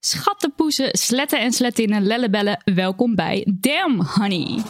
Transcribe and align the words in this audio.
Schattenpoezen, 0.00 0.88
sletten 0.92 1.40
en 1.40 1.52
slettinnen, 1.52 2.06
lellebellen, 2.06 2.62
welkom 2.64 3.14
bij 3.14 3.46
Damn 3.60 4.02
Honey. 4.02 4.62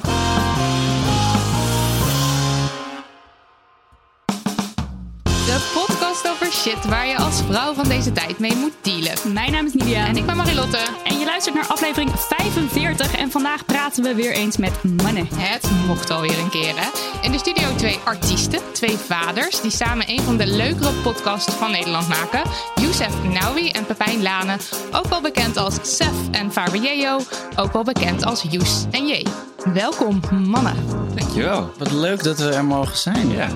Over 6.49 6.61
shit 6.61 6.85
waar 6.85 7.07
je 7.07 7.17
als 7.17 7.43
vrouw 7.49 7.75
van 7.75 7.89
deze 7.89 8.13
tijd 8.13 8.39
mee 8.39 8.57
moet 8.57 8.73
dealen. 8.83 9.13
Mijn 9.33 9.53
naam 9.53 9.67
is 9.67 9.73
Nidia 9.75 10.07
En 10.07 10.17
ik 10.17 10.27
ben 10.27 10.37
Marilotte. 10.37 10.79
en 11.05 11.19
je 11.19 11.25
luistert 11.25 11.55
naar 11.55 11.67
aflevering 11.67 12.11
45 12.15 13.17
en 13.17 13.31
vandaag 13.31 13.65
praten 13.65 14.03
we 14.03 14.15
weer 14.15 14.33
eens 14.33 14.57
met 14.57 14.85
mannen. 15.03 15.29
Het 15.35 15.71
mocht 15.87 16.11
alweer 16.11 16.39
een 16.39 16.51
keer, 16.51 16.73
hè? 16.77 16.89
In 17.23 17.33
de 17.33 17.39
studio 17.39 17.75
twee 17.77 17.99
artiesten, 18.05 18.61
twee 18.73 18.97
vaders, 18.97 19.61
die 19.61 19.71
samen 19.71 20.11
een 20.11 20.21
van 20.21 20.37
de 20.37 20.47
leukere 20.47 20.93
podcasts 21.03 21.55
van 21.55 21.71
Nederland 21.71 22.09
maken. 22.09 22.43
Youssef 22.75 23.23
Naoui 23.33 23.71
en 23.71 23.87
Pepijn 23.87 24.23
Lane, 24.23 24.57
ook 24.93 25.07
wel 25.07 25.21
bekend 25.21 25.57
als 25.57 25.75
Sef 25.83 26.31
en 26.31 26.53
Fabio, 26.53 27.21
ook 27.57 27.73
wel 27.73 27.85
bekend 27.85 28.25
als 28.25 28.45
Joes 28.51 28.85
en 28.91 29.07
J. 29.07 29.27
Welkom, 29.73 30.21
mannen. 30.31 30.77
Dankjewel. 31.15 31.73
Wat 31.79 31.91
leuk 31.93 32.23
dat 32.23 32.39
we 32.39 32.51
er 32.51 32.65
mogen 32.65 32.97
zijn. 32.97 33.31
Ja. 33.31 33.49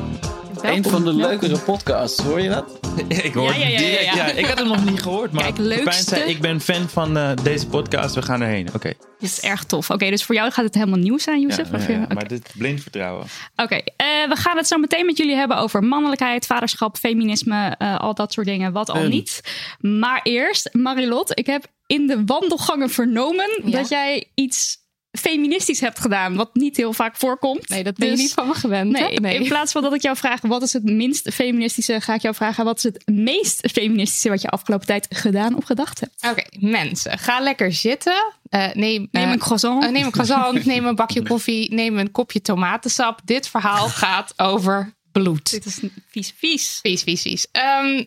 Een 0.62 0.84
van 0.84 1.04
de 1.04 1.12
leukere 1.14 1.58
podcasts, 1.58 2.22
hoor 2.22 2.40
je 2.40 2.48
dat? 2.48 2.78
Ik 3.22 3.34
hoor 3.34 3.44
Ja, 3.48 3.54
ja, 3.54 3.64
ja, 3.66 3.68
ja, 3.70 3.78
direct, 3.78 4.04
ja. 4.04 4.14
ja. 4.26 4.32
Ik 4.32 4.46
had 4.46 4.58
het 4.58 4.66
nog 4.68 4.84
niet 4.84 5.02
gehoord, 5.02 5.32
maar 5.32 5.42
Kijk, 5.44 5.58
leukste. 5.58 6.14
zei, 6.14 6.30
ik 6.30 6.40
ben 6.40 6.60
fan 6.60 6.88
van 6.88 7.16
eh, 7.16 7.30
deze 7.42 7.66
podcast, 7.66 8.14
we 8.14 8.22
gaan 8.22 8.40
erheen. 8.40 8.68
Oké, 8.74 8.88
Dit 8.88 9.30
is 9.30 9.40
erg 9.40 9.64
tof. 9.64 9.90
Oké, 9.90 10.10
dus 10.10 10.24
voor 10.24 10.34
jou 10.34 10.50
gaat 10.50 10.64
het 10.64 10.74
helemaal 10.74 10.98
nieuw 10.98 11.18
zijn, 11.18 11.40
ja, 11.40 11.46
Youssef? 11.46 11.88
ja, 11.88 12.06
maar 12.08 12.28
dit 12.28 12.50
blind 12.56 12.82
vertrouwen. 12.82 13.26
Oké, 13.56 13.74
eh, 13.74 14.06
we 14.28 14.36
gaan 14.36 14.56
het 14.56 14.66
zo 14.66 14.78
meteen 14.78 15.06
met 15.06 15.16
jullie 15.16 15.34
hebben 15.36 15.56
over 15.56 15.82
mannelijkheid, 15.84 16.46
vaderschap, 16.46 16.96
feminisme, 16.96 17.74
eh, 17.78 17.98
al 17.98 18.14
dat 18.14 18.32
soort 18.32 18.46
dingen, 18.46 18.72
wat 18.72 18.90
al 18.90 19.02
Een. 19.02 19.10
niet. 19.10 19.40
Maar 19.78 20.20
eerst, 20.22 20.68
Marilot, 20.74 21.38
ik 21.38 21.46
heb 21.46 21.66
in 21.86 22.06
de 22.06 22.22
wandelgangen 22.26 22.90
vernomen 22.90 23.60
Ja. 23.64 23.70
dat 23.70 23.88
jij 23.88 24.30
iets 24.34 24.80
feministisch 25.18 25.80
hebt 25.80 25.98
gedaan, 26.00 26.34
wat 26.34 26.54
niet 26.54 26.76
heel 26.76 26.92
vaak 26.92 27.16
voorkomt. 27.16 27.68
Nee, 27.68 27.82
dat 27.82 27.96
ben 27.96 28.06
je 28.08 28.12
Dus- 28.14 28.22
niet 28.22 28.32
van 28.32 28.46
me 28.48 28.54
gewend. 28.54 28.98
hè? 28.98 29.06
Nee, 29.08 29.34
in 29.34 29.48
plaats 29.48 29.72
van 29.72 29.82
dat 29.82 29.94
ik 29.94 30.02
jou 30.02 30.16
vraag 30.16 30.40
wat 30.40 30.62
is 30.62 30.72
het 30.72 30.82
minst 30.84 31.34
feministische, 31.34 32.00
ga 32.00 32.14
ik 32.14 32.22
jou 32.22 32.34
vragen 32.34 32.64
wat 32.64 32.76
is 32.76 32.82
het 32.82 33.02
meest 33.06 33.70
feministische 33.72 34.28
wat 34.28 34.40
je 34.42 34.48
afgelopen 34.48 34.86
tijd 34.86 35.06
gedaan 35.10 35.56
of 35.56 35.64
gedacht 35.64 36.00
hebt. 36.00 36.26
Oké, 36.30 36.66
mensen, 36.66 37.18
ga 37.18 37.40
lekker 37.40 37.72
zitten. 37.72 38.32
Eh, 38.48 38.72
neem, 38.72 39.08
Neem 39.10 39.24
eh, 39.26 39.30
een 39.32 39.38
croissant. 39.38 39.84
eh, 39.84 39.90
neem 39.90 40.04
een 40.04 40.10
croissant, 40.10 40.64
neem 40.72 40.84
een 40.86 40.94
bakje 40.94 41.22
koffie, 41.22 41.74
neem 41.74 41.98
een 41.98 42.10
kopje 42.10 42.40
tomatensap. 42.40 43.20
Dit 43.24 43.48
verhaal 43.48 43.88
gaat 43.88 44.32
over 44.36 44.94
bloed. 45.12 45.50
Dit 45.50 45.64
is 45.66 45.78
vies, 46.08 46.32
vies. 46.36 46.78
Vies, 46.82 47.02
vies, 47.02 47.22
vies. 47.22 47.46
Ehm, 47.52 48.04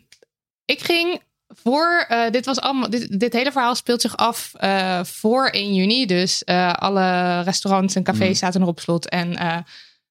ik 0.65 0.79
ging 0.79 1.21
voor, 1.67 2.05
eh, 2.07 2.29
dit 2.31 2.45
was 2.45 2.59
allemaal, 2.59 2.89
dit, 2.89 3.19
dit 3.19 3.33
hele 3.33 3.51
verhaal 3.51 3.75
speelt 3.75 4.01
zich 4.01 4.17
af 4.17 4.51
eh, 4.53 5.03
voor 5.03 5.45
1 5.47 5.73
juni. 5.73 6.05
Dus 6.05 6.43
eh, 6.43 6.73
alle 6.73 7.41
restaurants 7.41 7.95
en 7.95 8.03
cafés 8.03 8.39
zaten 8.39 8.59
nog 8.59 8.69
op 8.69 8.79
slot. 8.79 9.09
En 9.09 9.35
eh, 9.37 9.57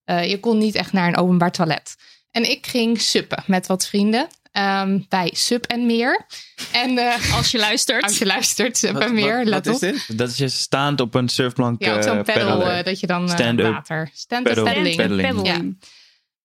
eh, 0.04 0.30
je 0.30 0.40
kon 0.40 0.58
niet 0.58 0.74
echt 0.74 0.92
naar 0.92 1.08
een 1.08 1.16
openbaar 1.16 1.52
toilet. 1.52 1.94
En 2.30 2.50
ik 2.50 2.66
ging 2.66 3.00
suppen 3.00 3.42
met 3.46 3.66
wat 3.66 3.86
vrienden. 3.86 4.26
ehm, 4.52 4.98
bij 5.08 5.30
Sub 5.34 5.64
en 5.64 5.86
Meer. 5.86 6.26
En 6.72 6.98
eh, 6.98 7.32
Als 7.36 7.50
je 7.50 7.58
luistert. 7.58 8.02
als 8.02 8.18
je 8.18 8.26
luistert, 8.26 8.78
Sub 8.78 8.98
en 8.98 9.14
Meer, 9.14 9.36
wat- 9.38 9.46
let 9.46 9.66
wat 9.66 9.74
op. 9.76 9.82
is 9.82 10.06
dit? 10.06 10.18
Dat 10.18 10.28
is 10.30 10.36
je 10.36 10.48
staand 10.48 11.00
op 11.00 11.14
een 11.14 11.28
surfplank 11.28 11.84
Ja, 11.84 11.96
op 11.96 12.02
zo'n 12.02 12.16
eh, 12.18 12.22
pedal 12.22 12.56
peddelen. 12.58 12.84
dat 12.84 13.00
je 13.00 13.06
dan 13.06 13.28
eh, 13.28 13.34
Stand-up 13.34 13.72
water. 13.72 14.10
Stand-up 14.14 14.54
paddling. 14.64 15.46
Ja. 15.46 15.60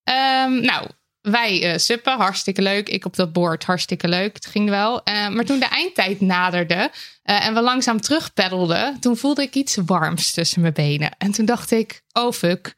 Ehm, 0.03 0.61
nou, 0.61 0.87
wij 1.22 1.72
eh 1.72 1.78
suppen, 1.78 2.18
hartstikke 2.18 2.62
leuk. 2.62 2.90
Ik 2.90 3.06
op 3.06 3.16
dat 3.16 3.34
boord, 3.34 3.63
hartstikke 3.63 4.07
leuk. 4.07 4.35
Het 4.35 4.46
ging 4.46 4.69
wel. 4.69 5.03
Eh, 5.03 5.30
maar 5.30 5.46
toen 5.46 5.59
de 5.59 5.66
eindtijd 5.66 6.22
naderde 6.22 6.91
eh, 7.24 7.46
en 7.46 7.53
we 7.53 7.62
langzaam 7.62 8.02
terugpeddelden, 8.02 9.00
toen 9.00 9.18
voelde 9.18 9.41
ik 9.41 9.56
iets 9.56 9.78
warms 9.85 10.31
tussen 10.31 10.62
mijn 10.62 10.74
benen. 10.74 11.12
En 11.18 11.31
toen 11.31 11.46
dacht 11.46 11.72
ik, 11.72 12.02
oh 12.12 12.31
fuck, 12.31 12.75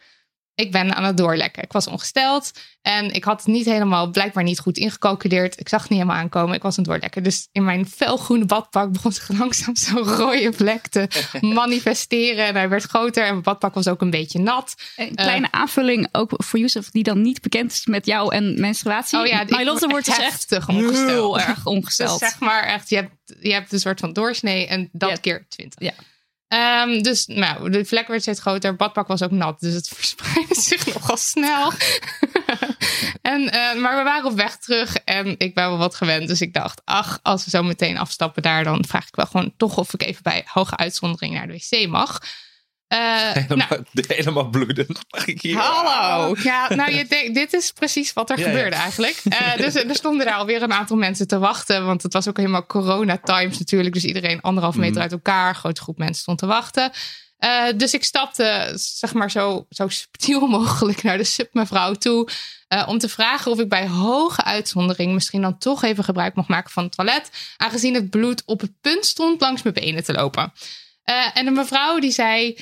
ik 0.56 0.72
ben 0.72 0.96
aan 0.96 1.04
het 1.04 1.18
doorlekken. 1.18 1.64
Ik 1.64 1.72
was 1.72 1.88
ongesteld 1.88 2.52
en 2.82 3.12
ik 3.12 3.24
had 3.24 3.38
het 3.38 3.48
niet 3.54 3.66
helemaal, 3.66 4.10
blijkbaar 4.10 4.44
niet 4.44 4.60
goed 4.60 4.78
ingecalculeerd. 4.78 5.60
Ik 5.60 5.70
zag 5.70 5.82
het 5.82 5.90
niet 5.90 6.00
helemaal 6.00 6.22
aankomen. 6.22 6.56
Ik 6.56 6.62
was 6.62 6.78
aan 6.78 6.84
het 6.84 6.92
doorlekken. 6.92 7.24
Dus 7.24 7.48
in 7.52 7.64
mijn 7.64 7.88
felgroene 7.88 8.46
badpak 8.46 8.92
begon 8.92 9.12
zich 9.12 9.30
langzaam 9.30 9.76
zo'n 9.86 10.04
rode 10.04 10.54
vlek 10.54 10.88
te 10.88 11.08
manifesteren. 11.42 12.46
En 12.46 12.56
hij 12.56 12.70
werd 12.70 12.84
groter 12.84 13.24
en 13.24 13.30
mijn 13.30 13.42
badpak 13.44 13.74
was 13.74 13.88
ook 13.88 14.02
een 14.02 14.10
beetje 14.10 14.40
nat. 14.40 14.76
Een 14.96 15.16
kleine 15.16 15.52
aanvulling 15.52 16.08
ook 16.12 16.32
voor 16.38 16.60
Youssef, 16.60 16.90
die 16.92 17.04
dan 17.04 17.22
niet 17.22 17.42
bekend 17.42 17.72
is 17.72 17.86
met 17.86 18.06
jou 18.06 18.34
en 18.34 18.60
menstruatie. 18.60 19.20
Oh 19.20 19.26
ja, 19.26 19.42
ik 19.42 19.50
wordt 19.90 20.06
dus 20.06 20.18
echt 20.18 20.32
heftig 20.32 20.70
ongesteld. 20.70 21.08
heel 21.08 21.40
erg 21.40 21.56
Dus 21.64 21.64
ongesteld. 21.64 22.20
zeg 22.20 22.40
maar 22.40 22.64
echt, 22.64 22.90
je 22.90 22.96
hebt, 22.96 23.12
je 23.40 23.54
hebt 23.54 23.74
een 23.74 23.80
soort 23.80 24.00
van 24.00 24.14
doorsnee 24.14 24.68
en 24.68 24.90
dat 24.92 25.10
Ja. 25.10 25.16
keer 25.16 25.46
20. 25.50 25.80
Ja. 25.82 25.94
Ehm, 26.52 27.02
dus 27.02 27.26
nou, 27.26 27.70
de 27.70 27.86
vlek 27.86 28.08
werd 28.08 28.22
steeds 28.22 28.40
groter. 28.40 28.76
Badpak 28.76 29.08
was 29.08 29.22
ook 29.22 29.32
nat, 29.32 29.60
dus 29.60 29.74
het 29.74 29.88
verspreidde 29.96 30.62
zich 30.62 30.94
nogal 30.94 31.18
snel. 31.18 31.72
en, 33.22 33.52
eh, 33.52 33.82
maar 33.82 33.98
we 33.98 34.04
waren 34.04 34.26
op 34.26 34.36
weg 34.36 34.58
terug 34.58 34.96
en 34.96 35.36
ik 35.38 35.54
ben 35.54 35.68
wel 35.68 35.78
wat 35.78 35.96
gewend. 35.96 36.28
Dus 36.28 36.42
ik 36.42 36.54
dacht, 36.54 36.82
ach, 36.86 37.20
als 37.22 37.44
we 37.44 37.50
zo 37.50 37.64
meteen 37.64 37.98
afstappen 37.98 38.42
daar, 38.42 38.64
dan 38.64 38.86
vraag 38.88 39.08
ik 39.08 39.16
wel 39.16 39.26
gewoon 39.26 39.54
toch 39.58 39.78
of 39.78 39.94
ik 39.94 40.04
even 40.04 40.24
bij 40.24 40.44
hoge 40.46 40.78
uitzondering 40.78 41.34
naar 41.34 41.48
de 41.48 41.54
wc 41.54 41.88
mag. 41.88 42.20
Eh, 42.92 43.00
nou, 43.00 43.36
Helemaal, 43.38 43.68
helemaal 44.08 44.50
bloedend. 44.50 45.00
Mag 45.10 45.26
ik 45.28 45.42
hier? 45.42 45.58
Hallo. 45.58 46.36
Ja, 46.44 46.74
nou, 46.74 46.92
je 46.92 47.06
denkt, 47.06 47.34
dit 47.34 47.54
is 47.54 47.72
precies 47.72 48.14
wat 48.14 48.30
er 48.30 48.40
Ja, 48.40 48.46
ja. 48.46 48.50
gebeurde 48.52 48.76
eigenlijk. 48.76 49.22
Eh, 49.30 49.56
dus 49.64 49.76
er 49.76 49.96
stonden 49.96 50.26
daar 50.26 50.36
alweer 50.36 50.62
een 50.62 50.74
aantal 50.74 50.98
mensen 50.98 51.28
te 51.28 51.40
wachten. 51.40 51.86
Want 51.86 52.04
het 52.04 52.14
was 52.14 52.28
ook 52.28 52.38
helemaal 52.38 52.66
corona 52.66 53.18
times 53.24 53.60
natuurlijk. 53.60 53.94
Dus 53.94 54.04
iedereen 54.06 54.42
anderhalf 54.42 54.76
meter 54.76 54.96
Mm. 54.96 55.02
uit 55.02 55.12
elkaar. 55.12 55.50
Een 55.50 55.56
grote 55.56 55.82
groep 55.82 55.98
mensen 55.98 56.22
stond 56.22 56.38
te 56.38 56.46
wachten. 56.46 56.92
Eh, 57.38 57.64
dus 57.76 57.94
ik 57.94 58.04
stapte, 58.04 58.72
zeg 58.76 59.14
maar, 59.14 59.32
zo, 59.32 59.66
zo 59.70 59.88
subtiel 59.88 60.48
mogelijk 60.58 61.04
naar 61.04 61.18
de 61.18 61.24
submevrouw 61.24 61.94
toe. 61.94 62.30
eh, 62.68 62.84
om 62.88 62.98
te 62.98 63.10
vragen 63.10 63.52
of 63.52 63.60
ik 63.60 63.70
bij 63.70 63.88
hoge 63.88 64.44
uitzondering 64.44 65.14
misschien 65.14 65.42
dan 65.42 65.58
toch 65.58 65.84
even 65.84 66.04
gebruik 66.04 66.36
mocht 66.36 66.48
maken 66.48 66.72
van 66.72 66.84
het 66.84 66.96
toilet. 66.96 67.30
Aangezien 67.58 67.94
het 67.94 68.10
bloed 68.10 68.44
op 68.46 68.62
het 68.62 68.72
punt 68.82 69.06
stond 69.06 69.42
langs 69.42 69.62
mijn 69.62 69.76
benen 69.76 70.04
te 70.04 70.14
lopen. 70.14 70.54
Eh, 71.04 71.16
en 71.34 71.46
de 71.46 71.52
mevrouw 71.52 72.00
die 72.00 72.12
zei 72.12 72.58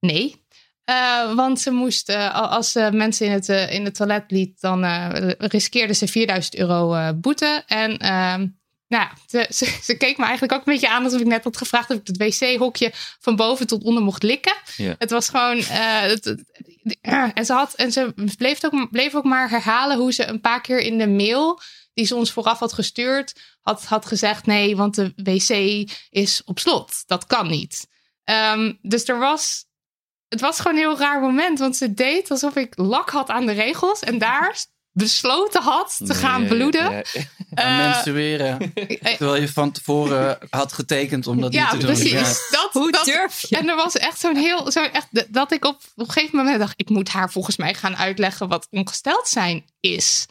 nee. 0.00 0.46
Eh, 0.84 1.34
want 1.34 1.60
ze 1.60 1.70
moest, 1.70 2.08
eh, 2.08 2.34
als 2.50 2.72
ze 2.72 2.88
mensen 2.92 3.26
in 3.26 3.32
het, 3.32 3.48
eh, 3.48 3.72
in 3.72 3.84
het 3.84 3.94
toilet 3.94 4.24
liet, 4.30 4.60
dan 4.60 4.84
eh, 4.84 5.30
riskeerde 5.38 5.92
ze 5.94 6.06
4000 6.06 6.56
euro 6.56 6.94
eh, 6.94 7.08
boete. 7.14 7.62
En 7.66 7.98
ehm, 7.98 8.46
nou, 8.88 9.02
ja, 9.04 9.10
ze, 9.26 9.46
ze, 9.64 9.78
ze 9.82 9.96
keek 9.96 10.16
me 10.18 10.24
eigenlijk 10.24 10.52
ook 10.52 10.66
een 10.66 10.72
beetje 10.72 10.88
aan 10.90 11.04
alsof 11.04 11.20
ik 11.20 11.26
net 11.26 11.44
had 11.44 11.56
gevraagd 11.56 11.90
of 11.90 11.96
ik 11.96 12.06
het 12.06 12.16
wc-hokje 12.16 12.90
van 13.20 13.36
boven 13.36 13.66
tot 13.66 13.84
onder 13.84 14.02
mocht 14.02 14.22
likken. 14.22 14.54
Het 14.98 15.10
was 15.10 15.28
gewoon. 15.28 15.58
eh, 15.58 16.00
het, 16.00 16.24
het- 16.24 16.44
en 17.34 17.44
ze, 17.44 17.52
had, 17.52 17.74
en 17.74 17.92
ze 17.92 18.12
bleef 18.36 18.64
ook, 18.64 18.90
bleef 18.90 19.14
ook 19.14 19.24
maar 19.24 19.50
herhalen 19.50 19.96
hoe 19.98 20.12
ze 20.12 20.26
een 20.26 20.40
paar 20.40 20.60
keer 20.60 20.78
in 20.80 20.98
de 20.98 21.08
mail 21.08 21.60
die 21.94 22.06
ze 22.06 22.14
ons 22.16 22.32
vooraf 22.32 22.58
had 22.58 22.72
gestuurd, 22.72 23.40
had, 23.62 23.84
had 23.84 24.06
gezegd: 24.06 24.46
nee, 24.46 24.76
want 24.76 24.94
de 24.94 25.12
wc 25.16 25.48
is 26.10 26.42
op 26.44 26.58
slot. 26.58 27.02
Dat 27.06 27.26
kan 27.26 27.48
niet. 27.48 27.86
Ehm, 28.24 28.72
dus 28.82 29.08
er 29.08 29.18
was 29.18 29.64
het 30.28 30.40
was 30.40 30.60
gewoon 30.60 30.72
een 30.76 30.82
heel 30.82 30.98
raar 30.98 31.20
moment. 31.20 31.58
Want 31.58 31.76
ze 31.76 31.94
deed 31.94 32.30
alsof 32.30 32.56
ik 32.56 32.76
lak 32.76 33.10
had 33.10 33.28
aan 33.28 33.46
de 33.46 33.52
regels. 33.52 34.00
En 34.00 34.18
daar 34.18 34.64
besloten 34.92 35.62
had 35.62 36.00
te 36.04 36.14
gaan 36.14 36.46
bloeden. 36.46 36.90
Ja, 36.92 37.02
Eh, 37.54 37.76
menstrueren. 37.76 38.72
Terwijl 39.02 39.36
je 39.36 39.48
van 39.48 39.72
tevoren 39.72 40.38
had 40.50 40.72
getekend 40.72 41.26
om 41.26 41.40
dat 41.40 41.52
ja, 41.52 41.60
niet 41.62 41.80
te 41.80 41.86
doen. 41.86 41.94
precies. 41.94 42.48
Dat, 42.50 42.68
Hoe 42.72 42.92
dat, 42.92 43.04
durf 43.04 43.40
je? 43.48 43.56
En 43.56 43.68
er 43.68 43.76
was 43.76 43.96
echt 43.96 44.20
zo'n 44.20 44.36
heel, 44.36 44.70
zo 44.72 44.82
echt, 44.82 45.32
dat 45.34 45.52
ik 45.52 45.64
op, 45.64 45.74
op 45.96 46.06
een 46.06 46.12
gegeven 46.12 46.36
moment 46.36 46.58
dacht, 46.58 46.72
ik 46.76 46.88
moet 46.88 47.08
haar 47.08 47.30
volgens 47.30 47.56
mij 47.56 47.74
gaan 47.74 47.96
uitleggen 47.96 48.48
wat 48.48 48.66
ongesteld 48.70 49.28
zijn 49.28 49.64
is. 49.80 50.26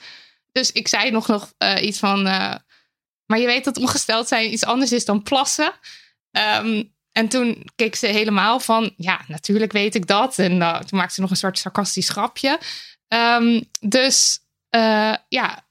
Dus 0.52 0.72
ik 0.72 0.88
zei 0.88 1.12
nog 1.12 1.28
nog 1.28 1.54
eh, 1.58 1.84
iets 1.86 2.00
van, 2.00 2.28
eh, 2.28 2.54
maar 3.26 3.40
je 3.40 3.46
weet 3.46 3.64
dat 3.66 3.78
ongesteld 3.78 4.28
zijn 4.28 4.54
iets 4.54 4.66
anders 4.66 4.92
is 4.92 5.06
dan 5.06 5.24
plassen. 5.24 5.72
Ehm, 6.32 6.84
en 7.18 7.28
toen 7.28 7.70
keek 7.76 7.96
ze 7.96 8.08
helemaal 8.08 8.60
van, 8.60 8.94
ja, 8.98 9.22
natuurlijk 9.28 9.72
weet 9.72 9.96
ik 9.96 10.08
dat. 10.08 10.40
En 10.40 10.62
eh, 10.62 10.80
toen 10.80 11.00
maakte 11.00 11.14
ze 11.14 11.22
nog 11.22 11.30
een 11.30 11.36
soort 11.36 11.60
sarcastisch 11.60 12.10
grapje. 12.10 12.60
Ehm, 13.08 13.62
dus 13.80 14.40
eh, 14.70 15.16
ja, 15.28 15.68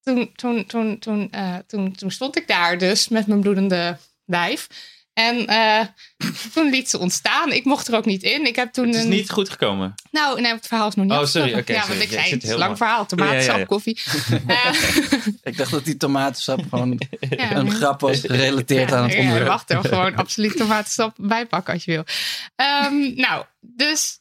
toen, 0.00 0.32
toen, 0.32 0.66
toen, 0.66 0.98
toen, 0.98 1.30
eh, 1.30 1.56
toen, 1.66 1.92
toen 1.92 2.10
stond 2.10 2.36
ik 2.36 2.46
daar 2.48 2.78
dus 2.78 3.08
met 3.08 3.26
mijn 3.26 3.40
bloedende 3.40 3.96
lijf. 4.24 4.68
En 5.28 5.46
eh, 5.46 5.86
toen 6.54 6.70
liet 6.70 6.90
ze 6.90 6.98
ontstaan. 6.98 7.52
Ik 7.52 7.64
mocht 7.64 7.88
er 7.88 7.94
ook 7.96 8.04
niet 8.04 8.22
in. 8.22 8.46
Ik 8.46 8.56
heb 8.56 8.72
toen 8.72 8.86
Het 8.86 8.94
is 8.96 9.02
een... 9.02 9.08
niet 9.08 9.30
goed 9.30 9.48
gekomen. 9.48 9.94
Nou, 10.10 10.40
nee, 10.40 10.52
het 10.52 10.66
verhaal 10.66 10.88
is 10.88 10.94
nog 10.94 11.04
niet 11.06 11.14
Oh, 11.14 11.24
sorry, 11.24 11.58
oké, 11.58 11.72
Ja, 11.72 11.80
sorry. 11.80 11.98
want 11.98 12.10
ik 12.10 12.12
zei, 12.18 12.22
zit 12.22 12.32
het 12.32 12.42
is 12.42 12.50
een 12.50 12.58
lang 12.58 12.76
verhaal. 12.76 13.06
Tomatensap, 13.06 13.46
Ja, 13.46 13.52
ja, 13.52 13.58
ja. 13.58 13.64
koffie. 13.64 13.98
Eh, 14.46 14.72
Ik 15.42 15.56
dacht 15.56 15.70
dat 15.70 15.84
die 15.84 15.96
tomatensap 15.96 16.60
gewoon 16.68 16.98
Ja, 17.30 17.54
een 17.54 17.64
nee. 17.64 17.74
grap 17.74 18.00
was 18.00 18.20
gerelateerd 18.20 18.92
aan 18.92 19.02
het 19.02 19.12
ja, 19.12 19.18
onderwerp. 19.18 19.46
Wacht 19.46 19.70
er 19.70 19.84
gewoon 19.84 20.16
absoluut 20.16 20.56
tomatensap 20.56 21.14
bijpakken 21.16 21.74
als 21.74 21.84
je 21.84 21.90
wil. 21.92 22.04
Ehm, 22.56 23.14
nou, 23.14 23.44
dus. 23.60 24.18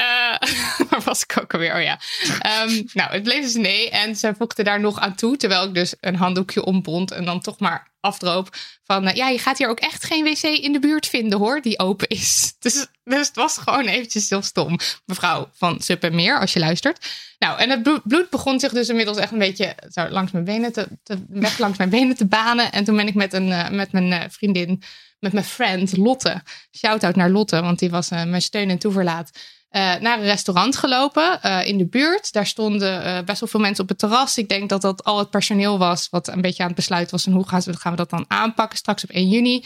Eh, 0.00 0.48
waar 0.90 1.02
was 1.04 1.22
ik 1.22 1.38
ook 1.42 1.52
alweer? 1.52 1.74
Oh 1.74 1.82
ja. 1.82 1.98
Ehm, 2.38 2.82
nou, 2.92 3.12
het 3.12 3.22
bleef 3.22 3.42
dus 3.42 3.54
nee. 3.54 3.90
En 3.90 4.16
ze 4.16 4.34
voegde 4.38 4.62
daar 4.62 4.80
nog 4.80 5.00
aan 5.00 5.14
toe. 5.14 5.36
Terwijl 5.36 5.64
ik 5.64 5.74
dus 5.74 5.94
een 6.00 6.16
handdoekje 6.16 6.64
ombond. 6.64 7.10
En 7.10 7.24
dan 7.24 7.40
toch 7.40 7.58
maar 7.58 7.90
afdroop. 8.00 8.56
Van 8.84 9.06
eh, 9.06 9.14
ja, 9.14 9.28
je 9.28 9.38
gaat 9.38 9.58
hier 9.58 9.68
ook 9.68 9.80
echt 9.80 10.04
geen 10.04 10.24
wc 10.24 10.42
in 10.42 10.72
de 10.72 10.78
buurt 10.78 11.06
vinden 11.06 11.38
hoor. 11.38 11.60
Die 11.60 11.78
open 11.78 12.08
is. 12.08 12.48
Dus, 12.60 12.86
dus 13.04 13.26
het 13.26 13.36
was 13.36 13.58
gewoon 13.58 13.86
eventjes 13.86 14.30
heel 14.30 14.42
stom. 14.42 14.78
Mevrouw 15.06 15.50
van 15.52 15.80
Sup 15.80 16.10
Meer, 16.12 16.40
als 16.40 16.52
je 16.52 16.58
luistert. 16.58 17.06
Nou, 17.38 17.58
en 17.58 17.70
het 17.70 18.02
bloed, 18.04 18.30
begon 18.30 18.60
zich 18.60 18.72
dus 18.72 18.88
inmiddels 18.88 19.18
echt 19.18 19.32
een 19.32 19.38
beetje 19.38 19.74
zo 19.90 20.08
langs 20.08 20.32
mijn 20.32 20.44
benen 20.44 20.72
te, 20.72 20.88
te 21.02 21.24
weg 21.28 21.58
langs 21.58 21.78
mijn 21.78 21.90
benen 21.90 22.16
te 22.16 22.26
banen. 22.26 22.72
En 22.72 22.84
toen 22.84 22.96
ben 22.96 23.06
ik 23.06 23.14
met, 23.14 23.32
een, 23.32 23.52
eh, 23.52 23.70
met 23.70 23.92
mijn 23.92 24.30
vriendin, 24.30 24.82
met 25.18 25.32
mijn 25.32 25.44
friend 25.44 25.96
Lotte, 25.96 26.42
shout-out 26.76 27.16
naar 27.16 27.30
Lotte, 27.30 27.60
want 27.60 27.78
die 27.78 27.90
was 27.90 28.08
mijn 28.08 28.42
steun 28.42 28.70
en 28.70 28.78
toeverlaat, 28.78 29.30
eh, 29.70 29.94
naar 29.94 30.18
een 30.18 30.24
restaurant 30.24 30.76
gelopen 30.76 31.42
eh, 31.42 31.66
in 31.66 31.78
de 31.78 31.86
buurt. 31.86 32.32
Daar 32.32 32.46
stonden 32.46 33.04
eh, 33.04 33.24
best 33.24 33.40
wel 33.40 33.48
veel 33.48 33.60
mensen 33.60 33.82
op 33.82 33.88
het 33.88 33.98
terras. 33.98 34.38
Ik 34.38 34.48
denk 34.48 34.68
dat 34.68 34.80
dat 34.80 35.04
al 35.04 35.18
het 35.18 35.30
personeel 35.30 35.78
was 35.78 36.08
wat 36.08 36.28
een 36.28 36.40
beetje 36.40 36.62
aan 36.62 36.68
het 36.68 36.76
besluiten 36.76 37.10
was. 37.10 37.26
En 37.26 37.32
hoe 37.32 37.48
gaan, 37.48 37.62
gaan 37.62 37.90
we 37.90 37.98
dat 37.98 38.10
dan 38.10 38.24
aanpakken 38.28 38.78
straks 38.78 39.04
op 39.04 39.10
1 39.10 39.28
juni? 39.28 39.56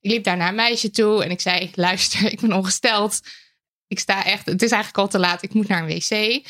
Ik 0.00 0.10
liep 0.10 0.24
daar 0.24 0.36
naar 0.36 0.48
een 0.48 0.54
meisje 0.54 0.90
toe 0.90 1.24
en 1.24 1.30
ik 1.30 1.40
zei, 1.40 1.70
luister, 1.74 2.32
ik 2.32 2.40
ben 2.40 2.52
ongesteld. 2.52 3.20
Ik 3.86 3.98
sta 3.98 4.24
echt, 4.24 4.46
het 4.46 4.62
is 4.62 4.70
eigenlijk 4.70 5.02
al 5.02 5.08
te 5.08 5.18
laat, 5.18 5.42
ik 5.42 5.54
moet 5.54 5.68
naar 5.68 5.82
een 5.82 5.98
wc. 5.98 6.46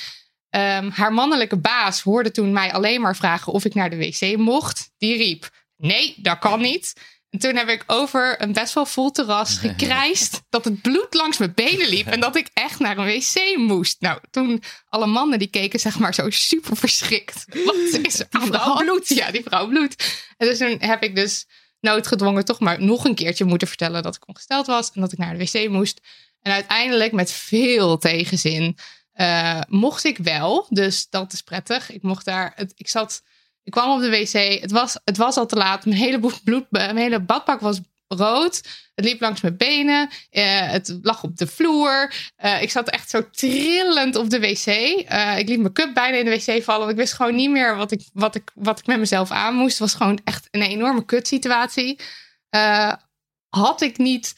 Ehm, 0.50 0.90
haar 0.90 1.12
mannelijke 1.12 1.58
baas 1.58 2.00
hoorde 2.00 2.30
toen 2.30 2.52
mij 2.52 2.72
alleen 2.72 3.00
maar 3.00 3.16
vragen 3.16 3.52
of 3.52 3.64
ik 3.64 3.74
naar 3.74 3.90
de 3.90 3.96
wc 3.96 4.36
mocht. 4.36 4.90
Die 4.98 5.16
riep: 5.16 5.50
Nee, 5.76 6.14
dat 6.16 6.38
kan 6.38 6.60
niet. 6.60 6.94
En 7.30 7.38
toen 7.38 7.56
heb 7.56 7.68
ik 7.68 7.84
over 7.86 8.42
een 8.42 8.52
best 8.52 8.74
wel 8.74 8.86
vol 8.86 9.10
terras 9.10 9.58
gekrijsd 9.66 10.42
dat 10.48 10.64
het 10.64 10.82
bloed 10.82 11.14
langs 11.14 11.38
mijn 11.38 11.54
benen 11.54 11.88
liep 11.88 12.06
en 12.06 12.20
dat 12.20 12.36
ik 12.36 12.50
echt 12.54 12.78
naar 12.78 12.98
een 12.98 13.04
wc 13.04 13.56
moest. 13.56 14.00
Nou, 14.00 14.20
toen 14.30 14.62
alle 14.88 15.06
mannen 15.06 15.38
die 15.38 15.50
keken, 15.50 15.80
zeg 15.80 15.98
maar, 15.98 16.14
zo 16.14 16.30
super 16.30 16.76
verschrikt. 16.76 17.44
Wat 17.64 17.76
is 18.02 18.20
er 18.20 18.26
aan 18.30 18.50
de 18.50 18.56
hand? 18.56 18.84
Bloed. 18.84 19.08
Ja, 19.08 19.30
die 19.30 19.42
vrouw 19.42 19.66
bloed. 19.66 20.24
En 20.36 20.46
dus 20.46 20.58
toen 20.58 20.76
heb 20.80 21.02
ik 21.02 21.14
dus 21.14 21.46
noodgedwongen 21.80 22.44
toch 22.44 22.60
maar 22.60 22.82
nog 22.82 23.04
een 23.04 23.14
keertje 23.14 23.44
moeten 23.44 23.68
vertellen 23.68 24.02
dat 24.02 24.16
ik 24.16 24.28
ongesteld 24.28 24.66
was 24.66 24.90
en 24.92 25.00
dat 25.00 25.12
ik 25.12 25.18
naar 25.18 25.38
de 25.38 25.44
wc 25.44 25.68
moest. 25.68 26.00
En 26.42 26.52
uiteindelijk 26.52 27.12
met 27.12 27.32
veel 27.32 27.98
tegenzin 27.98 28.78
eh, 29.12 29.60
mocht 29.68 30.04
ik 30.04 30.18
wel. 30.18 30.66
Dus 30.68 31.08
dat 31.08 31.32
is 31.32 31.42
prettig. 31.42 31.90
Ik 31.90 32.02
mocht 32.02 32.24
daar. 32.24 32.52
Het, 32.54 32.72
ik 32.76 32.88
zat. 32.88 33.22
Ik 33.62 33.72
kwam 33.72 33.90
op 33.90 34.00
de 34.00 34.10
wc. 34.10 34.60
Het 34.60 34.70
was, 34.70 35.00
het 35.04 35.16
was 35.16 35.36
al 35.36 35.46
te 35.46 35.56
laat. 35.56 35.84
Mijn 35.84 35.98
hele 35.98 36.32
bloed, 36.44 36.66
mijn 36.70 36.96
hele 36.96 37.20
badpak 37.20 37.60
was 37.60 37.80
rood. 38.16 38.62
Het 38.94 39.04
liep 39.04 39.20
langs 39.20 39.40
mijn 39.40 39.56
benen. 39.56 40.10
Eh, 40.30 40.70
het 40.70 40.98
lag 41.02 41.22
op 41.22 41.36
de 41.36 41.46
vloer. 41.46 42.14
Eh, 42.36 42.62
ik 42.62 42.70
zat 42.70 42.90
echt 42.90 43.10
zo 43.10 43.30
trillend 43.30 44.16
op 44.16 44.30
de 44.30 44.40
wc. 44.40 44.66
Eh, 44.66 45.38
ik 45.38 45.48
liet 45.48 45.60
mijn 45.60 45.72
cup 45.72 45.94
bijna 45.94 46.16
in 46.16 46.24
de 46.24 46.30
wc 46.30 46.62
vallen. 46.62 46.80
Want 46.80 46.90
ik 46.90 46.96
wist 46.96 47.12
gewoon 47.12 47.34
niet 47.34 47.50
meer 47.50 47.76
wat 47.76 47.92
ik, 47.92 48.02
wat 48.12 48.34
ik, 48.34 48.50
wat 48.54 48.78
ik 48.78 48.86
met 48.86 48.98
mezelf 48.98 49.30
aan 49.30 49.54
moest. 49.54 49.78
Het 49.78 49.78
was 49.78 49.94
gewoon 49.94 50.20
echt 50.24 50.48
een 50.50 50.62
enorme 50.62 51.04
kutsituatie. 51.04 51.98
Had 53.48 53.80
ik 53.80 53.98
niet 53.98 54.34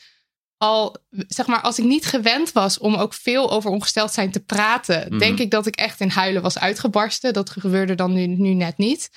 al, 0.62 0.96
zeg 1.28 1.46
maar, 1.46 1.60
als 1.60 1.78
ik 1.78 1.84
niet 1.84 2.06
gewend 2.06 2.52
was 2.52 2.78
om 2.78 2.94
ook 2.94 3.14
veel 3.14 3.50
over 3.50 3.70
ongesteld 3.70 4.12
zijn 4.12 4.30
te 4.30 4.40
praten, 4.40 5.06
Mhm. 5.08 5.18
denk 5.18 5.38
ik 5.38 5.50
dat 5.50 5.66
ik 5.66 5.76
echt 5.76 6.00
in 6.00 6.08
huilen 6.08 6.42
was 6.42 6.58
uitgebarsten. 6.58 7.32
Dat 7.32 7.50
gebeurde 7.50 7.94
dan 7.94 8.12
nu, 8.12 8.26
nu 8.26 8.54
net 8.54 8.78
niet. 8.78 9.10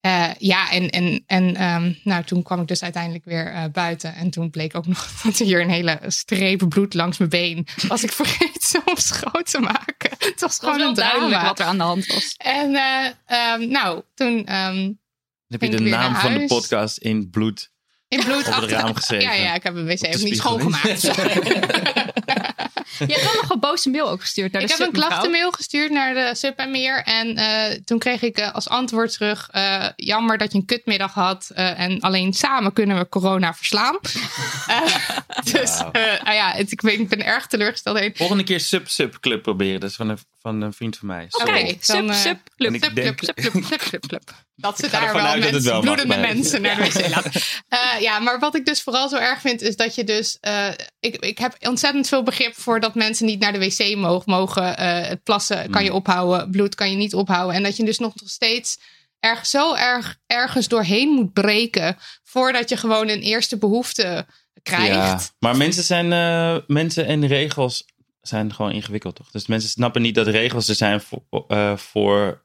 Eh, 0.00 0.30
ja, 0.38 0.70
en, 0.70 0.90
en, 0.90 1.22
en 1.26 1.56
ehm, 1.56 1.92
nou, 2.04 2.24
toen 2.24 2.42
kwam 2.42 2.60
ik 2.60 2.66
dus 2.66 2.82
uiteindelijk 2.82 3.24
weer 3.24 3.46
eh, 3.52 3.64
buiten. 3.72 4.14
En 4.14 4.30
toen 4.30 4.50
bleek 4.50 4.76
ook 4.76 4.86
nog 4.94 5.20
dat 5.22 5.38
er 5.38 5.46
hier 5.46 5.60
een 5.60 5.70
hele 5.70 5.98
streep 6.06 6.68
bloed 6.68 6.94
langs 6.94 7.18
mijn 7.18 7.30
been 7.30 7.66
was. 7.88 8.02
Ik 8.02 8.12
vergeten 8.12 8.82
om 8.84 8.96
schoon 8.96 9.42
te 9.42 9.58
maken. 9.58 10.10
Het 10.18 10.40
was 10.40 10.58
gewoon 10.58 10.78
wel 10.78 10.88
een 10.88 10.94
duidelijk 10.94 11.42
wat 11.42 11.58
er 11.58 11.66
aan 11.66 11.78
de 11.78 11.82
hand 11.84 12.06
was. 12.06 12.34
En 12.36 12.74
eh, 12.74 13.06
ehm, 13.26 13.68
nou, 13.68 14.02
toen 14.14 14.46
ehm, 14.46 14.74
Dan 14.76 14.96
heb 15.48 15.62
je 15.62 15.70
de 15.70 15.80
naam 15.80 16.14
van 16.14 16.32
de 16.34 16.46
podcast 16.46 16.98
in 16.98 17.30
bloed. 17.30 17.71
In 18.12 18.24
bloed 18.24 18.48
Op 18.48 18.54
het 18.54 18.70
raam 18.70 18.94
geschreven. 18.94 19.26
Ja, 19.26 19.34
ja, 19.34 19.54
ik 19.54 19.62
heb 19.62 19.76
een 19.76 19.86
wc 19.86 20.06
ook 20.14 20.22
niet 20.22 20.36
schoongemaakt. 20.36 21.10
Je 22.98 23.04
hebt 23.06 23.22
wel 23.24 23.34
nog 23.42 23.50
een 23.50 23.60
boze 23.60 23.90
mail 23.90 24.08
ook 24.10 24.20
gestuurd 24.20 24.52
naar 24.52 24.60
de 24.62 24.66
Ik 24.72 24.76
heb 24.78 24.86
een 24.86 24.92
klachtenmail 24.92 25.50
gestuurd 25.50 25.90
naar 25.90 26.14
de 26.14 26.30
Sub 26.34 26.58
en 26.58 26.70
Meer. 26.70 27.02
En 27.04 27.36
eh, 27.36 27.78
toen 27.84 27.98
kreeg 27.98 28.22
ik 28.22 28.38
eh, 28.38 28.52
als 28.54 28.68
antwoord 28.68 29.12
terug... 29.12 29.48
eh, 29.50 29.86
jammer 29.96 30.38
dat 30.38 30.52
je 30.52 30.58
een 30.58 30.64
kutmiddag 30.66 31.14
had. 31.14 31.50
eh, 31.54 31.80
en 31.80 32.00
alleen 32.00 32.32
samen 32.32 32.72
kunnen 32.72 32.98
we 32.98 33.08
corona 33.08 33.54
verslaan. 33.54 33.98
Eh, 34.66 34.82
dus 35.52 35.70
ah 36.24 36.34
ja, 36.34 36.50
het- 36.52 36.72
ik, 36.72 36.80
ben, 36.80 36.92
ik 37.00 37.08
ben 37.08 37.24
erg 37.24 37.46
teleurgesteld. 37.46 37.98
heen. 37.98 38.12
Volgende 38.14 38.44
keer 38.44 38.60
Sub-Sub 38.60 39.16
Club 39.20 39.42
proberen. 39.42 39.80
Dat 39.80 39.90
is 39.90 39.96
van 39.96 40.08
een, 40.08 40.18
van 40.40 40.60
een 40.60 40.72
vriend 40.72 40.96
van 40.98 41.06
mij. 41.08 41.26
Oké, 41.30 41.50
Oké, 41.50 41.62
dan, 41.86 42.14
sub, 42.14 42.14
sub, 42.14 42.32
En 42.34 42.42
club. 42.56 42.74
ik 42.74 42.84
Sub, 42.84 42.94
denk- 42.94 43.16
club, 43.16 43.38
sub, 43.40 43.52
club, 43.52 43.64
sub, 43.64 43.80
club, 43.80 44.06
club. 44.06 44.22
Dat 44.54 44.78
ze 44.78 44.90
daar 44.90 45.12
wel 45.12 45.36
mensen, 45.38 45.62
wel 45.62 45.80
bloedende 45.80 46.16
mensen 46.16 46.62
naar 46.62 46.76
de 46.76 46.82
wc 46.82 47.08
laten. 47.08 47.32
Eh, 47.68 48.00
ja, 48.00 48.18
maar 48.18 48.38
wat 48.38 48.54
ik 48.56 48.64
dus 48.66 48.82
vooral 48.82 49.08
zo 49.08 49.16
erg 49.16 49.40
vind, 49.40 49.62
is 49.62 49.76
dat 49.76 49.94
je 49.94 50.04
dus... 50.04 50.36
eh, 50.40 50.66
ik, 51.00 51.16
ik 51.16 51.38
heb 51.38 51.54
ontzettend 51.60 52.08
veel 52.08 52.22
begrip 52.22 52.54
voor 52.56 52.80
dat 52.82 52.94
mensen 52.94 53.26
niet 53.26 53.40
naar 53.40 53.52
de 53.52 53.58
wc 53.58 53.96
mogen. 53.96 54.32
mogen 54.32 54.76
eh, 54.76 55.08
het 55.08 55.22
plassen 55.22 55.70
kan 55.70 55.84
je 55.84 55.90
Mm. 55.90 55.96
ophouden, 55.96 56.50
bloed 56.50 56.74
kan 56.74 56.90
je 56.90 56.96
niet 56.96 57.14
ophouden. 57.14 57.56
En 57.56 57.62
dat 57.62 57.76
je 57.76 57.84
dus 57.84 57.98
nog 57.98 58.12
steeds 58.24 58.78
erg, 59.20 59.46
zo 59.46 59.74
erg 59.74 60.18
ergens 60.26 60.68
doorheen 60.68 61.08
moet 61.08 61.32
breken... 61.32 61.96
voordat 62.24 62.68
je 62.68 62.76
gewoon 62.76 63.08
een 63.08 63.20
eerste 63.20 63.58
behoefte 63.58 64.26
krijgt. 64.62 64.92
Ja, 64.92 65.20
maar 65.38 65.56
mensen 65.56 65.82
zijn 65.82 66.12
eh, 66.12 66.62
mensen 66.66 67.06
en 67.06 67.26
regels 67.26 67.84
zijn 68.20 68.54
gewoon 68.54 68.72
ingewikkeld, 68.72 69.14
toch? 69.14 69.30
Dus 69.30 69.46
mensen 69.46 69.70
snappen 69.70 70.02
niet 70.02 70.14
dat 70.14 70.26
regels 70.26 70.68
er 70.68 70.74
zijn 70.74 71.00
voor, 71.00 71.44
eh, 71.48 71.76
voor 71.76 72.44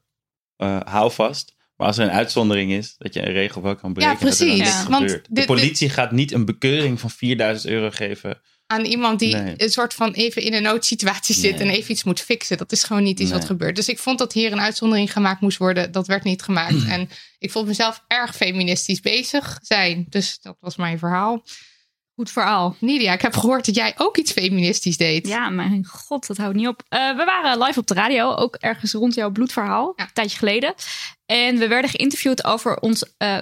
eh, 0.56 0.80
houvast. 0.84 1.56
Maar 1.76 1.86
als 1.86 1.98
er 1.98 2.04
een 2.04 2.10
uitzondering 2.10 2.72
is, 2.72 2.94
dat 2.98 3.14
je 3.14 3.26
een 3.26 3.32
regel 3.32 3.62
wel 3.62 3.76
kan 3.76 3.92
breken. 3.92 4.12
Ja, 4.12 4.18
precies. 4.18 4.38
Dat 4.38 4.68
er 4.84 4.90
dan 4.90 5.02
niks 5.02 5.12
Ja. 5.12 5.16
Want 5.18 5.26
de 5.30 5.44
politie 5.44 5.90
gaat 5.90 6.12
niet 6.12 6.32
een 6.32 6.44
bekeuring 6.44 7.00
van 7.00 7.10
4000 7.10 7.72
euro 7.72 7.90
geven. 7.90 8.40
Aan 8.70 8.84
iemand 8.84 9.18
die 9.18 9.36
Nee. 9.36 9.54
een 9.56 9.70
soort 9.70 9.94
van 9.94 10.12
even 10.12 10.42
in 10.42 10.54
een 10.54 10.62
noodsituatie 10.62 11.34
zit 11.34 11.58
Nee. 11.58 11.68
en 11.68 11.74
even 11.74 11.90
iets 11.90 12.04
moet 12.04 12.20
fixen. 12.20 12.56
Dat 12.58 12.72
is 12.72 12.82
gewoon 12.82 13.02
niet 13.02 13.20
iets 13.20 13.30
wat 13.30 13.44
gebeurt. 13.44 13.76
Dus 13.76 13.88
ik 13.88 13.98
vond 13.98 14.18
dat 14.18 14.32
hier 14.32 14.52
een 14.52 14.60
uitzondering 14.60 15.12
gemaakt 15.12 15.40
moest 15.40 15.58
worden. 15.58 15.92
Dat 15.92 16.06
werd 16.06 16.24
niet 16.24 16.42
gemaakt. 16.42 16.84
en 16.88 17.08
ik 17.38 17.50
vond 17.50 17.66
mezelf 17.66 18.04
erg 18.06 18.36
feministisch 18.36 19.00
bezig 19.00 19.58
zijn. 19.62 20.06
Dus 20.08 20.38
dat 20.40 20.56
was 20.60 20.76
mijn 20.76 20.98
verhaal. 20.98 21.42
Goed 22.14 22.30
verhaal. 22.30 22.76
Nidia, 22.80 23.12
ik 23.12 23.22
heb 23.22 23.34
gehoord 23.36 23.66
dat 23.66 23.74
jij 23.74 23.94
ook 23.96 24.16
iets 24.16 24.32
feministisch 24.32 24.96
deed. 24.96 25.26
Ja, 25.26 25.48
mijn 25.48 25.84
god, 25.84 26.26
dat 26.26 26.36
houdt 26.36 26.56
niet 26.56 26.66
op. 26.68 26.82
Eh, 26.88 27.16
we 27.16 27.24
waren 27.24 27.62
live 27.62 27.78
op 27.78 27.86
de 27.86 27.94
radio, 27.94 28.34
ook 28.34 28.54
ergens 28.54 28.92
rond 28.92 29.14
jouw 29.14 29.30
bloedverhaal, 29.30 29.92
Ja. 29.96 30.04
een 30.04 30.10
tijdje 30.12 30.38
geleden. 30.38 30.74
En 31.26 31.58
we 31.58 31.68
werden 31.68 31.90
geïnterviewd 31.90 32.44
over 32.44 32.78
ons 32.78 33.04
eh 33.16 33.38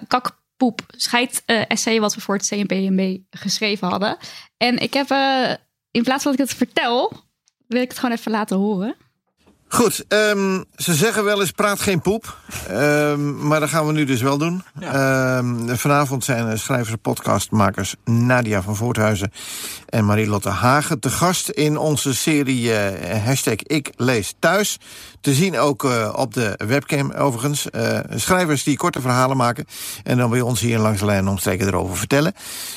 kakpoep 0.56 0.82
scheid 0.86 1.42
essay 1.46 2.00
wat 2.00 2.14
we 2.14 2.20
voor 2.20 2.34
het 2.34 2.46
CNPMB 2.46 3.18
geschreven 3.30 3.88
hadden. 3.88 4.16
En 4.56 4.78
ik 4.78 4.94
heb, 4.94 5.10
eh, 5.10 5.54
in 5.90 6.02
plaats 6.02 6.22
van 6.22 6.32
dat 6.32 6.40
ik 6.40 6.48
het 6.48 6.56
vertel, 6.56 7.12
wil 7.66 7.82
ik 7.82 7.88
het 7.88 7.98
gewoon 7.98 8.16
even 8.16 8.30
laten 8.30 8.56
horen. 8.56 8.96
Goed, 9.68 10.04
ehm, 10.08 10.62
ze 10.76 10.94
zeggen 10.94 11.24
wel 11.24 11.40
eens 11.40 11.50
praat 11.50 11.80
geen 11.80 12.00
poep. 12.00 12.36
Ehm, 12.68 13.46
maar 13.46 13.60
dat 13.60 13.68
gaan 13.68 13.86
we 13.86 13.92
nu 13.92 14.04
dus 14.04 14.22
wel 14.22 14.38
doen. 14.38 14.62
Ehm, 14.80 15.76
vanavond 15.76 16.24
zijn 16.24 16.58
schrijvers 16.58 16.90
en 16.90 16.98
podcastmakers 16.98 17.94
Nadia 18.04 18.62
van 18.62 18.76
Voorthuizen 18.76 19.32
en 19.86 20.04
Marielotte 20.04 20.48
Hagen 20.48 21.00
te 21.00 21.10
gast 21.10 21.48
in 21.48 21.76
onze 21.76 22.14
serie 22.14 22.74
eh, 22.74 23.24
hashtag 23.24 23.54
Ik 23.54 23.92
lees 23.96 24.34
thuis. 24.38 24.78
Te 25.20 25.34
zien 25.34 25.58
ook 25.58 25.84
eh, 25.84 26.12
op 26.16 26.34
de 26.34 26.54
webcam 26.66 27.12
overigens. 27.12 27.70
Eh, 27.70 27.98
schrijvers 28.14 28.62
die 28.62 28.76
korte 28.76 29.00
verhalen 29.00 29.36
maken 29.36 29.66
en 30.04 30.16
dan 30.16 30.30
bij 30.30 30.40
ons 30.40 30.60
hier 30.60 30.78
langs 30.78 31.00
de 31.00 31.06
lijn 31.06 31.28
omstreken 31.28 31.66
erover 31.66 31.96
vertellen. 31.96 32.32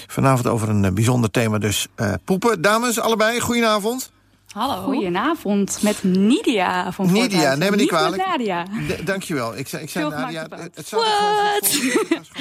Vanavond 0.07 0.47
over 0.47 0.69
een 0.69 0.93
bijzonder 0.93 1.31
thema 1.31 1.57
dus 1.57 1.87
poepen. 2.25 2.61
Dames, 2.61 2.99
allebei, 2.99 3.39
goedenavond. 3.39 4.11
Hallo. 4.53 4.83
Goedenavond, 4.83 5.79
met 5.81 6.03
Nidia 6.03 6.91
van 6.91 7.11
Nidia, 7.11 7.55
neem 7.55 7.71
me 7.71 7.77
niet 7.77 7.87
kwalijk. 7.87 8.25
Nadia. 8.25 8.65
dankjewel. 9.03 9.57
Ik 9.57 9.67
zei, 9.67 9.83
ik 9.83 9.89
zei 9.89 10.09
Nadia. 10.09 10.47
Het 10.73 10.87
zou 10.87 11.03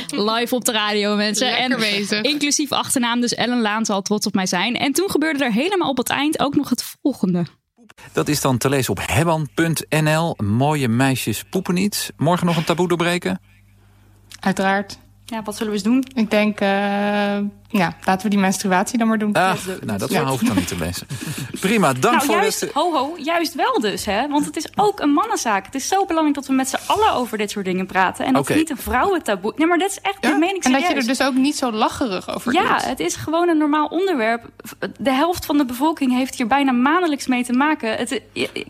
Live 0.07 0.55
op 0.55 0.65
de 0.65 0.73
radio, 0.73 1.17
mensen. 1.17 1.47
Lekker 1.47 1.71
en 1.71 1.79
bezig. 1.79 2.23
inclusief 2.23 2.73
achternaam, 2.73 3.21
dus 3.21 3.35
Ellen 3.35 3.61
Laan 3.61 3.85
zal 3.85 4.03
trots 4.03 4.27
op 4.27 4.35
mij 4.35 4.47
zijn. 4.47 4.75
En 4.75 4.93
toen 4.93 5.11
gebeurde 5.11 5.45
er 5.45 5.53
helemaal 5.53 5.88
op 5.88 5.97
het 5.97 6.09
eind 6.09 6.38
ook 6.41 6.55
nog 6.55 6.69
het 6.69 6.97
volgende. 7.03 7.47
Dat 8.12 8.29
is 8.29 8.41
dan 8.41 8.59
te 8.59 8.69
lezen 8.69 8.91
op 8.91 9.00
hebban.nl. 9.07 10.35
Mooie 10.45 10.88
meisjes 10.88 11.45
poepen 11.50 11.75
niet. 11.75 12.12
Morgen 12.17 12.47
nog 12.47 12.57
een 12.57 12.65
taboe 12.65 12.88
doorbreken? 12.88 13.41
Uiteraard. 14.41 14.99
Ja, 15.30 15.42
wat 15.42 15.56
zullen 15.56 15.73
we 15.73 15.78
eens 15.78 15.88
doen? 15.88 16.04
Ik 16.14 16.30
denk, 16.30 16.61
uh, 16.61 16.68
ja, 17.68 17.97
laten 18.04 18.23
we 18.23 18.28
die 18.28 18.38
menstruatie 18.38 18.99
dan 18.99 19.08
maar 19.08 19.18
doen. 19.18 19.32
Ah, 19.32 19.54
nou, 19.85 19.99
dat 19.99 20.11
ja. 20.11 20.25
hoef 20.25 20.40
ik 20.40 20.47
dan 20.47 20.56
niet 20.56 20.68
te 20.68 20.78
lezen. 20.78 21.06
Prima, 21.61 21.92
dank 21.92 22.14
nou, 22.14 22.26
voor 22.26 22.35
juist, 22.35 22.61
het... 22.61 22.73
Ho, 22.73 22.92
ho, 22.92 23.14
juist 23.16 23.54
wel 23.54 23.80
dus, 23.80 24.04
hè? 24.04 24.28
Want 24.28 24.44
het 24.44 24.56
is 24.56 24.66
ook 24.75 25.00
een 25.00 25.11
mannenzaak. 25.11 25.64
Het 25.64 25.75
is 25.75 25.88
zo 25.88 26.04
belangrijk 26.04 26.35
dat 26.37 26.47
we 26.47 26.52
met 26.52 26.68
z'n 26.68 26.78
allen 26.87 27.12
over 27.12 27.38
dit 27.38 27.50
soort 27.50 27.64
dingen 27.64 27.87
praten. 27.87 28.25
En 28.25 28.32
dat 28.32 28.42
okay. 28.42 28.56
niet 28.56 28.70
een 28.70 28.76
vrouwentaboe... 28.76 29.52
Nee, 29.56 29.66
maar 29.66 29.78
dat 29.78 29.90
is 29.90 29.99
echt, 30.00 30.16
ja? 30.20 30.30
de 30.30 30.38
mening 30.38 30.64
En 30.64 30.73
dat 30.73 30.80
je 30.80 30.94
er 30.94 31.06
dus 31.06 31.23
ook 31.23 31.35
niet 31.35 31.56
zo 31.56 31.73
lacherig 31.73 32.35
over 32.35 32.52
ja, 32.52 32.61
doet. 32.61 32.82
Ja, 32.82 32.88
het 32.88 33.00
is 33.00 33.14
gewoon 33.14 33.49
een 33.49 33.58
normaal 33.58 33.87
onderwerp. 33.87 34.50
De 35.00 35.12
helft 35.12 35.47
van 35.47 35.58
de 35.58 35.64
bevolking 35.64 36.12
heeft 36.12 36.35
hier 36.35 36.47
bijna 36.47 36.73
maandelijks 36.73 37.26
mee 37.26 37.44
te 37.44 37.52
maken. 37.52 37.97
Het, 37.97 38.20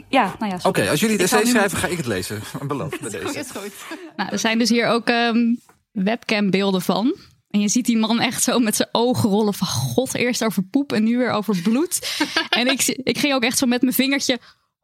ja, 0.09 0.35
nou 0.39 0.53
ja, 0.53 0.59
Oké, 0.63 0.91
als 0.91 1.01
jullie 1.01 1.17
het 1.17 1.25
essay 1.25 1.45
schrijven, 1.45 1.79
ga 1.79 1.87
ik 1.87 1.97
het 1.97 2.07
lezen. 2.07 2.41
Beloof 2.67 2.99
bij 3.01 3.11
deze. 3.11 3.39
Is 3.39 3.51
goed. 3.51 3.73
Nou, 4.17 4.31
er 4.31 4.39
zijn 4.39 4.59
dus 4.59 4.69
hier 4.69 4.87
ook... 4.87 5.09
Um 5.09 5.61
webcambeelden 5.93 6.83
van. 6.83 7.17
En 7.51 7.61
je 7.61 7.69
ziet 7.69 7.87
die 7.87 7.97
man 7.97 8.21
echt 8.21 8.43
zo 8.43 8.59
met 8.59 8.77
zijn 8.77 8.89
ogen 8.93 9.31
rollen 9.31 9.55
van 9.55 9.67
god, 9.67 10.15
eerst 10.15 10.45
over 10.45 10.63
poep 10.63 10.93
en 10.93 11.05
nu 11.05 11.19
weer 11.19 11.31
over 11.31 11.63
bloed. 11.63 12.23
en 12.51 12.67
ik, 12.67 12.83
ik 13.03 13.19
ging 13.19 13.35
ook 13.35 13.43
echt 13.43 13.59
zo 13.59 13.67
met 13.67 13.83
mijn 13.83 13.95
vingertje 13.95 14.39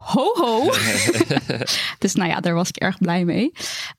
ho 0.04 0.34
ho. 0.34 0.70
dus 1.98 2.14
nou 2.14 2.30
ja, 2.30 2.40
daar 2.40 2.54
was 2.54 2.68
ik 2.68 2.76
erg 2.76 2.98
blij 2.98 3.24
mee. 3.24 3.52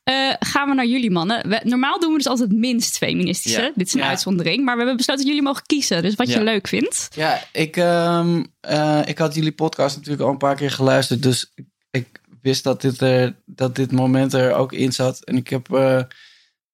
Uh, 0.10 0.34
gaan 0.40 0.70
we 0.70 0.76
naar 0.76 0.86
jullie 0.86 1.12
mannen. 1.12 1.50
We, 1.50 1.62
normaal 1.64 2.00
doen 2.00 2.12
we 2.12 2.18
dus 2.18 2.28
altijd 2.28 2.50
het 2.50 2.58
minst 2.58 2.98
feministische. 2.98 3.62
Ja. 3.62 3.72
Dit 3.76 3.88
is 3.88 3.94
een 3.94 4.00
ja. 4.00 4.08
uitzondering. 4.08 4.64
Maar 4.64 4.74
we 4.74 4.80
hebben 4.80 4.98
besloten 4.98 5.24
dat 5.24 5.34
jullie 5.34 5.48
mogen 5.48 5.66
kiezen. 5.66 6.02
Dus 6.02 6.16
wat 6.16 6.28
ja. 6.28 6.38
je 6.38 6.44
leuk 6.44 6.68
vindt. 6.68 7.08
Ja, 7.16 7.44
ik, 7.52 7.76
um, 7.76 8.46
uh, 8.70 9.02
ik 9.06 9.18
had 9.18 9.36
jullie 9.36 9.52
podcast 9.52 9.96
natuurlijk 9.96 10.24
al 10.24 10.32
een 10.32 10.38
paar 10.38 10.56
keer 10.56 10.72
geluisterd. 10.72 11.24
Dus 11.24 11.52
ik, 11.56 11.66
ik 11.92 12.08
wist 12.42 12.64
dat 12.64 12.82
dit, 12.82 13.02
er, 13.02 13.36
dat 13.46 13.76
dit 13.76 13.92
moment 13.92 14.34
er 14.34 14.54
ook 14.54 14.74
in 14.74 14.92
zat. 14.92 15.24
En 15.24 15.36
ik 15.36 15.50
heb... 15.50 15.70
Uh, 15.72 16.02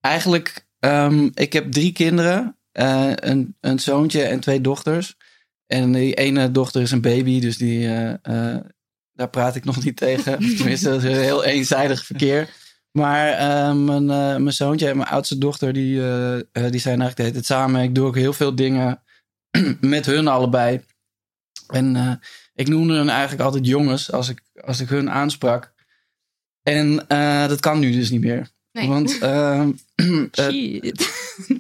eigenlijk, 0.01 0.67
um, 0.79 1.31
ik 1.34 1.53
heb 1.53 1.72
drie 1.72 1.91
kinderen. 1.91 2.55
Uh, 2.74 3.12
een, 3.15 3.55
een 3.60 3.79
zoontje 3.79 4.24
en 4.24 4.39
twee 4.39 4.62
dochters. 4.62 5.17
En 5.67 5.91
die 5.91 6.13
ene 6.13 6.51
dochter 6.51 6.81
is 6.81 6.91
een 6.91 7.01
baby, 7.01 7.39
dus 7.39 7.58
die, 7.58 7.79
uh, 7.79 8.13
uh, 8.24 8.58
daar 9.13 9.29
praat 9.29 9.55
ik 9.55 9.63
nog 9.63 9.84
niet 9.84 9.98
tegen. 9.98 10.39
Tenminste, 10.58 10.89
dat 10.89 11.03
is 11.03 11.17
een 11.17 11.24
heel 11.24 11.43
eenzijdig 11.43 12.05
verkeer. 12.05 12.50
Maar 12.91 13.75
mijn, 13.75 14.05
mijn 14.43 14.53
zoontje 14.53 14.89
en 14.89 14.98
mijn 14.98 15.10
oudste 15.10 15.38
dochter, 15.38 15.74
die, 15.74 15.93
die 16.51 16.79
zijn 16.79 17.01
eigenlijk 17.01 17.15
de 17.15 17.22
hele 17.22 17.34
tijd 17.34 17.46
samen. 17.46 17.84
Ik 17.84 17.96
doe 17.96 18.08
ook 18.08 18.15
heel 18.15 18.34
veel 18.34 18.55
dingen 18.55 19.01
met 19.81 20.05
hun 20.05 20.27
allebei. 20.27 20.81
En 21.67 22.20
ik 22.53 22.67
noemde 22.67 22.93
hun 22.93 23.10
eigenlijk 23.10 23.41
altijd 23.41 23.65
jongens 23.65 24.12
als 24.12 24.29
ik, 24.29 24.41
als 24.62 24.79
ik 24.79 24.89
hun 24.89 25.12
aansprak. 25.12 25.74
En 26.63 27.05
dat 27.48 27.60
kan 27.60 27.79
nu 27.79 27.91
dus 27.91 28.10
niet 28.10 28.22
meer. 28.22 28.50
Nee. 28.72 28.88
Want 28.88 29.22
uh, 29.24 29.68
Shit. 30.32 31.10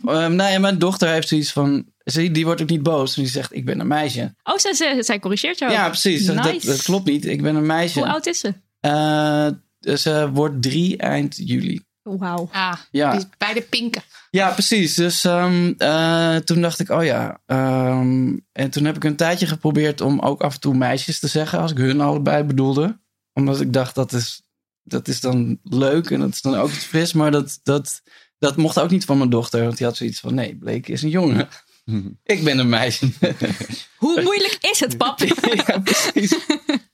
uh, 0.05 0.27
nee, 0.41 0.59
mijn 0.59 0.79
dochter 0.79 1.09
heeft 1.09 1.27
zoiets 1.27 1.51
van. 1.51 1.85
Ze, 2.05 2.31
die 2.31 2.45
wordt 2.45 2.61
ook 2.61 2.69
niet 2.69 2.83
boos. 2.83 3.13
Die 3.15 3.27
zegt: 3.27 3.55
Ik 3.55 3.65
ben 3.65 3.79
een 3.79 3.87
meisje. 3.87 4.33
Oh, 4.43 4.57
zij, 4.57 4.73
zij, 4.73 5.03
zij 5.03 5.19
corrigeert 5.19 5.59
jou. 5.59 5.71
Ja, 5.71 5.87
precies. 5.87 6.27
Nice. 6.27 6.41
Dat, 6.41 6.61
dat, 6.61 6.81
klopt 6.81 7.05
niet. 7.05 7.25
Ik 7.25 7.41
ben 7.41 7.55
een 7.55 7.65
meisje. 7.65 7.99
Hoe 7.99 8.07
oud 8.07 8.25
is 8.25 8.39
ze? 8.39 8.53
Uh, 8.81 9.95
ze 9.95 10.29
wordt 10.33 10.61
drie 10.61 10.97
eind 10.97 11.37
juli. 11.37 11.81
Wauw. 12.03 12.49
Ah, 12.51 12.73
Ja. 12.91 13.13
dus 13.13 13.25
bij 13.37 13.53
de 13.53 13.61
pinken. 13.61 14.01
Ja, 14.29 14.51
precies. 14.51 14.95
Dus 14.95 15.23
um, 15.23 15.75
uh, 15.77 16.35
toen 16.35 16.61
dacht 16.61 16.79
ik, 16.79 16.89
oh 16.89 17.03
ja. 17.03 17.39
Um, 17.45 18.45
en 18.51 18.69
toen 18.69 18.85
heb 18.85 18.95
ik 18.95 19.03
een 19.03 19.15
tijdje 19.15 19.47
geprobeerd 19.47 20.01
om 20.01 20.19
ook 20.19 20.41
af 20.41 20.53
en 20.53 20.59
toe 20.59 20.75
meisjes 20.75 21.19
te 21.19 21.27
zeggen. 21.27 21.59
Als 21.59 21.71
ik 21.71 21.77
hun 21.77 22.01
allebei 22.01 22.43
bedoelde. 22.43 22.99
Omdat 23.33 23.61
ik 23.61 23.73
dacht, 23.73 23.95
dat 23.95 24.13
is, 24.13 24.41
dat 24.83 25.07
is 25.07 25.19
dan 25.19 25.59
leuk 25.63 26.09
en 26.09 26.19
dat 26.19 26.29
is 26.29 26.41
dan 26.41 26.55
ook 26.55 26.69
iets 26.69 26.85
fris. 26.85 27.13
Maar 27.13 27.31
dat, 27.31 27.59
dat, 27.63 28.01
dat 28.37 28.57
mocht 28.57 28.79
ook 28.79 28.89
niet 28.89 29.05
van 29.05 29.17
mijn 29.17 29.29
dochter. 29.29 29.63
Want 29.63 29.77
die 29.77 29.85
had 29.85 29.97
zoiets 29.97 30.19
van, 30.19 30.33
nee, 30.33 30.55
Blake 30.55 30.91
is 30.91 31.01
een 31.01 31.09
jongen. 31.09 31.49
ik 32.23 32.43
ben 32.43 32.57
een 32.57 32.69
meisje. 32.69 33.09
Hoe 33.97 34.21
moeilijk 34.21 34.57
is 34.61 34.79
het, 34.79 34.97
pap? 34.97 35.19
ja, 35.67 35.79
precies. 35.79 36.35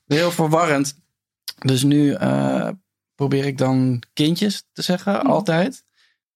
Heel 0.06 0.32
verwarrend. 0.32 0.96
Dus 1.60 1.84
nu 1.84 2.18
uh, 2.18 2.70
probeer 3.16 3.46
ik 3.46 3.58
dan 3.58 4.04
kindjes 4.14 4.64
te 4.74 4.82
zeggen, 4.82 5.22
altijd. 5.22 5.86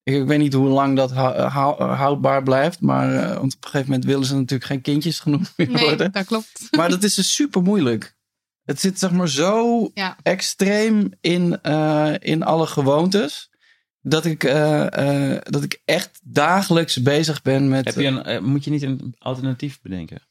Ik, 0.03 0.15
ik, 0.15 0.25
weet 0.25 0.39
niet 0.39 0.53
hoe 0.53 0.67
lang 0.67 0.95
dat 0.95 1.11
houdbaar 1.11 2.43
blijft. 2.43 2.81
Maar 2.81 3.13
uh, 3.13 3.19
want 3.19 3.55
op 3.55 3.63
een 3.63 3.69
gegeven 3.69 3.85
moment 3.85 4.05
willen 4.05 4.25
ze 4.25 4.35
natuurlijk 4.35 4.69
geen 4.69 4.81
kindjes 4.81 5.19
genoemd 5.19 5.53
meer 5.55 5.69
nee, 5.69 5.83
worden. 5.83 6.11
dat 6.11 6.25
klopt. 6.25 6.67
Maar 6.71 6.89
dat 6.89 7.03
is 7.03 7.13
dus 7.13 7.33
super 7.33 7.61
moeilijk. 7.61 8.15
Het 8.63 8.79
zit 8.79 8.99
zeg 8.99 9.11
maar 9.11 9.29
zo 9.29 9.89
ja. 9.93 10.17
extreem 10.23 11.11
in, 11.21 11.59
uh, 11.63 12.13
in 12.19 12.43
alle 12.43 12.67
gewoontes. 12.67 13.49
Dat 14.01 14.25
ik, 14.25 14.43
uh, 14.43 15.37
dat 15.43 15.63
ik 15.63 15.81
echt 15.85 16.19
dagelijks 16.23 17.01
bezig 17.01 17.41
ben 17.41 17.69
met... 17.69 17.85
Heb 17.85 17.95
je 17.95 18.07
een, 18.07 18.43
moet 18.43 18.63
je 18.63 18.71
niet 18.71 18.81
een 18.81 19.15
alternatief 19.17 19.81
bedenken? 19.81 20.21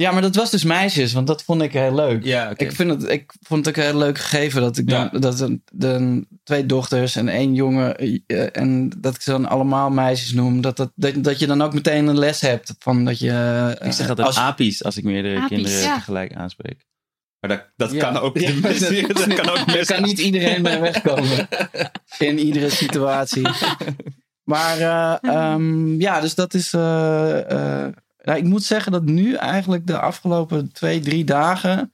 Ja, 0.00 0.12
maar 0.12 0.22
dat 0.22 0.34
was 0.34 0.50
dus 0.50 0.64
meisjes, 0.64 1.12
want 1.12 1.26
dat 1.26 1.42
vond 1.42 1.62
ik 1.62 1.72
heel 1.72 1.94
leuk. 1.94 2.24
Ja, 2.24 2.50
okay. 2.50 2.66
ik, 2.66 2.74
vind 2.74 2.90
het, 2.90 3.10
ik 3.10 3.32
vond 3.40 3.66
het 3.66 3.78
ook 3.78 3.84
heel 3.84 3.98
leuk 3.98 4.18
gegeven 4.18 4.60
dat 4.60 4.78
ik 4.78 4.88
dan 4.88 5.08
ja. 5.12 5.18
dat 5.18 5.40
een, 5.40 5.62
de, 5.72 6.26
twee 6.42 6.66
dochters 6.66 7.16
en 7.16 7.28
één 7.28 7.54
jongen 7.54 8.04
uh, 8.26 8.56
en 8.56 8.92
dat 8.98 9.14
ik 9.14 9.20
ze 9.20 9.30
dan 9.30 9.46
allemaal 9.46 9.90
meisjes 9.90 10.32
noem. 10.32 10.60
Dat, 10.60 10.76
dat, 10.76 10.92
dat, 10.94 11.24
dat 11.24 11.38
je 11.38 11.46
dan 11.46 11.62
ook 11.62 11.74
meteen 11.74 12.06
een 12.06 12.18
les 12.18 12.40
hebt 12.40 12.74
van 12.78 13.04
dat 13.04 13.18
je. 13.18 13.26
Uh, 13.80 13.86
ik 13.86 13.92
zeg 13.92 14.08
altijd 14.08 14.26
als, 14.26 14.36
apies 14.36 14.84
als 14.84 14.96
ik 14.96 15.04
meerdere 15.04 15.36
apies, 15.36 15.48
kinderen 15.48 15.80
ja. 15.80 15.94
tegelijk 15.94 16.34
aanspreek. 16.34 16.86
Maar 17.40 17.50
dat, 17.50 17.70
dat 17.76 17.90
ja. 17.92 18.00
kan 18.00 18.22
ook. 18.22 18.38
Ja, 18.38 18.52
dat, 18.60 18.78
dat 19.26 19.34
kan 19.34 19.48
ook 19.48 19.68
Er 19.68 19.86
kan 19.86 20.02
niet 20.02 20.18
iedereen 20.18 20.62
bij 20.62 20.80
wegkomen 20.80 21.48
in 22.18 22.38
iedere 22.38 22.70
situatie. 22.70 23.48
Maar 24.42 24.78
uh, 24.78 25.52
um, 25.52 26.00
ja, 26.00 26.20
dus 26.20 26.34
dat 26.34 26.54
is. 26.54 26.72
Nou, 28.22 28.38
ik 28.38 28.44
moet 28.44 28.64
zeggen 28.64 28.92
dat 28.92 29.04
nu 29.04 29.34
eigenlijk 29.34 29.86
de 29.86 29.98
afgelopen 29.98 30.72
twee, 30.72 31.00
drie 31.00 31.24
dagen 31.24 31.92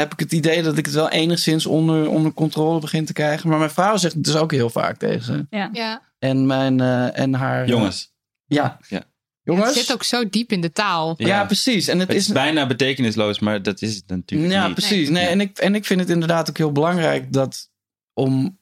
heb 0.00 0.12
ik 0.12 0.20
het 0.20 0.32
idee 0.32 0.62
dat 0.62 0.78
ik 0.78 0.84
het 0.84 0.94
wel 0.94 1.10
enigszins 1.10 1.66
onder, 1.66 2.10
onder 2.10 2.32
controle 2.32 2.80
begin 2.80 3.04
te 3.04 3.12
krijgen. 3.12 3.48
Maar 3.48 3.58
mijn 3.58 3.70
vrouw 3.70 3.96
zegt 3.96 4.14
het 4.14 4.24
dus 4.24 4.36
ook 4.36 4.52
heel 4.52 4.70
vaak 4.70 4.96
tegen 4.96 5.22
ze. 5.22 5.46
Ja. 5.50 5.70
ja. 5.72 6.02
En, 6.18 6.46
mijn, 6.46 6.78
uh, 6.78 7.18
en 7.18 7.34
haar... 7.34 7.66
Jongens. 7.66 8.12
Uh, 8.46 8.58
ja. 8.58 8.78
ja. 8.88 9.02
Jongens. 9.46 9.66
Het 9.66 9.76
zit 9.76 9.92
ook 9.92 10.02
zo 10.02 10.28
diep 10.28 10.52
in 10.52 10.60
de 10.60 10.72
taal. 10.72 11.14
Ja, 11.16 11.26
ja 11.26 11.44
precies. 11.44 11.88
En 11.88 11.98
het, 11.98 12.08
het 12.08 12.16
is, 12.16 12.26
is 12.26 12.32
bijna 12.32 12.66
betekenisloos, 12.66 13.38
maar 13.38 13.62
dat 13.62 13.82
is 13.82 13.94
het 13.94 14.06
natuurlijk 14.06 14.52
ja, 14.52 14.66
niet. 14.66 14.74
Precies. 14.74 15.08
Nee, 15.08 15.26
en, 15.26 15.40
ik, 15.40 15.58
en 15.58 15.74
ik 15.74 15.84
vind 15.84 16.00
het 16.00 16.10
inderdaad 16.10 16.48
ook 16.48 16.56
heel 16.56 16.72
belangrijk 16.72 17.32
dat 17.32 17.70
om, 18.12 18.58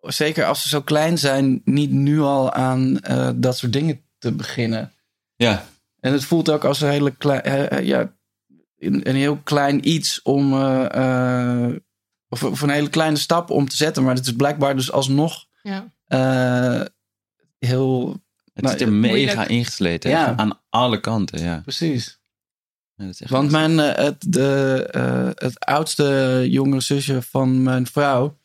zeker 0.00 0.44
als 0.44 0.62
ze 0.62 0.68
zo 0.68 0.82
klein 0.82 1.18
zijn, 1.18 1.60
niet 1.64 1.90
nu 1.90 2.20
al 2.20 2.52
aan 2.52 2.98
uh, 3.10 3.30
dat 3.34 3.58
soort 3.58 3.72
dingen 3.72 4.02
te 4.18 4.32
beginnen. 4.32 4.92
Ja. 5.36 5.64
En 6.00 6.12
het 6.12 6.24
voelt 6.24 6.50
ook 6.50 6.64
als 6.64 6.80
een 6.80 6.90
hele 6.90 7.10
klein, 7.10 7.48
uh, 7.48 7.86
ja, 7.86 8.12
een, 8.78 9.08
een, 9.08 9.16
heel 9.16 9.36
klein 9.36 9.88
iets 9.88 10.22
om, 10.22 10.52
uh, 10.52 10.86
uh, 10.94 11.76
of, 12.28 12.44
of, 12.44 12.60
een 12.60 12.70
hele 12.70 12.90
kleine 12.90 13.16
stap 13.16 13.50
om 13.50 13.68
te 13.68 13.76
zetten. 13.76 14.04
Maar 14.04 14.14
het 14.14 14.26
is 14.26 14.36
blijkbaar 14.36 14.76
dus 14.76 14.92
alsnog 14.92 15.46
ja. 15.62 15.88
heel. 17.58 18.24
Het 18.56 18.64
nou, 18.64 18.76
is 18.76 18.82
er 18.82 18.92
mega 18.92 19.46
ingesleten 19.46 20.10
ja. 20.10 20.36
aan 20.36 20.60
alle 20.68 21.00
kanten. 21.00 21.42
Ja. 21.42 21.60
Precies. 21.60 22.18
Ja, 22.94 23.10
Want 23.28 23.50
mijn, 23.50 23.78
het, 23.78 24.24
de, 24.28 25.34
het 25.34 25.60
oudste 25.64 26.44
jongere 26.48 26.80
zusje 26.80 27.22
van 27.22 27.62
mijn 27.62 27.86
vrouw, 27.86 28.38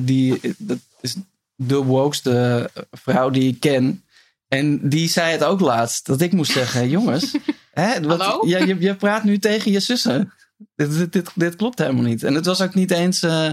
die, 0.00 0.40
dat 0.58 0.78
is 1.00 1.16
de 1.54 1.82
wokeste 1.82 2.70
vrouw 2.90 3.30
die 3.30 3.52
ik 3.52 3.60
ken. 3.60 4.04
En 4.48 4.88
die 4.88 5.08
zei 5.08 5.32
het 5.32 5.44
ook 5.44 5.60
laatst, 5.60 6.06
dat 6.06 6.20
ik 6.20 6.32
moest 6.32 6.52
zeggen: 6.52 6.88
jongens, 6.98 7.36
hè, 7.72 8.00
wat, 8.00 8.38
ja, 8.46 8.58
je, 8.58 8.76
je, 8.80 8.94
praat 8.94 9.24
nu 9.24 9.38
tegen 9.38 9.72
je 9.72 9.80
zussen. 9.80 10.32
dit, 10.74 10.96
dit, 10.96 11.12
dit, 11.12 11.30
dit 11.34 11.56
klopt 11.56 11.78
helemaal 11.78 12.02
niet. 12.02 12.22
En 12.22 12.34
het 12.34 12.46
was 12.46 12.60
ook 12.60 12.74
niet 12.74 12.90
eens 12.90 13.22
eh, 13.22 13.50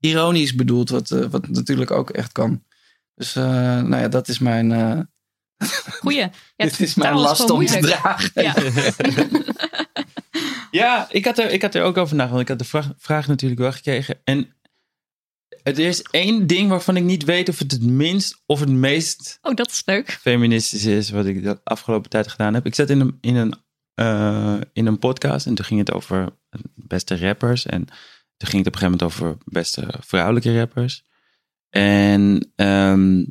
ironisch 0.00 0.54
bedoeld, 0.54 0.88
wat, 0.88 1.10
eh, 1.10 1.24
wat 1.30 1.48
natuurlijk 1.48 1.90
ook 1.90 2.10
echt 2.10 2.32
kan. 2.32 2.62
Dus 3.14 3.36
eh, 3.36 3.44
nou 3.80 3.96
ja, 3.96 4.08
dat 4.08 4.28
is 4.28 4.38
mijn... 4.38 4.72
eh, 4.72 4.98
Goeie. 6.00 6.28
Dit 6.56 6.80
is 6.80 6.94
mijn 6.94 7.14
last 7.14 7.50
om 7.50 7.66
te 7.66 7.78
dragen. 7.78 8.42
Ja. 8.42 8.54
Ja, 10.70 11.06
ik 11.10 11.24
had, 11.24 11.38
er, 11.38 11.50
ik 11.50 11.62
had 11.62 11.74
er 11.74 11.82
ook 11.82 11.96
over 11.96 12.16
nagedacht. 12.16 12.40
Ik 12.42 12.48
had 12.48 12.58
de 12.58 12.64
vraag, 12.64 12.92
vraag 12.98 13.26
natuurlijk 13.26 13.60
wel 13.60 13.72
gekregen. 13.72 14.20
En 14.24 14.54
er 15.62 15.78
is 15.78 16.02
één 16.02 16.46
ding 16.46 16.68
waarvan 16.68 16.96
ik 16.96 17.02
niet 17.02 17.24
weet 17.24 17.48
of 17.48 17.58
het 17.58 17.72
het 17.72 17.82
minst 17.82 18.42
of 18.46 18.60
het 18.60 18.68
meest 18.68 19.38
Oh, 19.42 19.54
dat 19.54 19.70
is 19.70 19.82
leuk. 19.84 20.10
feministisch 20.20 20.84
is 20.84 21.10
wat 21.10 21.26
ik 21.26 21.42
de 21.42 21.60
afgelopen 21.64 22.10
tijd 22.10 22.28
gedaan 22.28 22.54
heb. 22.54 22.66
Ik 22.66 22.74
zat 22.74 22.90
in 22.90 23.00
een, 23.00 23.18
in 23.20 23.34
een, 23.36 23.54
eh, 23.94 24.56
in 24.72 24.86
een 24.86 24.98
podcast 24.98 25.46
en 25.46 25.54
toen 25.54 25.64
ging 25.64 25.80
het 25.80 25.92
over 25.92 26.28
beste 26.74 27.18
rappers. 27.18 27.66
En 27.66 27.84
toen 28.36 28.48
ging 28.48 28.64
het 28.64 28.74
op 28.74 28.82
een 28.82 28.88
gegeven 28.88 28.90
moment 28.98 29.02
over 29.02 29.36
beste 29.44 29.94
vrouwelijke 30.00 30.58
rappers. 30.58 31.04
En 31.74 32.52
ehm, 32.56 33.24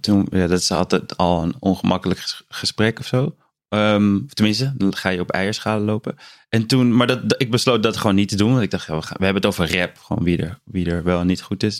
toen, 0.00 0.26
ja, 0.30 0.46
dat 0.46 0.60
is 0.60 0.70
altijd 0.70 1.16
al 1.16 1.42
een 1.42 1.54
ongemakkelijk 1.58 2.20
ges- 2.20 2.44
gesprek 2.48 2.98
of 2.98 3.06
zo. 3.06 3.36
Ehm, 3.68 4.26
tenminste, 4.26 4.74
dan 4.76 4.96
ga 4.96 5.08
je 5.08 5.20
op 5.20 5.30
eierschalen 5.30 5.84
lopen. 5.84 6.16
En 6.48 6.66
toen, 6.66 6.96
maar 6.96 7.06
dat, 7.06 7.34
ik 7.36 7.50
besloot 7.50 7.82
dat 7.82 7.96
gewoon 7.96 8.14
niet 8.14 8.28
te 8.28 8.36
doen. 8.36 8.50
Want 8.50 8.62
ik 8.62 8.70
dacht, 8.70 8.86
we, 8.86 8.94
hebben 8.94 9.34
het 9.34 9.46
over 9.46 9.76
rap. 9.78 9.98
Gewoon 9.98 10.24
wie 10.24 10.38
er, 10.38 10.60
wie 10.64 10.90
er 10.90 11.02
wel 11.02 11.24
niet 11.24 11.42
goed 11.42 11.62
is. 11.62 11.78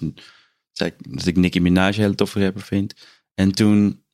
Dat 0.73 0.93
ik 1.27 1.37
Nicki 1.37 1.61
Minaj 1.61 1.89
een 1.89 1.95
hele 1.95 2.15
toffe 2.15 2.45
rapper 2.45 2.63
vind. 2.63 2.95
En 3.35 3.53
toen 3.53 4.05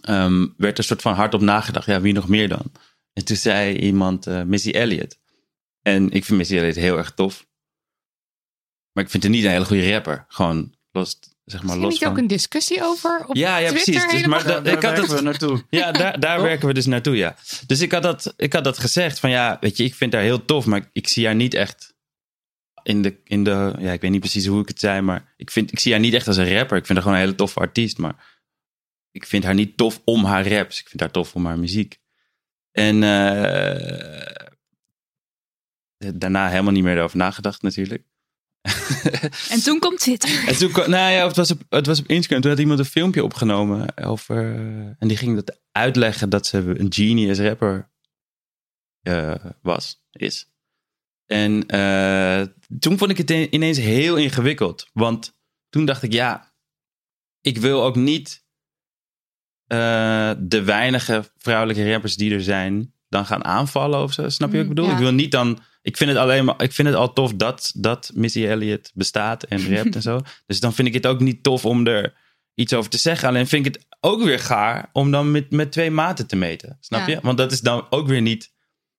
ehm, 0.00 0.46
werd 0.56 0.72
er 0.72 0.78
een 0.78 0.84
soort 0.84 1.02
van 1.02 1.14
hardop 1.14 1.40
nagedacht. 1.40 1.86
Ja, 1.86 2.00
wie 2.00 2.12
nog 2.12 2.28
meer 2.28 2.48
dan? 2.48 2.72
En 3.12 3.24
toen 3.24 3.36
zei 3.36 3.76
iemand 3.76 4.26
eh, 4.26 4.42
Missy 4.42 4.70
Elliott. 4.70 5.18
En 5.82 6.10
ik 6.10 6.24
vind 6.24 6.38
Missy 6.38 6.56
Elliott 6.56 6.76
heel 6.76 6.98
erg 6.98 7.14
tof. 7.14 7.47
Maar 8.98 9.06
ik 9.06 9.12
vind 9.12 9.22
haar 9.22 9.32
niet 9.32 9.44
een 9.44 9.50
hele 9.50 9.64
goede 9.64 9.92
rapper. 9.92 10.24
Gewoon 10.28 10.74
los, 10.92 11.18
zeg 11.44 11.62
maar, 11.62 11.74
er 11.74 11.80
los 11.80 11.90
niet 11.90 12.02
van... 12.02 12.10
ook 12.10 12.18
een 12.18 12.26
discussie 12.26 12.82
over 12.82 13.24
op 13.26 13.36
Ja, 13.36 13.56
ja, 13.56 13.68
Twitter 13.68 13.92
precies. 13.92 14.12
Dus, 14.12 14.26
maar 14.26 14.44
dat, 14.44 14.66
ik 14.66 14.82
had 14.82 14.96
het, 14.96 15.06
we 15.12 15.20
naartoe. 15.20 15.64
Ja, 15.70 15.92
daar, 15.92 16.20
daar 16.20 16.42
werken 16.42 16.66
we 16.66 16.74
dus 16.74 16.86
naartoe, 16.86 17.16
ja. 17.16 17.36
Dus 17.66 17.80
ik 17.80 17.92
had, 17.92 18.02
dat, 18.02 18.34
ik 18.36 18.52
had 18.52 18.64
dat 18.64 18.78
gezegd 18.78 19.20
van 19.20 19.30
ja, 19.30 19.56
weet 19.60 19.76
je, 19.76 19.84
ik 19.84 19.94
vind 19.94 20.12
haar 20.12 20.22
heel 20.22 20.44
tof, 20.44 20.66
maar 20.66 20.78
ik, 20.78 20.88
ik 20.92 21.08
zie 21.08 21.26
haar 21.26 21.34
niet 21.34 21.54
echt 21.54 21.94
in 22.82 23.02
de, 23.02 23.20
in 23.24 23.44
de, 23.44 23.74
ja, 23.78 23.92
ik 23.92 24.00
weet 24.00 24.10
niet 24.10 24.20
precies 24.20 24.46
hoe 24.46 24.60
ik 24.60 24.68
het 24.68 24.80
zei, 24.80 25.00
maar 25.00 25.34
ik, 25.36 25.50
vind, 25.50 25.72
ik 25.72 25.78
zie 25.78 25.92
haar 25.92 26.00
niet 26.00 26.14
echt 26.14 26.26
als 26.26 26.36
een 26.36 26.54
rapper. 26.54 26.76
Ik 26.76 26.86
vind 26.86 26.98
haar 26.98 27.02
gewoon 27.02 27.14
een 27.14 27.24
hele 27.24 27.34
toffe 27.34 27.60
artiest, 27.60 27.98
maar 27.98 28.40
ik 29.10 29.26
vind 29.26 29.44
haar 29.44 29.54
niet 29.54 29.76
tof 29.76 30.00
om 30.04 30.24
haar 30.24 30.48
raps. 30.48 30.80
Ik 30.80 30.88
vind 30.88 31.00
haar 31.00 31.10
tof 31.10 31.34
om 31.34 31.46
haar 31.46 31.58
muziek. 31.58 32.00
En 32.72 33.02
eh, 33.02 34.46
daarna 36.14 36.48
helemaal 36.48 36.72
niet 36.72 36.84
meer 36.84 36.96
erover 36.96 37.16
nagedacht 37.16 37.62
natuurlijk. 37.62 38.06
En 39.50 39.62
toen 39.62 39.78
komt 39.78 39.98
Twitter. 39.98 40.48
En 40.48 40.56
toen, 40.58 40.70
nou 40.72 41.12
ja, 41.12 41.26
het 41.26 41.36
was, 41.36 41.50
op, 41.50 41.60
het 41.68 41.86
was 41.86 41.98
op 42.00 42.06
Instagram. 42.06 42.40
Toen 42.40 42.50
had 42.50 42.60
iemand 42.60 42.78
een 42.78 42.84
filmpje 42.84 43.24
opgenomen 43.24 43.96
over. 43.96 44.54
En 44.98 45.08
die 45.08 45.16
ging 45.16 45.34
dat 45.34 45.60
uitleggen 45.72 46.28
dat 46.30 46.46
ze 46.46 46.74
een 46.78 46.92
genius 46.92 47.38
rapper 47.38 47.90
eh, 49.02 49.34
was, 49.62 50.02
is. 50.12 50.48
En 51.26 51.66
eh, 51.66 52.42
toen 52.78 52.98
vond 52.98 53.10
ik 53.10 53.16
het 53.18 53.30
ineens 53.30 53.78
heel 53.78 54.16
ingewikkeld. 54.16 54.88
Want 54.92 55.36
toen 55.68 55.84
dacht 55.84 56.02
ik, 56.02 56.12
ja, 56.12 56.52
ik 57.40 57.58
wil 57.58 57.82
ook 57.84 57.96
niet 57.96 58.44
eh, 59.66 60.32
de 60.38 60.62
weinige 60.62 61.30
vrouwelijke 61.36 61.90
rappers 61.92 62.16
die 62.16 62.34
er 62.34 62.42
zijn, 62.42 62.92
dan 63.08 63.26
gaan 63.26 63.44
aanvallen 63.44 64.02
of 64.02 64.12
zo. 64.12 64.28
Snap 64.28 64.50
je 64.52 64.56
wat 64.56 64.66
ik 64.66 64.68
Mm, 64.68 64.74
bedoel? 64.74 64.90
ja. 64.90 64.96
Ik 64.96 65.02
wil 65.02 65.12
niet 65.12 65.30
dan. 65.30 65.60
Ik 65.88 65.96
vind 65.96 66.10
het 66.10 66.18
alleen 66.18 66.44
maar. 66.44 66.62
Ik 66.62 66.72
vind 66.72 66.88
het 66.88 66.96
al 66.96 67.12
tof 67.12 67.34
dat, 67.34 67.72
dat 67.76 68.10
Missy 68.14 68.46
Elliott 68.46 68.90
bestaat 68.94 69.42
en 69.42 69.68
rapt 69.76 69.94
en 69.94 70.02
zo. 70.02 70.20
Dus 70.46 70.60
dan 70.60 70.74
vind 70.74 70.88
ik 70.88 70.94
het 70.94 71.06
ook 71.06 71.20
niet 71.20 71.42
tof 71.42 71.64
om 71.64 71.86
er 71.86 72.14
iets 72.54 72.74
over 72.74 72.90
te 72.90 72.98
zeggen. 72.98 73.28
Alleen 73.28 73.46
vind 73.46 73.66
ik 73.66 73.74
het 73.74 73.86
ook 74.00 74.22
weer 74.22 74.38
gaar 74.38 74.90
om 74.92 75.10
dan 75.10 75.30
met, 75.30 75.50
met 75.50 75.72
twee 75.72 75.90
maten 75.90 76.26
te 76.26 76.36
meten. 76.36 76.76
Snap 76.80 77.00
Ja. 77.06 77.14
je? 77.14 77.18
Want 77.22 77.38
dat 77.38 77.52
is 77.52 77.60
dan 77.60 77.86
ook 77.90 78.06
weer 78.06 78.20
niet 78.22 78.52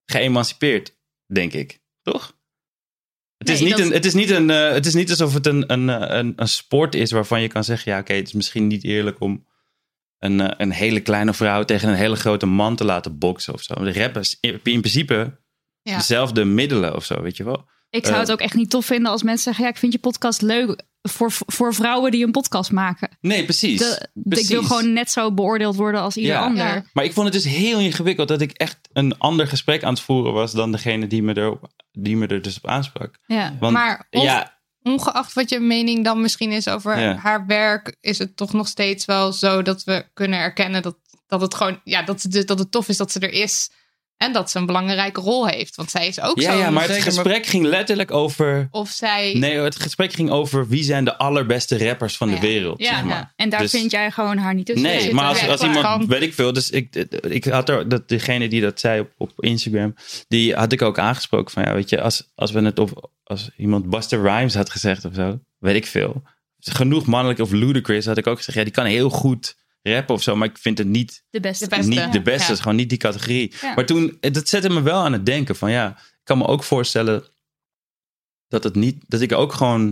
geëmancipeerd, 0.06 0.98
denk 1.34 1.54
ik. 1.54 1.82
Toch? 2.02 2.38
Het, 3.38 3.50
is 3.50 3.60
niet 3.60 3.70
dat- 3.70 3.80
een, 3.80 3.92
het, 3.92 4.06
is 4.06 4.14
niet 4.14 4.30
een, 4.30 4.50
eh, 4.50 4.72
het 4.72 4.86
is 4.86 4.94
niet 4.94 5.10
alsof 5.10 5.34
het 5.34 5.46
een, 5.46 5.74
een, 5.74 5.90
eh, 5.90 6.18
een, 6.18 6.34
een 6.36 6.48
sport 6.48 6.96
is 6.96 7.12
waarvan 7.12 7.42
je 7.42 7.48
kan 7.48 7.64
zeggen: 7.64 7.92
ja, 7.92 8.00
oké, 8.00 8.14
het 8.14 8.28
is 8.28 8.34
misschien 8.34 8.68
niet 8.68 8.84
eerlijk 8.84 9.20
om 9.20 9.48
een, 10.20 10.42
eh, 10.42 10.54
een 10.58 10.72
hele 10.72 11.00
kleine 11.00 11.34
vrouw 11.34 11.64
tegen 11.64 11.90
een 11.90 11.96
hele 11.96 12.16
grote 12.16 12.46
man 12.46 12.76
te 12.76 12.86
laten 12.86 13.18
boksen 13.18 13.54
of 13.54 13.62
zo. 13.64 13.74
De 13.74 13.94
rappers 13.94 14.38
in 14.40 14.60
principe 14.62 15.40
Ja. 15.90 15.98
dezelfde 15.98 16.46
middelen 16.46 16.96
of 16.96 17.06
zo, 17.06 17.22
weet 17.22 17.38
je 17.38 17.44
wel. 17.44 17.66
Ik 17.90 18.04
zou 18.04 18.16
Eh, 18.16 18.22
het 18.22 18.32
ook 18.32 18.40
echt 18.40 18.54
niet 18.54 18.70
tof 18.70 18.86
vinden 18.86 19.12
als 19.12 19.24
mensen 19.24 19.44
zeggen... 19.44 19.64
ja, 19.64 19.70
ik 19.70 19.78
vind 19.78 19.94
je 19.94 20.00
podcast 20.00 20.42
leuk 20.42 20.84
voor, 21.02 21.32
voor 21.32 21.74
vrouwen 21.74 22.12
die 22.12 22.26
een 22.26 22.32
podcast 22.32 22.72
maken. 22.72 23.10
Nee, 23.22 23.44
precies. 23.44 23.80
De- 23.80 24.10
precies. 24.14 24.50
Ik 24.50 24.52
wil 24.56 24.64
gewoon 24.64 24.94
net 24.94 25.12
zo 25.12 25.34
beoordeeld 25.34 25.76
worden 25.76 26.02
als 26.02 26.18
ieder 26.18 26.32
Ja. 26.34 26.40
ander. 26.42 26.66
Ja. 26.66 26.84
Maar 26.94 27.04
ik 27.04 27.14
vond 27.14 27.34
het 27.34 27.44
dus 27.44 27.54
heel 27.54 27.80
ingewikkeld 27.80 28.28
dat 28.28 28.42
ik 28.42 28.52
echt 28.52 28.78
een 28.94 29.18
ander 29.18 29.48
gesprek 29.48 29.84
aan 29.84 29.94
het 29.94 30.02
voeren 30.02 30.34
was 30.34 30.52
dan 30.52 30.72
degene 30.72 31.08
die 31.08 31.24
me 31.24 31.34
er, 31.34 31.60
die 31.92 32.16
me 32.18 32.28
er 32.28 32.42
dus 32.42 32.58
op 32.58 32.68
aansprak. 32.68 33.18
Ja. 33.26 33.56
Want 33.60 33.74
Maar 33.74 34.08
of- 34.10 34.24
ja, 34.24 34.58
Ongeacht 34.84 35.34
wat 35.34 35.50
je 35.50 35.60
mening 35.60 36.04
dan 36.04 36.22
misschien 36.22 36.52
is 36.52 36.68
over 36.68 37.00
Ja. 37.00 37.16
haar 37.16 37.46
werk, 37.46 37.96
is 38.02 38.18
het 38.18 38.38
toch 38.38 38.54
nog 38.54 38.68
steeds 38.68 39.06
wel 39.06 39.32
zo 39.34 39.62
dat 39.62 39.84
we 39.84 40.06
kunnen 40.14 40.40
erkennen 40.40 40.82
dat, 40.82 40.98
dat 41.28 41.42
het 41.42 41.54
gewoon, 41.56 41.80
ja, 41.84 42.04
dat 42.04 42.22
het, 42.22 42.48
dat 42.48 42.60
het 42.60 42.72
tof 42.72 42.88
is 42.90 42.98
dat 42.98 43.12
ze 43.12 43.20
er 43.20 43.32
is. 43.32 43.72
En 44.20 44.34
dat 44.34 44.52
ze 44.52 44.58
een 44.58 44.66
belangrijke 44.66 45.22
rol 45.22 45.48
heeft. 45.48 45.76
Want 45.76 45.92
zij 45.92 46.08
is 46.08 46.22
ook 46.22 46.40
ja, 46.40 46.52
zo. 46.52 46.58
ja, 46.58 46.70
maar 46.70 46.88
het 46.88 47.02
gesprek 47.02 47.46
ging 47.46 47.66
letterlijk 47.66 48.12
over. 48.12 48.68
Of 48.72 48.90
zij. 48.90 49.34
Nee, 49.34 49.58
het 49.60 49.76
gesprek 49.76 50.14
ging 50.14 50.30
over 50.30 50.68
wie 50.68 50.84
zijn 50.84 51.06
de 51.06 51.18
allerbeste 51.18 51.86
rappers 51.86 52.18
van 52.18 52.30
de 52.30 52.40
wereld. 52.40 52.80
Ja, 52.80 52.96
zeg 52.96 53.04
maar. 53.04 53.18
ja. 53.18 53.34
en 53.36 53.50
daar 53.50 53.60
Dus- 53.60 53.72
vind 53.72 53.92
jij 53.92 54.12
gewoon 54.12 54.38
haar 54.38 54.54
niet 54.54 54.66
tussen. 54.66 54.86
Nee, 54.86 54.98
zitten. 55.00 55.16
maar 55.16 55.50
als, 55.50 55.62
iemand, 55.62 55.82
Kan. 55.82 56.08
weet 56.08 56.22
ik 56.22 56.34
veel, 56.34 56.54
dus 56.54 56.70
ik, 56.70 56.96
ik 57.22 57.44
had 57.46 57.70
er, 57.70 57.90
dat, 57.90 58.10
degene 58.10 58.50
die 58.50 58.62
dat 58.62 58.80
zei 58.80 59.00
op, 59.00 59.12
op 59.18 59.32
Instagram, 59.44 59.96
die 60.28 60.54
had 60.56 60.72
ik 60.72 60.82
ook 60.82 61.00
aangesproken 61.00 61.52
van, 61.54 61.64
ja, 61.64 61.74
weet 61.74 61.90
je, 61.90 62.02
als, 62.02 62.32
als 62.36 62.52
we 62.52 62.62
het 62.62 62.80
op, 62.80 63.12
als 63.24 63.50
iemand 63.58 63.90
Buster 63.90 64.22
Rhymes 64.22 64.56
had 64.56 64.70
gezegd 64.70 65.06
of 65.06 65.14
zo, 65.14 65.40
weet 65.58 65.76
ik 65.76 65.86
veel, 65.86 66.24
genoeg 66.60 67.06
mannelijk 67.06 67.40
of 67.40 67.52
ludicrous 67.52 68.06
had 68.06 68.18
ik 68.18 68.28
ook 68.28 68.38
gezegd, 68.38 68.58
ja, 68.58 68.64
die 68.64 68.74
kan 68.74 68.86
heel 68.86 69.10
goed 69.10 69.56
rappen 69.82 70.16
of 70.16 70.22
zo, 70.24 70.36
maar 70.36 70.48
ik 70.48 70.58
vind 70.58 70.78
het 70.78 70.88
niet, 70.88 71.24
De 71.30 71.40
beste. 71.40 71.64
De 71.68 71.76
beste. 71.76 71.90
niet 71.90 72.12
de 72.14 72.22
beste, 72.22 72.48
Ja. 72.48 72.54
is 72.54 72.60
gewoon 72.60 72.76
niet 72.78 72.90
die 72.90 72.98
categorie. 72.98 73.54
Ja. 73.62 73.74
Maar 73.74 73.86
toen, 73.86 74.18
dat 74.20 74.48
zette 74.50 74.70
me 74.70 74.82
wel 74.82 75.02
aan 75.04 75.14
het 75.14 75.26
denken 75.26 75.56
van, 75.56 75.72
ja, 75.72 75.90
ik 75.98 76.20
kan 76.24 76.38
me 76.38 76.46
ook 76.48 76.64
voorstellen 76.64 77.24
dat 78.48 78.64
het 78.64 78.76
niet, 78.76 79.04
dat 79.08 79.22
ik 79.22 79.32
ook 79.32 79.54
gewoon, 79.54 79.90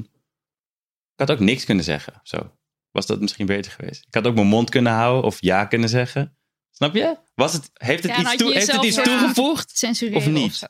ik 1.13 1.19
had 1.27 1.31
ook 1.31 1.39
niks 1.39 1.63
kunnen 1.65 1.83
zeggen, 1.83 2.13
of 2.13 2.19
zo. 2.23 2.51
Was 2.91 3.05
dat 3.05 3.21
misschien 3.21 3.45
beter 3.45 3.71
geweest? 3.71 4.05
Ik 4.07 4.13
had 4.13 4.27
ook 4.27 4.35
mijn 4.35 4.47
mond 4.47 4.69
kunnen 4.69 4.93
houden 4.93 5.23
of 5.23 5.37
ja 5.41 5.65
kunnen 5.65 5.89
zeggen. 5.89 6.37
Snap 6.71 6.95
je? 6.95 7.17
Was 7.35 7.53
het, 7.53 7.69
heeft 7.73 8.03
het 8.03 8.11
Ja, 8.11 8.21
iets, 8.21 8.35
toe, 8.35 8.53
heeft 8.53 8.71
het 8.71 8.83
iets 8.83 8.95
soort- 8.95 9.07
toegevoegd? 9.07 9.77
Censureren 9.77 10.17
Of 10.17 10.27
niet? 10.27 10.55
zo. 10.55 10.65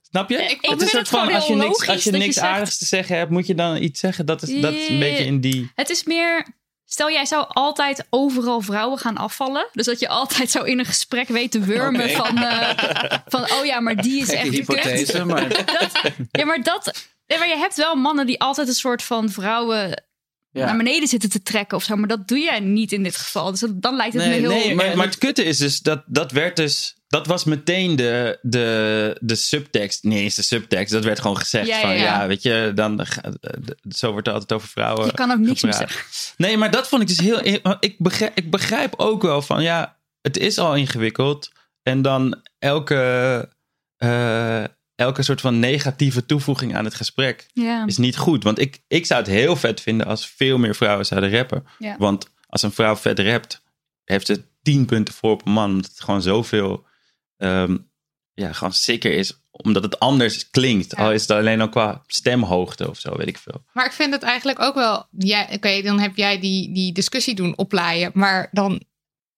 Snap 0.00 0.30
je? 0.30 0.36
ik 0.42 0.50
het 0.60 0.66
vind 0.68 0.82
is 0.82 0.90
soort 0.90 1.08
van, 1.08 1.20
gewoon 1.20 1.34
als 1.34 1.46
je 1.46 1.54
niks, 1.54 1.66
logisch 1.66 1.88
als 1.88 2.04
je 2.04 2.10
niks 2.10 2.34
zegt- 2.34 2.46
aardigs 2.46 2.78
te 2.78 2.84
zeggen 2.84 3.16
hebt, 3.16 3.30
moet 3.30 3.46
je 3.46 3.54
dan 3.54 3.82
iets 3.82 4.00
zeggen. 4.00 4.26
Dat 4.26 4.42
is, 4.42 4.60
dat 4.60 4.72
is 4.74 4.88
een 4.88 4.98
beetje 4.98 5.24
in 5.24 5.40
die... 5.40 5.70
Het 5.74 5.88
is 5.90 6.04
meer. 6.04 6.46
Stel, 6.90 7.10
jij 7.10 7.24
zou 7.26 7.44
altijd 7.48 8.06
overal 8.10 8.60
vrouwen 8.60 8.98
gaan 8.98 9.16
afvallen. 9.16 9.68
Dus 9.72 9.86
dat 9.86 10.00
je 10.00 10.08
altijd 10.08 10.50
zo 10.50 10.62
in 10.62 10.78
een 10.78 10.84
gesprek 10.84 11.28
weet 11.28 11.50
te 11.50 11.60
wurmen 11.60 12.10
van, 12.10 12.36
eh, 12.38 12.78
van... 13.26 13.42
Oh 13.52 13.64
ja, 13.64 13.80
maar 13.80 13.96
die 13.96 14.20
is 14.20 14.28
Gekke 14.28 14.40
echt 14.42 14.50
hypothese, 14.50 15.12
kut. 15.12 15.24
maar 15.24 15.64
Ja, 16.30 16.44
maar 16.44 16.62
dat... 16.62 17.06
Ja, 17.26 17.38
maar 17.38 17.48
je 17.48 17.56
hebt 17.56 17.76
wel 17.76 17.94
mannen 17.94 18.26
die 18.26 18.40
altijd 18.40 18.68
een 18.68 18.74
soort 18.74 19.02
van 19.02 19.30
vrouwen 19.30 20.02
Ja. 20.50 20.64
naar 20.64 20.76
beneden 20.76 21.08
zitten 21.08 21.30
te 21.30 21.42
trekken 21.42 21.76
of 21.76 21.82
zo. 21.84 21.96
Maar 21.96 22.08
dat 22.08 22.28
doe 22.28 22.38
jij 22.38 22.60
niet 22.60 22.92
in 22.92 23.02
dit 23.02 23.16
geval. 23.16 23.50
Dus 23.50 23.60
dat- 23.60 23.82
dan 23.82 23.96
lijkt 23.96 24.14
het 24.14 24.22
Nee, 24.24 24.40
me 24.40 24.48
heel... 24.48 24.58
Nee, 24.58 24.74
maar, 24.74 24.96
maar 24.96 25.06
het 25.06 25.18
kutte 25.18 25.44
is 25.44 25.58
dus 25.58 25.78
dat 25.80 26.02
dat 26.06 26.32
werd 26.32 26.56
dus. 26.56 26.96
Dat 27.08 27.26
was 27.26 27.44
meteen 27.44 27.96
de, 27.96 28.38
de, 28.42 29.16
de 29.20 29.34
subtekst. 29.34 30.02
Nee, 30.04 30.22
eens 30.22 30.34
de 30.34 30.42
subtekst. 30.42 30.92
Dat 30.92 31.04
werd 31.04 31.20
gewoon 31.20 31.36
gezegd 31.38 31.66
Ja, 31.66 31.80
van 31.80 31.90
ja. 31.90 32.02
ja, 32.02 32.26
weet 32.26 32.42
je, 32.42 32.72
dan 32.74 33.06
ga- 33.06 33.32
zo 33.90 34.10
wordt 34.12 34.26
er 34.26 34.32
altijd 34.32 34.52
over 34.52 34.68
vrouwen. 34.68 35.06
je 35.06 35.12
kan 35.12 35.30
ook 35.30 35.38
niks 35.38 35.62
meer 35.62 35.74
zeggen. 35.74 36.00
Nee, 36.36 36.56
maar 36.56 36.70
dat 36.70 36.88
vond 36.88 37.02
ik 37.02 37.08
dus 37.08 37.18
heel. 37.20 37.40
Ik 37.80 37.94
begrijp, 37.98 38.36
ik 38.36 38.50
begrijp 38.50 38.94
ook 38.96 39.22
wel 39.22 39.42
van 39.42 39.62
ja, 39.62 39.96
het 40.20 40.36
is 40.36 40.58
al 40.58 40.74
ingewikkeld. 40.76 41.52
En 41.82 42.02
dan 42.02 42.42
elke, 42.58 43.48
eh, 43.96 44.64
elke 44.94 45.22
soort 45.22 45.40
van 45.40 45.58
negatieve 45.58 46.26
toevoeging 46.26 46.76
aan 46.76 46.84
het 46.84 46.94
gesprek 46.94 47.46
Ja. 47.52 47.86
is 47.86 47.96
niet 47.96 48.16
goed. 48.16 48.42
Want 48.44 48.58
ik, 48.58 48.80
ik 48.88 49.06
zou 49.06 49.20
het 49.20 49.30
heel 49.30 49.56
vet 49.56 49.80
vinden 49.80 50.06
als 50.06 50.28
veel 50.36 50.58
meer 50.58 50.74
vrouwen 50.74 51.06
zouden 51.06 51.30
rappen. 51.30 51.64
Want 51.98 52.28
als 52.46 52.62
een 52.62 52.72
vrouw 52.72 52.96
vet 52.96 53.18
rapt, 53.18 53.62
heeft 54.04 54.26
ze 54.26 54.42
tien 54.62 54.84
punten 54.86 55.14
voor 55.14 55.30
op 55.30 55.46
een 55.46 55.52
man. 55.52 55.70
Omdat 55.70 55.90
het 55.90 56.00
gewoon 56.00 56.22
zoveel, 56.22 56.86
ehm, 57.38 57.76
ja, 58.34 58.52
gewoon 58.52 58.72
zeker 58.72 59.12
is. 59.12 59.40
Omdat 59.50 59.82
het 59.82 59.98
anders 59.98 60.50
klinkt. 60.50 60.96
Ja. 60.96 61.04
Al 61.04 61.12
is 61.12 61.20
het 61.20 61.30
alleen 61.30 61.60
al 61.60 61.68
qua 61.68 62.02
stemhoogte 62.06 62.88
of 62.90 62.98
zo, 62.98 63.16
weet 63.16 63.28
ik 63.28 63.38
veel. 63.38 63.64
Maar 63.72 63.86
ik 63.86 63.92
vind 63.92 64.12
het 64.12 64.22
eigenlijk 64.22 64.60
ook 64.60 64.74
wel. 64.74 65.06
Ja, 65.18 65.48
Oké, 65.52 65.82
dan 65.82 66.00
heb 66.00 66.16
jij 66.16 66.40
die, 66.40 66.72
die 66.72 66.92
discussie 66.92 67.34
doen 67.34 67.56
oplaaien. 67.56 68.10
Maar 68.14 68.48
dan 68.52 68.82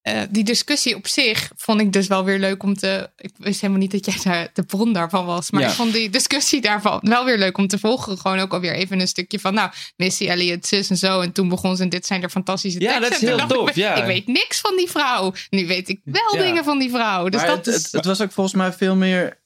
eh, 0.03 0.21
die 0.31 0.45
discussie 0.45 0.97
op 0.97 1.07
zich 1.07 1.51
vond 1.57 1.81
ik 1.81 1.93
dus 1.93 2.07
wel 2.07 2.25
weer 2.25 2.39
leuk 2.39 2.63
om 2.63 2.75
te. 2.75 3.11
Ik 3.17 3.31
wist 3.37 3.61
helemaal 3.61 3.83
niet 3.83 3.91
dat 3.91 4.05
jij 4.05 4.33
daar 4.33 4.51
de 4.53 4.63
bron 4.63 4.93
daarvan 4.93 5.27
was. 5.27 5.51
Maar 5.51 5.63
Ja. 5.63 5.69
ik 5.69 5.75
vond 5.75 5.93
die 5.93 6.11
discussie 6.11 6.61
daarvan 6.61 6.99
wel 7.03 7.25
weer 7.25 7.39
leuk 7.39 7.59
om 7.59 7.67
te 7.67 7.79
volgen. 7.79 8.19
Gewoon 8.19 8.39
ook 8.39 8.53
alweer 8.53 8.75
even 8.75 9.01
een 9.01 9.09
stukje 9.09 9.41
van. 9.41 9.55
Nou, 9.55 9.71
Missy 9.97 10.29
Elliott, 10.29 10.67
zus 10.67 10.91
en 10.91 10.97
zo. 10.97 11.21
En 11.21 11.33
toen 11.33 11.49
begon 11.49 11.77
ze. 11.77 11.83
En 11.83 11.89
dit 11.89 12.07
zijn 12.07 12.23
er 12.23 12.31
fantastische 12.31 12.81
Ja, 12.81 12.87
teksten. 12.99 13.11
dat 13.11 13.23
is 13.23 13.29
heel 13.29 13.39
ik, 13.39 13.47
tof, 13.67 13.75
ja. 13.75 13.95
Ik 13.95 14.05
weet 14.05 14.27
niks 14.27 14.61
van 14.61 14.77
die 14.77 14.91
vrouw. 14.91 15.33
Nu 15.51 15.67
weet 15.67 15.89
ik 15.89 16.01
wel 16.05 16.37
Ja. 16.37 16.43
dingen 16.43 16.65
van 16.65 16.79
die 16.79 16.91
vrouw. 16.91 17.29
Dus 17.29 17.41
maar 17.41 17.49
dat 17.51 17.67
het, 17.67 17.75
is. 17.75 17.83
het, 17.83 17.93
het 17.93 18.05
was 18.05 18.21
ook 18.21 18.33
volgens 18.33 18.57
mij 18.57 18.73
veel 18.73 18.97
meer 18.97 19.39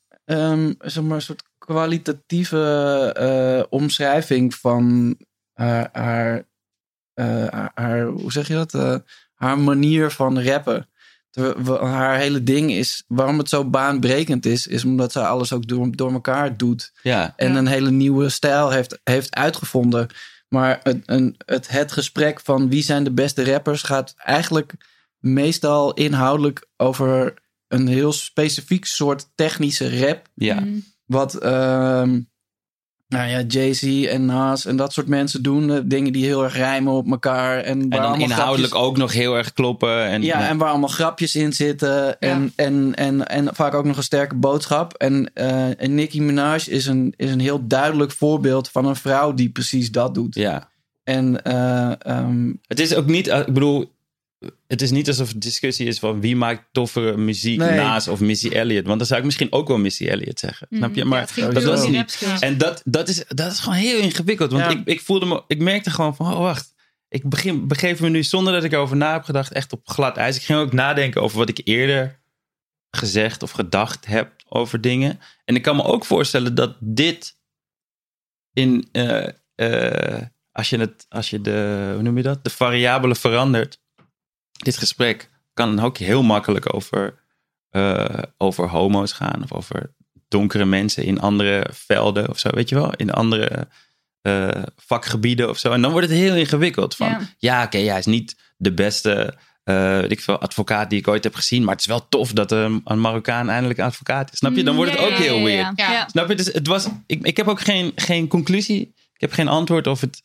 zeg 0.79 1.03
maar, 1.03 1.17
een 1.17 1.23
soort 1.23 1.43
kwalitatieve 1.59 3.13
eh, 3.17 3.63
omschrijving 3.71 4.55
van 4.55 5.17
haar, 5.53 5.89
haar, 5.93 6.49
eh, 7.15 7.47
haar, 7.49 7.71
haar- 7.75 8.07
hoe 8.07 8.33
zeg 8.33 8.49
je 8.49 8.55
dat? 8.55 9.03
Haar 9.45 9.59
manier 9.59 10.11
van 10.11 10.43
rappen. 10.43 10.89
Haar 11.81 12.19
hele 12.19 12.43
ding 12.43 12.71
is, 12.71 13.05
waarom 13.07 13.39
het 13.39 13.49
zo 13.49 13.65
baanbrekend 13.65 14.47
is, 14.47 14.67
is 14.67 14.85
omdat 14.85 15.13
zij 15.13 15.23
alles 15.23 15.53
ook 15.53 15.67
door, 15.67 15.97
door 15.97 16.13
elkaar 16.13 16.57
doet. 16.57 16.93
Ja. 17.03 17.33
En 17.37 17.55
een 17.55 17.67
hele 17.67 17.91
nieuwe 17.91 18.29
stijl 18.29 18.71
heeft, 18.71 19.01
heeft 19.05 19.35
uitgevonden. 19.35 20.09
Maar 20.49 20.81
het, 20.83 21.03
een, 21.07 21.35
het, 21.47 21.69
het 21.69 21.93
gesprek 21.93 22.41
van 22.41 22.69
wie 22.69 22.83
zijn 22.83 23.05
de 23.05 23.13
beste 23.13 23.45
rappers 23.45 23.83
gaat 23.83 24.15
eigenlijk 24.17 24.75
meestal 25.19 25.95
inhoudelijk 25.95 26.67
over 26.77 27.35
een 27.69 27.87
heel 27.87 28.13
specifiek 28.13 28.85
soort 28.85 29.31
technische 29.35 29.99
rap. 29.99 30.29
Ja. 30.35 30.65
Wat 31.05 31.35
ehm, 31.35 32.21
nou 33.09 33.29
ja, 33.29 33.41
Jay-Z 33.41 34.07
en 34.07 34.25
Nas 34.25 34.67
en 34.67 34.77
dat 34.77 34.93
soort 34.93 35.07
mensen 35.07 35.43
doen. 35.43 35.89
dingen 35.89 36.13
die 36.13 36.25
heel 36.25 36.45
erg 36.45 36.57
rijmen 36.57 36.93
op 36.93 37.11
elkaar. 37.11 37.59
En, 37.59 37.89
dan 37.89 38.01
allemaal 38.01 38.21
inhoudelijk 38.21 38.73
grapjes- 38.73 38.89
ook 38.89 38.97
nog 38.97 39.13
heel 39.13 39.37
erg 39.37 39.53
kloppen. 39.53 40.07
En, 40.07 40.23
ja, 40.23 40.49
en 40.49 40.59
waar 40.59 40.69
allemaal 40.69 40.89
grapjes 40.89 41.37
in 41.37 41.53
zitten. 41.53 42.21
En, 42.21 42.53
en, 42.57 42.95
en, 42.95 43.27
en 43.27 43.55
vaak 43.55 43.75
ook 43.75 43.85
nog 43.85 43.97
een 43.97 44.03
sterke 44.03 44.35
boodschap. 44.35 44.93
En, 44.93 45.31
eh, 45.35 45.83
en 45.83 45.95
Nicki 45.95 46.23
Minaj 46.23 46.63
is 46.67 46.87
een, 46.87 47.15
is 47.17 47.31
een 47.31 47.41
heel 47.41 47.67
duidelijk 47.67 48.13
voorbeeld 48.13 48.71
van 48.71 48.87
een 48.87 48.97
vrouw 48.97 49.35
die 49.35 49.51
precies 49.51 49.91
dat 49.91 50.15
doet. 50.15 50.35
Ja. 50.35 50.69
En 51.05 51.43
eh, 51.43 51.93
ehm, 51.99 52.53
Het 52.67 52.81
is 52.81 52.95
ook 52.95 53.07
niet, 53.07 53.29
eh, 53.29 53.39
ik 53.39 53.53
bedoel, 53.53 53.94
het 54.67 54.83
is 54.83 54.91
niet 54.91 55.09
alsof 55.09 55.29
het 55.29 55.41
discussie 55.43 55.87
is 55.87 55.99
van 55.99 56.21
wie 56.21 56.37
maakt 56.37 56.65
toffere 56.73 57.17
muziek 57.17 57.59
Nee. 57.59 57.77
naast 57.77 58.09
of 58.09 58.21
Missy 58.21 58.49
Elliott. 58.49 58.87
Want 58.87 58.99
dan 58.99 59.07
zou 59.07 59.19
ik 59.19 59.25
misschien 59.27 59.53
ook 59.53 59.69
wel 59.69 59.79
Missy 59.79 60.07
Elliott 60.07 60.39
zeggen. 60.41 60.67
Mhm. 60.71 60.79
Snap 60.83 60.95
je? 60.95 61.05
Maar 61.05 61.31
dat 61.53 61.65
was 61.65 61.89
niet. 61.89 62.27
En 62.41 62.59
dat, 62.59 62.83
dat, 62.85 63.09
is, 63.09 63.25
dat 63.29 63.53
is 63.53 63.59
gewoon 63.59 63.79
heel 63.79 63.99
ingewikkeld. 63.99 64.53
Want 64.53 64.65
Ja. 64.65 64.71
ik, 64.71 64.87
ik 64.87 65.01
voelde 65.01 65.27
me, 65.27 65.43
ik 65.47 65.59
merkte 65.59 65.91
gewoon 65.91 66.17
van, 66.17 66.33
oh 66.33 66.39
wacht. 66.39 66.73
Ik 67.09 67.29
begin, 67.29 67.69
begeef 67.69 68.01
me 68.01 68.09
nu 68.09 68.23
zonder 68.23 68.53
dat 68.53 68.65
ik 68.65 68.73
erover 68.73 68.97
na 68.97 69.13
heb 69.13 69.23
gedacht 69.25 69.53
echt 69.53 69.73
op 69.73 69.89
glad 69.89 70.17
ijs. 70.17 70.37
Ik 70.37 70.43
ging 70.43 70.59
ook 70.59 70.73
nadenken 70.73 71.23
over 71.23 71.39
wat 71.39 71.49
ik 71.49 71.61
eerder 71.65 72.21
gezegd 72.91 73.43
of 73.43 73.51
gedacht 73.51 74.07
heb 74.07 74.33
over 74.49 74.81
dingen. 74.81 75.21
En 75.45 75.55
ik 75.55 75.63
kan 75.63 75.77
me 75.77 75.83
ook 75.85 76.05
voorstellen 76.05 76.55
dat 76.55 76.77
dit 76.81 77.37
in, 78.53 78.89
eh, 78.93 79.29
eh, 79.55 80.23
als 80.53 80.71
je 80.71 80.79
het, 80.79 81.07
als 81.09 81.31
je 81.31 81.41
de, 81.41 81.91
hoe 81.93 82.03
noem 82.03 82.17
je 82.17 82.23
dat? 82.23 82.45
De 82.45 82.51
variabelen 82.51 83.17
verandert. 83.17 83.83
Dit 84.65 84.77
gesprek 84.77 85.31
kan 85.55 85.81
ook 85.81 85.99
heel 85.99 86.23
makkelijk 86.23 86.75
over, 86.75 87.15
eh, 87.71 88.19
over 88.39 88.69
homo's 88.69 89.13
gaan 89.13 89.43
of 89.43 89.53
over 89.53 89.95
donkere 90.29 90.65
mensen 90.65 91.05
in 91.05 91.21
andere 91.21 91.67
velden 91.73 92.29
of 92.29 92.39
zo, 92.39 92.51
weet 92.51 92.69
je 92.69 92.75
wel? 92.75 92.93
In 92.95 93.13
andere 93.13 93.69
eh, 94.23 94.49
vakgebieden 94.77 95.49
of 95.49 95.59
zo. 95.59 95.73
En 95.73 95.83
dan 95.83 95.91
wordt 95.93 96.09
het 96.09 96.17
heel 96.17 96.35
ingewikkeld. 96.37 96.97
Van 96.97 97.07
ja, 97.09 97.21
Ja. 97.39 97.65
oké, 97.65 97.79
hij 97.79 97.99
is 97.99 98.07
niet 98.07 98.37
de 98.57 98.73
beste. 98.73 99.35
eh, 99.65 99.99
weet 99.99 100.11
ik 100.11 100.21
veel, 100.21 100.39
advocaat 100.39 100.91
die 100.91 100.99
ik 100.99 101.09
ooit 101.09 101.25
heb 101.25 101.35
gezien. 101.35 101.63
Maar 101.65 101.73
het 101.73 101.81
is 101.81 101.87
wel 101.87 102.09
tof 102.09 102.33
dat 102.33 102.53
een, 102.53 102.81
een 102.85 103.01
Marokkaan 103.01 103.49
eindelijk 103.51 103.79
een 103.79 103.85
advocaat 103.85 104.33
is. 104.33 104.39
Snap 104.39 104.55
je? 104.55 104.63
Dan 104.65 104.77
wordt 104.77 104.91
het 104.91 105.01
ook 105.01 105.09
ja, 105.11 105.17
heel 105.17 105.43
weird. 105.43 105.73
ja. 105.77 105.93
Ja. 105.93 106.09
Snap 106.09 106.29
je? 106.29 106.35
Dus 106.35 106.47
het 106.47 106.67
was, 106.67 106.87
ik, 107.07 107.27
ik 107.27 107.37
heb 107.37 107.49
ook 107.49 107.61
geen, 107.61 107.93
geen 107.97 108.29
conclusie. 108.29 108.81
Ik 109.15 109.21
heb 109.21 109.33
geen 109.33 109.49
antwoord 109.49 109.87
of 109.87 110.01
het 110.01 110.23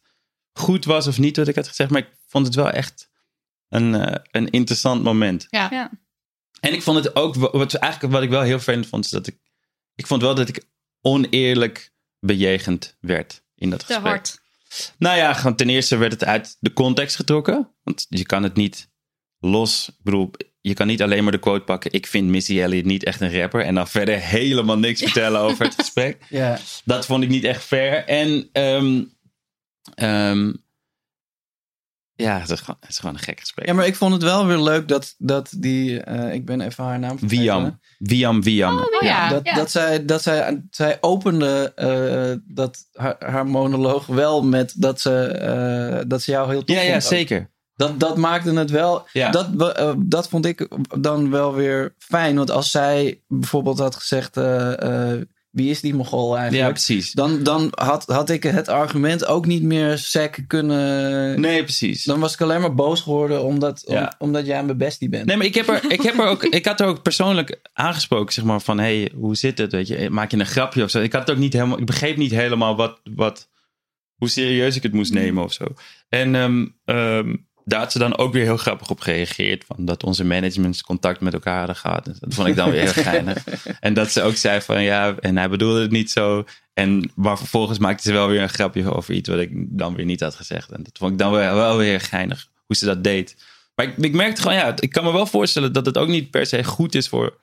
goed 0.53 0.85
was 0.85 1.07
of 1.07 1.17
niet 1.19 1.37
wat 1.37 1.47
ik 1.47 1.55
had 1.55 1.67
gezegd. 1.67 1.89
Maar 1.89 2.01
ik 2.01 2.09
vond 2.27 2.45
het 2.45 2.55
wel 2.55 2.69
echt 2.69 3.08
een, 3.69 3.95
eh, 3.95 4.15
een 4.31 4.49
interessant 4.49 5.03
moment. 5.03 5.47
Ja. 5.49 5.67
Ja. 5.71 5.91
En 6.59 6.73
ik 6.73 6.81
vond 6.81 7.03
het 7.03 7.15
ook, 7.15 7.35
wat, 7.35 7.73
eigenlijk 7.73 8.13
wat 8.13 8.23
ik 8.23 8.29
wel 8.29 8.41
heel 8.41 8.55
vervelend 8.59 8.87
vond, 8.87 9.05
is 9.05 9.11
dat 9.11 9.27
ik, 9.27 9.37
ik 9.95 10.07
vond 10.07 10.21
wel 10.21 10.35
dat 10.35 10.49
ik 10.49 10.63
oneerlijk 11.01 11.91
bejegend 12.19 12.97
werd 12.99 13.43
in 13.55 13.69
dat 13.69 13.79
Te 13.79 13.85
gesprek. 13.85 14.05
hard. 14.11 14.41
Nou 14.97 15.17
ja, 15.17 15.33
gewoon 15.33 15.55
ten 15.55 15.69
eerste 15.69 15.97
werd 15.97 16.11
het 16.11 16.23
uit 16.25 16.57
de 16.59 16.73
context 16.73 17.15
getrokken. 17.15 17.69
Want 17.83 18.05
je 18.09 18.25
kan 18.25 18.43
het 18.43 18.55
niet 18.55 18.89
los. 19.39 19.89
Ik 19.89 20.03
bedoel, 20.03 20.31
je 20.61 20.73
kan 20.73 20.87
niet 20.87 21.01
alleen 21.01 21.23
maar 21.23 21.31
de 21.31 21.39
quote 21.39 21.63
pakken. 21.63 21.91
Ik 21.91 22.07
vind 22.07 22.27
Missy 22.29 22.61
Elliott 22.61 22.85
niet 22.85 23.03
echt 23.03 23.21
een 23.21 23.39
rapper. 23.39 23.65
En 23.65 23.75
dan 23.75 23.87
verder 23.97 24.19
helemaal 24.19 24.77
niks 24.77 25.01
vertellen 25.01 25.39
over 25.39 25.65
het 25.65 25.75
gesprek. 25.81 26.25
Ja. 26.29 26.59
Dat 26.85 27.05
vond 27.05 27.23
ik 27.23 27.29
niet 27.29 27.43
echt 27.43 27.63
fair. 27.63 28.05
En 28.05 28.49
ehm, 28.51 29.03
ehm, 29.95 30.53
ja, 32.19 32.39
het 32.39 32.49
is, 32.49 32.59
gewoon, 32.59 32.77
het 32.79 32.89
is 32.89 32.97
gewoon 32.97 33.15
een 33.15 33.21
gek 33.21 33.39
gesprek. 33.39 33.65
ja, 33.65 33.73
maar 33.73 33.85
ik 33.85 33.95
vond 33.95 34.13
het 34.13 34.23
wel 34.23 34.45
weer 34.45 34.57
leuk 34.57 34.87
dat, 34.87 35.15
dat 35.17 35.53
die, 35.57 36.01
eh, 36.01 36.33
ik 36.33 36.45
ben 36.45 36.61
even 36.61 36.83
haar 36.83 36.99
naam 36.99 37.19
vergeten. 37.19 37.43
Wiam. 37.43 37.79
Wiam, 37.97 38.43
Wiam. 38.43 38.77
Oh, 38.77 39.01
ja. 39.01 39.29
Dat, 39.29 39.45
dat, 39.55 39.71
zij, 39.71 40.05
dat 40.05 40.21
zij, 40.21 40.63
zij 40.69 40.97
opende 41.01 41.71
eh, 41.75 42.53
dat, 42.55 42.77
haar, 42.93 43.15
haar 43.19 43.47
monoloog 43.47 44.05
wel 44.05 44.43
met 44.43 44.73
dat 44.77 45.01
ze, 45.01 45.25
eh, 45.25 46.03
dat 46.07 46.21
ze 46.21 46.31
jou 46.31 46.49
heel 46.49 46.63
tof 46.63 46.75
Ja, 46.75 46.81
ja, 46.81 46.91
vond 46.91 47.03
ook. 47.03 47.09
zeker. 47.09 47.49
Dat, 47.75 47.99
dat 47.99 48.17
maakte 48.17 48.53
het 48.53 48.71
wel. 48.71 49.07
Ja. 49.13 49.31
Dat, 49.31 49.47
dat 49.97 50.29
vond 50.29 50.45
ik 50.45 50.67
dan 50.97 51.29
wel 51.29 51.53
weer 51.53 51.95
fijn. 51.97 52.35
Want 52.35 52.51
als 52.51 52.71
zij 52.71 53.21
bijvoorbeeld 53.27 53.79
had 53.79 53.95
gezegd. 53.95 54.35
Wie 55.49 55.69
is 55.69 55.81
die 55.81 55.93
Mogol 55.93 56.37
eigenlijk? 56.37 56.65
Ja, 56.67 56.71
precies. 56.71 57.11
Dan, 57.11 57.43
dan 57.43 57.67
had, 57.71 58.05
had 58.05 58.29
ik 58.29 58.43
het 58.43 58.67
argument 58.67 59.25
ook 59.25 59.45
niet 59.45 59.63
meer 59.63 59.97
sec 59.97 60.43
kunnen. 60.47 61.41
Nee, 61.41 61.63
precies. 61.63 62.03
Dan 62.03 62.19
was 62.19 62.33
ik 62.33 62.41
alleen 62.41 62.61
maar 62.61 62.75
boos 62.75 63.01
geworden 63.01 63.43
omdat, 63.43 63.83
om- 63.85 63.93
Ja. 63.95 64.13
omdat 64.17 64.45
jij 64.45 64.63
mijn 64.63 64.77
bestie 64.77 65.09
bent. 65.09 65.25
Nee, 65.25 65.37
maar 65.37 65.45
ik, 65.45 65.55
heb 65.55 65.67
er, 65.67 65.91
ik, 65.91 66.01
heb 66.01 66.19
er 66.19 66.27
ook, 66.27 66.43
ik 66.43 66.65
had 66.65 66.79
er 66.79 66.87
ook 66.87 67.01
persoonlijk 67.01 67.59
aangesproken, 67.73 68.33
zeg 68.33 68.43
maar, 68.43 68.61
van 68.61 68.79
hey, 68.79 69.11
hoe 69.15 69.35
zit 69.35 69.57
het? 69.57 69.71
Weet 69.71 69.87
je, 69.87 70.09
maak 70.09 70.31
je 70.31 70.37
een 70.37 70.45
grapje 70.45 70.83
of 70.83 70.89
zo? 70.89 70.99
Ik 71.01 71.11
had 71.13 71.21
het 71.21 71.31
ook 71.31 71.41
niet 71.41 71.53
helemaal, 71.53 71.79
ik 71.79 71.85
begreep 71.85 72.17
niet 72.17 72.31
helemaal 72.31 72.75
wat, 72.75 72.99
wat, 73.03 73.49
hoe 74.15 74.29
serieus 74.29 74.75
ik 74.75 74.83
het 74.83 74.93
moest 74.93 75.13
nemen 75.13 75.43
of 75.43 75.53
zo. 75.53 75.65
En 76.09 76.35
ehm, 76.35 76.65
ehm, 76.85 77.35
daar 77.69 77.79
had 77.79 77.91
ze 77.91 77.99
dan 77.99 78.17
ook 78.17 78.33
weer 78.33 78.43
heel 78.43 78.57
grappig 78.57 78.89
op 78.89 78.99
gereageerd, 78.99 79.63
van 79.67 79.85
dat 79.85 80.03
onze 80.03 80.25
managements 80.25 80.81
contact 80.81 81.19
met 81.19 81.33
elkaar 81.33 81.57
hadden 81.57 81.75
gehad. 81.75 82.05
Dat 82.05 82.33
vond 82.33 82.47
ik 82.47 82.55
dan 82.55 82.71
weer 82.71 82.81
heel 82.81 83.03
geinig. 83.03 83.43
En 83.79 83.93
dat 83.93 84.11
ze 84.11 84.21
ook 84.21 84.35
zei 84.35 84.61
van 84.61 84.83
ja, 84.83 85.15
en 85.19 85.37
hij 85.37 85.49
bedoelde 85.49 85.81
het 85.81 85.91
niet 85.91 86.11
zo. 86.11 86.45
En 86.73 87.11
maar 87.15 87.37
vervolgens 87.37 87.79
maakte 87.79 88.03
ze 88.03 88.11
wel 88.11 88.27
weer 88.27 88.41
een 88.41 88.49
grapje 88.49 88.93
over 88.93 89.13
iets 89.13 89.29
wat 89.29 89.39
ik 89.39 89.51
dan 89.53 89.95
weer 89.95 90.05
niet 90.05 90.19
had 90.19 90.35
gezegd. 90.35 90.71
En 90.71 90.83
dat 90.83 90.97
vond 90.97 91.11
ik 91.11 91.17
dan 91.17 91.31
wel, 91.31 91.55
wel 91.55 91.77
weer 91.77 92.01
geinig, 92.01 92.47
hoe 92.65 92.75
ze 92.75 92.85
dat 92.85 93.03
deed. 93.03 93.35
Maar 93.75 93.85
ik, 93.85 93.97
ik 93.97 94.13
merkte 94.13 94.41
gewoon, 94.41 94.57
ja, 94.57 94.75
ik 94.79 94.91
kan 94.91 95.03
me 95.03 95.11
wel 95.11 95.25
voorstellen 95.25 95.73
dat 95.73 95.85
het 95.85 95.97
ook 95.97 96.07
niet 96.07 96.31
per 96.31 96.45
se 96.45 96.63
goed 96.63 96.95
is 96.95 97.07
voor. 97.07 97.37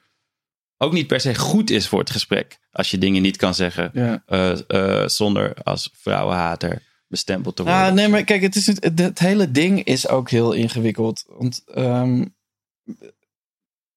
Ook 0.78 0.92
niet 0.92 1.06
per 1.06 1.20
se 1.20 1.34
goed 1.34 1.70
is 1.70 1.88
voor 1.88 1.98
het 1.98 2.10
gesprek. 2.10 2.58
Als 2.72 2.90
je 2.90 2.98
dingen 2.98 3.22
niet 3.22 3.36
kan 3.36 3.54
zeggen. 3.54 3.90
Ja. 3.94 4.22
eh, 4.26 4.58
eh, 4.68 5.08
zonder 5.08 5.54
als 5.62 5.90
vrouwenhater 5.92 6.82
bestempeld 7.08 7.56
te 7.56 7.62
worden. 7.62 7.80
Ah, 7.80 7.92
nee, 7.92 8.08
maar 8.08 8.24
kijk, 8.24 8.42
het, 8.42 8.56
is 8.56 8.66
het, 8.66 9.18
hele 9.18 9.50
ding 9.50 9.84
is 9.84 10.08
ook 10.08 10.30
heel 10.30 10.52
ingewikkeld. 10.52 11.24
Want 11.28 11.62
ehm, 11.66 12.24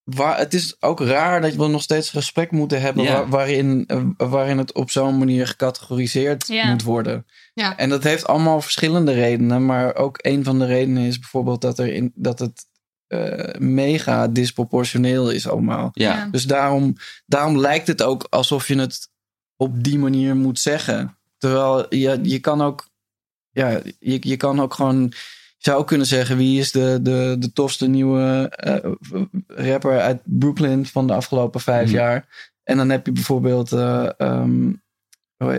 waar, 0.04 0.38
het 0.38 0.54
is 0.54 0.82
ook 0.82 1.00
raar 1.00 1.41
dat 1.41 1.56
we 1.56 1.67
nog 1.67 1.82
steeds 1.82 2.10
gesprek 2.10 2.52
moeten 2.52 2.82
hebben 2.82 3.04
Ja. 3.04 3.12
waar- 3.13 3.30
waarin, 3.30 3.84
eh, 3.88 4.04
waarin 4.17 4.58
het 4.58 4.74
op 4.74 4.91
zo'n 4.91 5.17
manier 5.17 5.48
gecategoriseerd 5.48 6.48
Ja. 6.48 6.69
moet 6.72 6.84
worden. 6.84 7.26
Ja. 7.54 7.78
En 7.78 7.89
dat 7.89 8.04
heeft 8.04 8.28
allemaal 8.28 8.62
verschillende 8.62 9.12
redenen. 9.13 9.65
Maar 9.65 9.95
ook 9.95 10.17
een 10.22 10.43
van 10.43 10.60
de 10.60 10.65
redenen 10.65 11.04
is 11.04 11.19
bijvoorbeeld 11.19 11.62
dat, 11.62 11.80
er 11.80 11.93
in, 11.93 12.12
dat 12.15 12.39
het 12.39 12.67
eh, 13.08 13.60
mega 13.60 14.28
disproportioneel 14.28 15.30
is 15.30 15.48
allemaal. 15.48 15.89
Ja. 15.93 16.15
Ja. 16.15 16.26
Dus 16.32 16.43
daarom, 16.43 16.95
daarom 17.26 17.58
lijkt 17.58 17.88
het 17.88 18.02
ook 18.04 18.28
alsof 18.30 18.67
je 18.67 18.76
het 18.80 19.10
op 19.56 19.84
die 19.84 19.98
manier 20.00 20.36
moet 20.36 20.60
zeggen. 20.60 21.17
Terwijl 21.38 21.95
je, 21.95 22.19
je 22.24 22.39
kan 22.39 22.62
ook, 22.62 22.88
ja, 23.52 23.70
je, 24.00 24.18
je 24.22 24.38
kan 24.38 24.62
ook 24.62 24.74
gewoon, 24.74 25.02
je 25.02 25.56
zou 25.58 25.78
ook 25.80 25.88
kunnen 25.88 26.08
zeggen 26.08 26.38
wie 26.38 26.60
is 26.60 26.72
de, 26.72 27.00
de, 27.02 27.36
de 27.40 27.54
tofste 27.54 27.88
nieuwe 27.88 28.50
eh, 28.50 28.92
rapper 29.48 30.00
uit 30.00 30.22
Brooklyn 30.24 30.86
van 30.86 31.08
de 31.08 31.14
afgelopen 31.14 31.62
vijf 31.62 31.86
Mhm. 31.88 31.96
jaar. 31.96 32.48
En 32.64 32.78
dan 32.78 32.90
heb 32.90 33.06
je 33.06 33.12
bijvoorbeeld 33.12 33.72
eh, 33.72 34.10
ehm, 34.18 34.72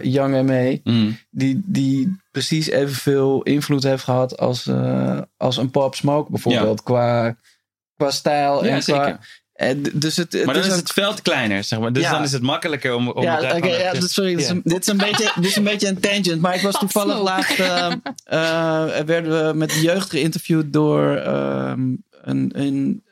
Young 0.03 0.43
M.A. 0.51 0.91
Mm. 0.93 1.19
Die, 1.31 1.63
die 1.67 2.17
precies 2.31 2.69
evenveel 2.69 3.43
invloed 3.43 3.83
heeft 3.83 4.05
gehad 4.05 4.39
als, 4.39 4.67
eh, 4.67 5.21
als 5.37 5.57
een 5.57 5.71
Pop 5.71 5.95
Smoke 5.95 6.31
bijvoorbeeld. 6.31 6.83
Qua, 6.83 7.37
qua 7.97 8.11
stijl 8.11 8.65
Ja, 8.65 8.71
en 8.71 8.81
qua... 8.81 9.05
zeker. 9.05 9.40
En 9.61 9.83
d- 9.83 9.91
dus 10.01 10.17
het, 10.17 10.33
het 10.33 10.45
maar 10.45 10.55
dan 10.55 10.65
is 10.65 10.77
het 10.77 10.93
veld 10.93 11.23
kleiner, 11.23 11.65
zeg 11.65 11.79
maar. 11.81 11.93
Dus 11.93 12.03
Ja. 12.03 12.11
dan 12.11 12.23
is 12.23 12.33
het 12.33 12.43
makkelijker 12.43 12.95
om, 12.95 13.09
om 13.09 13.23
ja, 13.23 13.57
oké, 13.57 13.67
ja, 13.67 13.93
te- 13.93 13.99
dat- 14.01 14.11
sorry, 14.11 14.31
dit 14.31 14.41
is, 14.41 14.47
Ja. 14.49 14.55
een, 14.55 14.61
dit, 14.65 14.81
is 14.81 14.87
een 14.87 14.97
beetje, 14.97 15.33
dit 15.35 15.45
is 15.45 15.57
een 15.57 15.65
beetje 15.65 15.89
een 15.89 16.01
tangent. 16.01 16.41
Maar 16.41 16.55
ik 16.55 16.61
was 16.63 16.79
toevallig 16.79 17.21
laatst... 17.23 17.59
eh, 17.59 17.93
eh, 18.25 19.05
werden 19.07 19.47
we 19.47 19.55
met 19.55 19.71
de 19.71 19.81
jeugd 19.81 20.11
geïnterviewd 20.11 20.73
door 20.73 21.17
ehm, 21.17 21.81
een, 22.11 22.51
een 22.55 23.05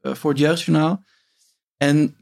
eh, 0.00 0.14
voor 0.14 0.30
het 0.30 0.38
Jeugdjournaal. 0.40 1.04
En 1.76 2.16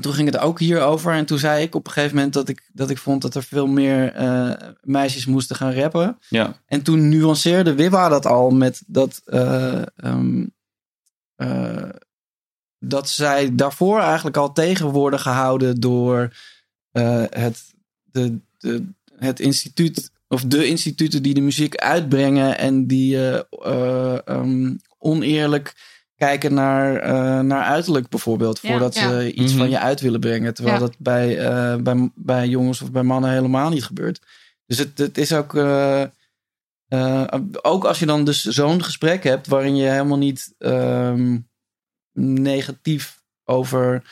toen 0.00 0.12
ging 0.14 0.32
het 0.32 0.38
ook 0.40 0.58
hierover. 0.58 1.12
En 1.12 1.24
toen 1.26 1.38
zei 1.38 1.62
ik 1.62 1.74
op 1.74 1.86
een 1.86 1.92
gegeven 1.92 2.14
moment 2.16 2.34
dat 2.34 2.48
ik, 2.48 2.70
dat 2.72 2.90
ik 2.90 2.98
vond 2.98 3.22
dat 3.22 3.34
er 3.34 3.42
veel 3.42 3.66
meer 3.66 4.12
eh, 4.12 4.50
meisjes 4.80 5.26
moesten 5.26 5.56
gaan 5.56 5.72
rappen. 5.72 6.18
Ja. 6.28 6.62
En 6.66 6.82
toen 6.82 7.08
nuanceerde 7.08 7.74
Wiwa 7.74 8.08
dat 8.08 8.26
al 8.26 8.50
met 8.50 8.82
dat, 8.86 9.20
eh, 9.24 9.82
ehm, 9.96 10.44
eh, 11.36 11.88
dat 12.88 13.08
zij 13.08 13.54
daarvoor 13.54 14.00
eigenlijk 14.00 14.36
al 14.36 14.52
tegen 14.52 14.86
worden 14.86 15.18
gehouden 15.20 15.80
door 15.80 16.36
eh, 16.90 17.22
het, 17.28 17.62
de, 18.02 18.38
de, 18.58 18.86
het 19.16 19.40
instituut 19.40 20.10
of 20.28 20.42
de 20.44 20.66
instituten 20.66 21.22
die 21.22 21.34
de 21.34 21.40
muziek 21.40 21.76
uitbrengen 21.76 22.58
en 22.58 22.86
die 22.86 23.16
eh, 23.16 23.40
eh, 23.50 24.18
ehm, 24.28 24.74
oneerlijk 24.98 25.92
kijken 26.16 26.54
naar, 26.54 26.96
eh, 26.96 27.40
naar 27.40 27.62
uiterlijk 27.62 28.08
bijvoorbeeld, 28.08 28.58
Ja. 28.62 28.68
voordat 28.70 28.94
Ja. 28.94 29.08
ze 29.08 29.32
iets 29.32 29.52
Mhm. 29.52 29.60
van 29.60 29.70
je 29.70 29.78
uit 29.78 30.00
willen 30.00 30.20
brengen. 30.20 30.54
Terwijl 30.54 30.76
Ja. 30.76 30.82
dat 30.82 30.94
bij, 30.98 31.38
eh, 31.38 31.76
bij, 31.76 32.10
bij 32.14 32.48
jongens 32.48 32.82
of 32.82 32.90
bij 32.92 33.02
mannen 33.02 33.30
helemaal 33.30 33.70
niet 33.70 33.84
gebeurt. 33.84 34.20
Dus 34.66 34.78
het, 34.78 34.98
het 34.98 35.18
is 35.18 35.32
ook. 35.32 35.54
eh, 35.54 36.02
eh, 36.88 37.24
ook 37.62 37.84
als 37.84 37.98
je 37.98 38.06
dan 38.06 38.24
dus 38.24 38.42
zo'n 38.44 38.82
gesprek 38.84 39.24
hebt 39.24 39.46
waarin 39.46 39.76
je 39.76 39.88
helemaal 39.88 40.18
niet 40.18 40.54
ehm, 40.58 41.38
negatief 42.14 43.22
over 43.44 44.02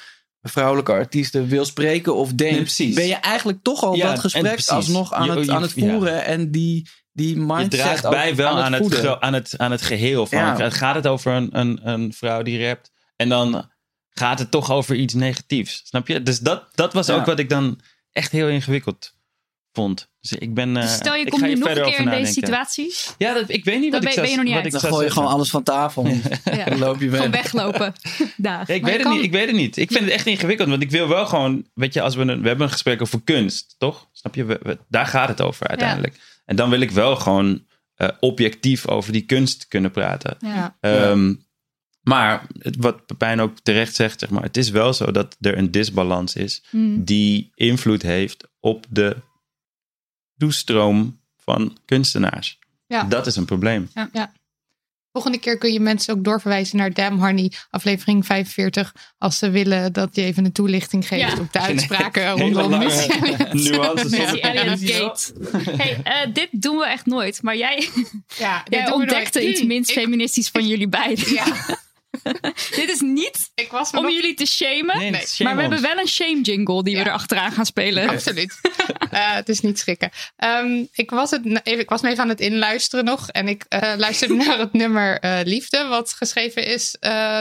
vrouwelijke 0.43 0.93
artiesten 0.93 1.47
wil 1.47 1.65
spreken 1.65 2.15
of 2.15 2.33
denkt, 2.33 2.79
Nee, 2.79 2.93
ben 2.95 3.07
je 3.07 3.15
eigenlijk 3.15 3.59
toch 3.62 3.83
al 3.83 3.95
Ja, 3.95 4.11
dat 4.11 4.19
gesprek 4.19 4.69
alsnog 4.69 5.12
aan, 5.12 5.25
Je- 5.25 5.31
het, 5.33 5.45
je- 5.45 5.53
aan 5.53 5.62
het 5.62 5.73
ja. 5.75 5.91
voeren 5.91 6.25
en 6.25 6.51
die, 6.51 6.88
die 7.12 7.29
Je 7.29 7.37
mindset 7.41 7.71
draagt 7.71 8.07
ook 8.07 8.12
bij 8.12 8.35
wel 8.35 8.59
aan, 8.59 8.73
het, 8.73 9.21
aan, 9.21 9.33
het, 9.33 9.55
aan 9.59 9.71
het 9.71 9.83
geheel. 9.83 10.27
Van, 10.27 10.38
Ja. 10.38 10.71
Gaat 10.71 10.95
het 10.95 11.07
over 11.07 11.33
een, 11.33 11.49
een, 11.59 11.88
een 11.88 12.12
vrouw 12.12 12.43
die 12.43 12.67
rapt 12.67 12.91
en 13.17 13.29
dan 13.29 13.71
gaat 14.11 14.38
het 14.38 14.51
toch 14.51 14.71
over 14.71 14.95
iets 14.97 15.15
negatiefs. 15.15 15.83
Snap 15.85 16.09
je? 16.09 16.23
Dus 16.23 16.38
dat, 16.38 16.65
dat 16.75 16.93
was 16.93 17.11
ook 17.11 17.27
wat 17.27 17.38
ik 17.38 17.49
dan 17.49 17.81
echt 18.12 18.33
heel 18.33 18.49
ingewikkeld 18.49 19.15
vond. 19.72 20.11
Dus 20.20 20.32
ik 20.32 20.54
ben. 20.54 20.76
eh, 20.76 20.82
Dus 20.82 20.94
stel 20.94 21.14
je 21.14 21.24
ik 21.24 21.30
komt 21.30 21.40
ga 21.42 21.46
nu 21.48 21.54
hier 21.54 21.64
nog 21.64 21.76
een 21.76 21.82
keer 21.85 21.98
in 22.00 22.11
deze 22.11 22.32
situatie. 22.32 22.94
Ja, 23.18 23.35
dat, 23.35 23.48
ik 23.48 23.64
weet 23.64 23.80
niet 23.80 23.92
Dan 23.92 24.00
wat 24.00 24.02
ik 24.02 24.04
ben- 24.04 24.12
zou- 24.12 24.20
ben 24.26 24.30
je 24.30 24.37
nog 24.37 24.44
niet 24.44 24.54
wat 24.54 24.64
uit. 24.64 24.74
ik 24.74 24.80
Dan 24.80 24.90
gooi 24.90 25.04
je 25.06 25.11
gewoon 25.12 25.28
alles 25.28 25.50
van 25.50 25.62
tafel. 25.62 26.06
Ja. 26.44 26.64
Dan 26.70 26.78
loop 26.78 27.00
je 27.00 27.08
weg. 27.08 27.16
Gewoon 27.16 27.32
weglopen. 27.32 27.92
Daar. 28.37 28.64
Ja, 28.66 28.74
ik, 28.74 28.82
Maar 28.82 28.90
weet 28.90 28.90
je 28.90 28.90
het 28.90 29.02
kan- 29.02 29.12
niet, 29.12 29.22
ik 29.22 29.32
weet 29.32 29.46
het 29.46 29.56
niet. 29.56 29.76
Ik 29.76 29.92
vind 29.92 30.04
het 30.04 30.12
echt 30.12 30.26
ingewikkeld. 30.26 30.68
Want 30.68 30.82
ik 30.82 30.90
wil 30.90 31.08
wel 31.08 31.26
gewoon... 31.26 31.66
Weet 31.74 31.94
je, 31.94 32.00
als 32.02 32.14
we, 32.14 32.20
een, 32.20 32.40
we 32.42 32.48
hebben 32.48 32.66
een 32.66 32.72
gesprek 32.72 33.02
over 33.02 33.22
kunst, 33.24 33.74
toch? 33.78 34.08
Snap 34.12 34.35
je? 34.35 34.44
We- 34.44 34.58
we- 34.62 34.78
daar 34.88 35.06
gaat 35.06 35.28
het 35.28 35.40
over 35.40 35.66
uiteindelijk. 35.66 36.16
En 36.44 36.56
dan 36.56 36.70
wil 36.70 36.80
ik 36.80 36.90
wel 36.90 37.16
gewoon 37.16 37.64
eh, 37.94 38.08
objectief 38.20 38.88
over 38.88 39.12
die 39.12 39.22
kunst 39.22 39.68
kunnen 39.68 39.90
praten. 39.90 40.37
Ja. 40.40 40.76
Ehm, 40.80 41.35
Maar 42.02 42.46
het- 42.58 42.76
wat 42.78 43.06
Pepijn 43.06 43.40
ook 43.40 43.58
terecht 43.62 43.94
zegt, 43.94 44.20
zeg 44.20 44.30
maar, 44.30 44.42
het 44.42 44.56
is 44.56 44.70
wel 44.70 44.92
zo 44.92 45.11
dat 45.11 45.37
er 45.40 45.58
een 45.58 45.70
disbalans 45.70 46.35
is 46.35 46.64
Mm. 46.70 47.04
die 47.04 47.50
invloed 47.54 48.02
heeft 48.02 48.48
op 48.61 48.87
de 48.90 49.16
toestroom 50.46 51.18
van 51.44 51.76
kunstenaars. 51.85 52.59
Ja. 52.87 53.02
Dat 53.05 53.26
is 53.26 53.37
een 53.37 53.44
probleem. 53.44 53.90
Ja. 53.94 54.09
ja. 54.12 54.33
Volgende 55.12 55.38
keer 55.38 55.59
kun 55.59 55.72
je 55.72 55.81
mensen 55.81 56.14
ook 56.14 56.24
doorverwijzen 56.24 56.76
naar 56.76 56.92
Damn 56.92 57.20
Honey, 57.20 57.52
aflevering 57.70 58.26
45. 58.26 58.94
Als 59.18 59.38
ze 59.38 59.50
willen 59.50 59.92
dat 59.92 60.16
je 60.16 60.22
even 60.22 60.44
een 60.44 60.52
toelichting 60.52 61.09
geeft 61.09 61.33
Ja. 61.33 61.38
op 61.40 61.52
de 61.52 61.61
uitspraken 61.70 62.31
rondom 62.31 62.70
lange 62.70 62.90
Elliott. 62.90 63.52
nuances 63.70 64.11
Missy 64.11 64.38
Elliott. 64.40 65.33
Hey, 65.76 66.00
eh, 66.05 66.33
dit 66.33 66.48
doen 66.50 66.76
we 66.76 66.87
echt 66.87 67.07
nooit. 67.07 67.42
Maar 67.42 67.57
jij, 67.57 67.88
Ja, 68.38 68.62
jij 68.68 68.92
ontdekte 68.92 69.48
iets 69.48 69.62
minst 69.64 69.90
ik- 69.90 69.96
feministisch 69.98 70.48
van 70.48 70.66
jullie 70.66 70.88
beiden. 70.88 71.35
Ja, 71.35 71.57
dit 72.80 72.88
is 72.90 73.00
niet 73.00 73.50
ik 73.54 73.70
was 73.70 73.92
me 73.92 73.98
om 73.98 74.04
nog- 74.04 74.12
jullie 74.14 74.35
te 74.35 74.46
shamen. 74.46 74.98
Nee, 74.98 75.11
Nee. 75.11 75.26
shame 75.26 75.54
maar 75.54 75.58
we 75.58 75.62
ons. 75.68 75.72
hebben 75.74 75.94
wel 75.94 76.04
een 76.04 76.11
shame 76.11 76.40
jingle 76.40 76.82
die 76.82 76.94
we 76.94 77.00
Ja. 77.00 77.06
er 77.06 77.12
achteraan 77.12 77.52
gaan 77.52 77.66
spelen. 77.66 78.08
Absoluut. 78.08 78.61
Eh, 79.11 79.35
het 79.35 79.48
is 79.48 79.61
niet 79.61 79.78
schrikken. 79.78 80.11
Ehm, 80.37 80.85
ik, 80.92 81.11
was 81.11 81.30
het, 81.30 81.61
even, 81.62 81.80
ik 81.80 81.88
was 81.88 82.02
me 82.02 82.11
even 82.11 82.22
aan 82.22 82.28
het 82.28 82.40
inluisteren 82.40 83.04
nog. 83.04 83.28
En 83.28 83.48
ik 83.48 83.64
eh, 83.68 83.92
luisterde 83.96 84.35
naar 84.44 84.58
het 84.58 84.72
nummer 84.72 85.18
eh, 85.20 85.38
Liefde. 85.44 85.85
Wat 85.87 86.12
geschreven 86.12 86.66
is 86.66 86.96
eh, 87.00 87.40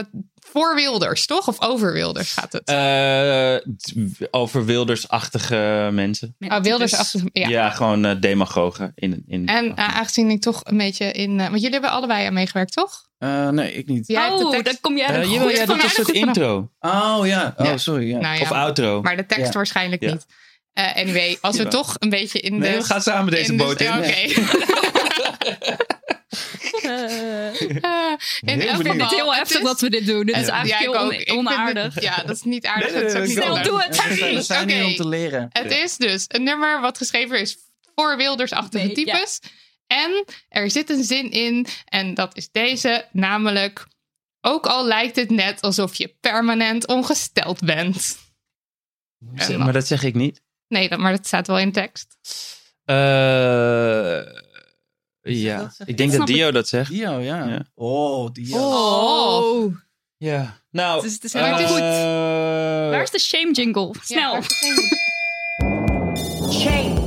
voor 0.51 0.75
Wilders, 0.75 1.25
toch? 1.25 1.47
Of 1.47 1.61
over 1.61 1.93
Wilders 1.93 2.31
gaat 2.33 2.53
het? 2.53 2.63
Eh, 2.63 3.55
t- 3.77 4.27
over 4.31 4.65
wildersachtige 4.65 5.89
mensen. 5.91 6.35
Ja, 6.39 6.57
oh, 6.57 6.63
Wilders 6.63 6.91
typisch. 6.91 7.13
achter. 7.15 7.29
Ja. 7.33 7.47
Ja, 7.47 7.69
gewoon 7.69 8.05
eh, 8.05 8.15
demagogen. 8.19 8.91
In, 8.95 9.23
in, 9.27 9.47
En 9.47 9.75
eh, 9.75 9.97
aangezien 9.97 10.29
ik 10.29 10.41
toch 10.41 10.61
een 10.63 10.77
beetje 10.77 11.11
in... 11.11 11.37
want 11.37 11.51
jullie 11.53 11.69
hebben 11.71 11.89
allebei 11.91 12.25
aan 12.25 12.33
meegewerkt, 12.33 12.73
toch? 12.73 13.09
Eh, 13.17 13.49
nee, 13.49 13.73
ik 13.73 13.87
niet. 13.87 14.07
Jij 14.07 14.29
Oh, 14.29 14.49
tekst- 14.49 14.65
dan 14.65 14.77
kom 14.81 14.97
jij 14.97 15.07
er 15.07 15.23
goed 15.25 15.51
jij 15.55 15.65
doet 15.65 16.07
een 16.07 16.13
intro. 16.13 16.71
Oh 16.79 17.19
ja. 17.23 17.53
Oh, 17.57 17.65
Ja. 17.65 17.77
sorry. 17.77 18.07
Ja. 18.09 18.19
Nou 18.19 18.35
ja, 18.35 18.41
Of 18.41 18.51
outro. 18.51 19.01
maar 19.01 19.17
de 19.17 19.25
tekst 19.25 19.45
Ja. 19.45 19.51
waarschijnlijk 19.51 20.01
Ja. 20.03 20.11
niet. 20.11 20.25
Eh, 20.73 20.95
anyway, 20.95 21.37
als 21.41 21.57
we 21.57 21.63
Ja. 21.63 21.69
toch 21.69 21.95
een 21.99 22.09
beetje 22.09 22.39
in 22.39 22.51
de... 22.59 22.67
Nee, 22.67 22.77
we 22.77 22.83
gaan 22.83 23.01
samen 23.01 23.31
deze 23.31 23.51
in 23.51 23.57
de- 23.57 23.63
boot 23.63 23.79
in. 23.79 23.85
ja, 23.85 23.97
Oké. 23.97 24.09
Eh, 26.83 27.61
Eh, 27.61 28.17
in 28.41 28.59
Heel 28.59 28.67
elk 28.69 28.77
benieuwd. 28.77 28.79
Ik 28.79 28.85
vind 28.85 29.01
het 29.01 29.09
heel 29.09 29.33
heftig 29.35 29.57
is- 29.57 29.63
dat 29.63 29.81
we 29.81 29.89
dit 29.89 30.05
doen. 30.05 30.25
Dit 30.25 30.35
is 30.35 30.45
Ja, 30.45 30.51
eigenlijk 30.53 31.11
ik 31.11 31.27
heel 31.27 31.37
on- 31.37 31.47
onaardig. 31.47 31.93
het- 31.93 32.03
ja, 32.03 32.15
dat 32.23 32.35
is 32.35 32.41
niet 32.43 32.65
aardig. 32.65 32.91
Nee, 32.93 33.03
nee, 33.03 33.03
dat 33.03 33.11
is 33.11 33.17
ook 33.17 33.25
nee, 33.27 33.35
niet 33.35 33.43
Snel, 33.43 33.63
doe 33.63 33.81
het. 33.83 34.19
We 34.35 34.41
zijn 34.41 34.69
hier 34.69 34.85
om 34.85 34.95
te 34.95 35.07
leren. 35.07 35.47
Het 35.51 35.71
is 35.71 35.97
dus 35.97 36.25
een 36.27 36.43
nummer 36.43 36.81
wat 36.81 36.97
geschreven 36.97 37.39
is 37.39 37.57
voor 37.95 38.17
wildersachtige 38.17 38.85
Nee, 38.87 39.05
ja. 39.05 39.13
types. 39.13 39.39
En 39.87 40.25
er 40.49 40.71
zit 40.71 40.89
een 40.89 41.03
zin 41.03 41.31
in, 41.31 41.65
en 41.85 42.13
dat 42.13 42.37
is 42.37 42.49
deze, 42.51 43.05
namelijk... 43.11 43.87
Ook 44.41 44.65
al 44.65 44.85
lijkt 44.85 45.15
het 45.15 45.29
net 45.29 45.61
alsof 45.61 45.95
je 45.95 46.15
permanent 46.19 46.87
ongesteld 46.87 47.59
bent. 47.59 48.17
Zeg, 49.35 49.57
Maar 49.57 49.73
dat 49.73 49.87
zeg 49.87 50.03
ik 50.03 50.15
niet. 50.15 50.41
Nee, 50.67 50.89
dat, 50.89 50.99
maar 50.99 51.11
dat 51.11 51.27
staat 51.27 51.47
wel 51.47 51.59
in 51.59 51.71
tekst. 51.71 52.17
Eh, 52.85 54.19
ja, 55.21 55.71
ik 55.85 55.97
denk 55.97 56.11
dat. 56.11 56.27
Dio 56.27 56.51
dat 56.51 56.67
zegt. 56.67 56.89
Dio, 56.91 57.19
ja. 57.19 57.45
Ja. 57.47 57.65
Oh, 57.75 58.31
Dio. 58.31 58.57
Oh. 58.57 59.75
Ja. 60.17 60.57
Nou, 60.71 60.95
Het 60.95 61.05
is- 61.05 61.13
het 61.13 61.23
is 61.23 61.33
helemaal 61.33 61.59
eh, 61.59 61.67
goed. 61.67 61.79
Waar 62.91 63.01
is 63.03 63.11
de 63.11 63.19
shame 63.19 63.51
jingle? 63.51 63.93
Snel. 64.01 64.33
Ja, 64.33 64.41
Shame. 66.51 66.99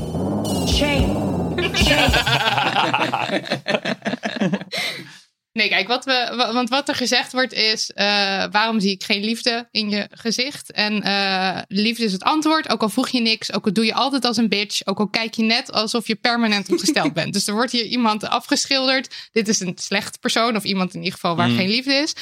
Shame. 0.69 1.23
Nee, 5.55 5.69
kijk, 5.69 5.89
wat 5.89 6.05
we, 6.05 6.33
wa- 6.37 6.53
want 6.53 6.69
wat 6.69 6.89
er 6.89 6.95
gezegd 6.95 7.33
wordt 7.33 7.53
is: 7.53 7.91
eh, 7.91 8.07
waarom 8.51 8.81
zie 8.81 8.91
ik 8.91 9.05
geen 9.05 9.25
liefde 9.25 9.69
in 9.71 9.91
je 9.91 10.09
gezicht? 10.11 10.73
En 10.73 11.03
eh, 11.03 11.59
liefde 11.69 12.05
is 12.05 12.13
het 12.13 12.23
antwoord. 12.23 12.69
Ook 12.69 12.83
al 12.83 12.89
vroeg 12.89 13.09
je 13.09 13.21
niks, 13.21 13.53
ook 13.53 13.67
al 13.67 13.73
doe 13.73 13.85
je 13.85 13.95
altijd 13.95 14.25
als 14.25 14.37
een 14.37 14.49
bitch, 14.49 14.87
ook 14.87 14.99
al 14.99 15.09
kijk 15.09 15.35
je 15.35 15.43
net 15.43 15.73
alsof 15.73 16.07
je 16.07 16.15
permanent 16.15 16.69
ongesteld 16.71 17.13
bent. 17.21 17.33
Dus 17.33 17.47
er 17.47 17.55
wordt 17.55 17.73
hier 17.73 17.85
iemand 17.85 18.25
afgeschilderd. 18.29 19.15
Dit 19.33 19.49
is 19.49 19.61
een 19.61 19.73
slecht 19.81 20.21
persoon, 20.21 20.57
of 20.57 20.65
iemand 20.65 20.91
in 20.95 20.99
ieder 20.99 21.13
geval 21.15 21.37
waar 21.37 21.49
Mm. 21.49 21.57
geen 21.57 21.69
liefde 21.69 21.93
is. 21.95 22.13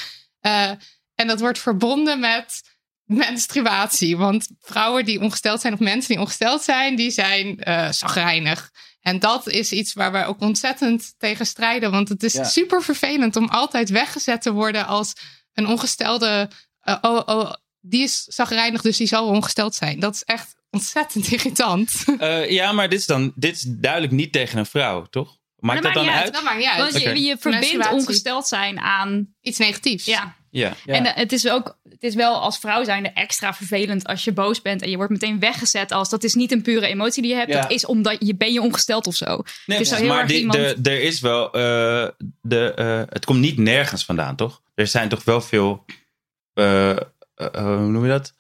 Eh, 0.40 0.71
en 1.14 1.27
dat 1.27 1.40
wordt 1.40 1.59
verbonden 1.59 2.21
met 2.21 2.62
menstruatie. 3.05 4.16
Want 4.16 4.49
vrouwen 4.61 5.05
die 5.05 5.21
ongesteld 5.21 5.61
zijn, 5.61 5.73
of 5.73 5.79
mensen 5.79 6.09
die 6.11 6.21
ongesteld 6.21 6.62
zijn, 6.62 6.97
die 6.97 7.11
zijn 7.11 7.59
zagrijnig. 7.95 8.71
En 9.02 9.18
dat 9.18 9.48
is 9.48 9.72
iets 9.72 9.92
waar 9.92 10.12
wij 10.12 10.26
ook 10.26 10.40
ontzettend 10.40 11.14
tegen 11.18 11.46
strijden. 11.46 11.90
Want 11.90 12.08
het 12.08 12.22
is 12.22 12.32
Ja. 12.32 12.44
super 12.44 12.82
vervelend 12.82 13.36
om 13.36 13.48
altijd 13.48 13.90
weggezet 13.90 14.42
te 14.42 14.52
worden 14.52 14.86
als 14.86 15.12
een 15.52 15.66
ongestelde. 15.66 16.50
eh, 16.80 16.96
oh, 17.00 17.20
oh, 17.26 17.52
die 17.80 18.02
is 18.02 18.22
zagrijnig, 18.24 18.80
dus 18.82 18.96
die 18.96 19.06
zal 19.06 19.26
ongesteld 19.26 19.74
zijn. 19.74 20.00
Dat 20.00 20.14
is 20.14 20.22
echt 20.24 20.54
ontzettend 20.70 21.26
irritant. 21.32 22.04
eh, 22.18 22.50
ja, 22.50 22.72
maar 22.72 22.88
dit 22.88 22.98
is 22.98 23.06
dan 23.06 23.32
dit 23.34 23.54
is 23.56 23.64
duidelijk 23.68 24.12
niet 24.12 24.32
tegen 24.32 24.58
een 24.58 24.66
vrouw, 24.66 25.04
toch? 25.06 25.38
Maakt 25.56 25.82
Dat 25.82 25.94
dat, 25.94 26.04
maakt 26.04 26.14
dan 26.14 26.14
niet 26.14 26.24
uit? 26.24 26.34
Dat 26.34 26.42
maakt 26.42 26.58
niet 26.58 26.66
uit. 26.66 26.92
Want 26.92 27.02
je, 27.02 27.22
je 27.24 27.36
verbindt 27.38 27.90
ongesteld 27.90 28.46
zijn 28.46 28.78
aan... 28.80 29.34
Iets 29.40 29.58
negatiefs. 29.58 30.04
Ja. 30.04 30.36
Ja. 30.54 30.72
Ja. 30.84 30.94
En 30.94 31.04
eh, 31.06 31.14
het 31.14 31.32
is 31.32 31.48
ook... 31.48 31.78
Het 31.88 32.02
is 32.02 32.14
wel 32.14 32.40
als 32.40 32.58
vrouw 32.58 32.84
zijnde 32.84 33.08
extra 33.08 33.54
vervelend 33.54 34.06
als 34.06 34.24
je 34.24 34.32
boos 34.32 34.62
bent 34.62 34.82
en 34.82 34.90
je 34.90 34.96
wordt 34.96 35.12
meteen 35.12 35.38
weggezet 35.38 35.92
als 35.92 36.08
dat 36.10 36.24
is 36.24 36.34
niet 36.34 36.52
een 36.52 36.62
pure 36.62 36.86
emotie 36.86 37.22
die 37.22 37.30
je 37.30 37.36
hebt. 37.36 37.52
Ja. 37.52 37.60
Dat 37.60 37.70
is 37.70 37.86
omdat 37.86 38.16
je 38.18 38.34
ben 38.36 38.52
je 38.52 38.60
ongesteld 38.60 39.06
of 39.06 39.14
zo. 39.14 39.26
Nee, 39.26 39.78
Het 39.78 39.80
is 39.80 39.88
zo 39.88 39.94
heel 39.94 40.06
maar 40.08 40.18
erg 40.18 40.28
die- 40.28 40.38
iemand- 40.38 40.84
de, 40.84 40.90
er 40.90 41.02
is 41.02 41.20
wel. 41.20 41.46
eh, 41.52 42.08
de, 42.40 42.74
eh, 42.74 43.02
het 43.08 43.24
komt 43.24 43.40
niet 43.40 43.58
nergens 43.58 44.04
vandaan, 44.04 44.36
toch? 44.36 44.62
Er 44.74 44.86
zijn 44.86 45.08
toch 45.08 45.24
wel 45.24 45.40
veel. 45.40 45.84
eh, 46.54 46.90
eh, 46.90 46.96
hoe 47.52 47.76
noem 47.88 48.04
je 48.04 48.08
dat? 48.10 48.34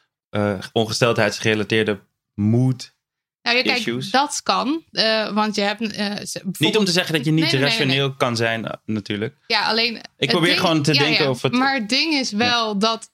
Ongesteldheidsgerelateerde 0.72 2.00
mood. 2.34 2.94
Nou, 3.42 3.62
kijk, 3.62 3.76
Issues. 3.78 4.10
dat 4.10 4.40
kan. 4.42 4.84
eh, 4.92 5.32
want 5.32 5.54
je 5.54 5.60
hebt. 5.60 5.92
eh, 5.92 6.10
Niet 6.58 6.76
om 6.76 6.84
te 6.84 6.92
zeggen 6.92 7.14
dat 7.14 7.24
je 7.24 7.30
niet 7.30 7.42
Nee, 7.42 7.52
nee, 7.52 7.60
nee, 7.60 7.68
rationeel 7.70 8.06
nee. 8.06 8.16
kan 8.16 8.36
zijn, 8.36 8.64
eh, 8.66 8.72
natuurlijk. 8.86 9.36
Ja, 9.46 9.66
alleen. 9.68 9.94
het 10.16 10.28
probeer 10.30 10.48
ding- 10.48 10.60
gewoon 10.60 10.82
te 10.82 10.94
ja, 10.94 11.02
denken 11.02 11.24
ja. 11.24 11.30
of 11.30 11.42
het- 11.42 11.52
Maar 11.52 11.74
het 11.74 11.88
ding 11.88 12.14
is 12.14 12.30
wel 12.32 12.78
dat, 12.78 13.10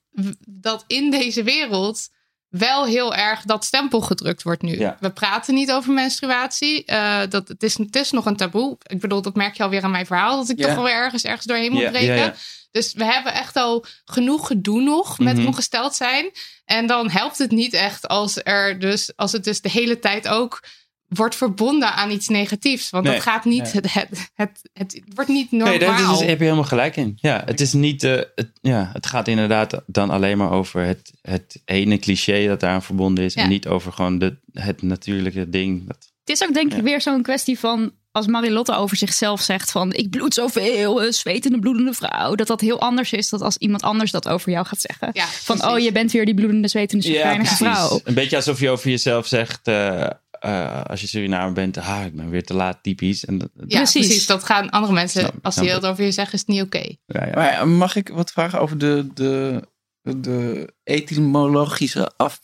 dat 0.48 0.84
in 0.86 1.10
deze 1.10 1.42
wereld 1.42 2.08
wel 2.48 2.84
heel 2.86 3.14
erg 3.14 3.42
dat 3.42 3.64
stempel 3.64 4.00
gedrukt 4.00 4.42
wordt 4.42 4.62
nu. 4.62 4.78
Ja. 4.78 4.96
We 5.00 5.10
praten 5.10 5.54
niet 5.54 5.72
over 5.72 5.92
menstruatie. 5.92 6.84
eh, 6.84 7.20
dat, 7.28 7.48
het, 7.48 7.62
is, 7.62 7.78
het 7.78 7.96
is 7.96 8.10
nog 8.10 8.26
een 8.26 8.36
taboe. 8.36 8.76
Ik 8.86 9.00
bedoel, 9.00 9.22
dat 9.22 9.34
merk 9.34 9.56
je 9.56 9.62
alweer 9.62 9.82
aan 9.82 9.90
mijn 9.90 10.06
verhaal. 10.06 10.36
Dat 10.36 10.48
ik 10.48 10.56
toch 10.60 10.74
wel 10.74 10.88
ergens, 10.88 11.24
ergens 11.24 11.46
doorheen 11.46 11.72
moet 11.72 11.80
Ja, 11.80 11.90
breken. 11.90 12.14
ja, 12.14 12.24
ja. 12.24 12.34
Dus 12.70 12.92
we 12.92 13.04
hebben 13.04 13.34
echt 13.34 13.56
al 13.56 13.84
genoeg 14.04 14.46
gedoe 14.46 14.80
nog 14.82 15.18
met 15.18 15.36
Mhm. 15.36 15.46
ongesteld 15.46 15.94
zijn. 15.94 16.30
En 16.64 16.86
dan 16.86 17.10
helpt 17.10 17.38
het 17.38 17.50
niet 17.50 17.72
echt 17.72 18.08
als, 18.08 18.40
er 18.42 18.78
dus, 18.78 19.12
als 19.16 19.32
het 19.32 19.44
dus 19.44 19.60
de 19.60 19.70
hele 19.70 19.98
tijd 19.98 20.28
ook 20.28 20.64
wordt 21.08 21.36
verbonden 21.36 21.92
aan 21.94 22.10
iets 22.10 22.28
negatiefs. 22.28 22.90
Want 22.90 23.04
Nee. 23.04 23.12
dat 23.14 23.22
gaat 23.22 23.44
niet, 23.44 23.62
Nee. 23.62 23.72
het, 23.72 23.92
het, 23.94 24.30
het, 24.34 24.60
het, 24.72 25.02
wordt 25.14 25.30
niet 25.30 25.50
normaal. 25.50 25.68
Nee, 25.70 25.78
daar 25.78 25.96
daar 25.98 26.16
heb 26.18 26.38
je 26.38 26.44
helemaal 26.44 26.64
gelijk 26.64 26.96
in. 26.96 27.12
Ja, 27.16 27.42
het 27.46 27.60
is 27.60 27.72
niet. 27.72 28.04
eh, 28.04 28.20
het, 28.34 28.50
ja, 28.60 28.90
het 28.92 29.06
gaat 29.06 29.28
inderdaad 29.28 29.82
dan 29.86 30.10
alleen 30.10 30.38
maar 30.38 30.50
over 30.50 30.82
het, 30.84 31.12
het 31.20 31.62
ene 31.64 31.98
cliché 31.98 32.46
dat 32.46 32.60
daaraan 32.60 32.82
verbonden 32.82 33.24
is. 33.24 33.34
Ja. 33.34 33.42
En 33.42 33.48
niet 33.48 33.66
over 33.68 33.92
gewoon 33.92 34.18
de, 34.18 34.36
het 34.52 34.82
natuurlijke 34.82 35.48
ding. 35.48 35.86
Dat, 35.86 35.96
Het 36.24 36.36
is 36.40 36.42
ook 36.48 36.54
denk 36.54 36.74
ik 36.74 36.82
weer 36.82 37.00
zo'n 37.00 37.22
kwestie 37.22 37.58
van 37.58 37.92
als 38.12 38.26
Marilotte 38.26 38.74
over 38.76 38.96
zichzelf 38.96 39.40
zegt 39.42 39.70
van 39.70 39.92
ik 39.92 40.10
bloed 40.10 40.34
zoveel, 40.34 41.04
een 41.04 41.12
zwetende 41.12 41.58
bloedende 41.58 41.92
vrouw, 41.92 42.34
dat 42.34 42.46
dat 42.46 42.60
heel 42.60 42.80
anders 42.80 43.12
is 43.12 43.28
dan 43.28 43.40
als 43.40 43.56
iemand 43.56 43.82
anders 43.82 44.10
dat 44.10 44.28
over 44.28 44.50
jou 44.52 44.66
gaat 44.66 44.80
zeggen. 44.80 45.12
van 45.24 45.64
oh 45.64 45.78
je 45.78 45.92
bent 45.92 46.12
weer 46.12 46.24
die 46.24 46.34
bloedende 46.34 46.68
zwetende 46.68 47.04
chagrijnige 47.12 47.54
vrouw. 47.56 48.00
Een 48.04 48.14
beetje 48.14 48.36
alsof 48.36 48.60
je 48.60 48.70
over 48.70 48.90
jezelf 48.90 49.26
zegt. 49.26 49.60
eh, 49.68 50.06
eh, 50.40 50.82
als 50.84 51.00
je 51.00 51.06
Surinamer 51.06 51.52
bent, 51.52 51.78
ah, 51.78 52.04
ik 52.06 52.16
ben 52.16 52.30
weer 52.30 52.44
te 52.44 52.54
laat, 52.54 52.78
typisch. 52.82 53.24
En 53.24 53.38
dat, 53.38 53.48
Ja, 53.66 53.76
precies. 53.82 54.26
Dat 54.26 54.44
gaan 54.44 54.70
andere 54.70 54.92
mensen, 54.92 55.20
Snap- 55.20 55.34
als 55.42 55.54
die 55.54 55.70
het 55.70 55.86
over 55.86 56.04
je 56.04 56.12
zeggen, 56.12 56.34
is 56.34 56.40
het 56.40 56.48
niet 56.48 56.62
oké. 56.62 56.82
ja, 57.06 57.26
ja. 57.26 57.32
Maar 57.34 57.68
mag 57.68 57.96
ik 57.96 58.08
wat 58.08 58.30
vragen 58.32 58.60
over 58.60 58.78
de, 58.78 59.06
de, 59.14 59.62
de 60.02 60.68
etymologische 60.84 62.10
af, 62.16 62.40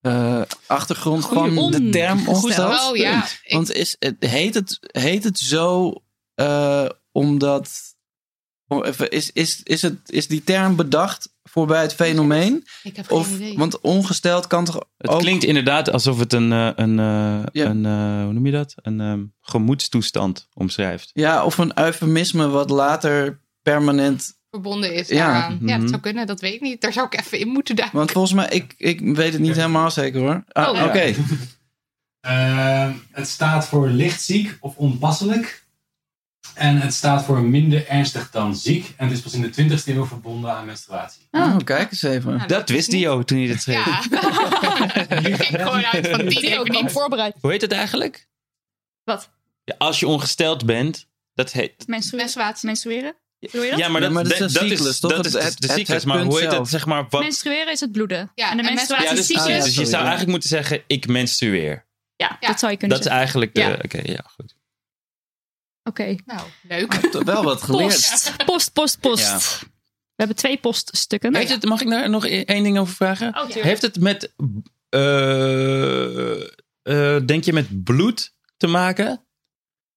eh, 0.00 0.42
achtergrond 0.66 1.24
Goeie 1.24 1.54
van 1.54 1.70
de 1.70 1.88
term 1.88 2.28
ongesteld. 2.28 2.90
Oh, 2.90 2.96
ja. 2.96 3.26
Want 3.48 3.72
is, 3.72 3.96
het, 3.98 4.16
heet, 4.18 4.54
het, 4.54 4.78
heet 4.80 5.24
het 5.24 5.38
zo 5.38 5.92
eh, 6.34 6.86
omdat... 7.12 7.96
Is, 9.08 9.32
is, 9.32 9.62
is, 9.62 9.82
het, 9.82 9.98
is 10.06 10.28
die 10.28 10.44
term 10.44 10.76
bedacht 10.76 11.32
voorbij 11.48 11.82
het 11.82 11.94
fenomeen? 11.94 12.66
Ik 12.82 12.96
heb 12.96 13.06
geen 13.06 13.18
of, 13.18 13.34
idee. 13.34 13.56
Want 13.56 13.80
ongesteld 13.80 14.46
kan 14.46 14.64
toch 14.64 14.84
Het 14.96 15.10
ook... 15.10 15.20
klinkt 15.20 15.44
inderdaad 15.44 15.90
alsof 15.90 16.18
het 16.18 16.32
een, 16.32 16.52
eh, 16.52 16.70
een, 16.76 16.98
eh, 16.98 17.64
een 17.64 17.86
eh, 17.86 18.22
hoe 18.24 18.32
noem 18.32 18.46
je 18.46 18.52
dat? 18.52 18.74
Een 18.76 19.00
ehm, 19.00 19.24
gemoedstoestand 19.40 20.48
omschrijft. 20.54 21.10
Ja, 21.12 21.44
of 21.44 21.58
een 21.58 21.78
eufemisme 21.78 22.48
wat 22.48 22.70
later 22.70 23.40
permanent... 23.62 24.36
Verbonden 24.62 24.94
is 24.94 25.08
Ja. 25.08 25.16
daaraan. 25.32 25.58
Ja, 25.60 25.72
Mhm. 25.72 25.80
dat 25.80 25.88
zou 25.88 26.00
kunnen, 26.02 26.26
dat 26.26 26.40
weet 26.40 26.54
ik 26.54 26.60
niet. 26.60 26.80
Daar 26.80 26.92
zou 26.92 27.06
ik 27.10 27.20
even 27.20 27.38
in 27.38 27.48
moeten 27.48 27.76
duiken. 27.76 27.98
Want 27.98 28.10
volgens 28.10 28.32
mij, 28.34 28.48
ik, 28.48 28.74
ik 28.76 29.00
weet 29.00 29.32
het 29.32 29.42
niet 29.42 29.56
helemaal 29.56 29.90
zeker 29.90 30.20
hoor. 30.20 30.44
Ah, 30.52 30.68
Oh. 30.72 30.84
Oké. 30.84 31.14
Eh, 32.20 32.90
het 33.12 33.28
staat 33.28 33.66
voor 33.68 33.88
lichtziek 33.88 34.56
of 34.60 34.76
onpasselijk. 34.76 35.66
En 36.54 36.80
het 36.80 36.94
staat 36.94 37.24
voor 37.24 37.40
minder 37.42 37.86
ernstig 37.88 38.30
dan 38.30 38.56
ziek. 38.56 38.94
En 38.96 39.06
het 39.08 39.16
is 39.16 39.22
pas 39.22 39.32
in 39.34 39.40
de 39.42 39.50
20e 39.50 39.92
eeuw 39.92 40.06
verbonden 40.06 40.52
aan 40.52 40.66
menstruatie. 40.66 41.28
Oh, 41.30 41.56
kijk 41.64 41.90
eens 41.90 42.02
even. 42.02 42.42
dat 42.46 42.68
wist 42.68 42.90
Dio 42.90 43.22
toen 43.22 43.38
hij 43.38 43.46
dit 43.46 43.62
schreef. 43.62 43.86
ik 45.26 45.42
ging 45.42 45.62
gewoon 45.62 45.84
uit 45.84 46.08
van 46.08 46.26
die 46.26 46.40
Theo 46.40 46.62
kwam 46.62 46.90
voorbereid. 46.90 47.34
Hoe 47.40 47.50
heet 47.50 47.60
het 47.60 47.72
eigenlijk? 47.72 48.28
Wat? 49.04 49.30
Ja, 49.64 49.74
als 49.78 50.00
je 50.00 50.06
ongesteld 50.06 50.66
bent, 50.66 51.06
dat 51.34 51.52
heet... 51.52 51.86
Menstruatie. 51.86 52.66
Menstrueren? 52.66 53.14
Dat? 53.40 53.52
Ja, 53.52 53.60
maar 53.60 53.70
dat, 53.70 53.78
Ja, 53.78 53.88
maar 54.14 54.22
dat 54.24 54.32
is 54.32 54.38
dat, 54.38 54.50
cyclus, 54.50 54.80
is 54.80 54.86
Het- 55.02 55.10
de- 55.10 55.14
het- 55.16 55.32
de 55.32 55.38
het- 55.40 55.70
cyclus, 55.70 55.88
het 55.96 56.04
maar 56.04 56.22
hoe 56.22 56.40
heet 56.40 56.50
zelf. 56.50 56.58
het? 56.58 56.68
Zeg 56.68 56.86
maar, 56.86 57.06
wat... 57.08 57.20
Menstrueren 57.22 57.72
is 57.72 57.80
het 57.80 57.92
bloeden. 57.92 58.32
Ja, 58.34 58.50
en 58.50 58.56
de 58.56 58.62
menstruatie 58.62 59.08
Ja, 59.08 59.14
dus, 59.14 59.26
cyclus. 59.26 59.64
dus 59.64 59.74
je 59.74 59.84
zou 59.84 60.00
eigenlijk 60.00 60.30
moeten 60.30 60.48
zeggen, 60.48 60.82
ik 60.86 61.06
menstrueer. 61.06 61.86
Ja, 62.16 62.36
dat 62.40 62.58
zou 62.58 62.72
je 62.72 62.78
kunnen 62.78 62.96
Dat 62.98 63.06
is 63.06 63.12
zeggen. 63.12 63.12
eigenlijk 63.20 63.54
de... 63.54 63.60
Ja. 63.60 63.72
Oké, 63.82 64.00
ja, 64.12 64.24
goed. 64.36 64.54
Oké. 65.82 66.16
Nou, 66.26 66.40
leuk. 66.62 66.92
Toch 66.94 67.22
wel 67.24 67.44
wat 67.44 67.62
geleerd. 67.62 67.88
Post, 67.90 68.44
post, 68.44 68.72
post, 68.72 69.00
post. 69.00 69.22
Ja. 69.24 69.38
We 69.38 70.24
hebben 70.24 70.36
twee 70.36 70.58
poststukken. 70.58 71.36
Heeft 71.36 71.50
het, 71.50 71.64
mag 71.64 71.80
ik 71.80 71.88
daar 71.88 72.10
nog 72.10 72.26
e- 72.26 72.42
één 72.42 72.62
ding 72.62 72.78
over 72.78 72.94
vragen? 72.94 73.36
Oh. 73.38 73.48
Heeft 73.50 73.82
het 73.82 74.00
met... 74.00 74.32
eh, 74.88 76.40
eh, 76.82 77.26
denk 77.26 77.44
je 77.44 77.52
met 77.52 77.84
bloed 77.84 78.32
te 78.56 78.66
maken? 78.66 79.26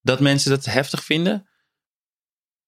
Dat 0.01 0.19
mensen 0.19 0.49
dat 0.49 0.65
heftig 0.65 1.03
vinden? 1.03 1.49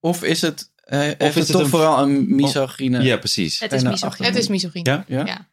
Of 0.06 0.24
is 0.24 0.42
het, 0.42 0.72
eh, 0.76 1.00
heeft 1.00 1.22
is 1.22 1.26
het 1.28 1.36
het 1.36 1.48
toch 1.48 1.62
een- 1.62 1.70
vooral 1.70 2.02
een 2.02 2.36
misogyne? 2.36 3.02
Ja, 3.04 3.18
precies. 3.18 3.60
Het 3.60 3.72
is 3.72 3.84
misogyne. 3.84 4.28
Het 4.28 4.36
is 4.36 4.48
misogyne. 4.48 4.90
Ja? 4.90 5.04
Ja? 5.08 5.26
Ja, 5.26 5.50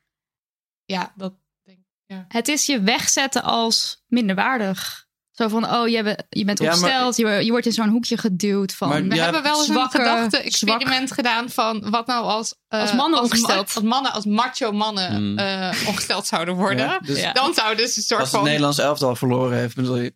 ja 0.85 1.13
dat 1.17 1.35
denk 1.65 1.79
ik. 1.79 1.85
Ja. 2.07 2.25
Het 2.29 2.49
is 2.49 2.67
je 2.67 2.81
wegzetten 2.81 3.43
als 3.43 4.03
minderwaardig. 4.07 5.09
Zo 5.31 5.49
van, 5.49 5.73
oh, 5.73 5.89
je, 5.89 6.03
bent- 6.03 6.25
je 6.29 6.45
bent 6.45 6.59
Ja, 6.59 6.65
maar- 6.65 6.75
opgesteld. 6.75 7.17
je, 7.17 7.45
je 7.45 7.51
wordt 7.51 7.67
in 7.67 7.73
zo'n 7.73 7.89
hoekje 7.89 8.17
geduwd 8.19 8.75
van... 8.75 8.89
Maar 8.89 9.03
We 9.05 9.15
Ja, 9.15 9.23
hebben 9.25 9.43
wel 9.43 9.57
eens 9.59 9.67
zwakke, 9.67 9.99
een 9.99 10.05
gedachte-experiment 10.05 11.13
gedaan 11.13 11.51
van 11.51 11.91
wat 11.91 12.07
nou 12.07 12.25
als, 12.25 12.55
eh, 12.69 12.81
Als 12.81 12.93
mannen 12.93 13.19
ma- 13.19 13.25
ongesteld. 13.25 13.75
als 13.75 13.85
mannen, 13.85 14.13
als 14.13 14.25
macho 14.25 14.73
mannen 14.73 15.15
Hmm. 15.15 15.39
eh, 15.39 15.77
ongesteld 15.87 16.27
zouden 16.27 16.55
worden. 16.55 16.85
Ja, 16.87 16.99
dus 16.99 17.21
Ja. 17.21 17.33
Dan 17.33 17.55
zouden 17.55 17.89
ze 17.89 17.99
een 17.99 18.03
soort 18.05 18.21
Als 18.21 18.29
het 18.29 18.37
van. 18.39 18.47
Nederlands 18.47 18.79
elftal 18.79 19.17
verloren 19.17 19.59
heeft, 19.59 19.75
bedoel 19.75 19.97
je? 19.97 20.15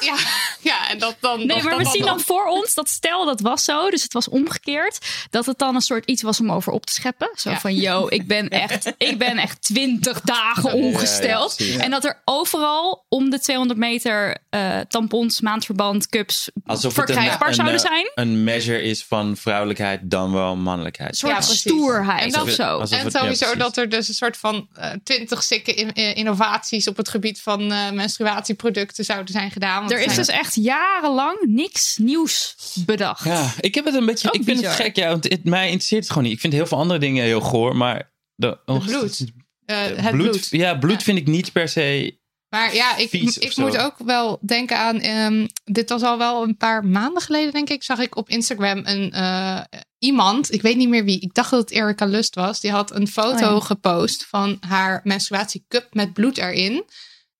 Ja, 0.00 0.16
ja, 0.70 0.88
en 0.90 0.98
dat 0.98 1.16
dan. 1.20 1.38
Nee, 1.38 1.46
dat, 1.46 1.62
maar 1.62 1.76
we 1.78 1.84
zien 1.86 2.04
dan 2.04 2.20
voor 2.20 2.46
ons 2.46 2.74
dat 2.74 2.88
stel 2.88 3.24
dat 3.24 3.40
was 3.40 3.64
zo, 3.64 3.90
dus 3.90 4.02
het 4.02 4.12
was 4.12 4.28
omgekeerd, 4.28 4.98
dat 5.30 5.46
het 5.46 5.58
dan 5.58 5.74
een 5.74 5.80
soort 5.80 6.06
iets 6.06 6.22
was 6.22 6.40
om 6.40 6.52
over 6.52 6.72
op 6.72 6.86
te 6.86 6.92
scheppen. 6.92 7.30
Zo 7.34 7.50
Ja. 7.50 7.60
van, 7.60 7.74
yo, 7.74 8.06
ik 8.08 8.26
ben 8.26 8.48
echt, 8.48 8.92
ik 8.98 9.18
ben 9.18 9.36
echt 9.38 9.62
twintig 9.62 10.20
dagen 10.20 10.62
Ja, 10.70 10.76
ja, 10.76 10.82
ongesteld. 10.84 11.56
en 11.78 11.90
dat 11.90 12.04
er 12.04 12.22
overal 12.24 13.04
om 13.08 13.30
de 13.30 13.40
200 13.40 13.78
meter 13.80 14.38
eh, 14.50 14.78
tampons, 14.88 15.40
maandverband, 15.40 16.08
cups 16.08 16.50
Alsof 16.66 16.94
verkrijgbaar 16.94 17.48
een, 17.48 17.54
zouden 17.54 17.76
eh, 17.76 17.86
zijn. 17.86 18.10
een 18.14 18.44
measure 18.44 18.82
is 18.82 19.04
van 19.04 19.36
vrouwelijkheid 19.36 20.00
dan 20.02 20.32
wel 20.32 20.56
mannelijkheid. 20.56 21.10
Een 21.10 21.16
soort 21.16 21.32
Ja, 21.32 21.38
precies. 21.38 21.60
stoerheid 21.60 22.22
En 22.22 22.30
dat- 22.30 22.42
of 22.42 22.50
zo. 22.50 22.78
En 22.80 23.10
sowieso 23.10 23.56
dat 23.56 23.76
er 23.76 23.88
dus 23.88 24.08
een 24.08 24.14
soort 24.14 24.36
van 24.36 24.68
twintig 25.04 25.42
sikke 25.42 25.74
in- 25.74 25.92
eh, 25.92 26.16
innovaties 26.16 26.88
op 26.88 26.96
het 26.96 27.08
gebied 27.08 27.40
van 27.40 27.72
eh, 27.72 27.90
menstruatieproducten 27.90 29.04
zouden 29.04 29.32
zijn 29.32 29.50
gedaan. 29.54 29.78
Want 29.78 29.90
Er 29.92 30.00
is 30.04 30.14
dus 30.14 30.28
echt 30.28 30.54
jarenlang 30.54 31.38
niks 31.46 31.96
nieuws 31.96 32.54
bedacht. 32.86 33.24
Ja, 33.24 33.52
ik 33.60 33.74
heb 33.74 33.84
het 33.84 33.94
een 33.94 34.06
beetje. 34.06 34.28
Ook 34.28 34.34
ik 34.34 34.44
vind 34.44 34.60
het 34.60 34.74
gek, 34.74 34.96
ja, 34.96 35.08
want 35.08 35.24
het, 35.28 35.44
mij 35.44 35.64
interesseert 35.64 36.02
het 36.02 36.08
gewoon 36.12 36.24
niet. 36.24 36.32
Ik 36.34 36.40
vind 36.40 36.52
heel 36.52 36.66
veel 36.66 36.78
andere 36.78 37.00
dingen 37.00 37.24
heel 37.24 37.40
goor, 37.40 37.76
maar. 37.76 38.12
De, 38.34 38.58
Het 38.64 38.84
bloed. 38.84 39.24
Eh, 39.64 39.84
bloed, 39.86 39.96
het 39.96 40.16
bloed. 40.16 40.48
Ja, 40.50 40.74
bloed 40.74 41.02
vind 41.02 41.18
ik 41.18 41.26
niet 41.26 41.52
per 41.52 41.68
se. 41.68 42.18
Maar 42.48 42.74
ja, 42.74 42.96
ik, 42.96 43.12
ik 43.12 43.56
moet 43.56 43.76
ook 43.78 43.94
wel 43.98 44.38
denken 44.46 44.78
aan. 44.78 45.00
ehm, 45.00 45.46
dit 45.64 45.88
was 45.90 46.02
al 46.02 46.18
wel 46.18 46.42
een 46.42 46.56
paar 46.56 46.84
maanden 46.84 47.22
geleden, 47.22 47.52
denk 47.52 47.70
ik. 47.70 47.82
Zag 47.82 47.98
ik 47.98 48.16
op 48.16 48.28
Instagram 48.28 48.80
een 48.84 49.10
eh, 49.12 49.60
iemand. 49.98 50.52
Ik 50.52 50.62
weet 50.62 50.76
niet 50.76 50.88
meer 50.88 51.04
wie. 51.04 51.20
Ik 51.20 51.34
dacht 51.34 51.50
dat 51.50 51.60
het 51.60 51.70
Erika 51.70 52.04
Lust 52.04 52.34
was. 52.34 52.60
Die 52.60 52.70
had 52.70 52.94
een 52.94 53.08
foto 53.08 53.46
Oh 53.54 53.58
ja. 53.58 53.66
gepost 53.66 54.26
van 54.28 54.56
haar 54.60 55.00
menstruatiecup 55.04 55.86
met 55.94 56.12
bloed 56.12 56.38
erin. 56.38 56.84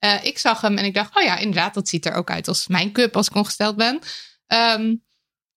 Eh, 0.05 0.25
ik 0.25 0.39
zag 0.39 0.61
hem 0.61 0.79
en 0.79 0.85
ik 0.85 0.95
dacht, 0.95 1.17
oh 1.17 1.23
ja, 1.23 1.37
inderdaad, 1.39 1.75
dat 1.75 1.89
ziet 1.89 2.07
er 2.07 2.15
ook 2.15 2.31
uit 2.31 2.49
als 2.49 2.67
mijn 2.67 2.93
cup 2.93 3.17
als 3.17 3.29
ik 3.29 3.35
ongesteld 3.35 3.77
ben. 3.77 3.99
Ehm, 4.47 4.95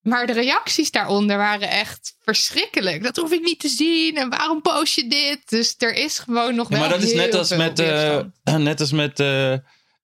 maar 0.02 0.28
de 0.28 0.34
reacties 0.34 0.92
daaronder 0.92 1.38
waren 1.38 1.70
echt 1.70 2.16
verschrikkelijk. 2.20 3.04
Dat 3.04 3.16
hoef 3.18 3.32
ik 3.32 3.42
niet 3.44 3.60
te 3.60 3.68
zien. 3.68 4.18
En 4.18 4.30
waarom 4.30 4.62
post 4.62 4.96
je 4.96 5.08
dit? 5.08 5.50
Dus 5.50 5.76
er 5.78 5.94
is 5.94 6.20
gewoon 6.20 6.56
nog 6.56 6.70
Ja, 6.70 6.78
wel 6.80 6.90
maar 6.90 6.98
dat 7.00 7.08
is 7.08 7.14
net 7.14 7.34
als 7.34 7.56
met. 7.56 7.80
eh, 7.80 8.20
net 8.56 8.80
als 8.80 8.92
met. 8.92 9.20
eh 9.20 9.54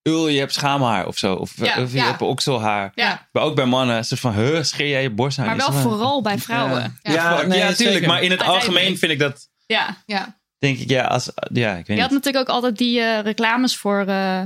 Ul, 0.04 0.28
je 0.28 0.40
hebt 0.40 0.54
schaamhaar 0.54 1.08
of 1.08 1.18
zo. 1.18 1.34
Of, 1.34 1.52
Ja, 1.58 1.82
of 1.82 1.92
je 1.92 1.98
ja. 1.98 2.06
hebt 2.06 2.22
okselhaar. 2.22 2.92
Ja. 2.96 3.28
Maar 3.32 3.44
ook 3.44 3.56
bij 3.56 3.66
mannen. 3.66 4.06
Ze 4.06 4.18
van, 4.18 4.34
huh, 4.34 4.64
scheer 4.64 4.88
jij 4.90 5.02
je 5.02 5.10
borst 5.10 5.40
aan? 5.40 5.46
Maar 5.46 5.58
wel 5.58 5.72
van- 5.72 5.82
vooral 5.82 6.22
bij 6.22 6.38
vrouwen. 6.48 7.00
Ja, 7.04 7.12
Ja, 7.14 7.32
ja, 7.32 7.36
nee, 7.46 7.58
tuurlijk. 7.60 7.78
zeker. 7.78 8.08
Maar 8.08 8.22
in 8.22 8.32
het 8.32 8.42
algemeen 8.42 8.98
vind 8.98 9.12
ik 9.12 9.20
dat. 9.20 9.50
Ja. 9.66 9.98
Ja. 10.06 10.42
Denk 10.64 10.78
ik, 10.80 10.90
ja, 10.90 11.06
als, 11.06 11.30
ja 11.54 11.70
ik 11.72 11.76
weet 11.76 11.86
Je 11.88 11.94
niet. 11.94 12.02
had 12.02 12.12
natuurlijk 12.12 12.50
ook 12.50 12.56
altijd 12.56 12.78
die 12.78 13.00
eh, 13.00 13.20
reclames 13.22 13.78
voor 13.78 14.06
eh, 14.08 14.42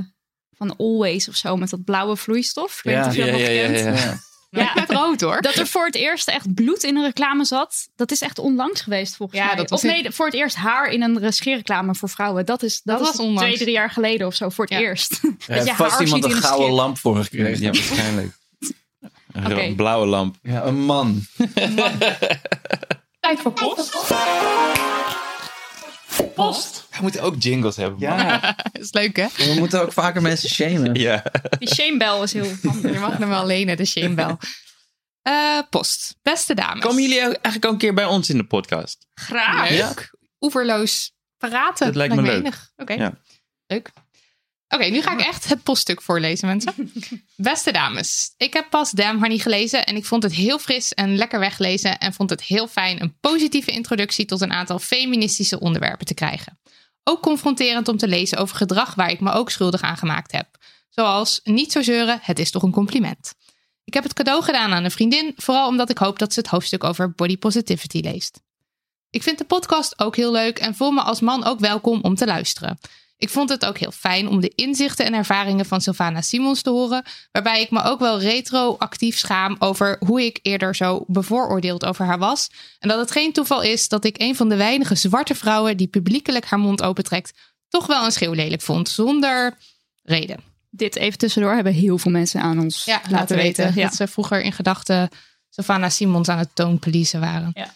van 0.56 0.76
Always 0.76 1.28
of 1.28 1.34
zo 1.36 1.56
met 1.56 1.70
dat 1.70 1.84
blauwe 1.84 2.16
vloeistof. 2.16 2.76
Ik 2.76 2.82
weet 2.84 2.94
Ja. 2.94 3.02
dat 3.04 3.14
Ja, 3.14 3.26
nog 3.26 3.40
ja, 3.40 3.48
ja, 3.48 3.66
kent. 3.70 3.98
ja. 3.98 4.18
Ja. 4.50 4.72
Met 4.74 4.90
rood 4.90 5.20
hoor. 5.20 5.40
Dat 5.42 5.54
er 5.54 5.66
voor 5.66 5.86
het 5.86 5.94
eerst 5.94 6.28
echt 6.28 6.54
bloed 6.54 6.82
in 6.82 6.96
een 6.96 7.04
reclame 7.04 7.44
zat, 7.44 7.88
dat 7.96 8.10
is 8.10 8.20
echt 8.20 8.38
onlangs 8.38 8.80
geweest 8.80 9.16
volgens 9.16 9.38
Ja, 9.40 9.46
mij. 9.46 9.54
dat 9.56 9.70
was 9.70 9.84
of 9.84 9.90
nee, 9.90 10.10
voor 10.10 10.26
het 10.26 10.34
eerst 10.34 10.56
haar 10.56 10.88
in 10.90 11.02
een 11.02 11.32
scheerreclame 11.32 11.94
voor 11.94 12.08
vrouwen. 12.08 12.46
Dat 12.46 12.62
is, 12.62 12.80
dat 12.84 12.98
Dat 12.98 13.06
is 13.08 13.16
was 13.16 13.26
onlangs. 13.26 13.42
twee, 13.42 13.58
drie 13.58 13.72
jaar 13.74 13.90
geleden 13.90 14.26
of 14.26 14.34
zo 14.34 14.48
voor 14.48 14.64
het 14.64 14.74
Ja. 14.74 14.80
eerst. 14.80 15.12
Er 15.22 15.36
dat 15.56 15.66
je 15.66 15.74
vast 15.74 15.92
haar 15.92 16.02
iemand 16.04 16.24
een 16.24 16.30
gouden 16.32 16.62
scheer- 16.66 16.74
lamp 16.76 16.98
voor 16.98 17.16
gekregen. 17.16 17.60
Ja, 17.62 17.70
waarschijnlijk. 17.72 18.32
Een 19.32 19.76
blauwe 19.76 20.06
lamp. 20.06 20.36
Ja, 20.42 20.64
een 20.64 20.80
man. 20.84 21.22
Tijd 23.20 23.40
voor 23.40 23.52
post. 23.52 23.94
Post. 26.34 26.86
We 26.90 26.96
moeten 27.02 27.22
ook 27.22 27.34
jingles 27.38 27.76
hebben. 27.76 28.08
man. 28.08 28.18
Ja, 28.18 28.40
Dat 28.72 28.82
is 28.82 28.92
leuk 28.92 29.16
hè? 29.16 29.26
we 29.36 29.54
moeten 29.58 29.82
ook 29.82 29.92
vaker 29.92 30.22
mensen 30.22 30.48
shamen. 30.48 30.94
Ja. 30.94 31.22
Die 31.58 31.74
shamebell 31.74 32.22
is 32.22 32.32
heel 32.32 32.52
handig. 32.62 32.92
Je 32.92 32.98
mag 32.98 33.18
hem 33.18 33.28
wel 33.28 33.46
lenen, 33.46 33.76
de 33.76 33.84
shamebell. 33.84 34.36
Eh 35.22 35.58
post. 35.70 36.16
Beste 36.22 36.54
dames. 36.54 36.84
Komen 36.84 37.02
jullie 37.02 37.18
ook 37.18 37.24
eigenlijk 37.32 37.64
ook 37.64 37.72
een 37.72 37.78
keer 37.78 37.94
bij 37.94 38.04
ons 38.04 38.30
in 38.30 38.36
de 38.36 38.46
podcast? 38.46 39.06
Graag. 39.14 39.68
Leuk. 39.68 39.78
Ja? 39.78 39.92
Oeverloos 40.40 41.12
praten. 41.36 41.86
Dat 41.86 41.94
lijkt 41.96 42.14
me 42.14 42.22
leuk. 42.22 42.70
Oké. 42.76 42.92
Ja. 42.92 43.12
Leuk. 43.66 43.90
Oké, 44.68 44.84
nu 44.84 45.02
ga 45.02 45.12
ik 45.12 45.20
echt 45.20 45.48
het 45.48 45.62
poststuk 45.62 46.02
voorlezen, 46.02 46.48
mensen. 46.48 46.92
Beste 47.36 47.72
dames, 47.72 48.34
ik 48.36 48.52
heb 48.52 48.70
pas 48.70 48.90
Damn 48.90 49.20
Honey 49.20 49.38
gelezen 49.38 49.86
en 49.86 49.96
ik 49.96 50.04
vond 50.04 50.22
het 50.22 50.34
heel 50.34 50.58
fris 50.58 50.94
en 50.94 51.16
lekker 51.16 51.38
weglezen 51.38 51.98
en 51.98 52.12
vond 52.12 52.30
het 52.30 52.42
heel 52.42 52.68
fijn 52.68 53.02
een 53.02 53.16
positieve 53.20 53.70
introductie 53.70 54.24
tot 54.24 54.40
een 54.40 54.52
aantal 54.52 54.78
feministische 54.78 55.60
onderwerpen 55.60 56.06
te 56.06 56.14
krijgen. 56.14 56.58
Ook 57.04 57.22
confronterend 57.22 57.88
om 57.88 57.96
te 57.96 58.08
lezen 58.08 58.38
over 58.38 58.56
gedrag 58.56 58.94
waar 58.94 59.10
ik 59.10 59.20
me 59.20 59.32
ook 59.32 59.50
schuldig 59.50 59.80
aan 59.80 59.96
gemaakt 59.96 60.32
heb. 60.32 60.48
Zoals 60.88 61.40
niet 61.44 61.72
zo 61.72 61.82
zeuren, 61.82 62.18
het 62.22 62.38
is 62.38 62.50
toch 62.50 62.62
een 62.62 62.72
compliment. 62.72 63.34
Ik 63.84 63.94
heb 63.94 64.02
het 64.02 64.12
cadeau 64.12 64.42
gedaan 64.42 64.72
aan 64.72 64.84
een 64.84 64.90
vriendin, 64.90 65.32
vooral 65.36 65.68
omdat 65.68 65.90
ik 65.90 65.98
hoop 65.98 66.18
dat 66.18 66.32
ze 66.32 66.40
het 66.40 66.48
hoofdstuk 66.48 66.84
over 66.84 67.12
body 67.12 67.38
positivity 67.38 68.00
leest. 68.00 68.40
Ik 69.10 69.22
vind 69.22 69.38
de 69.38 69.44
podcast 69.44 69.98
ook 69.98 70.16
heel 70.16 70.32
leuk 70.32 70.58
en 70.58 70.74
voel 70.74 70.90
me 70.90 71.00
als 71.00 71.20
man 71.20 71.44
ook 71.44 71.58
welkom 71.58 72.00
om 72.02 72.14
te 72.14 72.26
luisteren. 72.26 72.78
Ik 73.18 73.28
vond 73.28 73.48
het 73.48 73.64
ook 73.64 73.78
heel 73.78 73.90
fijn 73.90 74.28
om 74.28 74.40
de 74.40 74.52
inzichten 74.54 75.06
en 75.06 75.14
ervaringen 75.14 75.66
van 75.66 75.80
Sylvana 75.80 76.20
Simons 76.20 76.62
te 76.62 76.70
horen, 76.70 77.02
waarbij 77.32 77.60
ik 77.60 77.70
me 77.70 77.82
ook 77.82 78.00
wel 78.00 78.20
retroactief 78.20 79.18
schaam 79.18 79.56
over 79.58 79.96
hoe 80.06 80.24
ik 80.24 80.38
eerder 80.42 80.76
zo 80.76 81.04
bevooroordeeld 81.06 81.84
over 81.84 82.04
haar 82.04 82.18
was. 82.18 82.50
En 82.78 82.88
dat 82.88 82.98
het 82.98 83.10
geen 83.10 83.32
toeval 83.32 83.62
is 83.62 83.88
dat 83.88 84.04
ik 84.04 84.20
een 84.20 84.36
van 84.36 84.48
de 84.48 84.56
weinige 84.56 84.94
zwarte 84.94 85.34
vrouwen 85.34 85.76
die 85.76 85.86
publiekelijk 85.86 86.44
haar 86.44 86.58
mond 86.58 86.82
opentrekt, 86.82 87.38
toch 87.68 87.86
wel 87.86 88.04
een 88.04 88.12
schreeuwlelijk 88.12 88.62
vond, 88.62 88.88
zonder 88.88 89.56
reden. 90.02 90.40
Dit 90.70 90.96
even 90.96 91.18
tussendoor 91.18 91.54
hebben 91.54 91.72
heel 91.72 91.98
veel 91.98 92.10
mensen 92.10 92.40
aan 92.40 92.60
ons 92.60 92.84
Ja, 92.84 93.00
laten, 93.10 93.36
weten. 93.36 93.72
Ja. 93.74 93.82
dat 93.82 93.94
ze 93.94 94.06
vroeger 94.06 94.42
in 94.42 94.52
gedachten 94.52 95.08
Sylvana 95.48 95.88
Simons 95.88 96.28
aan 96.28 96.38
het 96.38 96.54
toonpolicen 96.54 97.20
waren. 97.20 97.50
Ja. 97.54 97.74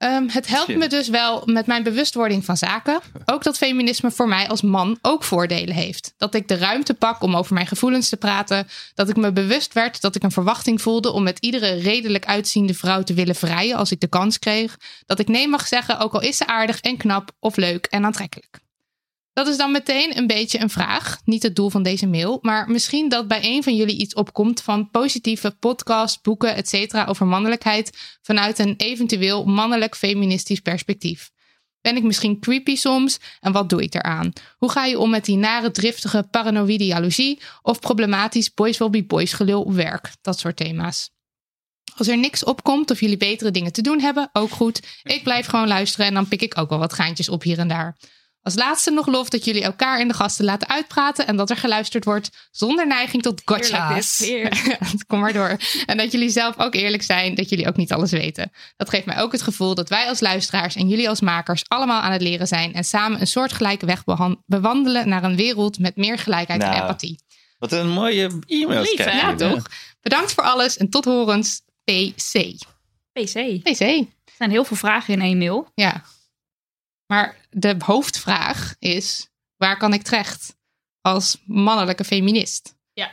Ehm, 0.00 0.28
het 0.28 0.46
helpt 0.46 0.76
me 0.76 0.88
dus 0.88 1.08
wel 1.08 1.42
met 1.44 1.66
mijn 1.66 1.82
bewustwording 1.82 2.44
van 2.44 2.56
zaken. 2.56 3.00
Ook 3.24 3.42
dat 3.42 3.56
feminisme 3.56 4.10
voor 4.10 4.28
mij 4.28 4.48
als 4.48 4.62
man 4.62 4.98
ook 5.02 5.24
voordelen 5.24 5.74
heeft. 5.74 6.14
Dat 6.16 6.34
ik 6.34 6.48
de 6.48 6.56
ruimte 6.56 6.94
pak 6.94 7.22
om 7.22 7.36
over 7.36 7.54
mijn 7.54 7.66
gevoelens 7.66 8.08
te 8.08 8.16
praten. 8.16 8.68
Dat 8.94 9.08
ik 9.08 9.16
me 9.16 9.32
bewust 9.32 9.72
werd 9.72 10.00
dat 10.00 10.14
ik 10.14 10.22
een 10.22 10.30
verwachting 10.30 10.82
voelde 10.82 11.12
om 11.12 11.22
met 11.22 11.38
iedere 11.38 11.72
redelijk 11.72 12.26
uitziende 12.26 12.74
vrouw 12.74 13.02
te 13.02 13.14
willen 13.14 13.34
vrijen 13.34 13.76
als 13.76 13.90
ik 13.90 14.00
de 14.00 14.08
kans 14.08 14.38
kreeg. 14.38 14.76
Dat 15.06 15.18
ik 15.18 15.28
nee 15.28 15.48
mag 15.48 15.66
zeggen, 15.66 15.98
ook 15.98 16.14
al 16.14 16.22
is 16.22 16.36
ze 16.36 16.46
aardig 16.46 16.80
en 16.80 16.96
knap 16.96 17.30
of 17.38 17.56
leuk 17.56 17.86
en 17.86 18.04
aantrekkelijk. 18.04 18.60
Dat 19.32 19.46
is 19.46 19.56
dan 19.56 19.72
meteen 19.72 20.16
een 20.16 20.26
beetje 20.26 20.60
een 20.60 20.70
vraag. 20.70 21.18
Niet 21.24 21.42
het 21.42 21.56
doel 21.56 21.70
van 21.70 21.82
deze 21.82 22.06
mail. 22.06 22.38
Maar 22.40 22.70
misschien 22.70 23.08
dat 23.08 23.28
bij 23.28 23.40
een 23.42 23.62
van 23.62 23.76
jullie 23.76 23.98
iets 23.98 24.14
opkomt 24.14 24.62
van 24.62 24.90
positieve 24.90 25.50
podcasts, 25.50 26.20
boeken, 26.20 26.54
etc. 26.56 27.08
over 27.08 27.26
mannelijkheid. 27.26 27.98
vanuit 28.22 28.58
een 28.58 28.74
eventueel 28.76 29.44
mannelijk 29.44 29.96
feministisch 29.96 30.60
perspectief. 30.60 31.30
Ben 31.80 31.96
ik 31.96 32.02
misschien 32.02 32.40
creepy 32.40 32.76
soms? 32.76 33.18
En 33.40 33.52
wat 33.52 33.68
doe 33.68 33.82
ik 33.82 33.94
eraan? 33.94 34.32
Hoe 34.58 34.70
ga 34.70 34.84
je 34.84 34.98
om 34.98 35.10
met 35.10 35.24
die 35.24 35.36
nare, 35.36 35.70
driftige 35.70 36.26
paranoïde 36.30 36.86
jaloezie? 36.86 37.40
Of 37.62 37.78
problematisch 37.78 38.54
boys 38.54 38.78
will 38.78 38.90
be 38.90 39.04
boys 39.04 39.32
gelul 39.32 39.62
op 39.62 39.72
werk? 39.72 40.12
Dat 40.20 40.38
soort 40.38 40.56
thema's. 40.56 41.10
Als 41.96 42.08
er 42.08 42.18
niks 42.18 42.44
opkomt 42.44 42.90
of 42.90 43.00
jullie 43.00 43.16
betere 43.16 43.50
dingen 43.50 43.72
te 43.72 43.82
doen 43.82 44.00
hebben, 44.00 44.30
ook 44.32 44.50
goed. 44.50 45.00
Ik 45.02 45.22
blijf 45.22 45.46
gewoon 45.46 45.68
luisteren 45.68 46.06
en 46.06 46.14
dan 46.14 46.28
pik 46.28 46.42
ik 46.42 46.58
ook 46.58 46.68
wel 46.68 46.78
wat 46.78 46.92
gaantjes 46.92 47.28
op 47.28 47.42
hier 47.42 47.58
en 47.58 47.68
daar. 47.68 47.96
Als 48.42 48.54
laatste 48.54 48.90
nog 48.90 49.06
lof 49.06 49.28
dat 49.28 49.44
jullie 49.44 49.62
elkaar 49.62 49.98
en 49.98 50.08
de 50.08 50.14
gasten 50.14 50.44
laten 50.44 50.68
uitpraten 50.68 51.26
en 51.26 51.36
dat 51.36 51.50
er 51.50 51.56
geluisterd 51.56 52.04
wordt 52.04 52.48
zonder 52.50 52.86
neiging 52.86 53.22
tot 53.22 53.42
gotcha's. 53.44 54.30
Kom 55.06 55.20
maar 55.20 55.32
door. 55.32 55.56
En 55.86 55.96
dat 55.96 56.12
jullie 56.12 56.30
zelf 56.30 56.58
ook 56.58 56.74
eerlijk 56.74 57.02
zijn, 57.02 57.34
dat 57.34 57.48
jullie 57.48 57.68
ook 57.68 57.76
niet 57.76 57.92
alles 57.92 58.10
weten. 58.10 58.52
Dat 58.76 58.88
geeft 58.88 59.06
mij 59.06 59.20
ook 59.20 59.32
het 59.32 59.42
gevoel 59.42 59.74
dat 59.74 59.88
wij 59.88 60.08
als 60.08 60.20
luisteraars 60.20 60.74
en 60.74 60.88
jullie 60.88 61.08
als 61.08 61.20
makers 61.20 61.62
allemaal 61.68 62.00
aan 62.00 62.12
het 62.12 62.22
leren 62.22 62.46
zijn 62.46 62.74
en 62.74 62.84
samen 62.84 63.20
een 63.20 63.26
soortgelijke 63.26 63.86
weg 63.86 64.04
bewandelen 64.46 65.08
naar 65.08 65.24
een 65.24 65.36
wereld 65.36 65.78
met 65.78 65.96
meer 65.96 66.18
gelijkheid 66.18 66.62
en 66.62 66.68
Nou, 66.68 66.80
empathie. 66.80 67.18
Wat 67.58 67.72
een 67.72 67.88
mooie 67.88 68.40
e-mail. 68.46 68.84
Ja, 68.96 69.34
toch? 69.34 69.62
Bedankt 70.00 70.32
voor 70.32 70.44
alles 70.44 70.76
en 70.76 70.90
tot 70.90 71.04
horens. 71.04 71.62
PC. 71.84 72.54
PC. 73.12 73.62
PC. 73.62 73.80
Er 73.80 74.36
zijn 74.36 74.50
heel 74.50 74.64
veel 74.64 74.76
vragen 74.76 75.14
in 75.14 75.20
één 75.20 75.38
mail. 75.38 75.70
Ja. 75.74 76.04
Maar 77.06 77.39
de 77.50 77.74
hoofdvraag 77.78 78.74
is: 78.78 79.30
waar 79.56 79.76
kan 79.78 79.92
ik 79.92 80.02
terecht 80.02 80.56
als 81.00 81.42
mannelijke 81.46 82.04
feminist? 82.04 82.74
Ja. 82.92 83.10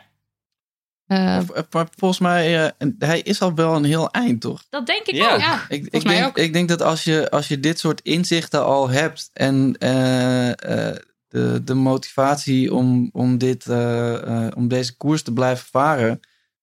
Eh, 1.05 1.37
eh, 1.37 1.47
maar 1.71 1.87
volgens 1.95 2.19
mij, 2.19 2.65
eh, 2.77 2.87
hij 2.99 3.21
is 3.21 3.41
al 3.41 3.53
wel 3.55 3.75
een 3.75 3.83
heel 3.83 4.11
eind, 4.11 4.41
toch? 4.41 4.63
Dat 4.69 4.85
denk 4.85 5.05
ik 5.05 5.15
Ja. 5.15 5.33
ook. 5.33 5.39
Ja. 5.39 5.55
Ik, 5.55 5.67
Volgens 5.69 5.89
ik, 5.89 6.03
mij 6.03 6.15
denk, 6.15 6.27
ook. 6.27 6.37
ik 6.37 6.53
denk 6.53 6.69
dat 6.69 6.81
als 6.81 7.03
je, 7.03 7.29
als 7.29 7.47
je 7.47 7.59
dit 7.59 7.79
soort 7.79 8.01
inzichten 8.01 8.65
al 8.65 8.89
hebt 8.89 9.29
en 9.33 9.75
eh, 9.79 10.49
eh, 10.89 10.95
de, 11.27 11.61
de 11.63 11.73
motivatie 11.73 12.73
om, 12.73 13.09
om, 13.13 13.37
dit, 13.37 13.65
eh, 13.67 14.45
eh, 14.45 14.51
om 14.55 14.67
deze 14.67 14.97
koers 14.97 15.21
te 15.21 15.33
blijven 15.33 15.67
varen, 15.71 16.19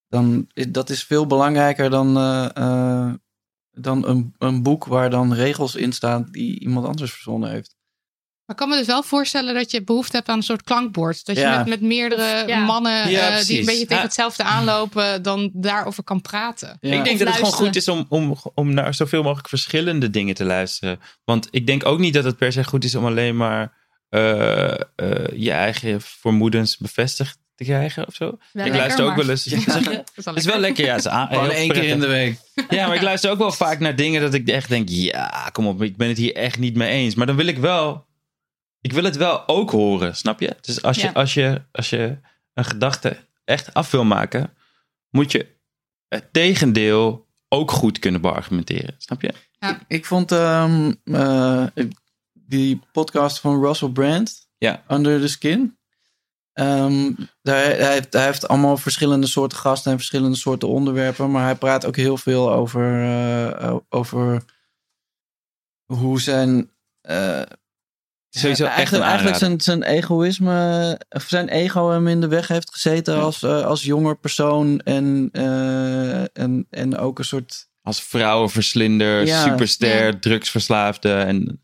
dan 0.09 0.47
is 0.53 0.67
dat 0.69 0.91
is 0.91 1.05
veel 1.05 1.27
belangrijker 1.27 1.91
dan, 1.91 2.17
eh, 2.17 2.49
eh, 2.57 3.13
dan 3.75 4.07
een, 4.09 4.35
een 4.39 4.63
boek 4.63 4.85
waar 4.85 5.11
dan 5.11 5.35
regels 5.35 5.75
in 5.75 5.93
staan 5.93 6.29
die 6.31 6.61
iemand 6.61 6.87
anders 6.87 7.13
verzonnen 7.13 7.51
heeft. 7.51 7.77
Maar 8.47 8.57
ik 8.57 8.63
kan 8.63 8.69
me 8.69 8.77
dus 8.77 8.87
wel 8.87 9.03
voorstellen 9.03 9.55
dat 9.55 9.71
je 9.71 9.85
behoefte 9.85 10.17
hebt 10.17 10.29
aan 10.29 10.37
een 10.37 10.43
soort 10.43 10.63
klankbord. 10.63 11.27
Dat 11.27 11.37
je 11.37 11.43
Ja. 11.43 11.59
met, 11.59 11.67
met 11.69 11.81
meerdere 11.81 12.47
Ja. 12.47 12.65
mannen 12.65 13.11
Ja, 13.11 13.39
eh, 13.39 13.45
die 13.45 13.59
een 13.59 13.65
beetje 13.67 13.81
tegen 13.81 13.97
Ja. 13.97 14.03
hetzelfde 14.03 14.43
aanlopen, 14.43 15.23
dan 15.23 15.51
daarover 15.53 16.05
kan 16.05 16.21
praten. 16.21 16.69
Ja. 16.81 16.97
Ik 16.97 17.05
denk 17.05 17.07
Of 17.13 17.19
dat 17.19 17.27
het 17.27 17.37
gewoon 17.37 17.53
goed 17.53 17.77
is 17.77 17.89
om, 17.89 18.07
om, 18.09 18.37
om 18.55 18.75
naar 18.75 18.95
zoveel 18.95 19.23
mogelijk 19.23 19.49
verschillende 19.49 20.11
dingen 20.11 20.35
te 20.35 20.45
luisteren. 20.45 21.01
Want 21.25 21.49
ik 21.51 21.67
denk 21.67 21.87
ook 21.87 21.99
niet 21.99 22.15
dat 22.15 22.25
het 22.25 22.37
per 22.37 22.53
se 22.53 22.65
goed 22.65 22.85
is 22.85 22.95
om 22.95 23.07
alleen 23.07 23.37
maar 23.37 23.83
eh, 24.09 24.73
eh, 24.73 24.81
je 25.35 25.51
eigen 25.51 26.01
vermoedens 26.01 26.77
bevestigd 26.77 27.39
te 27.55 27.65
krijgen 27.65 28.07
of 28.07 28.15
zo. 28.15 28.29
ik 28.29 28.39
lekker, 28.53 28.77
luister 28.77 29.05
ook 29.05 29.17
wel 29.17 29.29
eens. 29.29 29.45
Dat 29.45 29.57
is 29.57 29.65
wel 29.85 30.05
Het 30.25 30.37
is 30.37 30.45
wel 30.45 30.59
lekker, 30.59 30.85
ja. 30.85 30.95
Is 30.95 31.07
Gewoon 31.07 31.51
één 31.51 31.71
keer 31.73 31.85
in 31.85 32.01
de 32.01 32.07
week. 32.07 32.39
Ja, 32.69 32.87
maar 32.87 32.97
ik 32.97 33.03
luister 33.03 33.31
ook 33.31 33.39
wel 33.39 33.53
vaak 33.65 33.79
naar 33.79 33.97
dingen 33.97 34.21
dat 34.21 34.35
ik 34.35 34.49
echt 34.49 34.69
denk, 34.69 34.89
ja, 34.89 35.49
kom 35.53 35.67
op, 35.67 35.83
ik 35.83 35.97
ben 35.97 36.09
het 36.09 36.17
hier 36.19 36.35
echt 36.35 36.59
niet 36.59 36.75
mee 36.75 36.91
eens. 36.91 37.15
Maar 37.15 37.27
dan 37.27 37.37
wil 37.37 37.47
ik 37.47 37.59
wel, 37.59 38.07
ik 38.81 38.93
wil 38.93 39.05
het 39.05 39.17
wel 39.17 39.49
ook 39.49 39.71
horen, 39.71 40.17
snap 40.17 40.41
je? 40.41 40.57
Dus 40.61 40.83
als 40.83 40.97
je, 40.97 41.03
Ja. 41.07 41.13
als 41.13 41.35
je, 41.35 41.63
als 41.73 41.91
je 41.91 42.19
een 42.55 42.65
gedachte 42.65 43.17
echt 43.45 43.75
af 43.75 43.91
wil 43.91 44.05
maken, 44.05 44.55
moet 45.11 45.33
je 45.33 45.47
het 46.09 46.33
tegendeel 46.33 47.27
ook 47.49 47.71
goed 47.71 47.99
kunnen 47.99 48.21
beargumenteren, 48.21 48.95
snap 48.99 49.23
je? 49.23 49.33
Ik 49.89 50.05
vond 50.05 50.33
ehm, 50.33 50.93
eh, 51.05 51.67
die 52.33 52.81
podcast 52.93 53.39
van 53.41 53.61
Russell 53.65 53.89
Brand, 53.89 54.49
Ja. 54.59 54.83
Under 54.89 55.21
the 55.21 55.29
Skin. 55.29 55.77
Ehm, 56.55 57.13
daar, 57.43 57.65
hij, 57.65 57.93
heeft, 57.93 58.13
hij 58.13 58.25
heeft 58.25 58.49
allemaal 58.49 58.77
verschillende 58.77 59.27
soorten 59.27 59.59
gasten 59.59 59.91
en 59.91 59.97
verschillende 59.97 60.37
soorten 60.37 60.69
onderwerpen. 60.69 61.31
Maar 61.31 61.45
hij 61.45 61.55
praat 61.55 61.87
ook 61.87 61.97
heel 61.97 62.17
veel 62.17 62.53
over, 62.53 63.03
eh, 63.59 63.77
over 63.89 64.43
hoe 65.85 66.21
zijn. 66.21 66.71
eh, 67.01 67.43
Sowieso 68.31 68.65
echt 68.65 68.73
een 68.73 68.77
eigenlijk, 68.77 69.05
eigenlijk 69.05 69.39
zijn, 69.39 69.61
zijn 69.61 69.83
egoïsme, 69.83 71.01
of 71.09 71.25
zijn 71.29 71.49
ego 71.49 71.91
hem 71.91 72.09
in 72.09 72.21
de 72.21 72.29
weg 72.29 72.49
heeft 72.49 72.71
gezeten 72.73 73.17
als, 73.17 73.43
eh, 73.43 73.65
als 73.65 73.83
jonger 73.83 74.17
persoon. 74.17 74.81
En, 74.81 75.29
en, 76.33 76.67
en 76.71 76.97
ook 76.99 77.19
een 77.19 77.25
soort 77.25 77.69
Als 77.83 78.03
vrouwenverslinder, 78.03 79.27
Ja. 79.27 79.43
superster, 79.43 80.05
Ja. 80.07 80.19
drugsverslaafde 80.19 81.13
en... 81.15 81.63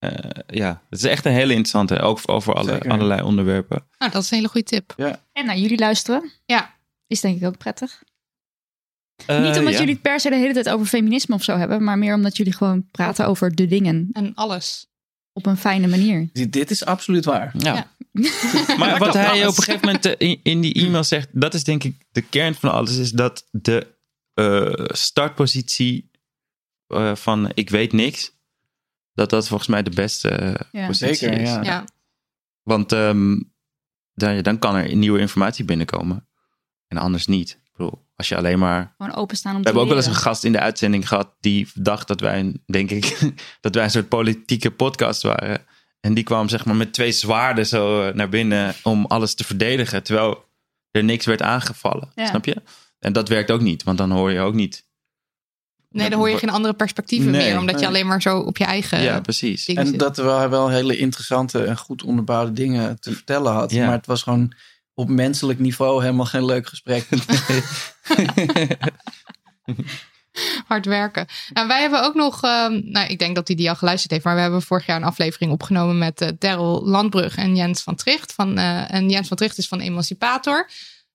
eh, 0.00 0.10
ja, 0.46 0.82
het 0.90 0.98
is 0.98 1.04
echt 1.04 1.24
een 1.24 1.32
hele 1.32 1.50
interessante, 1.54 1.98
ook 2.00 2.20
over 2.26 2.54
alle, 2.54 2.70
Zeker. 2.72 2.90
allerlei 2.90 3.22
onderwerpen. 3.22 3.86
Nou, 3.98 4.12
dat 4.12 4.22
is 4.22 4.30
een 4.30 4.36
hele 4.36 4.48
goede 4.48 4.66
tip. 4.66 4.94
En 5.32 5.46
naar 5.46 5.58
jullie 5.58 5.78
luisteren. 5.78 6.30
Ja. 6.46 6.78
Is 7.06 7.20
denk 7.20 7.40
ik 7.40 7.46
ook 7.46 7.58
prettig. 7.58 8.02
Eh, 9.26 9.42
Niet 9.42 9.58
omdat 9.58 9.72
ja. 9.72 9.78
jullie 9.78 9.94
het 9.94 10.02
per 10.02 10.20
se 10.20 10.28
de 10.30 10.36
hele 10.36 10.52
tijd 10.52 10.68
over 10.68 10.86
feminisme 10.86 11.34
of 11.34 11.42
zo 11.42 11.56
hebben, 11.56 11.84
maar 11.84 11.98
meer 11.98 12.14
omdat 12.14 12.36
jullie 12.36 12.52
gewoon 12.52 12.88
praten 12.90 13.26
over 13.26 13.54
de 13.54 13.66
dingen 13.66 14.08
En 14.12 14.34
alles. 14.34 14.86
op 15.32 15.46
een 15.46 15.56
fijne 15.56 15.86
manier. 15.86 16.28
Dit, 16.32 16.52
dit 16.52 16.70
is 16.70 16.84
absoluut 16.84 17.24
waar. 17.24 17.54
Ja. 17.58 17.74
Ja. 17.74 17.86
Maar 18.78 18.98
wat 18.98 19.14
hij 19.14 19.28
alles. 19.28 19.46
op 19.46 19.56
een 19.56 19.62
gegeven 19.62 19.86
moment 19.86 20.04
eh, 20.06 20.14
in, 20.28 20.40
in 20.42 20.60
die 20.60 20.74
e-mail 20.74 21.04
zegt, 21.04 21.28
dat 21.32 21.54
is 21.54 21.64
denk 21.64 21.84
ik 21.84 21.96
de 22.12 22.22
kern 22.22 22.54
van 22.54 22.72
alles, 22.72 22.96
is 22.96 23.10
dat 23.10 23.46
de 23.50 23.86
eh, 24.34 24.84
startpositie 24.86 26.10
eh, 26.86 27.14
van 27.14 27.50
ik 27.54 27.70
weet 27.70 27.92
niks, 27.92 28.32
dat 29.20 29.30
dat 29.30 29.48
volgens 29.48 29.68
mij 29.68 29.82
de 29.82 29.90
beste 29.90 30.28
eh, 30.28 30.54
Ja. 30.80 30.86
positie 30.86 31.14
Zeker, 31.16 31.40
is. 31.40 31.48
ja. 31.48 31.62
Ja. 31.62 31.84
Want 32.62 32.92
ehm, 32.92 33.40
dan, 34.14 34.42
dan 34.42 34.58
kan 34.58 34.74
er 34.74 34.94
nieuwe 34.96 35.18
informatie 35.18 35.64
binnenkomen 35.64 36.28
en 36.88 36.96
anders 36.96 37.26
niet. 37.26 37.50
Ik 37.50 37.70
bedoel, 37.76 38.06
als 38.16 38.28
je 38.28 38.36
alleen 38.36 38.58
maar 38.58 38.94
Gewoon 38.96 39.14
openstaan 39.14 39.50
om 39.52 39.58
we 39.58 39.62
te 39.64 39.68
hebben 39.68 39.82
ook 39.82 39.94
wel 39.96 40.04
eens 40.06 40.16
een 40.16 40.22
gast 40.22 40.44
in 40.44 40.52
de 40.52 40.60
uitzending 40.60 41.08
gehad 41.08 41.34
die 41.40 41.68
dacht 41.74 42.08
dat 42.08 42.20
wij, 42.20 42.38
een- 42.40 42.62
denk 42.66 42.90
ik, 42.90 43.32
dat 43.60 43.74
wij 43.74 43.84
een 43.84 43.90
soort 43.90 44.08
politieke 44.08 44.70
podcast 44.70 45.22
waren. 45.22 45.64
En 46.00 46.14
die 46.14 46.24
kwam 46.24 46.48
zeg 46.48 46.64
maar 46.64 46.76
met 46.76 46.92
twee 46.92 47.12
zwaarden 47.12 47.66
zo 47.66 48.02
eh, 48.08 48.14
naar 48.14 48.28
binnen 48.28 48.74
om 48.82 49.06
alles 49.06 49.34
te 49.34 49.44
verdedigen, 49.44 50.02
terwijl 50.02 50.44
er 50.90 51.04
niks 51.04 51.26
werd 51.26 51.42
aangevallen. 51.42 52.12
Ja. 52.14 52.26
Snap 52.26 52.44
je? 52.44 52.62
En 52.98 53.12
dat 53.12 53.28
werkt 53.28 53.50
ook 53.50 53.60
niet, 53.60 53.82
want 53.82 53.98
dan 53.98 54.10
hoor 54.10 54.30
je 54.32 54.40
ook 54.40 54.54
niet 54.54 54.88
Nee, 55.90 56.10
dan 56.10 56.18
hoor 56.18 56.30
je 56.30 56.38
geen 56.38 56.50
andere 56.50 56.74
perspectieven 56.74 57.30
Nee. 57.30 57.48
meer. 57.48 57.58
Omdat 57.58 57.80
je 57.80 57.86
alleen 57.86 58.06
maar 58.06 58.22
zo 58.22 58.38
op 58.38 58.58
je 58.58 58.64
eigen 58.64 59.02
Ja, 59.02 59.20
precies. 59.20 59.66
En 59.66 59.86
zit. 59.86 59.98
dat 59.98 60.16
we 60.16 60.46
wel 60.48 60.68
hele 60.68 60.96
interessante 60.96 61.64
en 61.64 61.76
goed 61.76 62.02
onderbouwde 62.02 62.52
dingen 62.52 63.00
te 63.00 63.12
vertellen 63.12 63.52
had. 63.52 63.70
Ja. 63.70 63.84
Maar 63.84 63.96
het 63.96 64.06
was 64.06 64.22
gewoon 64.22 64.52
op 64.94 65.08
menselijk 65.08 65.58
niveau 65.58 66.02
helemaal 66.02 66.24
geen 66.26 66.44
leuk 66.44 66.66
gesprek. 66.66 67.08
hard 70.66 70.86
werken. 70.86 71.26
Nou, 71.52 71.66
wij 71.66 71.80
hebben 71.80 72.02
ook 72.02 72.14
nog, 72.14 72.42
ehm, 72.42 72.80
nou, 72.84 73.08
ik 73.08 73.18
denk 73.18 73.34
dat 73.34 73.46
hij 73.46 73.56
die 73.56 73.68
al 73.68 73.76
geluisterd 73.76 74.12
heeft, 74.12 74.24
maar 74.24 74.34
we 74.34 74.40
hebben 74.40 74.62
vorig 74.62 74.86
jaar 74.86 74.96
een 74.96 75.04
aflevering 75.04 75.52
opgenomen 75.52 75.98
met 75.98 76.20
eh 76.20 76.28
Daryl 76.38 76.82
Landbrug 76.84 77.36
en 77.36 77.56
Jens 77.56 77.82
van 77.82 77.94
Tricht. 77.94 78.32
Van, 78.32 78.58
eh, 78.58 78.94
en 78.94 79.08
Jens 79.08 79.28
van 79.28 79.36
Tricht 79.36 79.58
is 79.58 79.68
van 79.68 79.80
Emancipator. 79.80 80.70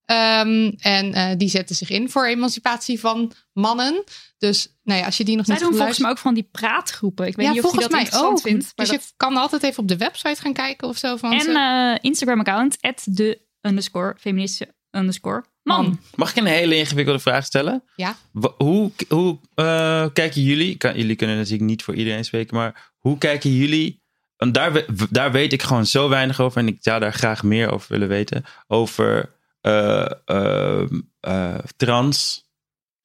Ehm, 0.05 0.71
en 0.77 1.13
eh, 1.13 1.29
die 1.37 1.49
zetten 1.49 1.75
zich 1.75 1.89
in 1.89 2.09
voor 2.09 2.25
emancipatie 2.25 2.99
van 2.99 3.31
mannen. 3.53 4.03
Dus 4.37 4.75
nou 4.83 4.99
ja, 4.99 5.05
als 5.05 5.17
je 5.17 5.23
die 5.25 5.35
nog 5.35 5.45
Zij 5.45 5.55
niet 5.55 5.63
doen 5.63 5.75
volgens 5.75 5.99
mij 5.99 6.09
ook 6.09 6.17
van 6.17 6.33
die 6.33 6.47
praatgroepen. 6.51 7.27
Ik 7.27 7.35
weet 7.35 7.45
ja, 7.45 7.51
niet 7.51 7.63
of 7.63 7.65
je 7.71 7.77
volgens 7.77 7.81
dat 7.83 7.91
mij 7.91 8.01
interessant 8.01 8.37
ook. 8.39 8.45
vindt. 8.47 8.63
maar 8.75 8.85
Dus 8.85 8.95
dat- 8.95 9.03
je 9.07 9.13
kan 9.17 9.37
altijd 9.37 9.63
even 9.63 9.79
op 9.81 9.87
de 9.87 9.97
website 9.97 10.41
gaan 10.41 10.53
kijken 10.53 10.87
of 10.87 10.97
zo. 10.97 11.15
Van 11.15 11.31
En 11.33 11.39
ze- 11.41 11.97
eh, 11.99 12.09
Instagram-account, 12.09 12.77
de 13.03 13.41
underscore 13.61 14.15
feministische 14.19 14.73
underscore 14.91 15.43
man. 15.63 15.99
Mag 16.15 16.29
ik 16.29 16.35
een 16.35 16.45
hele 16.45 16.75
ingewikkelde 16.75 17.19
vraag 17.19 17.45
stellen? 17.45 17.83
Ja. 17.95 18.15
Hoe, 18.57 18.91
hoe 19.09 19.39
eh, 19.55 20.05
kijken 20.13 20.41
jullie, 20.41 20.77
kan, 20.77 20.95
jullie 20.97 21.15
kunnen 21.15 21.35
natuurlijk 21.35 21.63
niet 21.63 21.83
voor 21.83 21.95
iedereen 21.95 22.25
spreken, 22.25 22.55
maar 22.55 22.93
hoe 22.97 23.17
kijken 23.17 23.53
jullie, 23.53 24.01
want 24.37 24.53
daar, 24.53 24.73
we- 24.73 24.85
daar 25.09 25.31
weet 25.31 25.53
ik 25.53 25.61
gewoon 25.63 25.85
zo 25.85 26.09
weinig 26.09 26.39
over 26.39 26.57
en 26.61 26.67
ik 26.67 26.77
zou 26.79 26.99
daar 26.99 27.13
graag 27.13 27.43
meer 27.43 27.71
over 27.71 27.87
willen 27.91 28.07
weten, 28.07 28.43
over 28.67 29.34
eh, 29.65 31.55
trans 31.77 32.43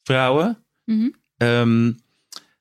vrouwen. 0.02 0.64
Mhm. 0.84 1.08
Ehm, 1.36 1.92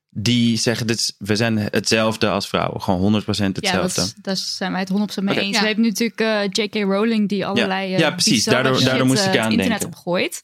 die 0.09 0.57
zeggen, 0.57 0.87
dit 0.87 1.15
we 1.17 1.35
zijn 1.35 1.57
hetzelfde 1.57 2.29
als 2.29 2.47
vrouwen. 2.47 2.81
Gewoon 2.81 2.99
100% 2.99 3.55
Ja, 3.59 3.71
dat, 3.71 3.81
hetzelfde. 3.81 4.01
is- 4.01 4.13
daar 4.21 4.37
zijn 4.37 4.71
wij 4.71 4.79
het 4.81 4.89
100% 4.89 5.23
mee 5.25 5.39
eens. 5.39 5.55
Ja. 5.55 5.61
We 5.61 5.67
hebben 5.67 5.85
natuurlijk 5.85 6.19
eh, 6.21 6.43
J.K. 6.65 6.75
Rowling 6.75 7.29
die 7.29 7.45
allerlei 7.45 7.89
Ja, 7.97 8.11
precies. 8.11 8.43
Daardoor- 8.43 8.83
daardoor 8.83 9.07
moest 9.07 9.25
ik 9.25 9.37
aan 9.37 9.43
het 9.43 9.51
internet 9.51 9.79
denken. 9.81 9.87
opgooit. 9.97 10.41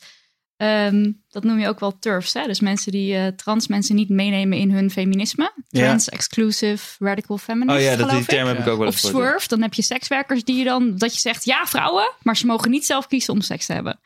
Ehm, 0.66 1.12
dat 1.30 1.44
noem 1.44 1.60
je 1.60 1.68
ook 1.68 1.80
wel 1.80 2.00
turfs. 2.00 2.34
Hè? 2.34 2.46
Dus 2.48 2.60
mensen 2.60 2.92
die 2.92 3.16
eh, 3.16 3.28
trans 3.28 3.68
mensen 3.68 3.96
niet 3.96 4.10
meenemen 4.10 4.58
in 4.58 4.72
hun 4.72 4.92
feminisme. 4.92 5.52
Ja. 5.68 5.82
Trans-exclusive 5.82 6.96
radical 7.00 7.38
feminist, 7.38 7.78
Oh 7.78 7.84
ja, 7.84 7.96
dat, 7.96 8.10
die 8.10 8.26
term 8.26 8.48
ik. 8.50 8.56
heb 8.56 8.66
ik 8.66 8.72
ook 8.72 8.78
wel 8.80 8.88
Of 8.88 8.94
eens 8.94 9.02
ja. 9.04 9.10
swerve, 9.10 9.48
dan 9.48 9.62
heb 9.62 9.74
je 9.74 9.82
sekswerkers 9.82 10.44
die 10.44 10.56
je 10.58 10.64
dan, 10.64 10.98
dat 10.98 11.14
je 11.14 11.20
zegt, 11.20 11.46
ja 11.46 11.66
vrouwen, 11.66 12.12
maar 12.22 12.38
ze 12.38 12.46
mogen 12.46 12.72
niet 12.72 12.86
zelf 12.86 13.08
kiezen 13.08 13.34
om 13.34 13.42
seks 13.42 13.66
te 13.66 13.74
hebben. 13.74 14.00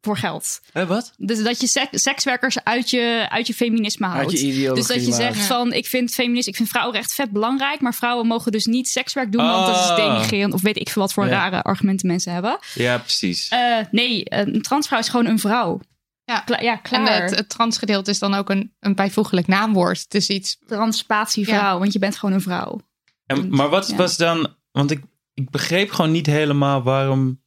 Voor 0.00 0.16
geld. 0.16 0.60
wat? 0.72 1.12
Dus 1.16 1.42
dat 1.42 1.60
je 1.60 1.66
sek- 1.66 1.88
sekswerkers 1.90 2.64
uit 2.64 2.90
je, 2.90 3.26
uit 3.28 3.46
je 3.46 3.54
feminisme 3.54 4.06
houdt. 4.06 4.40
je 4.40 4.72
dus 4.74 4.86
dat 4.86 5.06
je 5.06 5.12
zegt 5.12 5.46
van, 5.46 5.72
ik 5.72 5.86
vind 5.86 6.10
feminisme, 6.14 6.50
ik 6.50 6.56
vind 6.56 6.68
vrouwenrecht 6.68 7.14
vet 7.14 7.30
belangrijk, 7.30 7.80
maar 7.80 7.94
vrouwen 7.94 8.26
mogen 8.26 8.52
dus 8.52 8.64
niet 8.64 8.88
sekswerk 8.88 9.32
doen, 9.32 9.46
want 9.46 9.66
dat 9.66 9.76
is 9.84 9.90
Oh. 9.90 9.96
denigrerend. 9.96 10.52
Of 10.54 10.62
weet 10.62 10.76
ik 10.78 10.88
veel 10.88 11.02
wat 11.02 11.12
voor 11.12 11.24
Ja. 11.24 11.30
rare 11.30 11.62
argumenten 11.62 12.06
mensen 12.06 12.32
hebben. 12.32 12.58
Ja, 12.74 12.98
precies. 12.98 13.48
Eh, 13.48 13.76
nee, 13.90 14.22
een 14.24 14.62
transvrouw 14.62 14.98
is 14.98 15.08
gewoon 15.08 15.26
een 15.26 15.38
vrouw. 15.38 15.80
Ja, 16.28 16.40
Kla- 16.40 16.60
ja 16.60 16.72
en 16.72 16.82
klaar. 16.82 17.22
het, 17.22 17.36
het 17.36 17.48
transgedeelte 17.48 18.10
is 18.10 18.18
dan 18.18 18.34
ook 18.34 18.50
een, 18.50 18.74
een 18.80 18.94
bijvoeglijk 18.94 19.46
naamwoord. 19.46 20.00
Het 20.00 20.14
is 20.14 20.28
iets... 20.28 20.58
Transpatievrouw, 20.66 21.78
want 21.78 21.92
je 21.92 21.98
bent 21.98 22.16
gewoon 22.16 22.34
een 22.34 22.40
vrouw. 22.40 22.80
En, 23.26 23.48
maar 23.48 23.68
wat 23.68 23.88
ja. 23.88 23.96
was 23.96 24.16
dan... 24.16 24.54
Want 24.72 24.90
ik, 24.90 25.02
ik 25.34 25.50
begreep 25.50 25.90
gewoon 25.90 26.10
niet 26.10 26.26
helemaal 26.26 26.82
waarom... 26.82 27.42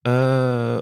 eh, 0.00 0.78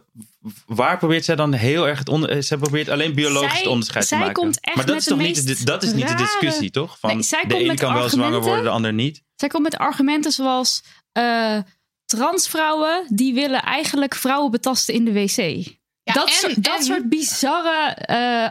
waar 0.66 0.98
probeert 0.98 1.24
zij 1.24 1.36
dan 1.36 1.52
heel 1.52 1.88
erg 1.88 1.98
het 1.98 2.08
onder... 2.08 2.42
Zij 2.42 2.56
probeert 2.56 2.88
alleen 2.88 3.14
biologisch 3.14 3.50
Zij- 3.50 3.58
het 3.60 3.68
onderscheid 3.68 4.06
zij 4.06 4.18
te 4.18 4.24
maken. 4.24 4.42
komt 4.42 4.60
echt 4.60 4.76
maar 4.76 4.86
dat 4.86 4.94
met 4.94 5.04
is 5.04 5.08
de 5.08 5.14
toch 5.14 5.26
niet 5.26 5.42
de, 5.46 5.52
meest 5.52 5.66
dat 5.66 5.82
is 5.82 5.92
niet 5.92 6.08
de 6.08 6.14
discussie, 6.14 6.70
toch? 6.70 6.98
Van 6.98 7.10
Nee, 7.14 7.22
zij 7.22 7.44
de 7.46 7.64
een 7.68 7.76
kan 7.76 7.94
wel 7.94 8.08
zwanger 8.08 8.40
worden, 8.42 8.64
de 8.64 8.70
ander 8.70 8.92
niet. 8.92 9.22
Zij 9.34 9.48
komt 9.48 9.62
met 9.62 9.76
argumenten 9.76 10.32
zoals 10.32 10.82
eh, 11.12 11.58
transvrouwen 12.04 13.06
die 13.08 13.34
willen 13.34 13.62
eigenlijk 13.62 14.14
vrouwen 14.14 14.50
betasten 14.50 14.94
in 14.94 15.04
de 15.04 15.12
wc. 15.12 15.78
Dat 16.12 16.28
en- 16.28 16.34
soort, 16.34 16.64
dat 16.64 16.78
en- 16.78 16.84
soort 16.84 17.08
bizarre 17.08 17.94
eh, 17.94 18.44
eh, 18.44 18.50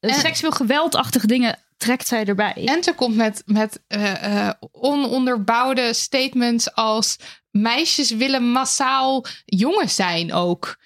eh, 0.00 0.14
seksueel 0.18 0.52
geweldachtige 0.52 1.26
dingen 1.26 1.58
trekt 1.76 2.06
zij 2.06 2.24
erbij. 2.24 2.62
En 2.64 2.82
ze 2.82 2.92
komt 2.92 3.16
met, 3.16 3.42
met 3.46 3.80
eh, 3.86 4.46
eh, 4.46 4.54
ononderbouwde 4.72 5.92
statements 5.94 6.74
als... 6.74 7.16
meisjes 7.50 8.10
willen 8.10 8.50
massaal 8.50 9.24
jongens 9.44 9.94
zijn 9.94 10.32
ook. 10.32 10.76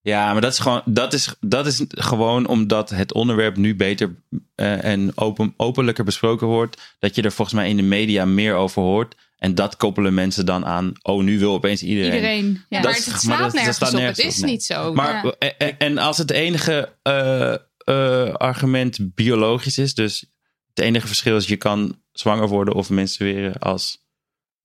Ja, 0.00 0.32
maar 0.32 0.40
dat 0.40 0.52
is 0.52 0.58
gewoon, 0.58 0.82
dat 0.84 1.12
is, 1.12 1.34
dat 1.40 1.66
is 1.66 1.84
gewoon 1.88 2.46
omdat 2.46 2.90
het 2.90 3.12
onderwerp 3.12 3.56
nu 3.56 3.76
beter 3.76 4.14
eh, 4.54 4.84
en 4.84 5.12
open, 5.14 5.54
openlijker 5.56 6.04
besproken 6.04 6.46
wordt. 6.46 6.96
Dat 6.98 7.14
je 7.14 7.22
er 7.22 7.32
volgens 7.32 7.56
mij 7.56 7.68
in 7.68 7.76
de 7.76 7.82
media 7.82 8.24
meer 8.24 8.54
over 8.54 8.82
hoort. 8.82 9.14
En 9.46 9.54
dat 9.54 9.76
koppelen 9.76 10.14
mensen 10.14 10.46
dan 10.46 10.64
aan. 10.64 10.92
Oh, 11.02 11.22
nu 11.22 11.38
wil 11.38 11.52
opeens 11.52 11.82
iedereen. 11.82 12.14
Iedereen, 12.14 12.64
ja. 12.68 12.80
Maar 12.80 12.92
het 12.92 13.02
slaat 13.02 13.52
nergens 13.52 13.92
op. 13.94 14.00
Het 14.00 14.18
is 14.18 14.38
niet 14.42 14.64
zo. 14.64 14.92
Maar, 14.94 15.24
Ja. 15.24 15.34
en- 15.58 15.78
en, 15.78 15.98
als 15.98 16.18
het 16.18 16.30
enige 16.30 16.92
eh, 17.02 17.52
eh, 17.76 18.34
argument 18.34 18.98
biologisch 19.14 19.78
is, 19.78 19.94
dus 19.94 20.20
het 20.68 20.78
enige 20.84 21.06
verschil 21.06 21.36
is 21.36 21.46
je 21.46 21.56
kan 21.56 22.00
zwanger 22.12 22.48
worden 22.48 22.74
of 22.74 22.90
menstrueren 22.90 23.58
als 23.58 24.04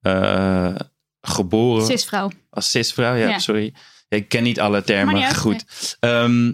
eh, 0.00 0.74
geboren. 1.20 1.86
Cisvrouw. 1.86 2.30
Als 2.50 2.70
cisvrouw, 2.70 3.14
ja, 3.14 3.28
Ja. 3.28 3.38
sorry. 3.38 3.74
Ik 4.08 4.28
ken 4.28 4.42
niet 4.42 4.60
alle 4.60 4.82
termen, 4.82 5.06
Maar 5.06 5.14
niet 5.14 5.24
uit, 5.24 5.36
goed. 5.36 5.96
Ehm, 6.00 6.52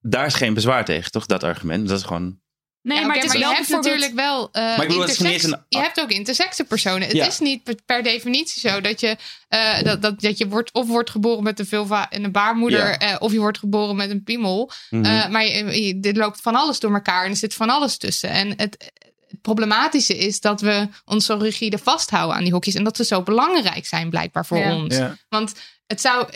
daar 0.00 0.26
is 0.26 0.34
geen 0.34 0.54
bezwaar 0.54 0.84
tegen, 0.84 1.10
toch? 1.10 1.26
Dat 1.26 1.42
argument. 1.42 1.88
Dat 1.88 1.98
is 1.98 2.04
gewoon. 2.04 2.40
Nee, 2.84 2.98
Ja, 3.00 3.06
maar 3.06 3.16
het 3.16 3.24
is 3.24 3.32
je 3.32 3.38
wel 3.38 3.48
hebt 3.52 3.60
bijvoorbeeld- 3.68 3.92
natuurlijk 3.94 4.20
wel. 4.20 4.48
eh, 4.52 4.62
Maar 4.62 4.82
ik 4.82 4.88
bedoel, 4.88 5.00
intersex- 5.06 5.42
een- 5.44 5.64
Je 5.68 5.78
hebt 5.78 6.00
ook 6.00 6.10
intersexe 6.10 6.64
personen. 6.64 7.08
Het 7.08 7.16
Ja. 7.16 7.26
is 7.26 7.38
niet 7.38 7.62
per, 7.62 7.74
per 7.86 8.02
definitie 8.02 8.70
zo 8.70 8.80
dat 8.80 9.00
je, 9.00 9.16
eh, 9.48 9.82
dat, 9.82 10.02
dat, 10.02 10.20
dat 10.20 10.38
je 10.38 10.48
wordt, 10.48 10.72
of 10.72 10.86
wordt 10.86 11.10
geboren 11.10 11.42
met 11.42 11.58
een 11.58 11.66
vulva 11.66 12.10
en 12.10 12.24
een 12.24 12.32
baarmoeder, 12.32 12.86
Ja. 12.86 12.98
eh, 12.98 13.16
of 13.18 13.32
je 13.32 13.38
wordt 13.38 13.58
geboren 13.58 13.96
met 13.96 14.10
een 14.10 14.22
piemel. 14.22 14.70
Mhm. 14.90 15.04
Eh, 15.04 15.28
maar 15.28 15.44
je, 15.46 15.82
je- 15.86 16.00
dit 16.00 16.16
loopt 16.16 16.40
van 16.40 16.54
alles 16.54 16.78
door 16.80 16.94
elkaar 16.94 17.24
en 17.24 17.30
er 17.30 17.36
zit 17.36 17.54
van 17.54 17.70
alles 17.70 17.96
tussen. 17.96 18.28
En 18.30 18.48
het, 18.48 18.92
het 19.28 19.40
problematische 19.42 20.18
is 20.18 20.40
dat 20.40 20.60
we 20.60 20.88
ons 21.04 21.26
zo 21.26 21.36
rigide 21.36 21.78
vasthouden 21.78 22.36
aan 22.36 22.42
die 22.44 22.52
hokjes 22.52 22.74
en 22.74 22.84
dat 22.84 22.96
ze 22.96 23.04
zo 23.04 23.22
belangrijk 23.22 23.86
zijn 23.86 24.10
blijkbaar 24.10 24.46
voor 24.46 24.58
Ja. 24.58 24.74
ons. 24.76 24.96
Ja. 24.96 25.16
Want 25.28 25.52
het 25.86 26.00
zou 26.00 26.28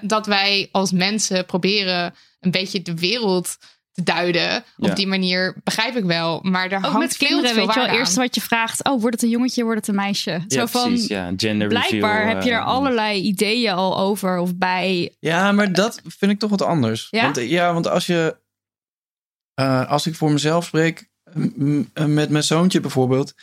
dat 0.00 0.26
wij 0.26 0.68
als 0.72 0.92
mensen 0.92 1.46
proberen 1.46 2.14
een 2.40 2.50
beetje 2.50 2.82
de 2.82 2.94
wereld 2.94 3.56
te 3.96 4.02
duiden. 4.02 4.56
Op 4.76 4.86
Ja. 4.88 4.94
die 4.94 5.06
manier 5.06 5.56
begrijp 5.64 5.96
ik 5.96 6.04
wel. 6.04 6.40
Maar 6.42 6.70
er 6.70 6.76
Ook 6.76 6.82
hangt 6.82 6.98
met 6.98 7.16
veel 7.16 7.26
kinderen, 7.28 7.54
veel 7.54 7.66
weet 7.66 7.74
je 7.74 7.80
wel. 7.80 7.88
Eerst 7.98 8.14
wat 8.16 8.34
je 8.34 8.40
vraagt, 8.40 8.84
oh, 8.84 9.00
wordt 9.00 9.14
het 9.14 9.22
een 9.24 9.28
jongetje, 9.30 9.62
wordt 9.64 9.78
het 9.78 9.88
een 9.88 9.94
meisje? 9.94 10.30
Ja, 10.30 10.44
Zo 10.48 10.66
van, 10.66 10.88
precies. 10.88 11.06
Ja, 11.08 11.32
gender 11.36 11.68
blijkbaar 11.68 12.16
reveal, 12.18 12.34
heb 12.34 12.42
je 12.42 12.50
er 12.50 12.58
eh, 12.58 12.66
allerlei 12.66 13.20
ideeën 13.22 13.72
al 13.72 13.98
over 13.98 14.38
of 14.38 14.56
bij. 14.56 15.14
Ja, 15.20 15.52
maar 15.52 15.72
dat 15.72 16.00
vind 16.18 16.32
ik 16.32 16.38
toch 16.38 16.50
wat 16.50 16.62
anders. 16.62 17.06
Ja? 17.10 17.22
Want, 17.22 17.36
ja, 17.48 17.72
want 17.72 17.88
als 17.88 18.06
je. 18.06 18.36
eh, 19.54 19.90
als 19.90 20.06
ik 20.06 20.14
voor 20.14 20.30
mezelf 20.32 20.64
spreek. 20.64 21.08
met 21.94 22.30
mijn 22.30 22.42
zoontje 22.44 22.80
bijvoorbeeld. 22.80 23.34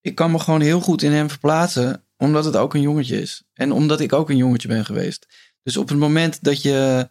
Ik 0.00 0.14
kan 0.14 0.30
me 0.30 0.38
gewoon 0.38 0.60
heel 0.60 0.80
goed 0.80 1.02
in 1.02 1.12
hem 1.12 1.28
verplaatsen. 1.28 2.04
Omdat 2.16 2.44
het 2.44 2.56
ook 2.56 2.74
een 2.74 2.80
jongetje 2.80 3.20
is. 3.20 3.42
En 3.54 3.72
omdat 3.72 4.00
ik 4.00 4.12
ook 4.12 4.30
een 4.30 4.36
jongetje 4.36 4.68
ben 4.68 4.84
geweest. 4.84 5.26
Dus 5.62 5.76
op 5.76 5.88
het 5.88 5.98
moment 5.98 6.38
dat 6.44 6.62
je. 6.62 7.08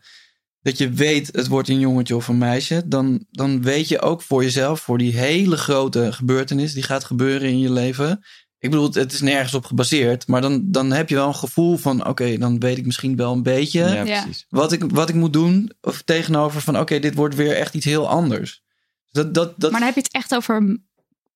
Dat 0.61 0.77
je 0.77 0.89
weet, 0.89 1.29
het 1.31 1.47
wordt 1.47 1.69
een 1.69 1.79
jongetje 1.79 2.15
of 2.15 2.27
een 2.27 2.37
meisje. 2.37 2.87
Dan, 2.87 3.25
dan 3.31 3.61
weet 3.61 3.87
je 3.87 3.99
ook 3.99 4.21
voor 4.21 4.43
jezelf, 4.43 4.79
voor 4.79 4.97
die 4.97 5.17
hele 5.17 5.57
grote 5.57 6.13
gebeurtenis 6.13 6.73
die 6.73 6.83
gaat 6.83 7.03
gebeuren 7.03 7.49
in 7.49 7.59
je 7.59 7.71
leven. 7.71 8.23
Ik 8.59 8.69
bedoel, 8.69 8.93
het 8.93 9.13
is 9.13 9.21
nergens 9.21 9.53
op 9.53 9.65
gebaseerd. 9.65 10.27
Maar 10.27 10.41
dan, 10.41 10.71
dan 10.71 10.91
heb 10.91 11.09
je 11.09 11.15
wel 11.15 11.27
een 11.27 11.35
gevoel 11.35 11.77
van: 11.77 12.07
oké, 12.07 12.37
dan 12.37 12.59
weet 12.59 12.77
ik 12.77 12.85
misschien 12.85 13.15
wel 13.15 13.33
een 13.33 13.43
beetje 13.43 13.79
Ja, 14.05 14.25
wat, 14.49 14.71
ik, 14.71 14.83
wat 14.91 15.09
ik 15.09 15.15
moet 15.15 15.33
doen. 15.33 15.71
Of 15.81 16.01
tegenover 16.01 16.61
van: 16.61 16.79
oké, 16.79 16.99
dit 16.99 17.15
wordt 17.15 17.35
weer 17.35 17.55
echt 17.55 17.73
iets 17.73 17.85
heel 17.85 18.09
anders. 18.09 18.61
Dat, 19.11 19.33
dat, 19.33 19.59
dat, 19.59 19.71
Maar 19.71 19.79
dan 19.79 19.89
heb 19.89 19.97
je 19.97 20.01
het 20.01 20.13
echt 20.13 20.35
over, 20.35 20.79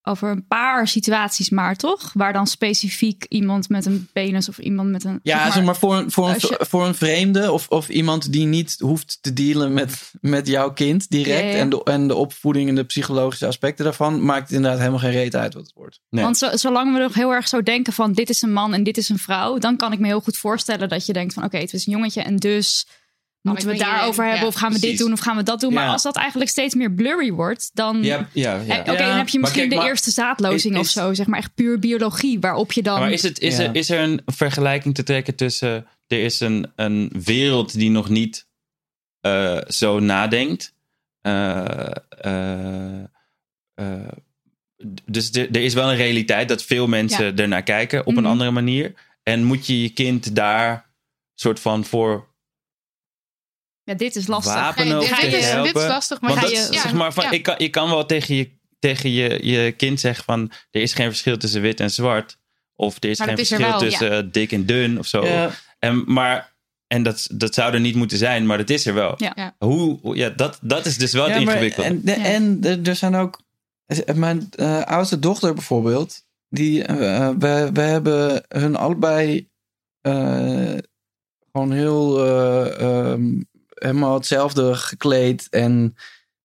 over 0.05 0.29
een 0.29 0.47
paar 0.47 0.87
situaties, 0.87 1.49
maar 1.49 1.75
toch? 1.75 2.11
Waar 2.13 2.33
dan 2.33 2.47
specifiek 2.47 3.25
iemand 3.29 3.69
met 3.69 3.85
een 3.85 4.07
penis 4.13 4.49
of 4.49 4.57
iemand 4.57 4.89
met 4.89 5.03
een. 5.03 5.19
ja, 5.23 5.51
zeg 5.51 5.63
maar, 5.63 5.75
voor, 5.75 5.95
een- 5.95 6.11
voor, 6.11 6.29
een, 6.29 6.35
je- 6.37 6.65
voor 6.69 6.85
een 6.85 6.95
vreemde 6.95 7.51
of, 7.51 7.67
of 7.69 7.89
iemand 7.89 8.31
die 8.31 8.45
niet 8.45 8.75
hoeft 8.79 9.17
te 9.21 9.33
dealen 9.33 9.73
met, 9.73 10.11
met 10.21 10.47
jouw 10.47 10.73
kind 10.73 11.09
direct. 11.09 11.43
Ja, 11.43 11.49
ja. 11.49 11.57
En, 11.57 11.69
de, 11.69 11.83
en 11.83 12.07
de 12.07 12.15
opvoeding 12.15 12.69
en 12.69 12.75
de 12.75 12.83
psychologische 12.83 13.47
aspecten 13.47 13.83
daarvan, 13.85 14.25
maakt 14.25 14.41
het 14.41 14.51
inderdaad 14.51 14.79
helemaal 14.79 14.99
geen 14.99 15.11
reet 15.11 15.35
uit 15.35 15.53
wat 15.53 15.63
het 15.63 15.73
wordt. 15.75 15.99
Want 16.09 16.37
zo, 16.37 16.49
zolang 16.57 16.93
we 16.93 16.99
nog 16.99 17.13
heel 17.13 17.31
erg 17.31 17.47
zo 17.47 17.63
denken 17.63 17.93
van 17.93 18.13
dit 18.13 18.29
is 18.29 18.41
een 18.41 18.53
man 18.53 18.73
en 18.73 18.83
dit 18.83 18.97
is 18.97 19.09
een 19.09 19.17
vrouw, 19.19 19.57
dan 19.57 19.77
kan 19.77 19.91
ik 19.91 19.99
me 19.99 20.07
heel 20.07 20.21
goed 20.21 20.37
voorstellen 20.37 20.89
dat 20.89 21.05
je 21.05 21.13
denkt 21.13 21.33
van 21.33 21.43
oké, 21.43 21.57
het 21.57 21.73
is 21.73 21.85
een 21.87 21.93
jongetje 21.93 22.21
en 22.21 22.35
dus 22.35 22.87
moeten 23.51 23.65
we 23.67 23.73
het 23.73 23.81
daarover 23.83 24.23
hebben 24.23 24.41
ja, 24.41 24.47
of 24.47 24.55
gaan 24.55 24.71
we 24.73 24.79
dit 24.79 24.97
doen 24.97 25.11
of 25.11 25.19
gaan 25.19 25.35
we 25.35 25.43
dat 25.43 25.59
doen. 25.59 25.73
Maar 25.73 25.85
Ja. 25.85 25.91
als 25.91 26.03
dat 26.03 26.15
eigenlijk 26.15 26.49
steeds 26.49 26.75
meer 26.75 26.91
blurry 26.93 27.31
wordt, 27.31 27.69
dan 27.73 28.03
Ja, 28.03 28.27
ja, 28.31 28.55
ja. 28.55 28.73
Eh, 28.73 28.79
Oké, 28.79 29.03
dan 29.03 29.17
heb 29.17 29.29
je 29.29 29.39
Maar 29.39 29.49
misschien 29.49 29.69
kijk, 29.69 29.81
de 29.81 29.87
eerste 29.87 30.11
zaadlozing 30.11 30.73
is- 30.73 30.79
of 30.79 30.87
zo, 30.87 31.13
zeg 31.13 31.27
maar 31.27 31.39
echt 31.39 31.53
puur 31.55 31.79
biologie, 31.79 32.39
waarop 32.39 32.71
je 32.71 32.81
dan. 32.83 32.99
Maar 32.99 33.11
is, 33.11 33.23
het, 33.23 33.39
is, 33.39 33.57
Ja. 33.57 33.63
er, 33.63 33.75
is 33.75 33.89
er 33.89 33.99
een 33.99 34.21
vergelijking 34.25 34.95
te 34.95 35.03
trekken 35.03 35.35
tussen. 35.35 35.87
Er 36.07 36.23
is 36.23 36.39
een, 36.39 36.71
een 36.75 37.11
wereld 37.23 37.73
die 37.73 37.89
nog 37.89 38.09
niet 38.09 38.47
eh, 39.21 39.57
zo 39.67 39.99
nadenkt. 39.99 40.73
eh, 41.21 41.87
dus 45.05 45.31
er 45.31 45.47
er 45.51 45.61
is 45.63 45.73
wel 45.73 45.89
een 45.89 45.95
realiteit 45.95 46.47
dat 46.47 46.63
veel 46.63 46.87
mensen 46.87 47.25
Ja. 47.25 47.33
ernaar 47.35 47.63
kijken 47.63 47.99
op 48.05 48.13
Mhm. 48.13 48.17
een 48.17 48.25
andere 48.29 48.51
manier. 48.51 48.93
En 49.23 49.43
moet 49.43 49.67
je 49.67 49.81
je 49.81 49.89
kind 49.89 50.35
daar 50.35 50.89
soort 51.33 51.59
van 51.59 51.85
voor 51.85 52.27
Ja, 53.84 53.93
dit 53.93 54.15
is 54.15 54.27
lastig. 54.27 54.53
wapenen 54.53 54.99
of 54.99 55.19
dit, 55.19 55.34
is, 55.34 55.45
helpen? 55.49 55.73
dit 55.73 55.81
is 55.81 55.88
lastig, 55.88 56.21
maar 56.21 56.31
ga 56.31 56.45
je... 56.47 56.51
is, 56.51 56.69
ja, 56.69 56.81
zeg 56.81 56.93
maar, 56.93 57.13
van, 57.13 57.23
ja. 57.23 57.31
ik 57.31 57.43
kan, 57.43 57.55
je 57.57 57.69
kan 57.69 57.89
wel 57.89 58.05
tegen 58.05 58.36
je, 58.36 58.51
tegen 58.79 59.11
je, 59.11 59.39
je 59.47 59.71
kind 59.71 59.99
zeggen 59.99 60.23
van... 60.23 60.51
er 60.71 60.81
is 60.81 60.93
geen 60.93 61.07
verschil 61.09 61.38
tussen 61.38 61.61
wit 61.61 61.79
en 61.79 61.91
zwart. 61.91 62.38
Of 62.75 62.95
er 63.03 63.09
is 63.09 63.17
Maar 63.19 63.27
geen 63.27 63.38
is 63.38 63.51
er 63.51 63.57
verschil 63.57 63.79
wel, 63.79 63.89
tussen 63.89 64.11
ja. 64.11 64.17
eh, 64.17 64.27
dik 64.31 64.51
en 64.51 64.65
dun 64.65 64.99
of 64.99 65.07
zo. 65.07 65.25
Ja. 65.25 65.49
En, 65.79 66.03
maar, 66.07 66.53
en 66.88 67.03
dat, 67.03 67.27
dat 67.31 67.53
zou 67.53 67.73
er 67.73 67.79
niet 67.79 67.95
moeten 67.95 68.17
zijn, 68.17 68.45
maar 68.45 68.57
dat 68.57 68.69
is 68.69 68.86
er 68.86 68.93
wel. 68.93 69.13
Ja. 69.17 69.55
Hoe, 69.59 70.15
ja, 70.15 70.29
dat, 70.29 70.59
dat 70.61 70.86
is 70.86 70.97
dus 70.97 71.13
wel 71.13 71.23
het 71.23 71.34
Ja, 71.34 71.39
ingewikkelde. 71.39 71.89
En, 71.89 72.01
de- 72.03 72.11
en 72.11 72.59
er- 72.84 72.95
zijn 72.95 73.15
ook. 73.15 73.41
Mijn 74.15 74.47
eh, 74.51 74.81
oudste 74.81 75.19
dochter 75.19 75.53
bijvoorbeeld. 75.53 76.25
Die, 76.49 76.84
eh, 76.84 77.29
we, 77.39 77.69
we 77.73 77.81
hebben 77.81 78.43
hun 78.47 78.75
allebei 78.75 79.49
eh, 80.01 80.73
gewoon 81.51 81.71
heel 81.71 82.25
eh, 82.25 82.81
ehm, 83.11 83.41
helemaal 83.84 84.13
hetzelfde 84.13 84.75
gekleed 84.75 85.47
en 85.49 85.95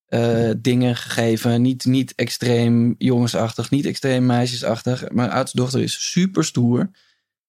eh, 0.06 0.50
dingen 0.58 0.96
gegeven. 0.96 1.62
Niet, 1.62 1.84
niet 1.84 2.12
extreem 2.14 2.94
jongensachtig, 2.98 3.70
niet 3.70 3.86
extreem 3.86 4.26
meisjesachtig. 4.26 5.10
Mijn 5.10 5.30
oudste 5.30 5.56
dochter 5.56 5.82
is 5.82 6.10
super 6.10 6.44
stoer. 6.44 6.90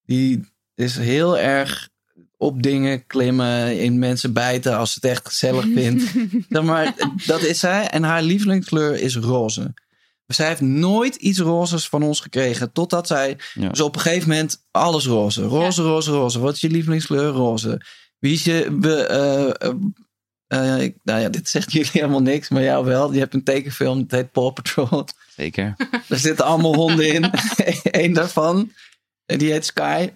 Die 0.06 0.50
is 0.76 0.98
heel 0.98 1.38
erg 1.38 1.90
op 2.38 2.64
dingen 2.64 3.06
klimmen, 3.08 3.80
in 3.80 4.00
mensen 4.00 4.34
bijten 4.34 4.78
als 4.78 4.94
ze 4.94 5.00
het 5.02 5.12
echt 5.12 5.28
gezellig 5.28 5.66
vindt. 5.80 6.14
Zeg 6.50 6.64
maar, 6.64 6.94
dat 7.26 7.42
is 7.42 7.60
zij. 7.60 7.88
En 7.88 8.04
haar 8.04 8.22
lievelingskleur 8.24 9.00
is 9.00 9.16
roze. 9.16 9.74
Zij 10.28 10.48
heeft 10.48 10.62
nooit 10.62 11.16
iets 11.16 11.40
rozes 11.40 11.88
van 11.90 12.04
ons 12.04 12.20
gekregen. 12.20 12.72
Totdat 12.72 13.08
zij 13.08 13.38
Ja. 13.54 13.70
dus 13.70 13.82
op 13.82 13.96
een 13.96 14.02
gegeven 14.02 14.30
moment 14.30 14.66
alles 14.72 15.06
roze. 15.06 15.42
Roze, 15.44 15.82
roze, 15.82 16.12
roze. 16.12 16.40
Wat 16.40 16.54
is 16.56 16.62
je 16.62 16.70
lievelingskleur? 16.70 17.28
Roze. 17.30 17.82
Wie 18.20 18.34
is 18.34 18.44
je... 18.44 18.68
be- 18.72 19.04
eh, 19.06 19.70
eh, 19.70 19.76
eh, 20.76 20.82
ik- 20.84 20.98
nou 21.04 21.20
ja, 21.22 21.30
dit 21.30 21.50
zegt 21.50 21.72
jullie 21.74 21.90
helemaal 21.94 22.22
niks. 22.22 22.50
Maar 22.50 22.64
jou 22.64 22.86
wel. 22.86 23.14
Je 23.14 23.20
hebt 23.20 23.34
een 23.34 23.44
tekenfilm. 23.44 23.98
Het 24.00 24.12
heet 24.12 24.32
Paw 24.32 24.54
Patrol. 24.54 25.06
Zeker. 25.36 25.76
Daar 26.08 26.20
zitten 26.20 26.46
allemaal 26.46 26.76
honden 26.76 27.14
in. 27.14 27.32
Eén 28.02 28.14
daarvan. 28.14 28.72
Die 29.26 29.52
heet 29.52 29.66
Sky. 29.66 30.10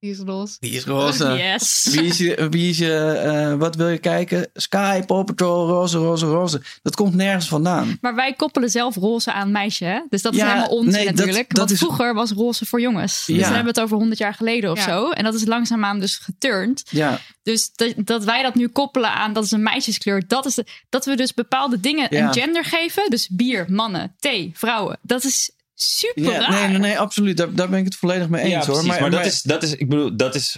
Die 0.00 0.10
is 0.10 0.18
los. 0.24 0.58
Die 0.58 0.70
is 0.72 0.84
roze. 0.84 1.24
Yes. 1.38 1.88
Wie 1.90 2.02
is 2.04 2.18
je, 2.18 2.46
wie 2.50 2.70
is 2.70 2.78
je 2.78 2.94
eh, 2.96 3.54
wat 3.54 3.74
wil 3.76 3.88
je 3.88 3.98
kijken? 3.98 4.48
Sky, 4.54 5.00
Paw 5.06 5.24
Patrol, 5.24 5.66
roze, 5.68 5.98
roze, 5.98 6.26
roze. 6.26 6.62
Dat 6.82 6.96
komt 6.96 7.14
nergens 7.14 7.48
vandaan. 7.48 7.98
Maar 8.00 8.14
wij 8.14 8.32
koppelen 8.32 8.70
zelf 8.70 8.94
roze 8.96 9.32
aan 9.32 9.52
meisje, 9.52 9.84
hè? 9.84 10.00
Dus 10.08 10.22
dat 10.22 10.34
is 10.34 10.40
helemaal 10.40 10.68
onzin 10.68 10.92
nee, 10.92 11.04
natuurlijk. 11.04 11.48
dat 11.48 11.58
Want 11.58 11.70
is- 11.70 11.78
vroeger 11.78 12.14
was 12.14 12.30
roze 12.32 12.66
voor 12.66 12.80
jongens. 12.80 13.24
Dus 13.26 13.36
dan 13.36 13.44
hebben 13.44 13.62
we 13.62 13.68
het 13.68 13.80
over 13.80 13.96
100 13.96 14.18
jaar 14.18 14.34
geleden 14.34 14.70
of 14.70 14.78
Ja. 14.78 14.84
zo. 14.84 15.10
En 15.10 15.24
dat 15.24 15.34
is 15.34 15.44
langzaamaan 15.46 16.00
dus 16.00 16.16
geturnd. 16.16 16.82
Ja, 16.90 17.18
Dus 17.42 17.70
dat, 17.74 17.92
dat 17.96 18.24
wij 18.24 18.42
dat 18.42 18.54
nu 18.54 18.68
koppelen 18.68 19.10
aan 19.12 19.32
dat 19.32 19.44
is 19.44 19.50
een 19.50 19.62
meisjeskleur. 19.62 20.22
Dat 20.26 20.46
is 20.46 20.54
de, 20.54 20.66
dat 20.88 21.04
we 21.04 21.16
dus 21.16 21.34
bepaalde 21.34 21.80
dingen 21.80 22.06
Ja. 22.10 22.26
een 22.26 22.32
gender 22.32 22.64
geven. 22.64 23.10
Dus 23.10 23.28
bier, 23.28 23.64
mannen, 23.68 24.14
thee, 24.18 24.50
vrouwen. 24.54 24.98
Dat 25.02 25.24
is 25.24 25.50
super 25.82 26.22
ja 26.32 26.38
raar. 26.38 26.50
nee, 26.50 26.68
nee, 26.68 26.78
nee, 26.78 26.98
absoluut. 26.98 27.36
Daar, 27.36 27.54
daar 27.54 27.68
ben 27.68 27.78
ik 27.78 27.84
het 27.84 27.96
volledig 27.96 28.28
mee 28.28 28.42
eens 28.42 28.50
ja, 28.52 28.56
hoor. 28.72 28.82
precies. 28.82 29.00
Maar, 29.00 29.10
dat, 29.10 29.26
is, 29.26 29.42
dat 29.42 29.62
is, 29.62 29.74
ik 29.76 29.88
bedoel, 29.88 30.16
dat 30.16 30.34
is 30.34 30.56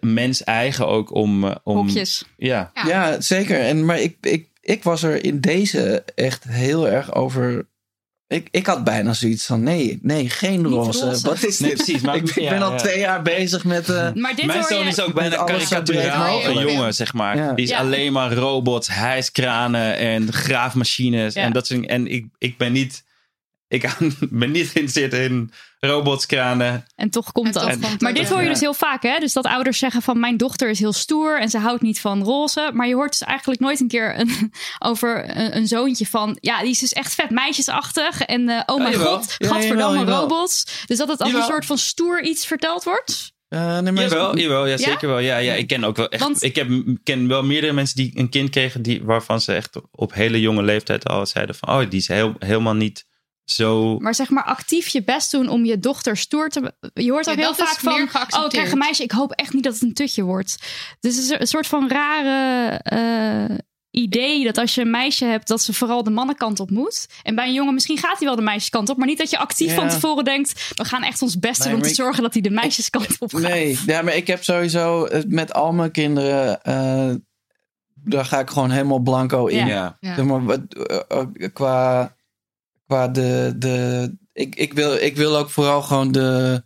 mens 0.00 0.44
eigen 0.44 0.86
ook 0.86 1.14
om... 1.14 1.44
eh, 1.44 1.54
om 1.64 1.76
Hokjes. 1.76 2.24
Ja. 2.36 2.70
Ja. 2.74 2.86
Ja, 2.86 3.20
zeker. 3.20 3.60
En, 3.60 3.84
maar 3.84 4.00
ik, 4.00 4.16
ik, 4.20 4.48
ik 4.60 4.82
was 4.84 5.02
er 5.02 5.24
in 5.24 5.40
deze 5.40 6.02
echt 6.14 6.44
heel 6.48 6.88
erg 6.88 7.14
over. 7.14 7.66
Ik, 8.26 8.48
ik 8.50 8.66
had 8.66 8.84
bijna 8.84 9.12
zoiets 9.12 9.46
van: 9.46 9.62
nee, 9.62 9.98
nee, 10.02 10.30
geen 10.30 10.66
roze. 10.66 11.04
roze. 11.04 11.26
Wat 11.26 11.42
is 11.42 11.58
Nee, 11.58 11.72
precies, 11.72 12.00
maar- 12.00 12.16
ik 12.22 12.34
ben 12.34 12.44
ja, 12.44 12.58
al 12.58 12.70
ja. 12.72 12.76
twee 12.78 12.98
jaar 12.98 13.22
bezig 13.22 13.64
met. 13.64 13.88
eh, 13.88 14.12
Maar 14.14 14.34
dit 14.36 14.46
Mijn 14.46 14.64
zoon 14.64 14.78
je... 14.82 14.88
is 14.88 15.00
ook 15.00 15.14
bijna 15.14 15.44
karikaturaal 15.44 16.44
een 16.44 16.58
jongen, 16.68 16.94
zeg 16.94 17.12
maar. 17.14 17.36
Ja. 17.36 17.52
Die 17.52 17.64
is 17.64 17.70
Ja. 17.70 17.78
alleen 17.78 18.12
maar 18.12 18.32
robots, 18.32 18.88
hijskranen 18.88 19.96
en 19.96 20.32
graafmachines. 20.32 21.34
Ja. 21.34 21.42
En, 21.42 21.52
dat 21.52 21.66
soort, 21.66 21.86
en 21.86 22.06
ik, 22.06 22.26
ik 22.38 22.56
ben 22.56 22.72
niet... 22.72 23.06
Ik 23.68 23.96
ben 24.30 24.50
niet 24.50 24.68
geïnteresseerd 24.68 25.12
in 25.12 25.52
robots, 25.80 26.26
kranen. 26.26 26.86
En 26.96 27.10
toch 27.10 27.32
komt 27.32 27.46
En 27.46 27.52
dat. 27.52 27.62
toch 27.62 27.80
komt 27.80 28.00
maar 28.00 28.14
dit 28.14 28.28
hoor 28.28 28.42
je 28.42 28.48
dus 28.48 28.60
heel 28.60 28.74
vaak, 28.74 29.02
hè? 29.02 29.18
Dus 29.18 29.32
dat 29.32 29.44
ouders 29.46 29.78
zeggen 29.78 30.02
van 30.02 30.20
mijn 30.20 30.36
dochter 30.36 30.68
is 30.70 30.78
heel 30.78 30.92
stoer 30.92 31.40
en 31.40 31.48
ze 31.48 31.58
houdt 31.58 31.82
niet 31.82 32.00
van 32.00 32.22
roze. 32.22 32.70
Maar 32.74 32.88
je 32.88 32.94
hoort 32.94 33.10
dus 33.18 33.22
eigenlijk 33.28 33.60
nooit 33.60 33.80
een 33.80 33.88
keer 33.88 34.18
een, 34.20 34.52
over 34.90 35.36
een, 35.38 35.56
een 35.56 35.66
zoontje 35.66 36.06
van 36.06 36.36
ja, 36.40 36.60
die 36.60 36.70
is 36.70 36.78
dus 36.78 36.92
echt 36.92 37.14
vet 37.14 37.30
meisjesachtig. 37.30 38.20
En 38.20 38.48
eh, 38.48 38.62
oh 38.66 38.78
mijn 38.82 38.94
god, 38.94 39.34
Ja, 39.38 39.48
gadverdamme 39.48 40.04
robots. 40.04 40.82
Dus 40.86 40.98
dat 40.98 41.08
het 41.08 41.18
als 41.20 41.28
Jawel. 41.30 41.46
een 41.46 41.52
soort 41.52 41.66
van 41.66 41.78
stoer 41.78 42.22
iets 42.22 42.46
verteld 42.46 42.84
wordt. 42.84 43.32
eh, 43.48 43.78
nee, 43.78 43.92
maar- 43.92 44.02
Jawel, 44.02 44.38
jawel, 44.38 44.64
ja, 44.66 44.70
Ja? 44.70 44.76
zeker 44.76 45.08
wel. 45.08 45.18
Ja, 45.18 45.36
ja, 45.36 45.52
ik 45.54 45.66
ken 45.66 45.84
ook 45.84 45.96
wel 45.96 46.08
echt. 46.08 46.22
Want- 46.22 46.42
Ik 46.42 46.56
heb, 46.56 46.68
ken 47.02 47.28
wel 47.28 47.42
meerdere 47.42 47.72
mensen 47.72 47.96
die 47.96 48.12
een 48.14 48.28
kind 48.28 48.50
kregen 48.50 48.82
die, 48.82 49.02
waarvan 49.04 49.40
ze 49.40 49.52
echt 49.52 49.76
op 49.90 50.14
hele 50.14 50.40
jonge 50.40 50.62
leeftijd 50.62 51.08
al 51.08 51.26
zeiden 51.26 51.54
van, 51.54 51.68
oh, 51.68 51.90
die 51.90 52.00
is 52.00 52.08
heel, 52.08 52.34
helemaal 52.38 52.74
niet 52.74 53.06
zo. 53.50 53.98
Maar 53.98 54.14
zeg 54.14 54.30
maar 54.30 54.44
actief 54.44 54.88
je 54.88 55.04
best 55.04 55.30
doen 55.30 55.48
om 55.48 55.64
je 55.64 55.78
dochter 55.78 56.16
stoer 56.16 56.48
te... 56.48 56.72
Je 56.94 57.10
hoort 57.10 57.24
Ja, 57.24 57.30
ook 57.32 57.38
heel 57.38 57.54
vaak 57.54 57.78
van, 57.80 57.92
oh, 58.38 58.44
ik 58.44 58.50
krijg 58.50 58.72
een 58.72 58.78
meisje. 58.78 59.02
Ik 59.02 59.10
hoop 59.10 59.32
echt 59.32 59.52
niet 59.52 59.64
dat 59.64 59.72
het 59.72 59.82
een 59.82 59.94
tutje 59.94 60.22
wordt. 60.22 60.56
Dus 61.00 61.16
het 61.16 61.24
is 61.24 61.30
een 61.40 61.46
soort 61.46 61.66
van 61.66 61.88
rare 61.88 62.70
eh, 62.78 63.56
idee 63.90 64.44
dat 64.44 64.58
als 64.58 64.74
je 64.74 64.80
een 64.80 64.90
meisje 64.90 65.24
hebt, 65.24 65.48
dat 65.48 65.62
ze 65.62 65.72
vooral 65.72 66.02
de 66.02 66.10
mannenkant 66.10 66.60
op 66.60 66.70
moet. 66.70 67.06
En 67.22 67.34
bij 67.34 67.46
een 67.46 67.52
jongen 67.52 67.74
misschien 67.74 67.98
gaat 67.98 68.18
hij 68.18 68.26
wel 68.26 68.36
de 68.36 68.42
meisjeskant 68.42 68.88
op, 68.88 68.96
maar 68.96 69.06
niet 69.06 69.18
dat 69.18 69.30
je 69.30 69.38
actief 69.38 69.68
Ja. 69.68 69.74
van 69.74 69.88
tevoren 69.88 70.24
denkt, 70.24 70.72
we 70.74 70.84
gaan 70.84 71.02
echt 71.02 71.22
ons 71.22 71.38
best 71.38 71.58
Nee, 71.58 71.68
doen 71.68 71.76
om 71.76 71.82
te 71.82 71.88
ik- 71.88 71.94
zorgen 71.94 72.22
dat 72.22 72.32
hij 72.32 72.42
de 72.42 72.50
meisjeskant 72.50 73.16
op 73.18 73.30
gaat. 73.34 73.40
Nee, 73.42 73.78
ja, 73.86 74.02
maar 74.02 74.16
ik 74.16 74.26
heb 74.26 74.44
sowieso 74.44 75.04
eh, 75.04 75.22
met 75.28 75.52
al 75.52 75.72
mijn 75.72 75.90
kinderen. 75.90 76.62
eh, 76.62 77.10
daar 77.94 78.24
ga 78.24 78.38
ik 78.38 78.50
gewoon 78.50 78.70
helemaal 78.70 78.98
blanco 78.98 79.46
in. 79.46 79.66
Ja. 79.66 79.96
Ja. 80.00 80.14
Zeg 80.14 80.24
maar, 80.24 80.58
qua, 81.52 82.16
qua 82.88 83.08
de. 83.08 83.54
de 83.56 84.16
ik, 84.32 84.54
ik, 84.54 84.72
wil, 84.72 84.94
ik 84.94 85.16
wil 85.16 85.36
ook 85.36 85.50
vooral 85.50 85.82
gewoon 85.82 86.12
de. 86.12 86.62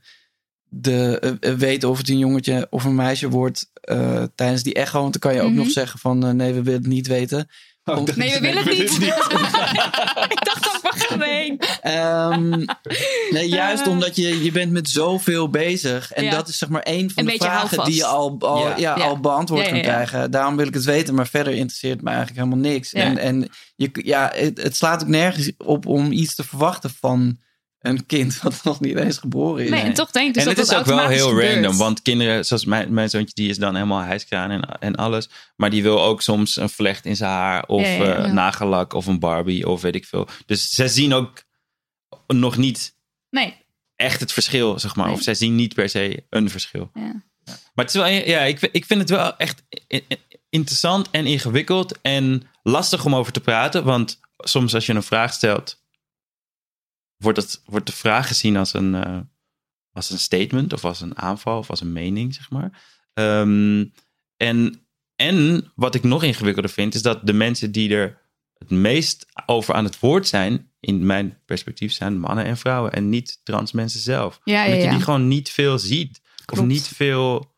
de 0.68 1.18
eh, 1.18 1.50
eh, 1.50 1.58
weten 1.58 1.88
of 1.88 1.98
het 1.98 2.08
een 2.08 2.18
jongetje 2.18 2.66
of 2.70 2.84
een 2.84 2.94
meisje 2.94 3.28
wordt 3.28 3.70
eh, 3.80 4.24
tijdens 4.34 4.62
die 4.62 4.74
echo. 4.74 5.00
Want 5.00 5.12
dan 5.12 5.20
kan 5.20 5.34
je 5.34 5.40
ook 5.46 5.48
Mhm. 5.54 5.58
nog 5.58 5.70
zeggen 5.70 5.98
van 5.98 6.36
nee, 6.36 6.52
we 6.52 6.62
willen 6.62 6.80
het 6.80 6.88
niet 6.88 7.06
weten. 7.06 7.48
Om- 7.84 8.06
Nee, 8.14 8.32
we 8.32 8.40
willen 8.40 8.64
het 8.64 8.78
niet. 8.78 8.90
ik 10.36 10.44
dacht 10.44 10.66
ook, 10.74 10.82
waar 10.82 10.92
gaan 10.96 11.18
we 11.18 11.26
heen? 11.28 11.58
Ehm, 11.80 12.64
nee, 13.30 13.48
juist 13.48 13.86
omdat 13.86 14.16
je, 14.16 14.42
je 14.44 14.52
bent 14.52 14.72
met 14.72 14.88
zoveel 14.88 15.48
bezig. 15.50 16.12
En 16.12 16.24
Ja. 16.24 16.30
dat 16.30 16.48
is 16.48 16.58
zeg 16.58 16.68
maar 16.68 16.82
één 16.82 17.10
van 17.10 17.24
Een 17.24 17.30
de 17.32 17.36
vragen 17.44 17.56
houvast. 17.58 17.86
die 17.88 17.96
je 17.96 18.04
al, 18.04 18.36
al, 18.38 18.58
Ja. 18.68 18.76
ja. 18.76 18.96
Ja. 18.96 19.04
al 19.04 19.20
beantwoord 19.20 19.60
Ja, 19.60 19.66
ja, 19.66 19.72
kan 19.72 19.82
ja. 19.90 19.94
krijgen. 19.94 20.30
Daarom 20.30 20.56
wil 20.56 20.66
ik 20.66 20.74
het 20.74 20.84
weten. 20.84 21.14
Maar 21.14 21.26
verder 21.26 21.52
interesseert 21.52 22.02
me 22.02 22.08
eigenlijk 22.10 22.38
helemaal 22.38 22.70
niks. 22.72 22.90
Ja. 22.90 23.00
En, 23.00 23.18
en 23.18 23.48
je, 23.76 23.90
ja, 23.92 24.30
het, 24.34 24.62
het 24.62 24.76
slaat 24.76 25.02
ook 25.02 25.08
nergens 25.08 25.52
op 25.56 25.86
om 25.86 26.12
iets 26.12 26.34
te 26.34 26.44
verwachten 26.44 26.90
van 27.00 27.38
een 27.82 28.06
kind 28.06 28.40
wat 28.42 28.60
nog 28.64 28.80
niet 28.80 28.96
eens 28.96 29.18
geboren 29.18 29.64
is. 29.64 29.70
Nee, 29.70 29.80
en 29.80 29.94
toch 29.94 30.10
denk 30.10 30.28
ik 30.28 30.34
dus 30.34 30.42
en 30.42 30.48
dat 30.48 30.58
het 30.58 30.72
is 30.72 30.78
ook 30.78 30.84
wel 30.84 31.08
heel 31.08 31.28
gebeurt. 31.28 31.54
random. 31.54 31.76
Want 31.76 32.02
kinderen, 32.02 32.44
zoals 32.44 32.64
mijn, 32.64 32.94
mijn 32.94 33.10
zoontje, 33.10 33.34
die 33.34 33.48
is 33.48 33.58
dan 33.58 33.74
helemaal 33.74 34.00
hijskraan 34.00 34.50
en, 34.50 34.78
en 34.80 34.94
alles. 34.94 35.28
Maar 35.56 35.70
die 35.70 35.82
wil 35.82 36.02
ook 36.02 36.22
soms 36.22 36.56
een 36.56 36.68
vlecht 36.68 37.04
in 37.04 37.16
zijn 37.16 37.30
haar. 37.30 37.64
Of 37.66 37.82
Ja, 37.82 37.88
ja, 37.92 38.04
ja. 38.04 38.16
eh, 38.16 38.32
nagellak 38.32 38.92
of 38.92 39.06
een 39.06 39.18
Barbie 39.18 39.68
of 39.68 39.80
weet 39.82 39.94
ik 39.94 40.04
veel. 40.04 40.28
Dus 40.46 40.70
zij 40.70 40.88
zien 40.88 41.12
ook 41.12 41.42
nog 42.26 42.56
niet 42.56 42.94
Nee, 43.30 43.54
echt 43.96 44.20
het 44.20 44.32
verschil, 44.32 44.78
zeg 44.78 44.96
maar. 44.96 45.06
Nee. 45.06 45.14
Of 45.14 45.22
zij 45.22 45.34
zien 45.34 45.54
niet 45.54 45.74
per 45.74 45.88
se 45.88 46.24
een 46.30 46.50
verschil. 46.50 46.90
ja. 46.94 47.22
Maar 47.44 47.84
het 47.84 47.94
is 47.94 48.00
wel, 48.00 48.06
ja, 48.06 48.40
ik, 48.40 48.60
ik 48.60 48.84
vind 48.84 49.00
het 49.00 49.10
wel 49.10 49.36
echt 49.36 49.62
interessant 50.50 51.10
en 51.10 51.26
ingewikkeld 51.26 52.00
en 52.02 52.42
lastig 52.62 53.04
om 53.04 53.14
over 53.14 53.32
te 53.32 53.40
praten. 53.40 53.84
Want 53.84 54.20
soms 54.36 54.74
als 54.74 54.86
je 54.86 54.92
een 54.94 55.02
vraag 55.02 55.32
stelt, 55.32 55.81
wordt, 57.22 57.38
het, 57.38 57.62
wordt 57.64 57.86
de 57.86 57.92
vraag 57.92 58.26
gezien 58.26 58.56
als 58.56 58.74
een, 58.74 58.94
eh, 58.94 59.18
als 59.92 60.10
een 60.10 60.18
statement 60.18 60.72
of 60.72 60.84
als 60.84 61.00
een 61.00 61.18
aanval 61.18 61.58
of 61.58 61.70
als 61.70 61.80
een 61.80 61.92
mening, 61.92 62.34
zeg 62.34 62.50
maar. 62.50 62.82
Ehm, 63.14 63.84
en, 64.36 64.86
en 65.16 65.70
wat 65.74 65.94
ik 65.94 66.02
nog 66.02 66.22
ingewikkelder 66.22 66.70
vind, 66.70 66.94
is 66.94 67.02
dat 67.02 67.26
de 67.26 67.32
mensen 67.32 67.72
die 67.72 67.94
er 67.94 68.20
het 68.58 68.70
meest 68.70 69.26
over 69.46 69.74
aan 69.74 69.84
het 69.84 69.98
woord 69.98 70.28
zijn, 70.28 70.70
in 70.80 71.06
mijn 71.06 71.38
perspectief, 71.44 71.92
zijn 71.92 72.18
mannen 72.18 72.44
en 72.44 72.56
vrouwen 72.56 72.92
en 72.92 73.08
niet 73.08 73.40
trans 73.42 73.72
mensen 73.72 74.00
zelf. 74.00 74.40
Ja, 74.44 74.54
ja, 74.54 74.66
Omdat 74.66 74.82
je 74.82 74.90
die 74.90 75.00
gewoon 75.00 75.28
niet 75.28 75.50
veel 75.50 75.78
ziet. 75.78 76.20
Of 76.52 76.62
niet 76.62 76.88
veel. 76.88 77.54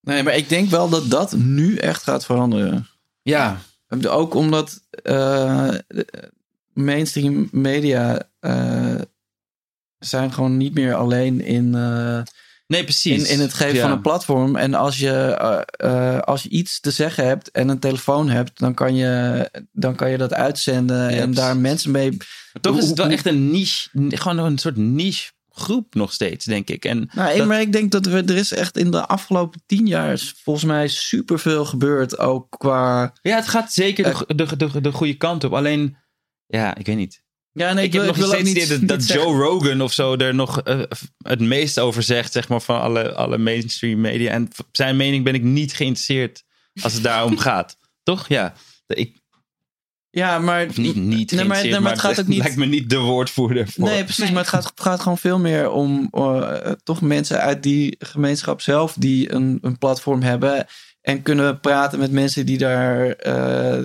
Nee, 0.00 0.22
maar 0.22 0.36
ik 0.36 0.48
denk 0.48 0.70
wel 0.70 0.88
dat 0.88 1.10
dat 1.10 1.36
nu 1.36 1.76
echt 1.76 2.02
gaat 2.02 2.24
veranderen. 2.24 2.88
Ja, 3.22 3.60
Ook 4.08 4.34
omdat 4.34 4.80
eh, 5.02 5.74
mainstream 6.74 7.48
media 7.52 8.22
eh, 8.40 8.94
zijn 9.98 10.32
gewoon 10.32 10.56
niet 10.56 10.74
meer 10.74 10.94
alleen 10.94 11.40
in, 11.40 11.74
eh, 11.74 12.20
Nee, 12.66 12.82
precies. 12.84 13.28
In, 13.28 13.34
in 13.34 13.40
het 13.40 13.54
geven 13.54 13.74
Ja. 13.74 13.80
van 13.82 13.90
een 13.90 14.00
platform. 14.00 14.56
En 14.56 14.74
als 14.74 14.98
je, 14.98 15.10
eh, 15.76 16.18
als 16.18 16.42
je 16.42 16.48
iets 16.48 16.80
te 16.80 16.90
zeggen 16.90 17.26
hebt 17.26 17.50
en 17.50 17.68
een 17.68 17.78
telefoon 17.78 18.28
hebt, 18.28 18.58
dan 18.58 18.74
kan 18.74 18.94
je, 18.94 19.48
dan 19.72 19.94
kan 19.94 20.10
je 20.10 20.18
dat 20.18 20.34
uitzenden 20.34 21.08
en 21.08 21.16
precies. 21.16 21.36
daar 21.36 21.56
mensen 21.56 21.90
mee. 21.90 22.10
Maar 22.10 22.62
toch 22.62 22.78
is 22.78 22.88
het 22.88 22.98
wel 22.98 23.08
echt 23.08 23.26
een 23.26 23.50
niche, 23.50 23.88
gewoon 24.08 24.38
een 24.38 24.58
soort 24.58 24.76
niche 24.76 25.32
groep 25.50 25.94
nog 25.94 26.12
steeds, 26.12 26.44
denk 26.44 26.68
ik. 26.68 26.84
En 26.84 27.10
Nou, 27.14 27.36
dat- 27.38 27.46
maar 27.46 27.60
ik 27.60 27.72
denk 27.72 27.90
dat 27.90 28.06
we, 28.06 28.22
er 28.26 28.36
is 28.36 28.52
echt 28.52 28.76
in 28.76 28.90
de 28.90 29.06
afgelopen 29.06 29.62
tien 29.66 29.86
jaar 29.86 30.32
volgens 30.42 30.64
mij 30.64 30.88
superveel 30.88 31.64
gebeurd. 31.64 32.18
Ook 32.18 32.46
qua. 32.58 33.12
Ja, 33.22 33.36
het 33.36 33.48
gaat 33.48 33.72
zeker 33.72 34.24
de, 34.26 34.34
de, 34.34 34.56
de, 34.56 34.80
de 34.80 34.92
goede 34.92 35.14
kant 35.16 35.44
op. 35.44 35.52
Alleen, 35.52 35.96
ja, 36.46 36.76
ik 36.76 36.86
weet 36.86 36.96
niet. 36.96 37.22
Ja, 37.52 37.72
nee, 37.72 37.84
ik, 37.84 37.94
ik 37.94 38.00
heb 38.00 38.16
nog 38.16 38.26
steeds 38.26 38.50
idee 38.50 38.78
niet- 38.78 38.88
dat, 38.88 39.06
Joe 39.06 39.36
Rogan 39.42 39.80
of 39.82 39.92
zo 39.92 40.16
er 40.16 40.34
nog 40.34 40.60
eh, 40.62 40.80
het 41.24 41.40
meest 41.40 41.78
over 41.80 42.02
zegt, 42.02 42.32
zeg 42.32 42.48
maar, 42.48 42.60
van 42.60 42.80
alle, 42.80 43.14
alle 43.14 43.38
mainstream 43.38 44.00
media. 44.00 44.30
En 44.30 44.48
zijn 44.72 44.96
mening 44.96 45.24
ben 45.24 45.34
ik 45.34 45.42
niet 45.42 45.72
geïnteresseerd 45.74 46.42
als 46.82 46.92
het 46.92 47.02
daarom 47.02 47.38
gaat. 47.48 47.76
Toch? 48.02 48.28
Ja. 48.28 48.54
Ik, 48.86 49.22
Ja, 50.10 50.38
maar. 50.38 50.66
of 50.68 50.76
niet, 50.76 50.94
niet 50.94 50.96
Nee, 50.96 51.06
maar- 51.06 51.16
geïnteresseerd, 51.16 51.70
nee, 51.72 51.80
maar 51.80 51.90
het 51.92 52.00
gaat 52.00 52.20
ook 52.20 52.26
niet- 52.26 52.38
lijkt 52.38 52.56
me 52.56 52.66
niet 52.66 52.90
de 52.90 52.98
woordvoerder 52.98 53.68
voor. 53.68 53.84
Nee, 53.84 54.04
precies. 54.04 54.30
Maar 54.30 54.40
het 54.40 54.48
gaat, 54.48 54.72
gaat 54.74 55.00
gewoon 55.00 55.18
veel 55.18 55.38
meer 55.38 55.70
om 55.70 56.08
eh, 56.10 56.70
toch 56.82 57.00
mensen 57.00 57.40
uit 57.40 57.62
die 57.62 57.96
gemeenschap 57.98 58.60
zelf 58.60 58.94
die 58.98 59.32
een, 59.32 59.58
een 59.62 59.78
platform 59.78 60.22
hebben. 60.22 60.66
En 61.00 61.22
kunnen 61.22 61.60
praten 61.60 61.98
met 61.98 62.10
mensen 62.12 62.46
die 62.46 62.58
daar 62.58 63.08
eh, 63.10 63.84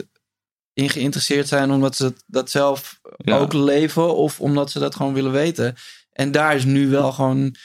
in 0.79 0.89
geïnteresseerd 0.89 1.47
zijn, 1.47 1.71
omdat 1.71 1.95
ze 1.95 2.13
dat 2.27 2.49
zelf 2.49 2.99
Ja. 3.17 3.37
ook 3.37 3.53
leven 3.53 4.15
of 4.15 4.39
omdat 4.39 4.71
ze 4.71 4.79
dat 4.79 4.95
gewoon 4.95 5.13
willen 5.13 5.31
weten. 5.31 5.75
En 6.13 6.31
daar 6.31 6.55
is 6.55 6.63
nu 6.65 6.87
wel 6.89 7.11
gewoon 7.11 7.55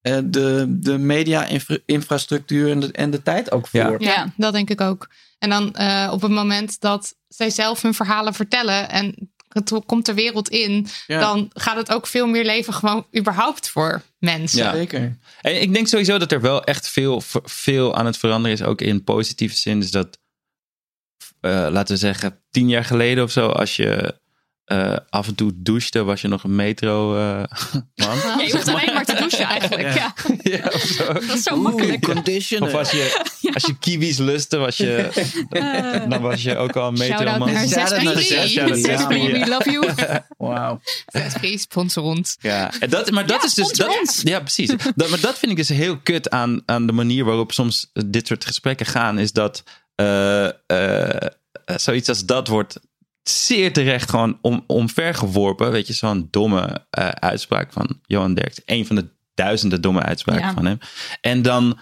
eh, 0.00 0.18
de, 0.24 0.66
de 0.68 0.98
media-infrastructuur 0.98 2.70
en 2.70 2.80
de, 2.80 2.92
en 2.92 3.10
de 3.10 3.22
tijd 3.22 3.50
ook 3.52 3.66
voor. 3.66 4.02
Ja, 4.02 4.32
dat 4.36 4.52
denk 4.52 4.70
ik 4.70 4.80
ook. 4.80 5.08
En 5.38 5.50
dan 5.50 5.74
eh, 5.74 6.10
op 6.12 6.22
het 6.22 6.30
moment 6.30 6.80
dat 6.80 7.16
zij 7.28 7.50
zelf 7.50 7.82
hun 7.82 7.94
verhalen 7.94 8.34
vertellen 8.34 8.88
en 8.90 9.30
het 9.48 9.72
komt 9.86 10.06
de 10.06 10.14
wereld 10.14 10.48
in, 10.48 10.86
Ja. 11.06 11.20
dan 11.20 11.50
gaat 11.52 11.76
het 11.76 11.92
ook 11.92 12.06
veel 12.06 12.26
meer 12.26 12.44
leven 12.44 12.72
gewoon 12.72 13.06
überhaupt 13.16 13.68
voor 13.70 14.02
mensen. 14.18 14.58
Ja. 14.64 14.72
Zeker. 14.72 15.16
En 15.40 15.60
ik 15.62 15.72
denk 15.72 15.86
sowieso 15.88 16.18
dat 16.18 16.32
er 16.32 16.40
wel 16.40 16.64
echt 16.64 16.88
veel, 16.88 17.22
veel 17.44 17.94
aan 17.96 18.06
het 18.06 18.16
veranderen 18.16 18.56
is, 18.58 18.62
ook 18.64 18.80
in 18.80 19.04
positieve 19.04 19.56
zin. 19.56 19.80
Dus 19.80 19.90
dat, 19.90 20.18
eh, 21.46 21.70
laten 21.70 21.94
we 21.94 22.00
zeggen, 22.00 22.40
tien 22.50 22.68
jaar 22.68 22.84
geleden 22.84 23.24
of 23.24 23.30
zo, 23.30 23.48
als 23.48 23.76
je 23.76 24.14
eh, 24.66 24.96
af 25.08 25.26
en 25.26 25.34
toe 25.34 25.52
douchte, 25.54 26.04
was 26.04 26.20
je 26.20 26.28
nog 26.28 26.44
een 26.44 26.54
metro 26.54 27.16
eh, 27.16 27.22
man. 27.94 28.16
Ja, 28.16 28.40
je 28.40 28.52
hoeft 28.52 28.68
alleen 28.68 28.94
maar 28.94 29.04
te 29.04 29.14
douchen 29.18 29.44
eigenlijk. 29.44 29.94
Ja. 29.94 30.14
Ja, 30.42 30.64
of 30.74 30.80
zo. 30.80 31.12
Dat 31.12 31.22
is 31.22 31.42
zo 31.42 31.56
makkelijk. 31.56 32.08
Of 32.58 32.74
als 32.74 32.90
je, 32.90 33.24
als 33.52 33.64
je 33.64 33.78
kiwis 33.78 34.18
lustte, 34.18 34.56
was 34.56 34.76
je, 34.76 35.08
dan 36.08 36.20
was 36.20 36.42
je 36.42 36.56
ook 36.56 36.76
al 36.76 36.88
een 36.88 36.98
metro 36.98 37.38
man. 37.38 37.48
we 37.48 39.44
love 39.48 39.70
you. 39.70 39.88
Wauw. 40.48 40.80
Zespri, 41.06 41.58
sponsor 41.58 42.02
ons. 42.02 42.36
Ja, 42.40 42.70
en 42.80 42.90
dat, 42.90 43.10
maar 43.10 43.26
dat 43.26 43.44
is 43.44 43.54
dus. 43.54 43.72
Dat, 43.72 44.20
ja, 44.22 44.40
precies. 44.40 44.72
Dat, 44.94 45.08
maar 45.08 45.20
dat 45.20 45.38
vind 45.38 45.50
ik 45.50 45.56
dus 45.56 45.68
heel 45.68 45.98
kut 45.98 46.30
aan, 46.30 46.62
aan 46.64 46.86
de 46.86 46.92
manier 46.92 47.24
waarop 47.24 47.52
soms 47.52 47.90
dit 48.06 48.26
soort 48.26 48.44
gesprekken 48.44 48.86
gaan. 48.86 49.18
Is 49.18 49.32
dat 49.32 49.62
eh, 49.96 50.46
eh, 50.46 51.30
zoiets 51.76 52.08
als 52.08 52.24
dat 52.24 52.48
wordt 52.48 52.80
zeer 53.22 53.72
terecht 53.72 54.10
gewoon 54.10 54.38
om, 54.42 54.64
omvergeworpen. 54.66 55.70
Weet 55.70 55.86
je, 55.86 55.92
zo'n 55.92 56.28
domme 56.30 56.86
eh, 56.90 57.08
uitspraak 57.08 57.72
van 57.72 58.00
Johan 58.06 58.34
Derks. 58.34 58.60
Een 58.64 58.86
van 58.86 58.96
de 58.96 59.08
duizenden 59.34 59.80
domme 59.80 60.02
uitspraken 60.02 60.42
Ja. 60.46 60.52
van 60.54 60.64
hem. 60.64 60.78
En 61.20 61.42
dan 61.42 61.78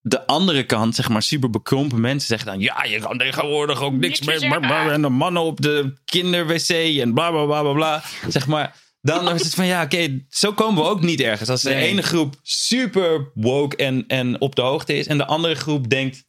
de 0.00 0.26
andere 0.26 0.66
kant, 0.66 0.94
zeg 0.94 1.08
maar, 1.08 1.22
super 1.22 1.50
bekrompen 1.50 2.00
mensen 2.00 2.28
zeggen 2.28 2.46
dan: 2.48 2.60
Ja, 2.60 2.84
je 2.84 2.98
kan 2.98 3.18
tegenwoordig 3.18 3.80
ook 3.82 3.92
niks 3.92 4.20
meer. 4.20 4.48
maar- 4.48 4.60
maar- 4.60 4.90
En 4.90 5.02
de 5.02 5.08
mannen 5.08 5.42
op 5.42 5.60
de 5.60 5.94
kinderwc 6.04 6.68
en 7.00 7.14
bla 7.14 7.30
bla 7.30 7.44
bla 7.44 7.60
bla 7.62 7.72
bla. 7.72 8.02
Zeg 8.28 8.46
maar. 8.46 8.80
Dan 9.00 9.34
is 9.34 9.42
het 9.44 9.54
van 9.54 9.66
ja, 9.66 9.82
oké, 9.82 10.24
zo 10.28 10.52
komen 10.52 10.82
we 10.82 10.88
ook 10.88 11.00
niet 11.00 11.20
ergens. 11.20 11.48
Als 11.48 11.62
de 11.62 11.70
Nee. 11.70 11.88
ene 11.88 12.02
groep 12.02 12.34
super 12.42 13.30
woke 13.34 13.76
en, 13.76 14.04
en 14.06 14.40
op 14.40 14.54
de 14.54 14.62
hoogte 14.62 14.94
is, 14.96 15.06
en 15.06 15.18
de 15.18 15.26
andere 15.26 15.54
groep 15.54 15.88
denkt: 15.88 16.24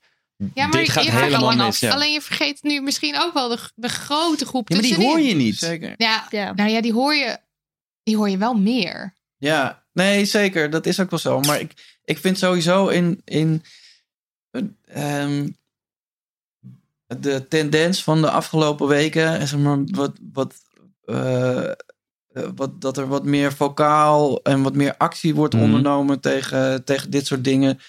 Ja, 0.53 0.67
maar 0.67 0.79
Dit 0.79 0.89
gaat 0.89 1.03
je 1.03 1.11
helemaal 1.11 1.55
mis. 1.55 1.79
Ja. 1.79 1.93
Alleen 1.93 2.13
je 2.13 2.21
vergeet 2.21 2.63
nu 2.63 2.81
misschien 2.81 3.19
ook 3.21 3.33
wel 3.33 3.49
de, 3.49 3.57
de 3.75 3.89
grote 3.89 4.45
groep 4.45 4.69
Ja, 4.69 4.75
maar 4.75 4.83
die 4.85 4.93
tussenin. 4.95 5.17
hoor 5.17 5.27
je 5.27 5.35
niet. 5.35 5.55
Zeker. 5.57 5.93
Ja, 5.97 6.27
nou 6.55 6.69
ja, 6.69 6.81
die 6.81 6.93
hoor 6.93 7.15
je, 7.15 7.37
die 8.03 8.15
hoor 8.17 8.29
je 8.29 8.37
wel 8.37 8.53
meer. 8.53 9.13
Ja, 9.37 9.83
nee, 9.93 10.25
zeker. 10.25 10.69
Dat 10.69 10.85
is 10.85 10.99
ook 10.99 11.09
wel 11.09 11.19
zo. 11.19 11.39
Maar 11.39 11.59
ik, 11.59 11.99
ik 12.03 12.17
vind 12.17 12.37
sowieso 12.37 12.87
in, 12.87 13.21
in 13.25 13.63
ehm, 14.85 15.47
de 17.07 17.47
tendens 17.47 18.03
van 18.03 18.21
de 18.21 18.29
afgelopen 18.29 18.87
weken, 18.87 19.47
zeg 19.47 19.59
maar, 19.59 19.77
wat, 19.85 20.17
wat, 20.33 20.55
eh, 21.05 21.69
eh, 21.69 21.73
wat, 22.55 22.81
dat 22.81 22.97
er 22.97 23.07
wat 23.07 23.25
meer 23.25 23.53
vocaal 23.53 24.41
en 24.41 24.61
wat 24.61 24.73
meer 24.75 24.97
actie 24.97 25.35
wordt 25.35 25.53
Mhm. 25.53 25.63
ondernomen 25.63 26.19
tegen, 26.19 26.83
tegen 26.83 27.09
dit 27.11 27.25
soort 27.27 27.43
dingen. 27.43 27.79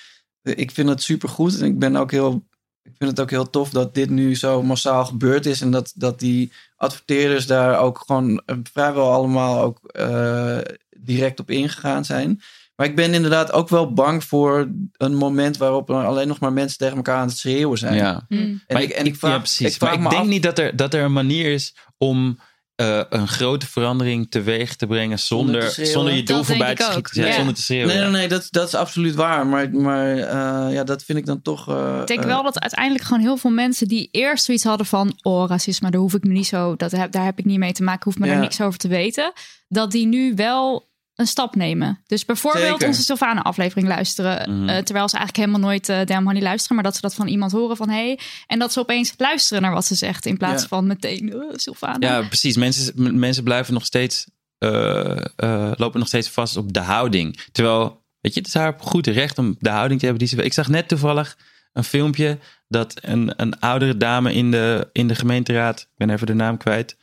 Ik 0.44 0.70
vind 0.70 0.88
het 0.88 1.02
super 1.02 1.28
goed. 1.28 1.58
En 1.58 1.66
ik 1.66 1.78
ben 1.78 1.96
ook 1.96 2.10
heel. 2.10 2.46
Ik 2.82 2.92
vind 2.98 3.10
het 3.10 3.20
ook 3.20 3.30
heel 3.30 3.50
tof 3.50 3.70
dat 3.70 3.94
dit 3.94 4.10
nu 4.10 4.36
zo 4.36 4.62
massaal 4.62 5.04
gebeurd 5.04 5.46
is. 5.46 5.60
En 5.60 5.70
dat, 5.70 5.92
dat 5.94 6.18
die 6.18 6.52
adverteerders 6.76 7.46
daar 7.46 7.78
ook 7.78 8.02
gewoon 8.06 8.42
eh, 8.46 8.56
vrijwel 8.72 9.12
allemaal 9.12 9.62
ook 9.62 9.78
eh, 9.84 10.58
direct 10.96 11.40
op 11.40 11.50
ingegaan 11.50 12.04
zijn. 12.04 12.40
Maar 12.76 12.86
ik 12.86 12.96
ben 12.96 13.14
inderdaad 13.14 13.52
ook 13.52 13.68
wel 13.68 13.92
bang 13.92 14.24
voor 14.24 14.68
een 14.92 15.14
moment 15.14 15.56
waarop 15.56 15.90
er 15.90 16.04
alleen 16.04 16.28
nog 16.28 16.40
maar 16.40 16.52
mensen 16.52 16.78
tegen 16.78 16.96
elkaar 16.96 17.18
aan 17.18 17.28
het 17.28 17.38
schreeuwen 17.38 17.78
zijn. 17.78 17.94
Ja. 17.94 18.24
En 18.28 18.62
maar 18.68 18.82
ik, 18.82 18.88
ik, 18.88 18.94
en 18.94 19.06
ik 19.06 19.16
vraag, 19.16 19.32
ja, 19.32 19.38
precies. 19.38 19.66
ik 19.66 19.74
vraag 19.74 19.96
maar 19.96 20.04
ik 20.04 20.10
denk 20.10 20.22
af- 20.22 20.28
niet 20.28 20.42
dat 20.42 20.58
er, 20.58 20.76
dat 20.76 20.94
er 20.94 21.02
een 21.02 21.12
manier 21.12 21.52
is 21.52 21.74
om 21.98 22.38
eh, 22.76 23.00
een 23.08 23.28
grote 23.28 23.66
verandering 23.66 24.30
teweeg 24.30 24.76
te 24.76 24.86
brengen 24.86 25.18
zonder, 25.18 25.72
te 25.74 25.84
zonder, 25.86 26.14
je 26.14 26.22
doel 26.22 26.36
Dat 26.36 26.46
voorbij 26.46 26.74
te 26.74 26.82
schieten. 26.82 26.98
ook. 26.98 27.12
Ja, 27.12 27.26
Ja. 27.26 27.34
Zonder 27.34 27.54
te 27.54 27.62
schreeuwen. 27.62 27.88
Nee, 27.94 27.98
nee, 28.02 28.10
nee, 28.10 28.28
dat, 28.28 28.46
dat 28.50 28.66
is 28.66 28.74
absoluut 28.74 29.14
waar. 29.14 29.46
Maar, 29.46 29.70
maar 29.70 30.16
eh, 30.16 30.72
ja, 30.74 30.84
dat 30.84 31.02
vind 31.02 31.18
ik 31.18 31.26
dan 31.26 31.42
toch. 31.42 31.68
eh, 31.68 31.98
Ik 32.00 32.06
denk 32.06 32.22
wel 32.24 32.42
dat 32.42 32.60
uiteindelijk 32.60 33.04
gewoon 33.04 33.22
heel 33.22 33.36
veel 33.36 33.50
mensen 33.50 33.88
die 33.88 34.08
eerst 34.12 34.44
zoiets 34.44 34.64
hadden 34.64 34.86
van... 34.86 35.18
oh, 35.22 35.48
racisme, 35.48 35.90
daar 35.90 36.00
hoef 36.00 36.14
ik 36.14 36.24
me 36.24 36.32
niet 36.32 36.46
zo... 36.46 36.76
Dat 36.76 36.90
heb, 36.90 37.12
daar 37.12 37.24
heb 37.24 37.38
ik 37.38 37.44
niet 37.44 37.58
mee 37.58 37.72
te 37.72 37.82
maken, 37.82 38.04
hoef 38.04 38.18
me 38.18 38.26
Ja. 38.26 38.32
daar 38.32 38.40
niks 38.40 38.60
over 38.60 38.78
te 38.78 38.88
weten. 38.88 39.32
Dat 39.68 39.90
die 39.90 40.06
nu 40.06 40.32
wel 40.34 40.92
een 41.14 41.26
stap 41.26 41.54
nemen. 41.54 42.02
Dus 42.06 42.24
bijvoorbeeld 42.24 42.66
Zeker. 42.66 42.86
onze 42.86 43.02
Sylvana 43.02 43.42
aflevering 43.42 43.88
luisteren... 43.88 44.50
Mhm. 44.50 44.68
eh, 44.68 44.82
terwijl 44.82 45.08
ze 45.08 45.16
eigenlijk 45.16 45.46
helemaal 45.46 45.70
nooit 45.70 45.88
uh, 45.88 46.04
Damn 46.04 46.26
Honey 46.26 46.42
luisteren... 46.42 46.74
maar 46.74 46.84
dat 46.84 46.94
ze 46.94 47.00
dat 47.00 47.14
van 47.14 47.26
iemand 47.26 47.52
horen 47.52 47.76
van... 47.76 47.88
hey, 47.88 48.18
en 48.46 48.58
dat 48.58 48.72
ze 48.72 48.80
opeens 48.80 49.14
luisteren 49.16 49.62
naar 49.62 49.72
wat 49.72 49.84
ze 49.84 49.94
zegt... 49.94 50.26
in 50.26 50.36
plaats 50.36 50.62
Ja. 50.62 50.68
van 50.68 50.86
meteen 50.86 51.36
uh, 51.36 51.42
Sylvana. 51.54 52.08
Ja, 52.08 52.22
precies. 52.26 52.56
Mensen, 52.56 53.18
mensen 53.18 53.44
blijven 53.44 53.74
nog 53.74 53.84
steeds, 53.84 54.26
eh, 54.58 55.24
eh, 55.36 55.72
lopen 55.76 55.98
nog 55.98 56.08
steeds 56.08 56.28
vast 56.28 56.56
op 56.56 56.72
de 56.72 56.80
houding. 56.80 57.40
Terwijl, 57.52 58.04
weet 58.20 58.34
je, 58.34 58.40
het 58.40 58.48
is 58.48 58.54
haar 58.54 58.74
goed 58.78 59.06
recht 59.06 59.38
om 59.38 59.56
de 59.58 59.70
houding 59.70 59.98
te 60.00 60.06
hebben 60.06 60.22
die 60.22 60.28
ze 60.32 60.36
wil. 60.36 60.44
Ik 60.44 60.52
zag 60.52 60.68
net 60.68 60.88
toevallig 60.88 61.38
een 61.72 61.84
filmpje 61.84 62.38
dat 62.68 62.94
een, 63.00 63.32
een 63.36 63.60
oudere 63.60 63.96
dame 63.96 64.34
in 64.34 64.50
de, 64.50 64.88
in 64.92 65.08
de 65.08 65.14
gemeenteraad, 65.14 65.80
ik 65.80 65.96
ben 65.96 66.10
even 66.10 66.26
de 66.26 66.34
naam 66.34 66.56
kwijt, 66.56 66.96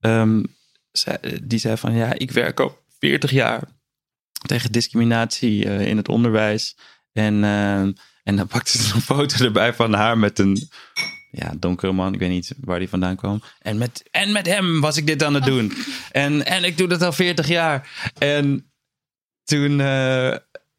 ehm, 0.00 0.42
zei- 0.92 1.18
die 1.42 1.58
zei 1.58 1.76
van 1.76 1.94
ja, 1.94 2.12
ik 2.12 2.30
werk 2.30 2.60
al 2.60 2.84
40 2.98 3.30
jaar 3.30 3.62
tegen 4.46 4.72
discriminatie 4.72 5.64
eh, 5.64 5.86
in 5.86 5.96
het 5.96 6.08
onderwijs. 6.08 6.76
En, 7.12 7.44
ehm, 7.44 7.92
en 8.22 8.36
dan 8.36 8.46
pakte 8.46 8.78
ze 8.78 8.94
een 8.94 9.00
foto 9.00 9.44
erbij 9.44 9.74
van 9.74 9.92
haar 9.92 10.18
met 10.18 10.38
een 10.38 10.68
ja, 11.30 11.54
donkere 11.58 11.92
man. 11.92 12.14
Ik 12.14 12.20
weet 12.20 12.30
niet 12.30 12.54
waar 12.60 12.78
die 12.78 12.88
vandaan 12.88 13.16
kwam. 13.16 13.42
En 13.58 13.78
met, 13.78 14.08
en 14.10 14.32
met 14.32 14.46
hem 14.46 14.80
was 14.80 14.96
ik 14.96 15.06
dit 15.06 15.22
aan 15.22 15.34
het 15.34 15.44
doen. 15.44 15.72
En, 16.10 16.46
en 16.46 16.64
ik 16.64 16.76
doe 16.76 16.88
dat 16.88 17.02
al 17.02 17.12
40 17.12 17.48
jaar. 17.48 18.10
En 18.18 18.72
toen... 19.44 19.80
eh, 19.80 20.36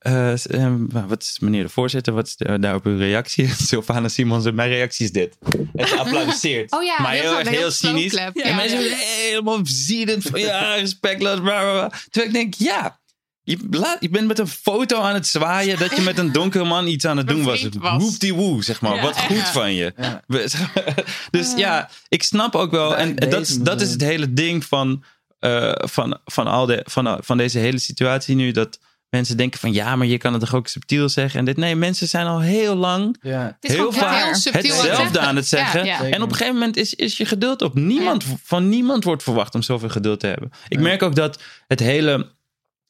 eh, 0.08 0.64
eh, 0.66 0.74
wat 0.90 1.22
is 1.22 1.38
meneer 1.40 1.64
de 1.64 1.70
voorzitter? 1.70 2.14
Wat 2.14 2.28
is 2.28 2.36
de- 2.36 2.60
daarop 2.60 2.86
uw 2.86 2.98
reactie? 2.98 3.50
Sylvana 3.68 4.08
Simons, 4.08 4.52
mijn 4.52 4.70
reactie 4.70 5.06
is 5.06 5.12
dit. 5.12 5.38
En 5.76 5.88
ze 5.88 5.98
applaudisseert. 5.98 6.72
Oh 6.78 6.84
ja, 6.84 7.02
maar 7.02 7.12
heel 7.12 7.22
heel, 7.22 7.40
erg 7.40 7.50
heel 7.50 7.60
heel 7.60 7.72
cynisch. 7.72 8.14
en 8.14 8.32
Ja, 8.34 8.56
mensen 8.56 8.82
zijn 8.82 8.98
helemaal 8.98 9.60
ziedend 9.64 10.24
van 10.24 10.40
ja, 10.40 10.74
respectloos. 10.76 11.40
Bla, 11.40 11.62
bla, 11.62 11.72
bla. 11.72 12.00
Terwijl 12.10 12.26
ik 12.26 12.34
denk, 12.34 12.54
ja, 12.54 13.00
je, 13.44 13.58
laat, 13.72 13.98
je 14.00 14.10
bent 14.10 14.28
met 14.28 14.40
een 14.40 14.48
foto 14.48 15.00
aan 15.00 15.14
het 15.14 15.28
zwaaien 15.28 15.80
dat 15.80 15.96
je 15.96 16.02
met 16.02 16.18
een 16.18 16.32
donkere 16.32 16.64
man 16.64 16.88
iets 16.88 17.06
aan 17.06 17.18
het 17.18 17.28
doen 17.28 17.44
was. 17.44 17.68
Woep 17.98 18.20
die 18.20 18.34
woe, 18.34 18.64
zeg 18.64 18.82
maar. 18.82 18.96
Ja, 18.96 19.02
Wat 19.02 19.20
goed 19.20 19.48
van 19.48 19.74
je. 19.74 19.94
Dus 21.32 21.54
ja, 21.56 21.90
ik 22.10 22.24
snap 22.24 22.56
ook 22.56 22.72
wel. 22.72 22.96
En 22.96 23.16
dat, 23.16 23.58
dat 23.62 23.82
is 23.82 23.92
het 23.92 24.02
hele 24.02 24.34
ding 24.34 24.66
van, 24.66 25.04
eh, 25.40 25.72
van, 25.76 26.20
van, 26.26 26.48
al 26.48 26.66
de, 26.66 26.82
van, 26.90 27.18
van 27.24 27.38
deze 27.38 27.60
hele 27.60 27.80
situatie 27.80 28.36
nu. 28.36 28.52
Dat 28.52 28.80
mensen 29.10 29.38
denken 29.38 29.60
van 29.60 29.74
ja, 29.74 29.96
maar 29.96 30.08
je 30.08 30.18
kan 30.18 30.34
het 30.34 30.42
toch 30.42 30.56
ook 30.56 30.68
subtiel 30.68 31.10
zeggen. 31.10 31.40
En 31.40 31.46
dit, 31.46 31.58
nee, 31.58 31.76
mensen 31.76 32.08
zijn 32.08 32.26
al 32.26 32.40
heel 32.40 32.76
lang 32.76 33.18
Ja. 33.22 33.58
Heel 33.60 33.92
vaak 33.92 34.24
heel 34.24 34.36
subtiel 34.36 34.74
aan 34.74 34.78
het 34.80 34.88
hetzelfde 34.88 35.14
zeggen. 35.14 35.22
aan 35.22 35.36
het 35.36 35.48
zeggen. 35.48 35.86
Ja, 35.86 36.04
ja. 36.04 36.10
En 36.10 36.22
op 36.22 36.30
een 36.30 36.36
gegeven 36.36 36.54
moment 36.54 36.78
is, 36.78 36.94
is 36.94 37.18
je 37.18 37.26
geduld 37.26 37.62
op. 37.62 37.74
Niemand, 37.74 38.26
Van 38.44 38.70
niemand 38.70 39.04
wordt 39.04 39.24
verwacht 39.24 39.56
om 39.56 39.62
zoveel 39.62 39.90
geduld 39.90 40.20
te 40.20 40.28
hebben. 40.28 40.52
Ik 40.68 40.80
merk 40.80 41.04
ook 41.04 41.16
dat 41.16 41.42
het 41.68 41.80
hele, 41.80 42.32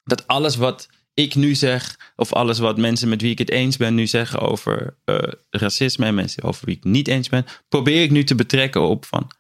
dat 0.04 0.28
alles 0.28 0.56
wat 0.56 0.88
ik 1.14 1.36
nu 1.36 1.56
zeg, 1.56 2.00
of 2.16 2.34
alles 2.34 2.60
wat 2.60 2.78
mensen 2.78 3.10
met 3.10 3.22
wie 3.22 3.32
ik 3.32 3.38
het 3.38 3.50
eens 3.50 3.78
ben 3.78 3.96
nu 3.96 4.08
zeggen 4.08 4.40
over 4.40 4.98
eh, 5.06 5.18
racisme 5.50 6.06
en 6.06 6.16
mensen 6.16 6.44
over 6.44 6.66
wie 6.66 6.76
ik 6.76 6.84
het 6.84 6.92
niet 6.92 7.08
eens 7.08 7.30
ben, 7.30 7.46
probeer 7.68 8.04
ik 8.04 8.12
nu 8.12 8.24
te 8.24 8.36
betrekken 8.36 8.82
op 8.82 9.06
van, 9.06 9.32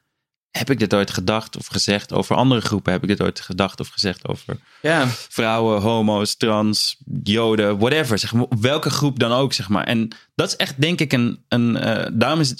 heb 0.58 0.70
ik 0.70 0.80
dit 0.80 0.93
ooit 0.93 1.12
gedacht 1.12 1.58
of 1.58 1.68
gezegd 1.68 2.14
over 2.14 2.36
andere 2.36 2.62
groepen? 2.62 2.91
Heb 2.91 3.01
ik 3.01 3.08
dit 3.08 3.22
ooit 3.22 3.39
gedacht 3.39 3.80
of 3.80 3.88
gezegd 3.88 4.28
over 4.28 4.58
Ja. 4.82 5.08
vrouwen, 5.08 5.82
homo's, 5.82 6.36
trans, 6.36 6.97
joden, 7.24 7.78
whatever. 7.78 8.20
Zeg 8.20 8.34
maar, 8.34 8.45
welke 8.60 8.89
groep 8.89 9.20
dan 9.20 9.32
ook, 9.32 9.53
zeg 9.53 9.70
maar. 9.70 9.84
En 9.84 10.08
dat 10.36 10.47
is 10.47 10.55
echt, 10.55 10.82
denk 10.82 10.99
ik, 10.99 11.14
een... 11.14 11.43
een 11.47 11.78
eh, 11.78 12.05
daarom 12.14 12.39
is 12.39 12.55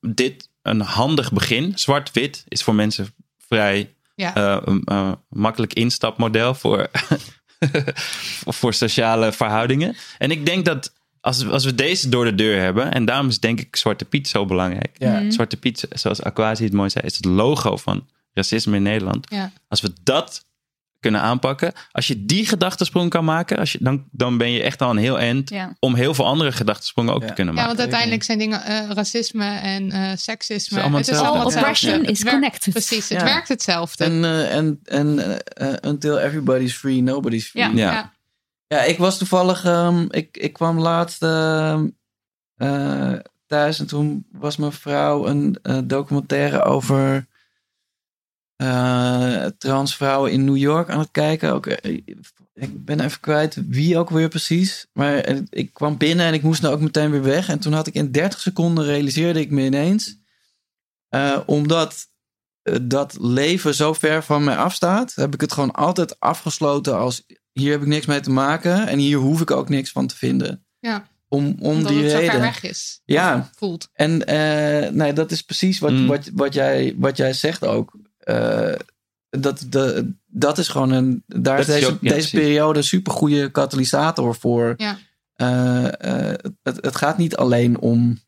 dit 0.00 0.48
een 0.62 0.80
handig 0.80 1.32
begin. 1.32 1.72
Zwart-wit 1.74 2.44
is 2.48 2.62
voor 2.62 2.74
mensen 2.74 3.14
vrij 3.48 3.94
Ja. 4.14 4.34
eh, 4.34 4.58
een 4.64 4.82
eh, 4.84 5.12
makkelijk 5.28 5.72
instapmodel 5.72 6.54
voor, 6.54 6.90
voor 8.58 8.74
sociale 8.74 9.32
verhoudingen. 9.32 9.96
En 10.18 10.30
ik 10.30 10.46
denk 10.46 10.64
dat 10.64 10.92
als, 11.20 11.46
als 11.46 11.64
we 11.64 11.74
deze 11.74 12.08
door 12.08 12.24
de 12.24 12.34
deur 12.34 12.60
hebben, 12.60 12.92
en 12.92 13.04
daarom 13.04 13.28
is 13.28 13.40
denk 13.40 13.60
ik 13.60 13.76
Zwarte 13.76 14.04
Piet 14.04 14.28
zo 14.28 14.46
belangrijk. 14.46 14.96
Ja. 14.98 15.20
Mhm. 15.20 15.30
Zwarte 15.30 15.56
Piet, 15.56 15.86
zoals 15.90 16.22
Aquasi 16.22 16.64
het 16.64 16.72
mooi 16.72 16.90
zei, 16.90 17.06
is 17.06 17.16
het 17.16 17.24
logo 17.24 17.76
van 17.76 18.06
racisme 18.32 18.76
in 18.76 18.82
Nederland. 18.82 19.26
Ja. 19.30 19.52
Als 19.68 19.80
we 19.80 19.92
dat 20.02 20.46
kunnen 21.00 21.20
aanpakken, 21.20 21.72
als 21.92 22.06
je 22.06 22.24
die 22.26 22.46
gedachtesprong 22.46 23.10
kan 23.10 23.24
maken, 23.24 23.58
als 23.58 23.72
je, 23.72 23.78
dan, 23.80 24.04
dan 24.10 24.38
ben 24.38 24.50
je 24.50 24.62
echt 24.62 24.82
al 24.82 24.90
een 24.90 24.96
heel 24.96 25.18
eind 25.18 25.50
Ja. 25.50 25.76
om 25.80 25.94
heel 25.94 26.14
veel 26.14 26.24
andere 26.26 26.52
gedachtensprongen 26.52 27.14
ook 27.14 27.24
te 27.24 27.32
kunnen 27.32 27.54
Ja, 27.54 27.60
maken. 27.60 27.66
want 27.68 27.78
uiteindelijk 27.80 28.22
zijn 28.22 28.38
dingen 28.38 28.62
eh, 28.64 28.90
racisme 28.90 29.44
en 29.58 29.90
eh, 29.90 30.10
seksisme. 30.16 30.56
Het 30.56 30.70
is 30.76 30.82
allemaal 30.82 30.98
het 30.98 31.08
is 31.08 31.18
allemaal 31.18 31.46
oppression 31.46 32.00
Het 32.00 32.10
is 32.10 32.22
werkt- 32.22 32.30
connected. 32.38 32.72
Precies, 32.72 33.08
het 33.08 33.18
Ja. 33.18 33.24
werkt 33.24 33.48
hetzelfde. 33.48 34.04
En, 34.04 34.24
eh, 34.24 34.54
en, 34.54 34.80
en 34.84 35.18
eh, 35.18 35.68
eh, 35.72 35.74
until 35.86 36.18
everybody's 36.18 36.72
free, 36.74 37.02
nobody's 37.02 37.46
free. 37.48 37.74
Ja. 37.76 38.12
Ja. 38.68 38.82
Ik 38.82 38.98
was 38.98 39.18
toevallig, 39.18 39.64
ehm, 39.64 40.06
ik, 40.10 40.36
ik 40.36 40.52
kwam 40.52 40.78
laatst 40.78 41.22
ehm, 41.22 41.88
eh, 42.54 43.14
thuis 43.46 43.78
en 43.78 43.86
toen 43.86 44.26
was 44.32 44.56
mijn 44.56 44.72
vrouw 44.72 45.26
een 45.26 45.58
eh, 45.62 45.78
documentaire 45.84 46.62
over 46.62 47.26
eh, 48.56 49.44
transvrouwen 49.44 50.32
in 50.32 50.44
New 50.44 50.56
York 50.56 50.88
aan 50.88 50.98
het 50.98 51.10
kijken. 51.10 51.52
Ook, 51.52 51.66
ik 51.66 52.84
ben 52.84 53.00
even 53.00 53.20
kwijt 53.20 53.56
wie 53.68 53.98
ook 53.98 54.10
weer 54.10 54.28
precies. 54.28 54.86
Maar 54.92 55.36
ik 55.50 55.72
kwam 55.72 55.96
binnen 55.96 56.26
en 56.26 56.34
ik 56.34 56.42
moest 56.42 56.62
nou 56.62 56.74
ook 56.74 56.80
meteen 56.80 57.10
weer 57.10 57.22
weg. 57.22 57.48
En 57.48 57.58
toen 57.58 57.72
had 57.72 57.86
ik 57.86 57.94
in 57.94 58.12
30 58.12 58.40
seconden 58.40 58.84
realiseerde 58.84 59.40
ik 59.40 59.50
me 59.50 59.62
ineens. 59.62 60.16
omdat 61.46 62.06
dat 62.82 63.16
leven 63.20 63.74
zo 63.74 63.92
ver 63.92 64.22
van 64.22 64.44
mij 64.44 64.56
afstaat, 64.56 65.14
heb 65.14 65.34
ik 65.34 65.40
het 65.40 65.52
gewoon 65.52 65.72
altijd 65.72 66.20
afgesloten 66.20 66.96
als 66.98 67.26
hier 67.58 67.70
heb 67.72 67.80
ik 67.80 67.86
niks 67.86 68.06
mee 68.06 68.20
te 68.20 68.30
maken 68.30 68.86
en 68.86 68.98
hier 68.98 69.18
hoef 69.18 69.40
ik 69.40 69.50
ook 69.50 69.68
niks 69.68 69.90
van 69.90 70.06
te 70.06 70.16
vinden. 70.16 70.64
Ja. 70.78 71.08
Om, 71.28 71.46
om 71.46 71.56
Omdat 71.58 71.92
die 71.92 72.02
het 72.02 72.10
zo 72.10 72.16
reden. 72.16 72.30
ver 72.32 72.40
weg 72.40 72.62
is. 72.62 73.00
Ja. 73.04 73.50
Voelt. 73.56 73.88
En 73.92 74.26
eh, 74.26 74.90
nee, 74.90 75.12
dat 75.12 75.30
is 75.30 75.42
precies 75.42 75.78
wat, 75.78 75.90
Mm. 75.92 76.06
wat, 76.06 76.30
wat, 76.34 76.54
jij, 76.54 76.94
wat 76.98 77.16
jij 77.16 77.32
zegt 77.32 77.64
ook. 77.66 77.92
Eh, 78.18 78.74
dat, 79.30 79.66
de, 79.68 80.12
dat 80.26 80.58
is 80.58 80.68
gewoon 80.68 80.90
een. 80.90 81.22
Daar 81.26 81.58
is 81.58 81.66
Dat 81.66 81.74
is 81.76 81.80
deze, 81.80 81.94
ook- 81.94 82.02
ja, 82.02 82.14
deze 82.14 82.30
periode 82.30 82.78
een 82.78 82.84
supergoeie 82.84 83.50
katalysator 83.50 84.34
voor. 84.34 84.74
Ja. 84.76 84.98
Eh, 85.34 85.84
eh, 86.30 86.38
het, 86.62 86.76
het 86.84 86.96
gaat 86.96 87.18
niet 87.18 87.36
alleen 87.36 87.78
om, 87.78 88.18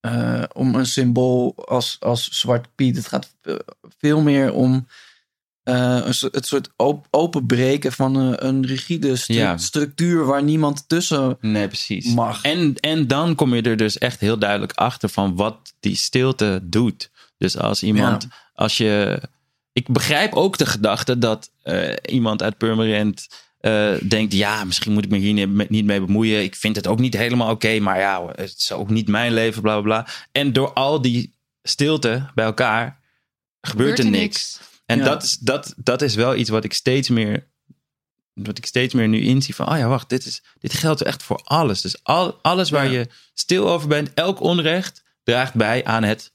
eh, 0.00 0.42
om 0.52 0.74
een 0.74 0.86
symbool 0.86 1.52
als, 1.66 1.96
als 2.00 2.28
Zwart 2.40 2.74
Piet. 2.74 2.96
Het 2.96 3.06
gaat 3.06 3.36
veel 3.98 4.20
meer 4.20 4.52
om 4.52 4.86
eh, 5.64 6.00
een, 6.04 6.14
soort- 6.14 6.34
het 6.34 6.46
soort 6.46 6.68
op, 6.76 7.06
openbreken 7.10 7.92
van 7.92 8.14
een, 8.16 8.46
een 8.46 8.66
rigide 8.66 9.16
stru- 9.16 9.34
Ja. 9.34 9.56
structuur 9.56 10.24
waar 10.24 10.42
niemand 10.42 10.88
tussen 10.88 11.36
Nee, 11.40 11.66
precies. 11.66 12.14
mag. 12.14 12.42
En, 12.42 12.74
en 12.80 13.06
dan 13.06 13.34
kom 13.34 13.54
je 13.54 13.62
er 13.62 13.76
dus 13.76 13.98
echt 13.98 14.20
heel 14.20 14.38
duidelijk 14.38 14.72
achter 14.72 15.08
van 15.08 15.36
wat 15.36 15.74
die 15.80 15.96
stilte 15.96 16.60
doet. 16.62 17.10
Dus 17.38 17.58
als 17.58 17.82
iemand, 17.82 18.28
als 18.54 18.76
je. 18.76 19.22
Ik 19.72 19.88
begrijp 19.88 20.34
ook 20.34 20.58
de 20.58 20.66
gedachte 20.66 21.18
dat 21.18 21.50
eh, 21.62 21.92
iemand 22.06 22.42
uit 22.42 22.58
Purmerend 22.58 23.26
eh, 23.58 23.92
denkt: 24.08 24.32
ja, 24.32 24.64
misschien 24.64 24.92
moet 24.92 25.04
ik 25.04 25.10
me 25.10 25.18
hier 25.18 25.32
niet- 25.46 25.70
niet 25.70 25.84
mee 25.84 26.00
bemoeien. 26.00 26.42
Ik 26.42 26.54
vind 26.54 26.76
het 26.76 26.86
ook 26.86 26.98
niet 26.98 27.14
helemaal 27.16 27.50
oké, 27.50 27.78
maar 27.78 27.98
ja, 27.98 28.26
het 28.34 28.54
is 28.58 28.72
ook 28.72 28.90
niet 28.90 29.08
mijn 29.08 29.32
leven, 29.32 29.62
bla 29.62 29.80
bla 29.80 29.82
bla. 30.02 30.12
En 30.32 30.52
door 30.52 30.72
al 30.72 31.00
die 31.02 31.34
stilte 31.62 32.30
bij 32.34 32.44
elkaar 32.44 33.00
gebeurt, 33.60 33.98
er 33.98 34.10
niks. 34.10 34.60
En 34.86 34.98
Ja. 34.98 35.04
dat, 35.04 35.22
is, 35.22 35.38
dat, 35.38 35.74
dat 35.76 36.02
is 36.02 36.14
wel 36.14 36.36
iets 36.36 36.50
wat 36.50 36.64
ik 36.64 36.72
steeds 36.72 37.08
meer 37.08 37.52
wat 38.34 38.58
ik 38.58 38.66
steeds 38.66 38.94
meer 38.94 39.08
nu 39.08 39.20
inzie 39.20 39.54
van, 39.54 39.68
oh 39.70 39.78
ja, 39.78 39.88
wacht, 39.88 40.08
dit, 40.08 40.26
is, 40.26 40.42
dit 40.58 40.72
geldt 40.72 41.02
echt 41.02 41.22
voor 41.22 41.40
alles. 41.44 41.80
Dus 41.80 42.02
al, 42.02 42.38
alles 42.42 42.70
waar 42.70 42.90
je 42.90 43.08
stil 43.34 43.68
over 43.70 43.88
bent, 43.88 44.14
elk 44.14 44.40
onrecht 44.40 45.02
draagt 45.22 45.54
bij 45.54 45.84
aan 45.84 46.02
het, 46.02 46.32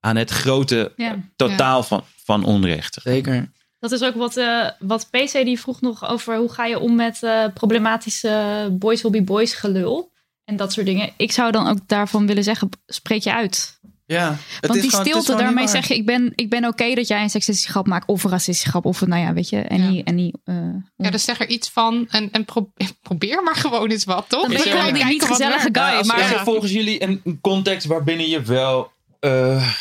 aan 0.00 0.16
het 0.16 0.30
grote 0.30 0.92
Ja. 0.96 1.18
totaal 1.36 1.82
van, 1.82 2.04
van 2.24 2.44
onrechten. 2.44 3.02
Zeker. 3.02 3.52
Dat 3.78 3.92
is 3.92 4.02
ook 4.02 4.14
wat, 4.14 4.36
eh, 4.36 4.70
wat 4.78 5.08
PC 5.10 5.32
die 5.32 5.60
vroeg 5.60 5.80
nog 5.80 6.08
over 6.08 6.36
hoe 6.36 6.52
ga 6.52 6.66
je 6.66 6.78
om 6.78 6.94
met 6.94 7.22
eh, 7.22 7.44
problematische 7.54 8.68
boys 8.72 9.02
will 9.02 9.10
be 9.10 9.22
boys 9.22 9.54
gelul. 9.54 10.12
En 10.44 10.56
dat 10.56 10.72
soort 10.72 10.86
dingen. 10.86 11.12
Ik 11.16 11.32
zou 11.32 11.52
dan 11.52 11.68
ook 11.68 11.78
daarvan 11.88 12.26
willen 12.26 12.44
zeggen, 12.44 12.68
spreek 12.86 13.22
je 13.22 13.32
uit. 13.34 13.80
Ja, 14.08 14.28
het 14.30 14.38
Want 14.60 14.74
is 14.74 14.80
die 14.80 14.90
gewoon- 14.90 15.06
het 15.06 15.16
is 15.16 15.22
stilte, 15.22 15.42
daarmee 15.42 15.68
zeg 15.68 15.88
je, 15.88 15.94
ik 15.94 16.06
ben, 16.06 16.32
ik 16.34 16.50
ben 16.50 16.64
oké 16.64 16.94
dat 16.94 17.08
jij 17.08 17.22
een 17.22 17.30
seksistische 17.30 17.70
grap 17.70 17.86
maakt 17.86 18.06
of 18.08 18.24
een 18.24 18.30
racistische 18.30 18.68
grap. 18.70 18.84
Of 18.84 19.06
nou 19.06 19.22
ja, 19.22 19.32
weet 19.32 19.48
je, 19.48 19.60
en 19.60 19.90
die, 19.90 20.04
en 20.04 20.16
die 20.16 20.32
eh, 20.44 20.54
Ja, 20.96 21.10
dus 21.10 21.24
zeg 21.24 21.40
er 21.40 21.48
iets 21.48 21.68
van 21.70 22.06
en, 22.10 22.30
en 22.32 22.44
pro- 22.44 22.72
probeer 23.02 23.42
maar 23.42 23.56
gewoon 23.56 23.90
eens 23.90 24.04
wat, 24.04 24.28
toch? 24.28 24.40
Dan 24.40 24.50
ben 24.50 24.58
je 24.58 24.64
Is 24.64 24.74
er- 24.74 24.94
die 24.94 25.04
niet 25.04 25.22
gezellige 25.24 25.68
guy, 25.72 25.82
Als- 25.82 26.06
maar- 26.06 26.20
is 26.20 26.30
er 26.30 26.44
volgens 26.44 26.72
jullie 26.72 27.02
een 27.02 27.38
context 27.40 27.86
waarbinnen 27.86 28.28
je 28.28 28.42
wel 28.42 28.92
eh, 29.20 29.72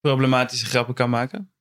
problematische 0.00 0.66
grappen 0.66 0.94
kan 0.94 1.10
maken? 1.10 1.52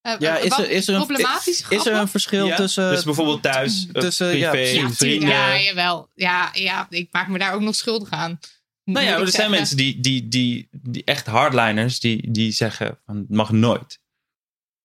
Eh, 0.00 0.14
Ja, 0.18 0.36
is 0.36 0.48
wat 0.48 0.58
er, 0.58 0.70
is 0.70 0.88
er, 0.88 0.94
een, 0.94 1.06
problematisch 1.06 1.46
is, 1.62 1.68
is 1.68 1.86
er 1.86 1.92
een 1.94 2.08
verschil 2.08 2.46
Ja, 2.46 2.56
tussen. 2.56 2.90
dus 2.90 3.04
bijvoorbeeld 3.04 3.42
thuis, 3.42 3.86
eh, 3.92 4.00
tussen 4.00 4.36
ja, 4.36 4.50
privé, 4.50 4.78
precies. 4.80 4.96
vrienden. 4.96 5.28
Ja, 5.28 5.58
jawel. 5.58 6.08
Ja, 6.14 6.50
ja, 6.52 6.86
ik 6.90 7.08
maak 7.10 7.28
me 7.28 7.38
daar 7.38 7.54
ook 7.54 7.60
nog 7.60 7.74
schuldig 7.74 8.10
aan. 8.10 8.38
Nou 8.84 9.06
ja, 9.06 9.18
er 9.18 9.28
zijn 9.28 9.50
mensen 9.50 9.76
die, 9.76 10.00
die, 10.00 10.28
die, 10.28 10.68
die 10.70 11.04
echt 11.04 11.26
hardliners, 11.26 12.00
die, 12.00 12.30
die 12.30 12.52
zeggen 12.52 12.98
van 13.06 13.16
het 13.16 13.28
mag 13.30 13.50
nooit. 13.52 13.98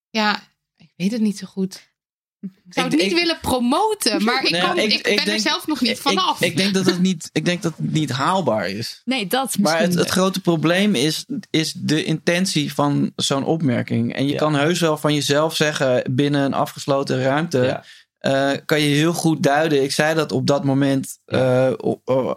Ja, 0.09 0.43
ik 0.77 0.91
weet 0.95 1.11
het 1.11 1.21
niet 1.21 1.37
zo 1.37 1.47
goed. 1.47 1.93
Ik 2.39 2.73
zou 2.73 2.85
Ik- 2.85 2.91
het 2.91 3.01
niet 3.01 3.11
ik- 3.11 3.17
willen 3.17 3.39
promoten, 3.39 4.23
maar 4.23 4.43
ik, 4.43 4.49
ja, 4.49 4.59
kan, 4.67 4.77
ik, 4.77 5.03
ben 5.03 5.17
er 5.17 5.25
denk- 5.25 5.39
zelf 5.39 5.67
nog 5.67 5.81
niet 5.81 5.99
vanaf. 5.99 6.41
Ik, 6.41 6.49
ik 6.51 6.57
denk 6.57 6.73
dat 6.73 6.85
het 6.85 6.99
niet, 6.99 7.29
ik 7.31 7.45
denk 7.45 7.61
dat 7.61 7.77
het 7.77 7.91
niet 7.91 8.09
haalbaar 8.11 8.69
is. 8.69 9.01
Nee, 9.05 9.27
dat 9.27 9.57
Maar 9.57 9.79
het, 9.79 9.93
het 9.93 10.09
grote 10.09 10.41
probleem 10.41 10.95
is, 10.95 11.25
is 11.49 11.71
de 11.73 12.03
intentie 12.03 12.73
van 12.73 13.11
zo'n 13.15 13.43
opmerking. 13.43 14.13
En 14.13 14.27
je 14.27 14.35
kan 14.35 14.55
heus 14.55 14.79
wel 14.79 14.97
van 14.97 15.13
jezelf 15.13 15.55
zeggen 15.55 16.15
binnen 16.15 16.41
een 16.45 16.53
afgesloten 16.53 17.21
ruimte. 17.21 17.83
Eh, 18.25 18.51
kan 18.65 18.81
je 18.81 18.95
heel 18.95 19.13
goed 19.13 19.43
duiden. 19.43 19.83
Ik 19.83 19.91
zei 19.91 20.15
dat 20.15 20.31
op 20.31 20.47
dat 20.47 20.63
moment 20.63 21.19
eh, 21.25 21.71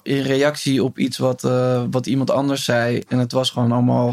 in 0.03 0.23
reactie 0.23 0.85
op 0.85 0.99
iets 0.99 1.19
wat, 1.19 1.45
eh, 1.45 1.85
wat 1.91 2.07
iemand 2.07 2.31
anders 2.31 2.65
zei. 2.65 3.03
En 3.09 3.19
het 3.19 3.33
was 3.33 3.51
gewoon 3.51 3.73
allemaal 3.73 4.11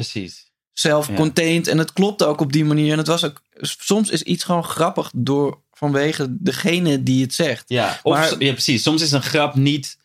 self-contained. 0.74 1.68
En 1.68 1.78
het 1.78 1.94
klopte 1.94 2.26
ook 2.26 2.42
op 2.42 2.54
die 2.54 2.66
manier. 2.66 2.92
En 2.92 2.98
het 2.98 3.08
was 3.08 3.26
ook, 3.26 3.42
soms 3.60 4.10
is 4.10 4.22
iets 4.22 4.44
gewoon 4.44 4.64
grappig 4.64 5.12
door, 5.16 5.62
vanwege 5.74 6.28
degene 6.30 7.04
die 7.04 7.22
het 7.22 7.34
zegt. 7.34 7.64
Ja, 7.68 8.00
of, 8.04 8.14
Maar- 8.14 8.44
ja, 8.44 8.52
precies. 8.52 8.84
Soms 8.84 9.02
is 9.02 9.12
een 9.12 9.24
grap 9.24 9.56
niet 9.56 9.98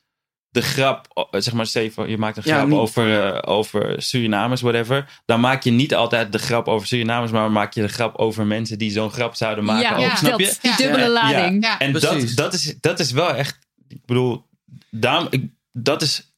de 0.51 0.63
grap, 0.63 1.07
oh, 1.15 1.25
zeg 1.31 1.53
maar, 1.53 2.09
je 2.09 2.17
maakt 2.19 2.37
een 2.37 2.43
Ja, 2.47 2.55
grap 2.57 2.69
niet- 2.69 2.79
over, 2.79 3.35
eh, 3.35 3.53
over 3.55 4.03
Surinamers, 4.03 4.61
whatever. 4.61 5.21
Dan 5.25 5.41
maak 5.41 5.63
je 5.63 5.71
niet 5.71 5.95
altijd 5.95 6.33
de 6.33 6.39
grap 6.39 6.69
over 6.69 6.87
Surinamers, 6.87 7.33
maar 7.33 7.51
maak 7.51 7.75
je 7.75 7.81
de 7.83 7.89
grap 7.89 8.17
over 8.17 8.47
mensen 8.47 8.79
die 8.79 8.91
zo'n 8.91 9.11
grap 9.11 9.35
zouden 9.35 9.65
maken. 9.65 9.83
Ja, 9.91 9.95
ook, 9.97 10.11
ja, 10.11 10.17
snap 10.17 10.39
dat, 10.39 10.41
je? 10.41 10.57
die 10.63 10.77
dubbele 10.77 11.03
Ja, 11.05 11.09
lading. 11.11 11.65
Ja. 11.65 11.79
En 11.79 11.93
dat, 11.93 12.09
Precies. 12.09 12.35
dat, 12.35 12.55
is, 12.55 12.75
dat 12.81 12.99
is 13.01 13.11
wel 13.11 13.35
echt, 13.35 13.59
ik 13.89 14.05
bedoel, 14.07 14.47
daarom, 14.91 15.27
ik, 15.31 15.45
dat 15.73 16.03
is, 16.03 16.33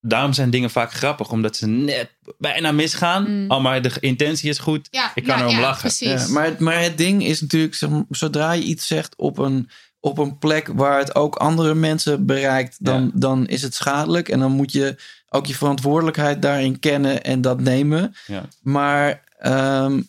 daarom 0.00 0.32
zijn 0.32 0.50
dingen 0.50 0.70
vaak 0.70 0.92
grappig, 0.92 1.30
omdat 1.30 1.56
ze 1.56 1.66
net 1.66 2.10
bijna 2.38 2.72
misgaan. 2.72 3.30
Mm. 3.42 3.50
Al 3.50 3.60
maar 3.60 3.82
de 3.82 3.92
intentie 4.00 4.50
is 4.50 4.58
goed, 4.58 4.88
Ja, 4.90 5.12
ik 5.14 5.24
kan 5.24 5.36
ja, 5.36 5.42
erom 5.42 5.54
ja, 5.54 5.60
lachen. 5.60 5.80
precies. 5.80 6.26
Ja, 6.26 6.32
maar, 6.32 6.44
het- 6.44 6.58
maar 6.60 6.80
het 6.82 6.98
ding 6.98 7.24
is 7.24 7.40
natuurlijk, 7.40 7.74
zeg 7.74 7.90
zodra 8.10 8.52
je 8.52 8.62
iets 8.62 8.86
zegt 8.86 9.16
op 9.16 9.38
een, 9.38 9.70
op 10.00 10.18
een 10.18 10.38
plek 10.38 10.70
waar 10.74 10.98
het 10.98 11.14
ook 11.14 11.36
andere 11.36 11.74
mensen 11.74 12.26
bereikt, 12.26 12.76
dan, 12.84 13.10
dan 13.14 13.46
is 13.46 13.62
het 13.62 13.74
schadelijk. 13.74 14.28
En 14.28 14.38
dan 14.38 14.52
moet 14.52 14.72
je 14.72 14.96
ook 15.28 15.46
je 15.46 15.54
verantwoordelijkheid 15.54 16.42
daarin 16.42 16.78
kennen 16.78 17.24
en 17.24 17.40
dat 17.40 17.60
nemen. 17.60 18.14
Ja. 18.26 18.44
Maar 18.62 19.22
ehm, 19.38 20.02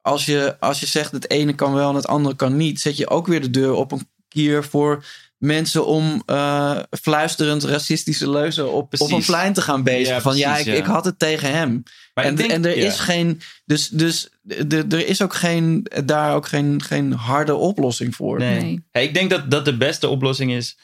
als, 0.00 0.24
je, 0.24 0.56
als 0.60 0.80
je 0.80 0.86
zegt 0.86 1.12
het 1.12 1.30
ene 1.30 1.54
kan 1.54 1.72
wel 1.72 1.88
en 1.88 1.94
het 1.94 2.06
andere 2.06 2.36
kan 2.36 2.56
niet, 2.56 2.80
zet 2.80 2.96
je 2.96 3.10
ook 3.10 3.26
weer 3.26 3.40
de 3.40 3.50
deur 3.50 3.72
op 3.72 3.92
een 3.92 4.08
kier 4.28 4.64
voor 4.64 5.04
mensen 5.38 5.86
om 5.86 6.22
eh, 6.26 6.78
fluisterend 7.00 7.64
racistische 7.64 8.30
leuzen 8.30 8.72
op, 8.72 8.94
op 8.98 9.10
een 9.10 9.24
plein 9.24 9.52
te 9.52 9.62
gaan 9.62 9.82
bezig. 9.82 10.14
Ja, 10.14 10.20
van 10.20 10.36
ja 10.36 10.56
ik, 10.56 10.64
ja. 10.64 10.74
ik 10.74 10.84
had 10.84 11.04
het 11.04 11.18
tegen 11.18 11.52
hem. 11.52 11.82
Maar 12.18 12.26
en, 12.26 12.34
denk- 12.34 12.50
en 12.50 12.64
er 12.64 12.78
ja. 12.78 12.86
is 12.86 12.98
geen. 13.00 13.40
Dus, 13.64 13.88
dus 13.88 14.28
de, 14.42 14.84
er 14.88 15.06
is 15.06 15.22
ook 15.22 15.34
geen, 15.34 15.86
daar 16.04 16.34
ook 16.34 16.46
geen, 16.46 16.82
geen 16.82 17.12
harde 17.12 17.54
oplossing 17.54 18.14
voor. 18.16 18.38
Nee. 18.38 18.84
Ja, 18.92 19.00
ik 19.00 19.14
denk 19.14 19.30
dat 19.30 19.50
dat 19.50 19.64
de 19.64 19.76
beste 19.76 20.08
oplossing 20.08 20.52
is. 20.52 20.76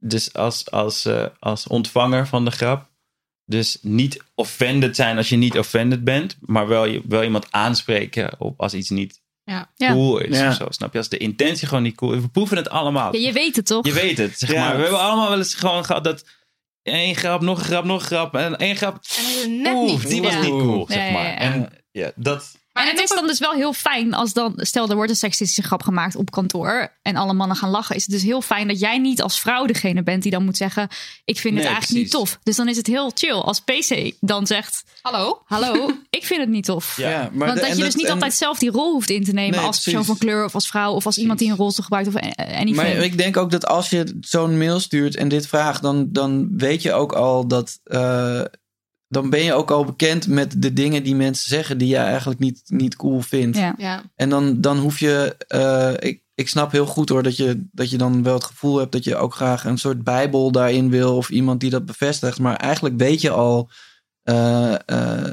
Dus 0.00 0.32
als, 0.32 0.70
als, 0.70 1.04
eh, 1.04 1.24
als 1.38 1.66
ontvanger 1.66 2.26
van 2.26 2.44
de 2.44 2.50
grap. 2.50 2.88
Dus 3.44 3.78
niet 3.82 4.22
offended 4.34 4.96
zijn 4.96 5.16
als 5.16 5.28
je 5.28 5.36
niet 5.36 5.58
offended 5.58 6.04
bent. 6.04 6.36
Maar 6.40 6.68
wel, 6.68 6.84
je- 6.84 7.02
wel 7.08 7.22
iemand 7.22 7.46
aanspreken 7.50 8.30
op 8.38 8.60
als 8.60 8.74
iets 8.74 8.90
niet 8.90 9.20
Ja. 9.44 9.68
cool 9.76 10.18
is. 10.18 10.38
Ja. 10.38 10.48
Of 10.48 10.54
zo, 10.54 10.66
snap 10.70 10.92
je? 10.92 10.98
Als 10.98 11.08
de 11.08 11.16
intentie 11.16 11.66
gewoon 11.68 11.82
niet 11.82 11.94
cool 11.94 12.12
is. 12.12 12.20
We 12.20 12.28
proeven 12.28 12.56
het 12.56 12.68
allemaal. 12.68 13.16
Ja, 13.16 13.26
je 13.26 13.32
weet 13.32 13.56
het 13.56 13.66
toch? 13.66 13.86
Je 13.86 13.92
weet 13.92 14.18
het, 14.18 14.38
zeg 14.38 14.52
Ja. 14.52 14.60
maar. 14.66 14.76
We 14.76 14.82
hebben 14.82 15.00
allemaal 15.00 15.28
wel 15.28 15.38
eens 15.38 15.54
gewoon 15.54 15.84
gehad 15.84 16.04
dat... 16.04 16.24
één 16.86 17.14
grap, 17.14 17.40
nog 17.40 17.58
een 17.58 17.64
grap, 17.64 17.84
nog 17.84 18.00
een 18.00 18.06
grap. 18.06 18.34
En 18.34 18.56
één 18.56 18.76
grap... 18.76 18.98
Net 19.48 19.74
Oeh, 19.74 19.90
niet. 19.90 20.08
die 20.08 20.22
was 20.22 20.34
niet 20.34 20.44
cool, 20.44 20.86
zeg 20.88 21.12
maar. 21.12 21.34
En 21.34 21.68
ja, 21.90 22.12
dat... 22.14 22.64
en 22.76 22.86
het 22.88 23.00
is 23.00 23.08
dan 23.08 23.26
dus 23.26 23.38
wel 23.38 23.52
heel 23.52 23.72
fijn 23.72 24.14
als 24.14 24.32
dan, 24.32 24.52
stel 24.56 24.88
er 24.88 24.94
wordt 24.94 25.10
een 25.10 25.16
seksistische 25.16 25.62
grap 25.62 25.82
gemaakt 25.82 26.16
op 26.16 26.30
kantoor 26.30 26.92
en 27.02 27.16
alle 27.16 27.32
mannen 27.32 27.56
gaan 27.56 27.70
lachen. 27.70 27.96
Is 27.96 28.02
het 28.02 28.10
dus 28.10 28.22
heel 28.22 28.40
fijn 28.42 28.68
dat 28.68 28.80
jij 28.80 28.98
niet 28.98 29.22
als 29.22 29.40
vrouw 29.40 29.66
degene 29.66 30.02
bent 30.02 30.22
die 30.22 30.30
dan 30.32 30.44
moet 30.44 30.56
zeggen: 30.56 30.88
Ik 31.24 31.38
vind 31.40 31.56
het 31.56 31.66
eigenlijk 31.66 32.02
niet 32.02 32.10
tof. 32.10 32.38
Dus 32.42 32.56
dan 32.56 32.68
is 32.68 32.76
het 32.76 32.86
heel 32.86 33.10
chill 33.14 33.32
als 33.34 33.60
PC 33.60 34.12
dan 34.20 34.46
zegt: 34.46 34.84
Hallo? 35.02 35.42
Hallo, 35.44 35.90
ik 36.10 36.24
vind 36.24 36.40
het 36.40 36.48
niet 36.48 36.64
tof. 36.64 36.96
Ja, 36.96 37.30
maar 37.32 37.46
Want 37.46 37.60
de- 37.60 37.66
dat 37.66 37.76
je 37.76 37.84
dus 37.84 37.94
niet 37.94 38.06
en- 38.06 38.12
altijd 38.12 38.34
zelf 38.34 38.58
die 38.58 38.70
rol 38.70 38.92
hoeft 38.92 39.10
in 39.10 39.24
te 39.24 39.32
nemen 39.32 39.56
Nee, 39.58 39.66
als 39.66 39.82
persoon 39.82 40.02
precies. 40.02 40.18
van 40.18 40.28
kleur 40.28 40.44
of 40.44 40.54
als 40.54 40.68
vrouw 40.68 40.92
of 40.92 41.06
als 41.06 41.18
iemand 41.18 41.38
die 41.38 41.50
een 41.50 41.56
rolstoel 41.56 41.84
gebruikt 41.84 42.08
of 42.08 42.14
anything. 42.36 42.76
Maar 42.76 42.86
ik 42.88 43.18
denk 43.18 43.36
ook 43.36 43.50
dat 43.50 43.66
als 43.66 43.90
je 43.90 44.16
zo'n 44.20 44.58
mail 44.58 44.80
stuurt 44.80 45.16
en 45.16 45.28
dit 45.28 45.46
vraagt, 45.46 45.82
dan, 45.82 46.06
dan 46.12 46.48
weet 46.56 46.82
je 46.82 46.92
ook 46.92 47.12
al 47.12 47.46
dat. 47.48 47.78
eh, 47.84 48.40
dan 49.08 49.30
ben 49.30 49.42
je 49.42 49.52
ook 49.52 49.70
al 49.70 49.84
bekend 49.84 50.26
met 50.28 50.62
de 50.62 50.72
dingen 50.72 51.02
die 51.02 51.14
mensen 51.14 51.48
zeggen 51.48 51.78
die 51.78 51.88
jij 51.88 52.04
eigenlijk 52.04 52.40
niet, 52.40 52.62
niet 52.66 52.96
cool 52.96 53.20
vindt. 53.20 53.56
Ja. 53.58 53.74
Ja. 53.78 54.02
En 54.14 54.28
dan, 54.28 54.60
dan 54.60 54.78
hoef 54.78 54.98
je. 55.00 55.34
eh, 55.48 55.92
ik, 56.10 56.22
ik 56.34 56.48
snap 56.48 56.72
heel 56.72 56.86
goed 56.86 57.08
hoor 57.08 57.22
dat 57.22 57.36
je, 57.36 57.66
dat 57.72 57.90
je 57.90 57.98
dan 57.98 58.22
wel 58.22 58.34
het 58.34 58.44
gevoel 58.44 58.78
hebt 58.78 58.92
dat 58.92 59.04
je 59.04 59.16
ook 59.16 59.34
graag 59.34 59.64
een 59.64 59.78
soort 59.78 60.04
Bijbel 60.04 60.52
daarin 60.52 60.90
wil. 60.90 61.16
Of 61.16 61.28
iemand 61.30 61.60
die 61.60 61.70
dat 61.70 61.86
bevestigt. 61.86 62.38
Maar 62.38 62.56
eigenlijk 62.56 62.96
weet 62.98 63.20
je 63.20 63.30
al. 63.30 63.70
eh, 64.22 64.74
eh, 64.88 65.32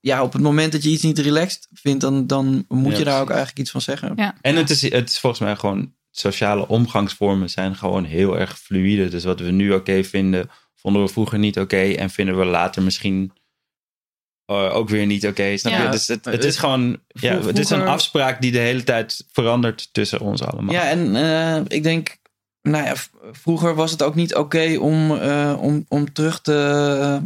ja, 0.00 0.22
op 0.22 0.32
het 0.32 0.42
moment 0.42 0.72
dat 0.72 0.82
je 0.82 0.90
iets 0.90 1.02
niet 1.02 1.18
relaxed 1.18 1.68
vindt, 1.72 2.00
dan, 2.00 2.26
dan 2.26 2.64
moet 2.68 2.92
Ja, 2.92 2.98
je 2.98 3.04
daar 3.04 3.20
ook 3.20 3.28
eigenlijk 3.30 3.58
iets 3.58 3.70
van 3.70 3.80
zeggen. 3.80 4.12
Ja. 4.16 4.34
En 4.40 4.56
het 4.56 4.70
is, 4.70 4.82
het 4.90 5.10
is 5.10 5.18
volgens 5.18 5.42
mij 5.42 5.56
gewoon... 5.56 5.94
Sociale 6.10 6.68
omgangsvormen 6.68 7.50
zijn 7.50 7.76
gewoon 7.76 8.04
heel 8.04 8.38
erg 8.38 8.58
fluïde. 8.58 9.08
Dus 9.08 9.24
wat 9.24 9.40
we 9.40 9.50
nu 9.50 9.72
oké 9.72 10.04
vinden, 10.04 10.50
vonden 10.86 11.04
we 11.04 11.12
vroeger 11.12 11.38
niet 11.38 11.58
oké. 11.58 11.76
en 11.92 12.10
vinden 12.10 12.38
we 12.38 12.44
later 12.44 12.82
misschien 12.82 13.32
eh, 14.44 14.74
ook 14.76 14.88
weer 14.88 15.06
niet 15.06 15.26
oké. 15.26 15.56
snap 15.56 15.72
Ja. 15.72 15.82
je? 15.82 15.88
Dus 15.88 16.06
het, 16.06 16.24
het 16.24 16.44
is 16.44 16.56
gewoon... 16.56 16.98
Ja, 17.08 17.38
Vro- 17.38 17.46
het 17.46 17.58
is 17.58 17.70
een 17.70 17.86
afspraak 17.86 18.40
die 18.40 18.52
de 18.52 18.58
hele 18.58 18.84
tijd 18.84 19.24
verandert 19.32 19.88
tussen 19.92 20.20
ons 20.20 20.42
allemaal. 20.42 20.74
Ja, 20.74 20.88
en 20.88 21.16
eh, 21.16 21.76
ik 21.76 21.82
denk, 21.82 22.16
nou 22.62 22.84
ja, 22.84 22.94
vroeger 23.32 23.74
was 23.74 23.90
het 23.90 24.02
ook 24.02 24.14
niet 24.14 24.34
oké 24.34 24.76
om, 24.78 25.16
eh, 25.16 25.56
om, 25.60 25.84
om 25.88 26.12
terug 26.12 26.40
te. 26.40 27.22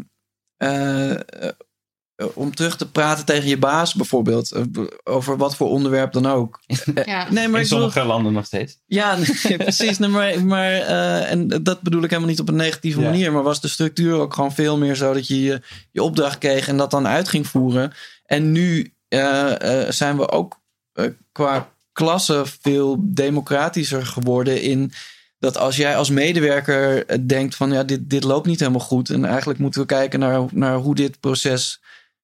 Eh, 2.20 2.26
eh, 2.26 2.36
om 2.36 2.54
terug 2.54 2.76
te 2.76 2.90
praten 2.90 3.24
tegen 3.24 3.48
je 3.48 3.58
baas, 3.58 3.94
bijvoorbeeld. 3.94 4.50
eh, 4.52 4.62
Over 5.04 5.36
wat 5.36 5.56
voor 5.56 5.68
onderwerp 5.68 6.12
dan 6.12 6.26
ook. 6.26 6.60
Ja. 7.04 7.22
Nee, 7.30 7.32
maar 7.32 7.42
In 7.44 7.50
bedoel, 7.50 7.64
sommige 7.64 8.04
landen 8.04 8.32
nog 8.32 8.44
steeds. 8.46 8.78
ja, 8.86 9.16
nee, 9.42 9.56
precies. 9.56 9.98
Nee, 9.98 10.08
maar 10.08 10.44
maar 10.44 10.72
eh, 10.72 11.30
en 11.30 11.48
dat 11.62 11.80
bedoel 11.82 12.02
ik 12.02 12.10
helemaal 12.10 12.30
niet 12.30 12.40
op 12.40 12.48
een 12.48 12.56
negatieve 12.56 13.00
Ja. 13.00 13.10
manier. 13.10 13.32
Maar 13.32 13.42
was 13.42 13.60
de 13.60 13.68
structuur 13.68 14.14
ook 14.18 14.34
gewoon 14.34 14.52
veel 14.52 14.78
meer 14.78 14.94
zo 14.94 15.12
dat 15.12 15.26
je 15.26 15.42
je, 15.42 15.60
je 15.90 16.02
opdracht 16.02 16.38
kreeg 16.38 16.68
en 16.68 16.76
dat 16.76 16.90
dan 16.90 17.06
uit 17.06 17.28
ging 17.28 17.46
voeren. 17.46 17.92
En 18.26 18.52
nu 18.52 18.92
eh, 19.08 19.82
eh, 19.82 19.90
zijn 19.92 20.16
we 20.16 20.30
ook 20.30 20.60
eh, 20.92 21.04
qua 21.32 21.68
klasse 21.92 22.42
veel 22.60 22.96
democratischer 23.00 24.06
geworden 24.06 24.62
in 24.62 24.92
dat 25.38 25.56
als 25.58 25.76
jij 25.76 25.96
als 25.96 26.10
medewerker 26.10 27.06
eh, 27.06 27.18
denkt 27.26 27.54
van 27.54 27.72
ja, 27.72 27.82
dit, 27.84 28.10
dit 28.10 28.24
loopt 28.24 28.46
niet 28.46 28.60
helemaal 28.60 28.80
goed. 28.80 29.10
En 29.10 29.24
eigenlijk 29.24 29.58
moeten 29.58 29.80
we 29.80 29.86
kijken 29.86 30.20
naar, 30.20 30.44
naar 30.52 30.76
hoe 30.76 30.94
dit 30.94 31.20
proces. 31.20 31.79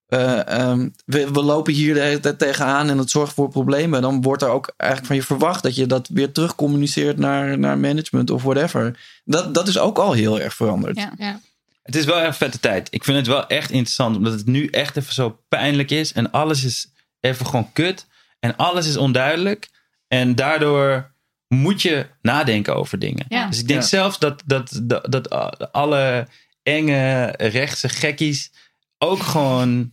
Eh, 0.06 0.48
ehm, 0.48 0.88
we, 1.04 1.30
we 1.32 1.42
lopen 1.42 1.72
hier 1.72 1.94
de 1.94 2.00
hele 2.00 2.20
tijd 2.20 2.38
tegenaan 2.38 2.90
en 2.90 2.98
het 2.98 3.10
zorgt 3.10 3.34
voor 3.34 3.48
problemen. 3.48 4.02
Dan 4.02 4.22
wordt 4.22 4.42
er 4.42 4.48
ook 4.48 4.74
eigenlijk 4.76 5.10
van 5.10 5.16
je 5.20 5.26
verwacht 5.26 5.62
dat 5.62 5.74
je 5.74 5.86
dat 5.86 6.08
weer 6.08 6.32
terug 6.32 6.54
communiceert 6.54 7.18
naar, 7.18 7.58
naar 7.58 7.78
management 7.78 8.30
of 8.30 8.42
whatever. 8.42 8.98
Dat, 9.24 9.54
dat 9.54 9.68
is 9.68 9.78
ook 9.78 9.98
al 9.98 10.12
heel 10.12 10.40
erg 10.40 10.54
veranderd. 10.54 10.96
Ja. 10.96 11.12
Ja. 11.18 11.40
Het 11.82 11.96
is 11.96 12.04
wel 12.04 12.18
echt 12.20 12.36
vette 12.36 12.60
tijd. 12.60 12.88
Ik 12.90 13.04
vind 13.04 13.16
het 13.16 13.26
wel 13.26 13.46
echt 13.46 13.70
interessant, 13.70 14.16
omdat 14.16 14.32
het 14.32 14.46
nu 14.46 14.66
echt 14.66 14.96
even 14.96 15.14
zo 15.14 15.38
pijnlijk 15.48 15.90
is. 15.90 16.12
En 16.12 16.30
alles 16.30 16.64
is 16.64 16.88
even 17.20 17.46
gewoon 17.46 17.72
kut. 17.72 18.06
En 18.40 18.56
alles 18.56 18.86
is 18.86 18.96
onduidelijk. 18.96 19.68
En 20.08 20.34
daardoor 20.34 21.10
moet 21.48 21.82
je 21.82 22.06
nadenken 22.22 22.76
over 22.76 22.98
dingen. 22.98 23.24
Ja. 23.28 23.46
Dus 23.48 23.58
ik 23.60 23.68
denk 23.68 23.80
Ja. 23.80 23.86
zelfs 23.86 24.18
dat, 24.18 24.42
dat, 24.46 24.80
dat, 24.82 25.12
dat 25.12 25.72
alle 25.72 26.26
enge 26.62 27.34
rechtse 27.36 27.88
gekkies 27.88 28.50
ook 28.98 29.22
gewoon 29.22 29.92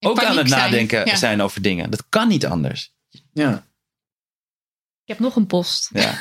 ook 0.00 0.24
aan 0.24 0.36
het 0.36 0.48
zijn. 0.48 0.60
nadenken 0.60 1.06
Ja. 1.06 1.16
zijn 1.16 1.42
over 1.42 1.62
dingen. 1.62 1.90
Dat 1.90 2.04
kan 2.08 2.28
niet 2.28 2.46
anders. 2.46 2.92
Ja. 3.32 3.52
Ik 5.04 5.16
heb 5.16 5.18
nog 5.18 5.36
een 5.36 5.46
post. 5.46 5.90
Ja. 5.92 6.14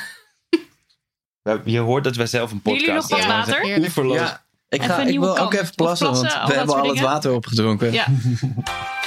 We- 1.41 1.61
Je 1.71 1.79
hoort 1.79 2.03
dat 2.03 2.15
wij 2.15 2.27
zelf 2.27 2.51
een 2.51 2.61
podcast 2.61 2.85
jullie 2.85 2.95
nog 3.01 3.09
wat 3.09 3.19
hebben. 3.19 3.37
water? 3.67 3.79
Oeverloos. 3.83 4.17
Ja, 4.17 4.45
ik, 4.69 4.83
ga, 4.83 4.97
ik 5.01 5.19
wil 5.19 5.37
ook 5.37 5.53
even 5.53 5.75
plassen, 5.75 6.07
plassen, 6.07 6.29
want 6.39 6.47
we 6.49 6.53
hebben 6.57 6.75
al 6.75 6.89
het 6.89 6.99
water 6.99 7.31
opgedronken. 7.33 7.91
Ja. 7.91 8.05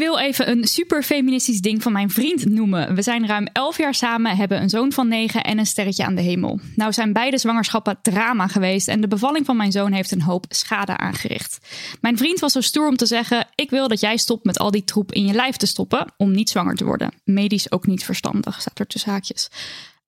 wil 0.00 0.18
even 0.18 0.50
een 0.50 0.64
super 0.64 1.02
feministisch 1.02 1.60
ding 1.60 1.82
van 1.82 1.92
mijn 1.92 2.10
vriend 2.10 2.44
noemen. 2.44 2.94
We 2.94 3.02
zijn 3.02 3.26
ruim 3.26 3.48
11 3.52 3.78
jaar 3.78 3.94
samen, 3.94 4.36
hebben 4.36 4.62
een 4.62 4.68
zoon 4.68 4.92
van 4.92 5.08
9 5.08 5.44
en 5.44 5.58
een 5.58 5.66
sterretje 5.66 6.04
aan 6.04 6.14
de 6.14 6.22
hemel. 6.22 6.60
Nou 6.76 6.92
zijn 6.92 7.12
beide 7.12 7.38
zwangerschappen 7.38 7.98
drama 8.02 8.46
geweest 8.46 8.88
en 8.88 9.00
de 9.00 9.08
bevalling 9.08 9.46
van 9.46 9.56
mijn 9.56 9.72
zoon 9.72 9.92
heeft 9.92 10.10
een 10.10 10.22
hoop 10.22 10.44
schade 10.48 10.96
aangericht. 10.96 11.58
Mijn 12.00 12.16
vriend 12.16 12.38
was 12.38 12.52
zo 12.52 12.60
stoer 12.60 12.88
om 12.88 12.96
te 12.96 13.06
zeggen: 13.06 13.46
Ik 13.54 13.70
wil 13.70 13.88
dat 13.88 14.00
jij 14.00 14.16
stopt 14.16 14.44
met 14.44 14.58
al 14.58 14.70
die 14.70 14.84
troep 14.84 15.12
in 15.12 15.26
je 15.26 15.32
lijf 15.32 15.56
te 15.56 15.66
stoppen 15.66 16.12
om 16.16 16.30
niet 16.30 16.50
zwanger 16.50 16.74
te 16.74 16.84
worden. 16.84 17.12
Medisch 17.24 17.72
ook 17.72 17.86
niet 17.86 18.04
verstandig, 18.04 18.60
staat 18.60 18.78
er 18.78 18.86
tussen 18.86 19.10
haakjes. 19.10 19.50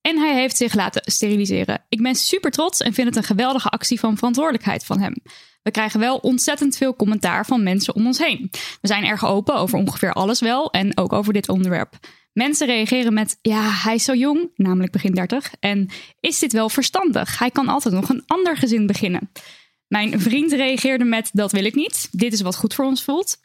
En 0.02 0.18
hij 0.18 0.34
heeft 0.34 0.56
zich 0.56 0.74
laten 0.74 1.02
steriliseren. 1.04 1.84
Ik 1.88 2.02
ben 2.02 2.14
super 2.14 2.50
trots 2.50 2.80
en 2.80 2.92
vind 2.92 3.08
het 3.08 3.16
een 3.16 3.22
geweldige 3.22 3.68
actie 3.68 4.00
van 4.00 4.16
verantwoordelijkheid 4.16 4.84
van 4.84 5.00
hem. 5.00 5.14
We 5.62 5.70
krijgen 5.70 6.00
wel 6.00 6.16
ontzettend 6.16 6.76
veel 6.76 6.96
commentaar 6.96 7.46
van 7.46 7.62
mensen 7.62 7.94
om 7.94 8.06
ons 8.06 8.18
heen. 8.18 8.48
We 8.50 8.88
zijn 8.88 9.04
erg 9.04 9.26
open 9.26 9.54
over 9.54 9.78
ongeveer 9.78 10.12
alles 10.12 10.40
wel 10.40 10.70
en 10.70 10.96
ook 10.96 11.12
over 11.12 11.32
dit 11.32 11.48
onderwerp. 11.48 11.98
Mensen 12.32 12.66
reageren 12.66 13.14
met: 13.14 13.38
Ja, 13.42 13.70
hij 13.70 13.94
is 13.94 14.04
zo 14.04 14.14
jong, 14.14 14.50
namelijk 14.56 14.92
begin 14.92 15.14
30. 15.14 15.52
En 15.60 15.90
is 16.20 16.38
dit 16.38 16.52
wel 16.52 16.68
verstandig? 16.68 17.38
Hij 17.38 17.50
kan 17.50 17.68
altijd 17.68 17.94
nog 17.94 18.08
een 18.08 18.22
ander 18.26 18.56
gezin 18.56 18.86
beginnen. 18.86 19.30
Mijn 19.88 20.20
vriend 20.20 20.52
reageerde 20.52 21.04
met: 21.04 21.30
Dat 21.32 21.52
wil 21.52 21.64
ik 21.64 21.74
niet. 21.74 22.08
Dit 22.10 22.32
is 22.32 22.40
wat 22.40 22.56
goed 22.56 22.74
voor 22.74 22.84
ons 22.84 23.04
voelt. 23.04 23.38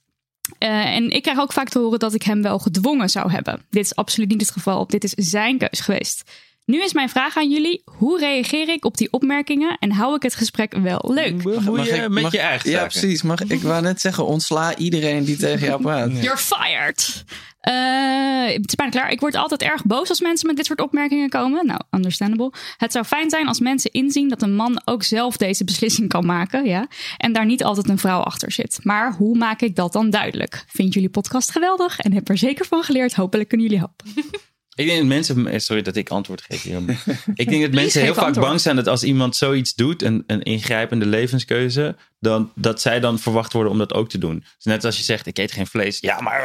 Eh, 0.57 0.95
en 0.95 1.09
ik 1.09 1.21
krijg 1.21 1.39
ook 1.39 1.53
vaak 1.53 1.69
te 1.69 1.79
horen 1.79 1.99
dat 1.99 2.13
ik 2.13 2.23
hem 2.23 2.41
wel 2.41 2.59
gedwongen 2.59 3.09
zou 3.09 3.31
hebben. 3.31 3.61
Dit 3.69 3.83
is 3.83 3.95
absoluut 3.95 4.29
niet 4.29 4.41
het 4.41 4.51
geval. 4.51 4.87
Dit 4.87 5.03
is 5.03 5.11
zijn 5.29 5.57
keus 5.57 5.79
geweest. 5.79 6.23
Nu 6.65 6.83
is 6.83 6.93
mijn 6.93 7.09
vraag 7.09 7.37
aan 7.37 7.49
jullie: 7.51 7.81
hoe 7.85 8.19
reageer 8.19 8.69
ik 8.69 8.85
op 8.85 8.97
die 8.97 9.11
opmerkingen 9.11 9.77
en 9.79 9.91
hou 9.91 10.15
ik 10.15 10.21
het 10.23 10.35
gesprek 10.35 10.73
wel 10.81 11.11
leuk? 11.13 11.41
Je 11.43 12.05
met 12.09 12.23
mag- 12.23 12.31
je 12.31 12.39
eigen 12.39 12.69
Ja, 12.69 12.75
zaken. 12.79 12.99
precies. 12.99 13.21
Mag, 13.21 13.39
ik 13.41 13.61
wou 13.61 13.81
net 13.81 14.01
zeggen, 14.01 14.25
ontsla 14.25 14.75
iedereen 14.75 15.23
die 15.23 15.37
tegen 15.37 15.67
jou 15.67 15.81
praat. 15.81 16.11
You're 16.11 16.37
fired. 16.37 17.23
Eh, 17.67 18.53
het 18.53 18.67
is 18.67 18.75
bijna 18.75 18.91
klaar. 18.91 19.11
Ik 19.11 19.19
word 19.19 19.35
altijd 19.35 19.61
erg 19.61 19.85
boos 19.85 20.09
als 20.09 20.21
mensen 20.21 20.47
met 20.47 20.55
dit 20.55 20.65
soort 20.65 20.81
opmerkingen 20.81 21.29
komen. 21.29 21.65
Nou, 21.65 21.81
understandable. 21.91 22.53
Het 22.77 22.91
zou 22.91 23.05
fijn 23.05 23.29
zijn 23.29 23.47
als 23.47 23.59
mensen 23.59 23.91
inzien 23.91 24.29
dat 24.29 24.41
een 24.41 24.55
man 24.55 24.81
ook 24.85 25.03
zelf 25.03 25.37
deze 25.37 25.63
beslissing 25.63 26.09
kan 26.09 26.25
maken. 26.25 26.65
Ja? 26.65 26.87
En 27.17 27.33
daar 27.33 27.45
niet 27.45 27.63
altijd 27.63 27.89
een 27.89 27.97
vrouw 27.97 28.19
achter 28.19 28.51
zit. 28.51 28.79
Maar 28.83 29.13
hoe 29.13 29.37
maak 29.37 29.61
ik 29.61 29.75
dat 29.75 29.93
dan 29.93 30.09
duidelijk? 30.09 30.63
Vind 30.67 30.93
jullie 30.93 31.09
podcast 31.09 31.51
geweldig 31.51 31.99
en 31.99 32.13
heb 32.13 32.29
er 32.29 32.37
zeker 32.37 32.65
van 32.65 32.83
geleerd. 32.83 33.15
Hopelijk 33.15 33.49
kunnen 33.49 33.67
jullie 33.67 33.83
helpen. 33.83 34.05
Ik 34.77 34.85
denk 34.85 34.97
dat 34.97 35.07
mensen, 35.07 35.47
eh, 35.47 35.59
sorry 35.59 35.81
dat 35.81 35.95
ik 35.95 36.09
antwoord 36.09 36.41
geef 36.41 36.61
hier. 36.61 36.79
Ik 37.35 37.49
denk 37.49 37.61
dat 37.61 37.71
mensen 37.71 38.01
heel 38.01 38.13
vaak 38.13 38.25
antwoord. 38.25 38.47
bang 38.47 38.61
zijn 38.61 38.75
dat 38.75 38.87
als 38.87 39.03
iemand 39.03 39.35
zoiets 39.35 39.75
doet, 39.75 40.01
een, 40.01 40.23
een 40.27 40.41
ingrijpende 40.43 41.05
levenskeuze, 41.05 41.95
dan, 42.19 42.51
dat 42.55 42.81
zij 42.81 42.99
dan 42.99 43.19
verwacht 43.19 43.53
worden 43.53 43.71
om 43.71 43.77
dat 43.77 43.93
ook 43.93 44.09
te 44.09 44.17
doen. 44.17 44.39
Dus 44.55 44.65
net 44.65 44.85
als 44.85 44.97
je 44.97 45.03
zegt, 45.03 45.25
ik 45.27 45.37
eet 45.37 45.51
geen 45.51 45.67
vlees. 45.67 45.99
Ja, 45.99 46.21
maar... 46.21 46.41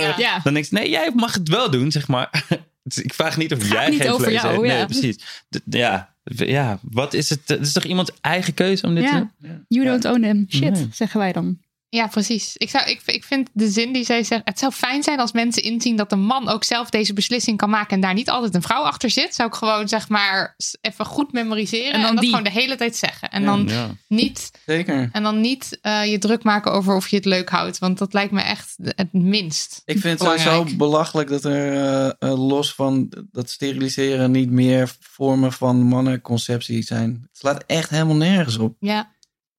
Ja. 0.00 0.14
Ja. 0.18 0.40
Dan 0.44 0.54
denk 0.54 0.64
je, 0.66 0.74
nee, 0.74 0.90
jij 0.90 1.10
mag 1.14 1.34
het 1.34 1.48
wel 1.48 1.70
doen, 1.70 1.90
zeg 1.90 2.08
maar. 2.08 2.30
Dus 2.84 2.98
ik 2.98 3.14
vraag 3.14 3.36
niet 3.36 3.52
of 3.52 3.62
gaat 3.62 3.72
jij 3.72 3.88
niet 3.90 4.00
geen 4.00 4.10
over 4.10 4.26
vlees 4.26 4.42
jou, 4.42 4.64
eet. 4.64 4.70
ja. 4.70 4.76
Nee, 4.76 4.84
precies. 4.86 5.16
D- 5.50 5.60
ja, 5.70 6.14
Ja, 6.24 6.78
wat 6.82 7.14
is 7.14 7.30
het? 7.30 7.40
Het 7.46 7.60
is 7.60 7.72
toch 7.72 7.84
iemands 7.84 8.10
eigen 8.20 8.54
keuze 8.54 8.86
om 8.86 8.94
dit 8.94 9.04
te 9.06 9.10
Ja. 9.12 9.30
doen? 9.38 9.64
You 9.68 9.84
don't 9.86 10.04
own 10.04 10.20
them. 10.20 10.46
Shit, 10.48 10.70
Nee. 10.72 10.88
zeggen 10.92 11.20
wij 11.20 11.32
dan. 11.32 11.58
Ja, 11.94 12.06
precies. 12.06 12.56
Ik, 12.56 12.70
zou, 12.70 12.90
ik, 12.90 13.00
ik 13.06 13.24
vind 13.24 13.48
de 13.52 13.68
zin 13.70 13.92
die 13.92 14.04
zij 14.04 14.22
zegt. 14.24 14.42
Het 14.44 14.58
zou 14.58 14.72
fijn 14.72 15.02
zijn 15.02 15.20
als 15.20 15.32
mensen 15.32 15.62
inzien 15.62 15.96
dat 15.96 16.12
een 16.12 16.20
man 16.24 16.48
ook 16.48 16.64
zelf 16.64 16.90
deze 16.90 17.12
beslissing 17.12 17.56
kan 17.56 17.70
maken. 17.70 17.94
En 17.94 18.00
daar 18.00 18.14
niet 18.14 18.30
altijd 18.30 18.54
een 18.54 18.62
vrouw 18.62 18.82
achter 18.82 19.10
zit. 19.10 19.34
Zou 19.34 19.48
ik 19.48 19.54
gewoon 19.54 19.88
zeg 19.88 20.08
maar 20.08 20.56
even 20.80 21.04
goed 21.04 21.32
memoriseren. 21.32 21.92
En 21.92 21.94
En, 21.94 22.02
dan 22.02 22.10
dat 22.14 22.20
die. 22.20 22.28
gewoon 22.30 22.44
de 22.44 22.50
hele 22.60 22.76
tijd 22.76 22.96
zeggen. 22.96 23.30
En 23.30 23.40
Ja. 23.42 23.46
dan 23.46 23.66
Ja. 23.68 23.90
niet. 24.08 24.50
Zeker. 24.66 25.08
En 25.12 25.22
dan 25.22 25.40
niet 25.40 25.78
eh, 25.82 26.10
je 26.10 26.18
druk 26.18 26.42
maken 26.42 26.72
over 26.72 26.96
of 26.96 27.08
je 27.08 27.16
het 27.16 27.24
leuk 27.24 27.48
houdt. 27.50 27.78
Want 27.78 27.98
dat 27.98 28.12
lijkt 28.12 28.32
me 28.32 28.40
echt 28.40 28.74
het 28.78 29.12
minst. 29.12 29.82
Ik 29.84 29.98
vind 29.98 30.18
het 30.18 30.28
sowieso 30.28 30.44
belangrijk. 30.50 30.78
belachelijk 30.78 31.28
dat 31.28 31.44
er 31.44 31.72
eh, 31.72 32.06
eh, 32.30 32.46
los 32.48 32.74
van 32.74 33.12
dat 33.32 33.50
steriliseren 33.50 34.30
niet 34.30 34.50
meer 34.50 34.94
vormen 35.00 35.52
van 35.52 35.82
mannenconceptie 35.82 36.82
zijn. 36.82 37.10
Het 37.28 37.38
slaat 37.38 37.64
echt 37.66 37.90
helemaal 37.90 38.16
nergens 38.16 38.58
op. 38.58 38.76
Ja. 38.80 39.10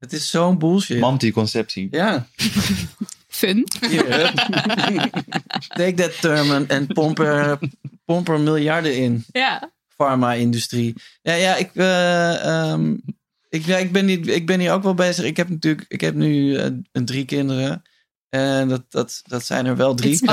Het 0.04 0.14
is 0.14 0.30
zo'n 0.30 0.58
bullshit. 0.58 1.00
Manticonceptie. 1.00 1.88
Ja. 1.92 2.28
Fun. 3.28 3.68
Hup. 3.80 4.34
Take 5.68 5.94
that 5.94 6.22
term 6.22 6.52
en, 6.52 6.68
en 6.68 6.88
pomp, 6.88 7.20
er, 7.20 7.60
pomp 8.06 8.30
er 8.30 8.40
miljarden 8.40 8.96
in. 8.98 9.26
Ja. 9.32 9.72
Pharma-industrie. 9.96 10.94
Ja, 11.22 11.34
ja, 11.34 11.56
ik, 11.56 11.70
eh, 11.74 12.46
ehm, 12.46 12.96
ik, 13.50 13.66
ja 13.66 13.78
ik, 13.78 13.92
ben 13.92 14.08
hier, 14.08 14.30
ik 14.30 14.46
ben 14.46 14.60
hier 14.60 14.72
ook 14.72 14.84
wel 14.84 14.94
bezig. 14.94 15.26
Ik 15.26 15.38
heb 15.38 15.50
natuurlijk, 15.50 15.86
ik 15.88 16.02
heb 16.02 16.16
nu 16.16 16.56
eh, 16.56 16.66
een 16.92 17.06
drie 17.06 17.26
kinderen. 17.26 17.82
En 18.30 18.68
dat, 18.68 18.84
dat, 18.90 19.22
dat 19.26 19.46
zijn 19.46 19.66
er 19.66 19.76
wel 19.76 19.96
drie. 19.96 20.20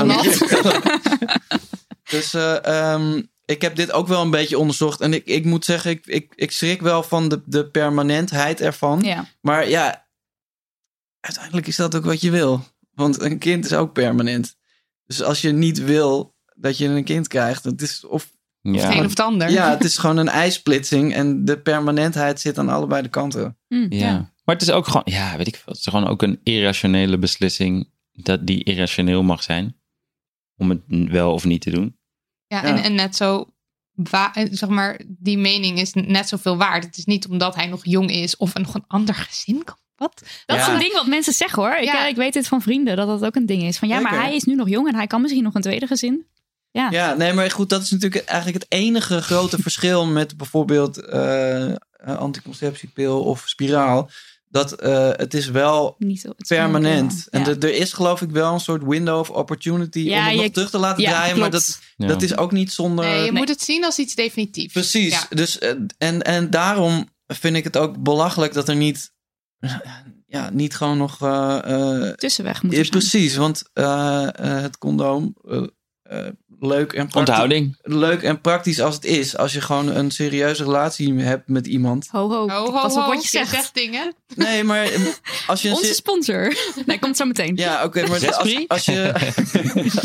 Dus 2.09 2.33
eh, 2.33 2.65
ehm, 2.65 3.21
ik 3.45 3.61
heb 3.61 3.75
dit 3.75 3.91
ook 3.91 4.07
wel 4.07 4.21
een 4.21 4.29
beetje 4.29 4.57
onderzocht. 4.57 5.01
En 5.01 5.13
ik, 5.13 5.25
ik 5.25 5.45
moet 5.45 5.65
zeggen, 5.65 5.91
ik, 5.91 6.05
ik, 6.05 6.33
ik 6.35 6.51
schrik 6.51 6.81
wel 6.81 7.03
van 7.03 7.29
de, 7.29 7.41
de 7.45 7.69
permanentheid 7.69 8.61
ervan. 8.61 9.01
Ja. 9.01 9.25
Maar 9.41 9.69
ja, 9.69 10.07
uiteindelijk 11.19 11.67
is 11.67 11.75
dat 11.75 11.95
ook 11.95 12.05
wat 12.05 12.21
je 12.21 12.31
wil. 12.31 12.63
Want 12.93 13.21
een 13.21 13.37
kind 13.37 13.65
is 13.65 13.73
ook 13.73 13.93
permanent. 13.93 14.55
Dus 15.05 15.23
als 15.23 15.41
je 15.41 15.51
niet 15.51 15.83
wil 15.83 16.35
dat 16.55 16.77
je 16.77 16.87
een 16.87 17.03
kind 17.03 17.27
krijgt, 17.27 17.63
het 17.63 17.81
is 17.81 18.05
of. 18.05 18.31
Of 18.63 18.83
het 18.83 18.83
een 18.83 19.05
of 19.05 19.09
het 19.09 19.19
ander. 19.19 19.49
Ja, 19.49 19.69
het 19.69 19.83
is 19.83 19.97
gewoon 20.01 20.17
een 20.17 20.29
ijsplitsing 20.29 21.13
en 21.13 21.45
de 21.45 21.59
permanentheid 21.59 22.39
zit 22.39 22.57
aan 22.57 22.69
allebei 22.69 23.01
de 23.01 23.09
kanten. 23.09 23.57
Ja. 23.89 24.33
Maar 24.43 24.55
het 24.55 24.61
is 24.61 24.71
ook 24.71 24.85
gewoon, 24.85 25.01
ja, 25.05 25.37
weet 25.37 25.47
ik 25.47 25.55
veel. 25.55 25.73
Het 25.73 25.77
is 25.77 25.87
gewoon 25.87 26.07
ook 26.07 26.21
een 26.21 26.39
irrationele 26.43 27.17
beslissing 27.17 27.89
dat 28.11 28.47
die 28.47 28.63
irrationeel 28.63 29.23
mag 29.23 29.43
zijn. 29.43 29.79
Om 30.57 30.69
het 30.69 30.81
wel 30.87 31.33
of 31.33 31.45
niet 31.45 31.61
te 31.61 31.69
doen. 31.69 31.99
Ja, 32.51 32.57
Ja. 32.57 32.63
En, 32.75 32.83
en 32.83 32.95
net 32.95 33.15
zo, 33.15 33.45
eh, 34.11 34.27
zeg 34.51 34.69
maar, 34.69 35.01
die 35.07 35.37
mening 35.37 35.79
is 35.79 35.93
net 35.93 36.27
zoveel 36.27 36.57
waard. 36.57 36.83
Het 36.83 36.97
is 36.97 37.05
niet 37.05 37.27
omdat 37.27 37.55
hij 37.55 37.67
nog 37.67 37.79
jong 37.83 38.11
is 38.11 38.37
of 38.37 38.55
een, 38.55 38.61
nog 38.61 38.73
een 38.75 38.83
ander 38.87 39.15
gezin 39.15 39.63
kan. 39.63 39.75
Wat? 39.95 40.21
Dat 40.45 40.57
Ja. 40.57 40.61
is 40.67 40.73
een 40.73 40.79
ding 40.79 40.93
wat 40.93 41.05
mensen 41.07 41.33
zeggen 41.33 41.63
hoor. 41.63 41.75
Ik, 41.75 41.83
Ja. 41.83 42.03
eh, 42.03 42.09
ik 42.09 42.15
weet 42.15 42.33
dit 42.33 42.47
van 42.47 42.61
vrienden 42.61 42.95
dat 42.95 43.07
dat 43.07 43.25
ook 43.25 43.35
een 43.35 43.45
ding 43.45 43.63
is. 43.63 43.77
Van 43.77 43.87
ja, 43.87 43.99
maar 43.99 44.21
hij 44.21 44.35
is 44.35 44.43
nu 44.43 44.55
nog 44.55 44.69
jong 44.69 44.87
en 44.87 44.95
hij 44.95 45.07
kan 45.07 45.21
misschien 45.21 45.43
nog 45.43 45.55
een 45.55 45.61
tweede 45.61 45.87
gezin. 45.87 46.25
Ja. 46.71 46.87
Ja, 46.91 47.13
nee, 47.13 47.33
maar 47.33 47.51
goed, 47.51 47.69
dat 47.69 47.81
is 47.81 47.91
natuurlijk 47.91 48.25
eigenlijk 48.25 48.63
het 48.63 48.71
enige 48.71 49.21
grote 49.21 49.61
verschil 49.67 50.05
met 50.05 50.37
bijvoorbeeld 50.37 50.97
eh, 50.97 51.73
een 51.97 52.17
anticonceptiepil 52.17 53.23
of 53.23 53.43
spiraal. 53.45 54.09
Dat 54.51 54.71
eh, 54.73 55.09
het 55.11 55.33
is 55.33 55.49
wel 55.49 55.95
Niet 55.97 56.19
zo, 56.21 56.29
het 56.29 56.41
is 56.41 56.47
permanent. 56.47 57.27
wel- 57.29 57.41
En 57.43 57.49
ja. 57.49 57.67
er 57.67 57.73
is 57.73 57.93
geloof 57.93 58.21
ik 58.21 58.29
wel 58.29 58.53
een 58.53 58.59
soort 58.59 58.83
window 58.83 59.19
of 59.19 59.29
opportunity 59.29 59.99
Ja, 59.99 60.19
om 60.19 60.25
het 60.25 60.35
nog 60.35 60.43
je- 60.45 60.51
terug 60.51 60.69
te 60.69 60.77
laten 60.77 61.03
ja, 61.03 61.09
draaien. 61.09 61.39
Maar 61.39 61.49
dat, 61.51 61.79
Ja. 61.95 62.07
dat 62.07 62.21
is 62.21 62.37
ook 62.37 62.51
niet 62.51 62.71
zonder... 62.71 63.05
Nee, 63.05 63.15
je 63.15 63.21
Nee. 63.21 63.31
moet 63.31 63.49
het 63.49 63.61
zien 63.61 63.85
als 63.85 63.97
iets 63.99 64.15
definitiefs. 64.15 64.73
Precies. 64.73 65.11
Ja. 65.11 65.25
Dus, 65.29 65.59
eh, 65.59 65.73
en, 65.97 66.21
en 66.21 66.49
daarom 66.49 67.09
vind 67.27 67.55
ik 67.55 67.63
het 67.63 67.77
ook 67.77 68.03
belachelijk 68.03 68.53
dat 68.53 68.69
er 68.69 68.75
niet, 68.75 69.13
ja, 70.27 70.49
niet 70.49 70.75
gewoon 70.75 70.97
nog. 70.97 71.21
eh, 71.21 71.59
eh, 72.09 72.13
Tussenweg 72.13 72.63
moet 72.63 72.73
er 72.77 72.89
precies, 72.89 73.35
want 73.35 73.63
eh, 73.73 74.23
eh, 74.27 74.61
het 74.61 74.77
condoom. 74.77 75.35
Leuk, 76.63 76.93
en 76.93 77.07
praktisch, 77.07 77.19
Onthouding. 77.19 77.77
leuk 77.81 78.23
en 78.23 78.41
praktisch 78.41 78.81
als 78.81 78.95
het 78.95 79.05
is. 79.05 79.37
Als 79.37 79.53
je 79.53 79.61
gewoon 79.61 79.87
een 79.87 80.11
serieuze 80.11 80.63
relatie 80.63 81.13
hebt 81.13 81.47
met 81.47 81.67
iemand. 81.67 82.07
Ho, 82.11 82.29
ho, 82.29 82.49
Ho, 82.49 82.65
ho, 82.65 82.71
pas 82.71 82.93
op 82.95 83.01
ho, 83.01 83.07
wat 83.09 83.23
je 83.23 83.29
zegt. 83.29 83.73
dingen. 83.73 84.13
Nee, 84.35 84.63
maar 84.63 84.83
eh, 84.83 85.01
als 85.47 85.61
je 85.61 85.69
een 85.69 85.75
Onze 85.75 85.93
sponsor. 85.93 86.53
Nee, 86.85 86.99
komt 86.99 87.17
zo 87.17 87.25
meteen. 87.25 87.55
Ja, 87.55 87.83
oké, 87.83 88.01
maar 88.01 88.11
als, 88.11 88.33
als, 88.33 88.51
je, 88.51 88.65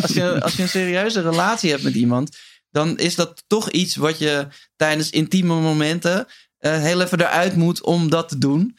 als, 0.02 0.12
je, 0.12 0.40
als 0.42 0.54
je 0.56 0.62
een 0.62 0.68
serieuze 0.68 1.20
relatie 1.20 1.70
hebt 1.70 1.82
met 1.82 1.94
iemand, 1.94 2.36
dan 2.70 2.98
is 2.98 3.14
dat 3.14 3.44
toch 3.46 3.70
iets 3.70 3.96
wat 3.96 4.18
je 4.18 4.46
tijdens 4.76 5.10
intieme 5.10 5.54
momenten 5.60 6.26
eh, 6.58 6.80
heel 6.82 7.00
even 7.00 7.20
eruit 7.20 7.56
moet 7.56 7.82
om 7.82 8.10
dat 8.10 8.28
te 8.28 8.38
doen. 8.38 8.76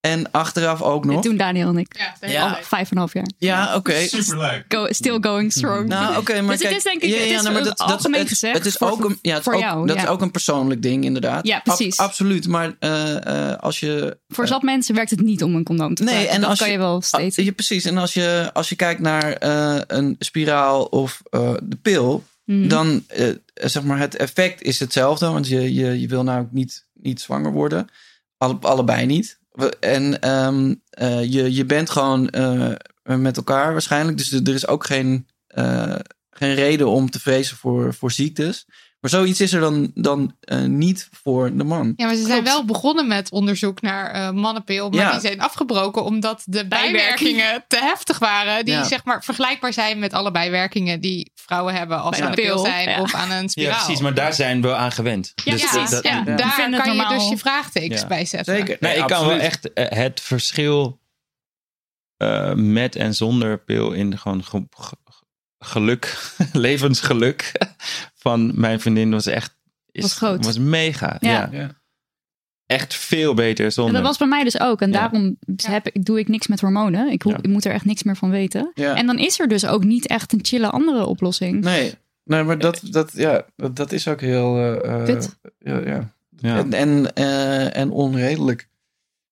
En 0.00 0.30
achteraf 0.30 0.82
ook 0.82 1.04
nog. 1.04 1.22
doen 1.22 1.36
Daniel 1.36 1.68
en 1.68 1.78
ik. 1.78 2.12
Ja, 2.20 2.58
vijf 2.62 2.82
en 2.82 2.88
een 2.90 2.98
half 2.98 3.12
jaar. 3.12 3.28
Ja, 3.38 3.74
oké. 3.76 4.00
Superleuk. 4.06 4.64
Go, 4.68 4.86
still 4.92 5.18
going 5.20 5.52
strong. 5.52 5.88
Nou, 5.88 6.16
oké, 6.16 6.40
maar 6.40 6.56
Dus 6.56 6.66
het 6.68 6.76
is 6.76 6.82
denk 6.82 7.02
ik- 7.02 7.10
ja, 7.10 7.16
het 7.16 7.24
is 7.30 7.42
nou, 7.42 7.52
maar 7.54 7.64
dat, 7.64 7.78
dat, 7.78 7.90
algemeen 7.90 8.20
het, 8.20 8.28
gezegd 8.28 8.56
het 8.56 8.66
is 8.66 8.74
voor- 8.74 8.90
ook 8.90 9.04
een, 9.04 9.18
ja, 9.22 9.34
het 9.34 9.42
voor 9.42 9.54
ook, 9.54 9.60
jou, 9.60 9.86
dat 9.86 9.96
ja. 9.96 10.02
is 10.02 10.08
ook 10.08 10.20
een 10.20 10.30
persoonlijk 10.30 10.82
ding, 10.82 11.04
inderdaad. 11.04 11.46
Ja, 11.46 11.60
precies. 11.60 11.96
absoluut, 11.96 12.48
maar 12.48 12.76
eh, 12.78 13.50
eh, 13.50 13.58
als 13.58 13.80
je 13.80 14.18
Voor 14.28 14.46
zat 14.46 14.62
mensen 14.62 14.94
werkt 14.94 15.10
het 15.10 15.20
niet 15.20 15.42
om 15.42 15.54
een 15.54 15.64
condoom 15.64 15.94
te 15.94 16.02
Nee, 16.02 16.14
gebruiken. 16.14 16.34
en 16.34 16.40
dat 16.40 16.50
als 16.50 16.58
kan 16.58 16.68
je- 16.68 16.72
je 16.74 16.78
wel 16.80 16.94
Ah, 16.96 17.02
steeds. 17.02 17.36
ja, 17.36 17.52
precies. 17.52 17.84
En 17.84 17.96
als 17.98 18.14
je, 18.14 18.50
als 18.52 18.68
je 18.68 18.76
kijkt 18.76 19.00
naar 19.00 19.32
eh, 19.32 19.80
een 19.86 20.16
spiraal 20.18 20.84
of 20.84 21.20
eh, 21.30 21.52
de 21.62 21.76
pil, 21.76 22.24
Mhm. 22.44 22.68
dan 22.68 23.04
eh, 23.06 23.28
zeg 23.54 23.82
maar 23.82 23.98
het 23.98 24.16
effect 24.16 24.62
is 24.62 24.78
hetzelfde. 24.80 25.26
Want 25.26 25.48
je, 25.48 25.74
je, 25.74 26.00
je 26.00 26.06
wil 26.08 26.22
nou 26.22 26.40
ook 26.40 26.52
niet, 26.52 26.86
niet 26.94 27.20
zwanger 27.20 27.52
worden. 27.52 27.88
Alle, 28.36 28.56
allebei 28.60 29.06
niet. 29.06 29.38
En 29.68 30.20
ehm, 30.20 30.74
eh, 30.90 31.22
je, 31.32 31.54
je 31.54 31.64
bent 31.64 31.90
gewoon 31.90 32.28
eh, 32.28 32.72
met 33.02 33.36
elkaar 33.36 33.72
waarschijnlijk. 33.72 34.16
Dus 34.16 34.32
er 34.32 34.42
er 34.48 34.54
is 34.54 34.66
ook 34.66 34.86
geen, 34.86 35.26
eh, 35.46 35.96
geen 36.30 36.54
reden 36.54 36.88
om 36.88 37.10
te 37.10 37.20
vrezen 37.20 37.56
voor, 37.56 37.94
voor 37.94 38.12
ziektes. 38.12 38.66
Maar 39.00 39.10
zoiets 39.10 39.40
is 39.40 39.52
er 39.52 39.60
dan, 39.60 39.90
dan 39.94 40.36
eh, 40.40 40.58
niet 40.64 41.08
voor 41.22 41.56
de 41.56 41.64
man. 41.64 41.92
Ja, 41.96 42.06
maar 42.06 42.14
ze 42.14 42.26
zijn 42.26 42.44
wel 42.44 42.64
begonnen 42.64 43.06
met 43.08 43.30
onderzoek 43.30 43.80
naar 43.80 44.10
eh 44.10 44.30
mannenpil. 44.30 44.90
Maar 44.90 45.00
Ja. 45.00 45.10
die 45.12 45.20
zijn 45.20 45.40
afgebroken 45.40 46.04
omdat 46.04 46.42
de 46.46 46.66
bijwerkingen 46.68 47.64
te 47.68 47.78
heftig 47.82 48.18
waren. 48.18 48.64
Die 48.64 48.74
Ja. 48.74 48.84
zeg 48.84 49.04
maar 49.04 49.24
vergelijkbaar 49.24 49.72
zijn 49.72 49.98
met 49.98 50.12
alle 50.12 50.30
bijwerkingen 50.30 51.00
die 51.00 51.32
vrouwen 51.34 51.74
hebben 51.74 52.00
als 52.00 52.16
ze 52.16 52.24
aan 52.24 52.30
de 52.34 52.42
pil 52.42 52.58
zijn 52.58 52.88
ja. 52.88 53.00
of 53.00 53.14
aan 53.14 53.30
een 53.30 53.48
spiraal. 53.48 53.72
Ja, 53.78 53.84
precies. 53.84 54.00
Maar 54.02 54.14
daar 54.14 54.34
zijn 54.34 54.62
we 54.62 54.74
aan 54.74 54.92
gewend. 54.92 55.32
Ja, 55.44 55.52
Dus 55.52 55.64
precies. 55.70 55.90
dat- 55.90 56.02
ja. 56.04 56.10
ja. 56.26 56.36
Daar 56.36 56.54
kan 56.54 56.70
je 56.70 56.76
normaal. 56.96 57.18
dus 57.18 57.28
je 57.28 57.36
vraagtekens 57.38 58.00
Ja. 58.00 58.06
bij 58.06 58.24
zetten. 58.24 58.56
Zeker. 58.56 58.76
Nee, 58.80 58.96
ik 58.98 59.06
kan 59.06 59.26
wel 59.26 59.38
echt 59.38 59.72
eh, 59.72 59.88
het 59.98 60.20
verschil 60.20 60.98
eh, 62.16 62.52
met 62.54 62.96
en 62.96 63.14
zonder 63.14 63.58
pil 63.58 63.92
in 63.92 64.18
gewoon 64.18 64.44
ge- 64.44 64.66
ge- 64.70 64.96
geluk, 65.64 66.32
levensgeluk 66.52 67.52
van 68.14 68.52
mijn 68.54 68.80
vriendin 68.80 69.10
was 69.10 69.26
echt 69.26 69.58
is, 69.90 70.02
Was 70.02 70.16
groot. 70.16 70.44
Was 70.44 70.58
mega. 70.58 71.16
Ja. 71.20 71.48
Ja. 71.52 71.78
Echt 72.66 72.94
veel 72.94 73.34
beter 73.34 73.64
En 73.64 73.72
zonder. 73.72 73.94
dat 73.94 74.02
was 74.02 74.16
bij 74.18 74.26
mij 74.26 74.44
dus 74.44 74.60
ook. 74.60 74.80
En 74.80 74.92
Ja. 74.92 74.98
daarom 74.98 75.36
heb, 75.62 75.86
ik- 75.88 76.04
doe 76.04 76.18
ik 76.18 76.28
niks 76.28 76.46
met 76.46 76.60
hormonen. 76.60 77.10
Ik, 77.10 77.24
Ja. 77.24 77.36
ik 77.36 77.46
moet 77.48 77.64
er 77.64 77.72
echt 77.72 77.84
niks 77.84 78.02
meer 78.02 78.16
van 78.16 78.30
weten. 78.30 78.70
Ja. 78.74 78.94
En 78.96 79.06
dan 79.06 79.18
is 79.18 79.40
er 79.40 79.48
dus 79.48 79.66
ook 79.66 79.84
niet 79.84 80.06
echt 80.06 80.32
een 80.32 80.38
chille 80.44 80.70
andere 80.70 81.06
oplossing. 81.06 81.60
Nee, 81.64 81.94
nee 82.24 82.42
maar 82.42 82.58
dat, 82.58 82.80
dat, 82.90 83.10
ja, 83.14 83.44
dat, 83.56 83.76
dat 83.76 83.92
is 83.92 84.08
ook 84.08 84.20
heel... 84.20 84.56
eh, 84.56 84.94
eh, 84.98 85.04
Kut. 85.04 85.36
Ja, 85.58 85.78
ja. 85.78 86.12
Ja. 86.36 86.56
En, 86.58 86.72
en, 86.72 87.14
eh, 87.14 87.76
en 87.76 87.90
onredelijk. 87.90 88.68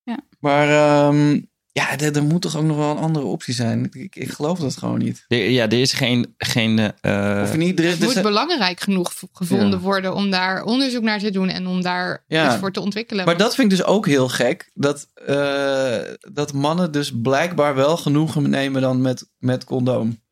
Ja. 0.03 0.19
Maar 0.41 0.69
ehm, 0.69 1.41
ja, 1.79 1.99
er, 1.99 2.17
er 2.17 2.23
moet 2.23 2.43
toch 2.43 2.57
ook 2.57 2.65
nog 2.65 2.77
wel 2.77 2.91
een 2.91 2.97
andere 2.97 3.25
optie 3.25 3.55
zijn. 3.55 3.89
Ik, 3.93 4.17
ik, 4.17 4.31
geloof 4.31 4.59
dat 4.59 4.77
gewoon 4.77 4.99
niet. 4.99 5.25
Ja, 5.29 5.63
er 5.65 5.81
is 5.81 5.93
geen. 5.93 6.35
geen 6.39 6.79
eh, 7.01 7.41
Of 7.45 7.57
niet, 7.57 7.79
er, 7.79 7.85
is- 7.85 7.91
Het 7.99 8.15
moet 8.15 8.23
belangrijk 8.23 8.81
genoeg 8.81 9.13
gevonden 9.33 9.71
Ja. 9.71 9.79
worden 9.79 10.15
om 10.15 10.31
daar 10.31 10.63
onderzoek 10.63 11.03
naar 11.03 11.19
te 11.19 11.31
doen 11.31 11.49
en 11.49 11.67
om 11.67 11.83
daar 11.83 12.25
Ja. 12.27 12.47
iets 12.51 12.59
voor 12.61 12.73
te 12.73 12.81
ontwikkelen. 12.81 13.25
maar 13.25 13.37
dat 13.37 13.55
vind 13.55 13.73
ik 13.73 13.79
dus 13.79 13.87
ook 13.87 14.07
heel 14.07 14.29
gek. 14.29 14.71
Dat, 14.75 15.09
eh, 15.15 15.99
dat 16.33 16.53
mannen 16.53 16.93
dus 16.93 17.13
blijkbaar 17.23 17.75
wel 17.75 17.97
genoegen 17.97 18.51
nemen 18.51 18.81
dan 18.83 19.01
met, 19.01 19.29
met 19.39 19.65
condoom. 19.65 20.23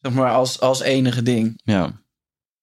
Zeg 0.00 0.12
maar 0.12 0.30
als, 0.32 0.60
als 0.60 0.80
enige 0.80 1.22
ding. 1.22 1.60
ja. 1.64 1.98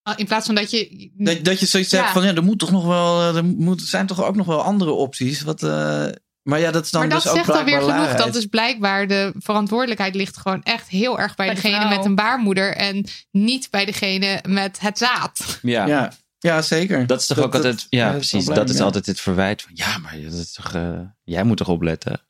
Ah, 0.02 0.14
In 0.19 0.26
plaats 0.26 0.45
van 0.45 0.56
dat 0.56 0.72
je. 0.72 1.11
Dat, 1.18 1.44
dat 1.44 1.60
je 1.60 1.65
zoiets 1.65 1.91
Ja. 1.91 1.99
zegt 1.99 2.11
van 2.11 2.23
ja, 2.26 2.34
er 2.35 2.44
moet 2.44 2.60
toch 2.60 2.72
nog 2.72 2.85
wel, 2.85 3.19
eh, 3.22 3.35
er 3.35 3.45
moet, 3.45 3.81
zijn 3.81 4.06
toch 4.07 4.23
ook 4.23 4.35
nog 4.35 4.45
wel 4.45 4.61
andere 4.61 4.91
opties. 4.91 5.41
Wat, 5.41 5.64
eh, 5.64 6.06
maar 6.48 6.60
ja, 6.60 6.72
dat 6.72 6.86
is 6.86 6.91
dan 6.91 7.02
maar 7.02 7.10
dat 7.10 7.22
dus 7.22 7.32
ook 7.32 7.38
zegt 7.38 7.49
alweer 7.49 7.64
blijkbaar 7.78 8.06
genoeg. 8.07 8.18
Dat 8.26 8.34
dus 8.34 8.45
blijkbaar 8.45 9.07
de 9.07 9.32
verantwoordelijkheid 9.40 10.15
ligt 10.15 10.38
gewoon 10.38 10.64
echt 10.64 10.88
heel 10.88 11.19
erg 11.19 11.36
bij, 11.36 11.45
Bij 11.45 11.56
de 11.56 11.61
degene 11.61 11.80
vrouw. 11.82 11.95
met 11.95 12.06
een 12.06 12.15
baarmoeder. 12.15 12.76
En 12.76 13.06
niet 13.32 13.68
bij 13.72 13.86
degene 13.86 14.40
met 14.48 14.80
het 14.80 14.98
zaad. 14.98 15.60
Ja. 15.61 15.86
Ja, 15.88 16.11
ja, 16.40 16.61
zeker. 16.61 17.07
Dat 17.07 17.22
is 17.22 17.28
toch 17.28 17.38
ook 17.40 17.56
altijd. 17.56 17.86
Ja, 17.90 18.06
dat 18.07 18.15
precies. 18.15 18.45
Dat 18.45 18.69
is 18.69 18.78
ja. 18.78 18.84
altijd 18.84 19.06
het 19.06 19.19
verwijt 19.19 19.61
van. 19.61 19.72
Ja, 19.74 19.98
maar 19.98 20.22
dat 20.22 20.34
is 20.34 20.53
toch. 20.53 20.74
eh, 20.74 20.99
jij 21.24 21.44
moet 21.44 21.57
toch 21.57 21.68
opletten. 21.69 22.22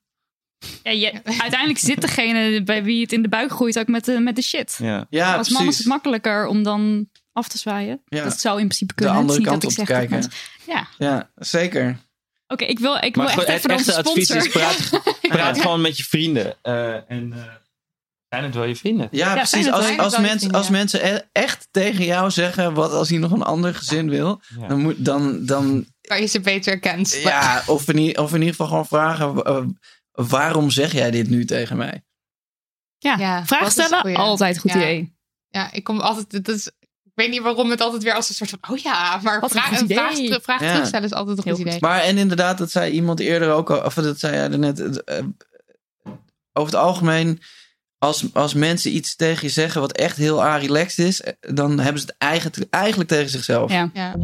Ja, 0.84 0.91
je- 0.91 1.22
uiteindelijk 1.23 1.80
zit 1.80 2.02
degene 2.02 2.64
bij 2.64 2.84
wie 2.84 3.02
het 3.02 3.11
in 3.11 3.22
de 3.22 3.30
buik 3.30 3.52
groeit 3.52 3.80
ook 3.80 3.88
met 3.88 4.06
de, 4.06 4.19
met 4.19 4.35
de 4.35 4.41
shit. 4.41 4.76
Ja. 4.81 5.06
Ja, 5.10 5.35
Als 5.35 5.49
man 5.49 5.68
is 5.68 5.77
het 5.77 5.88
makkelijker 5.88 6.48
om 6.48 6.64
dan 6.64 7.10
af 7.34 7.48
te 7.48 7.57
zwaaien. 7.57 8.02
Ja. 8.06 8.23
Dat 8.23 8.39
zou 8.39 8.60
in 8.60 8.65
principe 8.65 8.94
De 8.95 9.02
kunnen. 9.03 9.14
Is 9.15 9.22
andere 9.22 9.41
kant 9.41 9.61
dat 9.61 9.72
op 9.72 9.77
te 9.77 9.94
dat 9.94 10.07
kijken. 10.07 10.30
Ja, 10.68 10.88
Ja, 10.98 11.30
zeker. 11.35 11.98
Oké. 12.48 12.65
ik 12.65 12.80
wil, 12.80 12.95
ik 12.95 13.15
Maar 13.15 13.36
wil 13.36 13.45
echt 13.45 13.61
gewoon, 13.61 13.78
even 13.78 13.91
het 13.91 13.95
echte 13.98 14.10
advies 14.10 14.28
sponsor. 14.28 14.48
is 14.48 14.53
praat, 14.90 15.03
praat 15.38 15.61
gewoon 15.61 15.82
met 15.82 15.98
je 15.98 16.03
vrienden. 16.03 16.56
eh, 16.61 17.11
en 17.11 17.34
eh 17.34 17.44
zijn 18.30 18.44
het 18.44 18.56
wel 18.56 18.64
je 18.64 18.76
vrienden. 18.76 19.07
Ja, 19.11 19.34
precies. 19.34 19.72
Als, 19.72 19.98
als, 19.98 20.52
als 20.52 20.69
mensen 20.69 21.06
e- 21.15 21.22
echt 21.32 21.68
tegen 21.72 22.06
jou 22.06 22.32
zeggen... 22.32 22.74
Wat 22.74 22.91
als 22.91 23.10
hij 23.10 23.18
nog 23.18 23.32
een 23.32 23.41
ander 23.44 23.76
gezin 23.76 24.10
wil... 24.10 24.41
Ja. 24.60 24.68
Dan, 24.68 24.80
moet, 24.80 25.06
dan, 25.06 25.45
dan 25.45 25.86
Waar 26.02 26.19
je 26.19 26.26
ze 26.26 26.40
beter 26.40 26.80
kent. 26.80 27.14
ja, 27.24 27.64
of 27.65 27.88
in, 27.90 28.18
of 28.18 28.30
in 28.30 28.36
ieder 28.40 28.49
geval 28.49 28.68
gewoon 28.68 28.88
vragen... 28.88 29.44
eh, 29.44 29.64
waarom 30.11 30.69
zeg 30.69 30.91
jij 30.91 31.11
dit 31.11 31.30
nu 31.30 31.45
tegen 31.45 31.78
mij? 31.78 32.03
Ja, 32.98 33.15
Ja, 33.18 33.45
vraag 33.45 33.61
dat 33.61 33.72
stellen, 33.72 34.15
altijd 34.15 34.56
een 34.56 34.61
goed 34.61 34.72
Ja. 34.72 34.78
idee. 34.78 35.15
Ja, 35.48 35.72
ik 35.72 35.84
kom 35.84 35.99
altijd. 35.99 36.32
Het 36.32 36.48
is, 36.48 36.72
ik 37.18 37.23
weet 37.23 37.31
niet 37.31 37.41
waarom 37.41 37.69
het 37.69 37.81
altijd 37.81 38.03
weer 38.03 38.14
als 38.14 38.30
een 38.30 38.35
soort 38.35 38.49
van. 38.49 38.60
Oh 38.72 38.77
ja, 38.77 39.19
maar 39.23 39.39
Wat 39.39 39.52
vraag, 39.52 39.81
een 39.81 39.88
vraag, 39.88 40.41
vraag 40.41 40.61
Ja. 40.61 40.72
terugstellen 40.72 41.06
is 41.06 41.14
altijd 41.14 41.38
een 41.38 41.44
Heel 41.44 41.53
goed 41.56 41.64
goed. 41.64 41.73
idee. 41.73 41.89
Maar 41.89 42.02
en 42.02 42.18
inderdaad, 42.18 42.57
dat 42.57 42.72
zei 42.72 42.91
iemand 42.91 43.19
eerder 43.19 43.52
ook 43.52 43.72
al... 43.72 43.81
Of 43.85 43.94
dat 43.94 44.19
zei 44.19 44.34
jij 44.35 44.52
er 44.52 44.60
net... 44.60 45.03
eh, 45.03 45.23
over 46.53 46.73
het 46.73 46.81
algemeen... 46.81 47.41
Als, 47.98 48.26
als 48.34 48.53
mensen 48.53 48.95
iets 48.95 49.15
tegen 49.15 49.48
je 49.48 49.53
zeggen 49.53 49.81
wat 49.81 49.91
echt 49.91 50.18
heel 50.18 50.45
relaxed 50.45 51.06
is... 51.07 51.22
eh, 51.22 51.34
dan 51.39 51.80
hebben 51.80 52.02
ze 52.02 52.07
het 52.07 52.15
eigenlijk, 52.18 52.73
eigenlijk 52.73 53.10
tegen 53.10 53.30
zichzelf. 53.30 53.72
Ja. 53.72 53.89
Ja. 53.94 54.15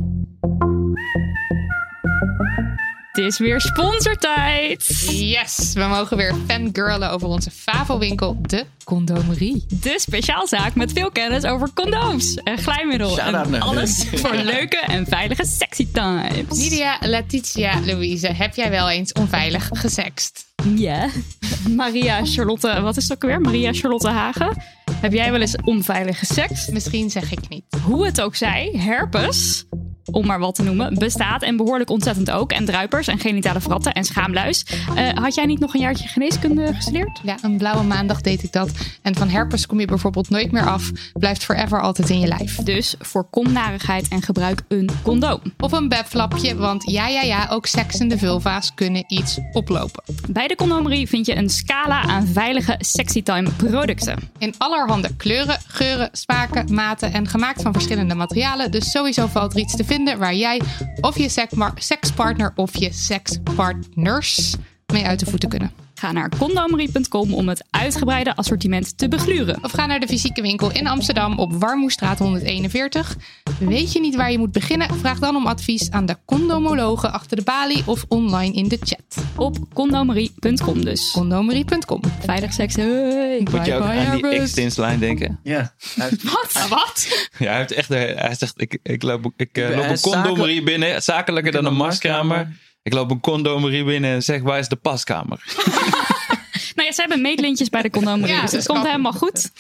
Het 3.24 3.32
is 3.32 3.40
weer 3.40 3.62
sponsortijd. 3.62 5.06
Yes, 5.10 5.74
we 5.74 5.84
mogen 5.84 6.18
weer 6.18 6.36
fangirlen 6.48 7.12
over 7.12 7.28
onze 7.28 7.52
favo-winkel, 7.52 8.38
de 8.42 8.66
Condomerie. 8.84 9.66
De 9.68 9.96
speciaalzaak 10.00 10.76
met 10.76 10.92
veel 10.92 11.12
kennis 11.12 11.44
over 11.44 11.74
condooms 11.74 12.36
en 12.36 12.58
glijmiddel. 12.58 13.10
Shout-out 13.10 13.52
En 13.52 13.62
alles 13.62 14.06
voor 14.14 14.34
leuke 14.36 14.78
en 14.78 15.06
veilige 15.06 15.46
sexy 15.46 15.88
times. 15.94 16.64
Lydia, 16.64 16.98
Letitia, 17.00 17.80
Louise, 17.86 18.28
heb 18.28 18.56
jij 18.56 18.70
wel 18.70 18.90
eens 18.90 19.12
onveilig 19.12 19.70
gesext? 19.74 20.46
Ja. 20.76 21.10
Maria 21.70 22.26
Charlotte, 22.26 22.82
wat 22.82 22.98
is 22.98 23.04
het 23.04 23.14
ook 23.14 23.24
alweer? 23.24 23.42
Maria 23.42 23.74
Charlotte 23.74 24.10
Hagen. 24.10 24.64
Heb 24.92 25.14
jij 25.14 25.32
wel 25.32 25.42
eens 25.42 25.56
onveilige 25.64 26.26
seks? 26.26 26.68
Misschien 26.68 27.10
zeg 27.10 27.32
ik 27.32 27.50
niet. 27.50 27.64
Hoe 27.84 28.06
het 28.06 28.22
ook 28.22 28.36
zij, 28.36 28.74
herpes, 28.78 29.66
om 30.12 30.26
maar 30.26 30.40
wat 30.40 30.56
te 30.56 30.64
noemen, 30.64 31.00
bestaat 31.00 31.42
en 31.42 31.58
behoorlijk 31.58 31.90
ontzettend 31.90 32.32
ook. 32.32 32.52
En 32.52 32.66
druipers 32.66 33.08
en 33.08 33.20
genitale 33.20 33.62
fratten 33.62 33.94
en 33.94 34.04
schaamluis. 34.04 34.66
Eh, 34.96 35.10
had 35.10 35.36
jij 35.36 35.46
niet 35.46 35.60
nog 35.60 35.74
een 35.74 35.80
jaartje 35.80 36.08
geneeskunde 36.08 36.74
gestudeerd? 36.74 37.20
Ja, 37.24 37.38
een 37.42 37.58
blauwe 37.58 37.84
maandag 37.84 38.22
deed 38.22 38.44
ik 38.44 38.52
dat. 38.52 38.72
En 39.02 39.16
van 39.16 39.30
herpes 39.30 39.66
kom 39.66 39.80
je 39.80 39.86
bijvoorbeeld 39.86 40.30
nooit 40.30 40.52
meer 40.52 40.66
af. 40.66 40.92
Blijft 41.14 41.44
forever 41.44 41.82
altijd 41.82 42.10
in 42.10 42.20
je 42.20 42.28
lijf. 42.28 42.56
Dus 42.56 42.96
voorkom 43.00 43.52
narigheid 43.52 44.08
en 44.08 44.22
gebruik 44.22 44.62
een 44.68 44.90
condoom. 45.04 45.40
Of 45.60 45.72
een 45.72 45.90
bedflapje, 45.90 46.56
want 46.56 46.92
ja, 46.92 47.08
ja, 47.08 47.22
ja, 47.22 47.48
ook 47.50 47.66
seksende 47.66 48.18
vulva's 48.18 48.74
kunnen 48.74 49.04
iets 49.08 49.40
oplopen. 49.52 50.04
Bij 50.30 50.48
de 50.48 50.56
condomerie 50.56 51.08
vind 51.08 51.26
je 51.26 51.36
een 51.36 51.50
scala 51.50 52.02
aan 52.02 52.28
veilige 52.28 52.76
sexytime 52.80 53.50
producten. 53.52 54.32
In 54.38 54.54
allerhande 54.58 55.16
kleuren, 55.18 55.58
geuren, 55.68 56.10
smaken, 56.12 56.74
maten 56.74 57.14
en 57.14 57.28
gemaakt 57.28 57.62
van 57.62 57.74
verschillende 57.74 58.16
materialen. 58.16 58.72
Dus 58.72 58.92
sowieso 58.92 59.28
valt 59.28 59.54
er 59.54 59.60
iets 59.60 59.76
te 59.76 59.84
vinden 59.84 59.93
waar 60.02 60.36
jij 60.36 60.62
of 61.02 61.18
je 61.18 61.30
sekspartner 61.76 62.52
of 62.56 62.78
je 62.78 62.94
sekspartners 62.94 64.56
mee 64.94 65.06
uit 65.06 65.20
de 65.20 65.26
voeten 65.26 65.50
kunnen. 65.50 65.83
Ga 65.96 66.12
naar 66.12 66.30
condomerie.com 66.38 67.34
om 67.34 67.50
het 67.50 67.64
uitgebreide 67.70 68.36
assortiment 68.36 68.98
te 68.98 69.08
begluren. 69.08 69.64
Of 69.64 69.72
ga 69.72 69.86
naar 69.86 70.00
de 70.00 70.08
fysieke 70.08 70.42
winkel 70.42 70.72
in 70.72 70.88
Amsterdam 70.88 71.40
op 71.40 71.54
Warmoestraat 71.54 72.20
141. 72.20 73.16
Weet 73.60 73.94
je 73.94 74.00
niet 74.00 74.16
waar 74.16 74.32
je 74.32 74.38
moet 74.38 74.52
beginnen? 74.52 74.96
Vraag 74.96 75.20
dan 75.20 75.36
om 75.36 75.48
advies 75.48 75.92
aan 75.92 76.06
de 76.06 76.18
condomologen 76.26 77.12
achter 77.12 77.38
de 77.38 77.44
balie 77.44 77.84
of 77.86 78.06
online 78.08 78.54
in 78.54 78.68
de 78.68 78.78
chat. 78.84 79.26
Op 79.36 79.58
condomerie.com 79.74 80.86
dus. 80.86 81.12
Condomerie.com. 81.12 82.02
Veilig 82.20 82.54
seks. 82.54 82.76
Hey. 82.76 83.48
Moet 83.52 83.66
je 83.66 83.74
ook 83.74 83.82
Bye, 83.82 84.00
aan 84.00 84.16
die 84.16 84.26
Airbus. 84.26 84.44
X-Tinslijn 84.44 85.00
denken? 85.00 85.40
Ja. 85.44 85.74
Wat? 85.96 86.68
Wat? 86.70 87.30
Ja, 87.38 87.50
hij 87.50 87.58
heeft 87.58 87.72
echt. 87.72 87.90
Hij 87.90 88.36
zegt: 88.38 88.54
Ik, 88.62 88.80
ik 88.84 89.04
loop, 89.04 89.32
ik, 89.38 89.58
eh, 89.58 89.76
loop 89.76 89.90
een 89.90 90.00
condomerie 90.00 90.64
binnen. 90.64 91.02
Zakelijker 91.02 91.52
dan 91.52 91.66
een 91.66 91.76
maskamer. 91.76 92.48
Ik 92.84 92.94
loop 92.94 93.12
een 93.12 93.20
condomerie 93.20 93.84
binnen 93.84 94.12
en 94.12 94.24
zeg: 94.24 94.42
Waar 94.42 94.60
is 94.60 94.68
de 94.68 94.76
paskamer? 94.76 95.44
Nou 96.76 96.88
ja, 96.88 96.94
ze 96.94 97.02
hebben 97.02 97.22
meetlintjes 97.22 97.70
bij 97.70 97.82
de 97.82 97.90
condomerie, 97.90 98.36
Ja, 98.36 98.42
dus 98.42 98.52
dat 98.52 98.60
het 98.60 98.72
komt 98.72 98.86
helemaal 98.86 99.14
goed. 99.14 99.52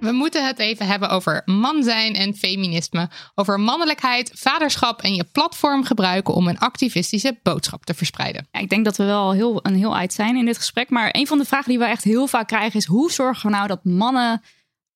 We 0.00 0.12
moeten 0.12 0.46
het 0.46 0.58
even 0.58 0.86
hebben 0.86 1.08
over 1.08 1.42
man 1.44 1.82
zijn 1.82 2.14
en 2.14 2.34
feminisme. 2.34 3.10
Over 3.34 3.60
mannelijkheid, 3.60 4.30
vaderschap 4.34 5.02
en 5.02 5.14
je 5.14 5.24
platform 5.24 5.84
gebruiken 5.84 6.34
om 6.34 6.48
een 6.48 6.58
activistische 6.58 7.38
boodschap 7.42 7.84
te 7.84 7.94
verspreiden. 7.94 8.48
Ja, 8.52 8.60
ik 8.60 8.68
denk 8.68 8.84
dat 8.84 8.96
we 8.96 9.04
wel 9.04 9.32
heel, 9.32 9.58
een 9.62 9.76
heel 9.76 9.96
eind 9.96 10.12
zijn 10.12 10.36
in 10.36 10.44
dit 10.44 10.56
gesprek. 10.56 10.90
Maar 10.90 11.08
een 11.12 11.26
van 11.26 11.38
de 11.38 11.44
vragen 11.44 11.68
die 11.68 11.78
we 11.78 11.84
echt 11.84 12.04
heel 12.04 12.26
vaak 12.26 12.46
krijgen 12.46 12.78
is... 12.78 12.86
hoe 12.86 13.12
zorgen 13.12 13.50
we 13.50 13.56
nou 13.56 13.66
dat 13.66 13.84
mannen 13.84 14.42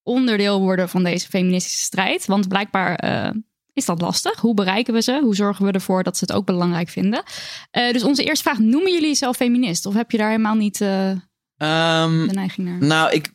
onderdeel 0.05 0.61
worden 0.61 0.89
van 0.89 1.05
deze 1.05 1.29
feministische 1.29 1.85
strijd? 1.85 2.27
Want 2.27 2.49
blijkbaar 2.49 2.95
eh, 2.95 3.31
is 3.73 3.85
dat 3.85 4.01
lastig. 4.01 4.41
Hoe 4.41 4.55
bereiken 4.55 4.95
we 4.95 5.03
ze? 5.03 5.21
Hoe 5.23 5.35
zorgen 5.35 5.65
we 5.65 5.73
ervoor 5.73 6.03
dat 6.03 6.17
ze 6.17 6.25
het 6.25 6.35
ook 6.35 6.47
belangrijk 6.47 6.89
vinden? 6.89 7.23
Eh, 7.71 7.93
dus 7.93 8.05
onze 8.05 8.25
eerste 8.25 8.43
vraag, 8.43 8.59
noemen 8.59 8.93
jullie 8.93 9.09
jezelf 9.09 9.37
feminist? 9.37 9.87
Of 9.87 9.95
heb 9.95 10.11
je 10.11 10.19
daar 10.19 10.31
helemaal 10.31 10.55
niet 10.55 10.81
eh, 10.81 11.11
Ehm, 11.57 12.27
de 12.27 12.35
neiging 12.35 12.69
naar? 12.69 12.79
Nou, 12.79 13.13
ik, 13.13 13.31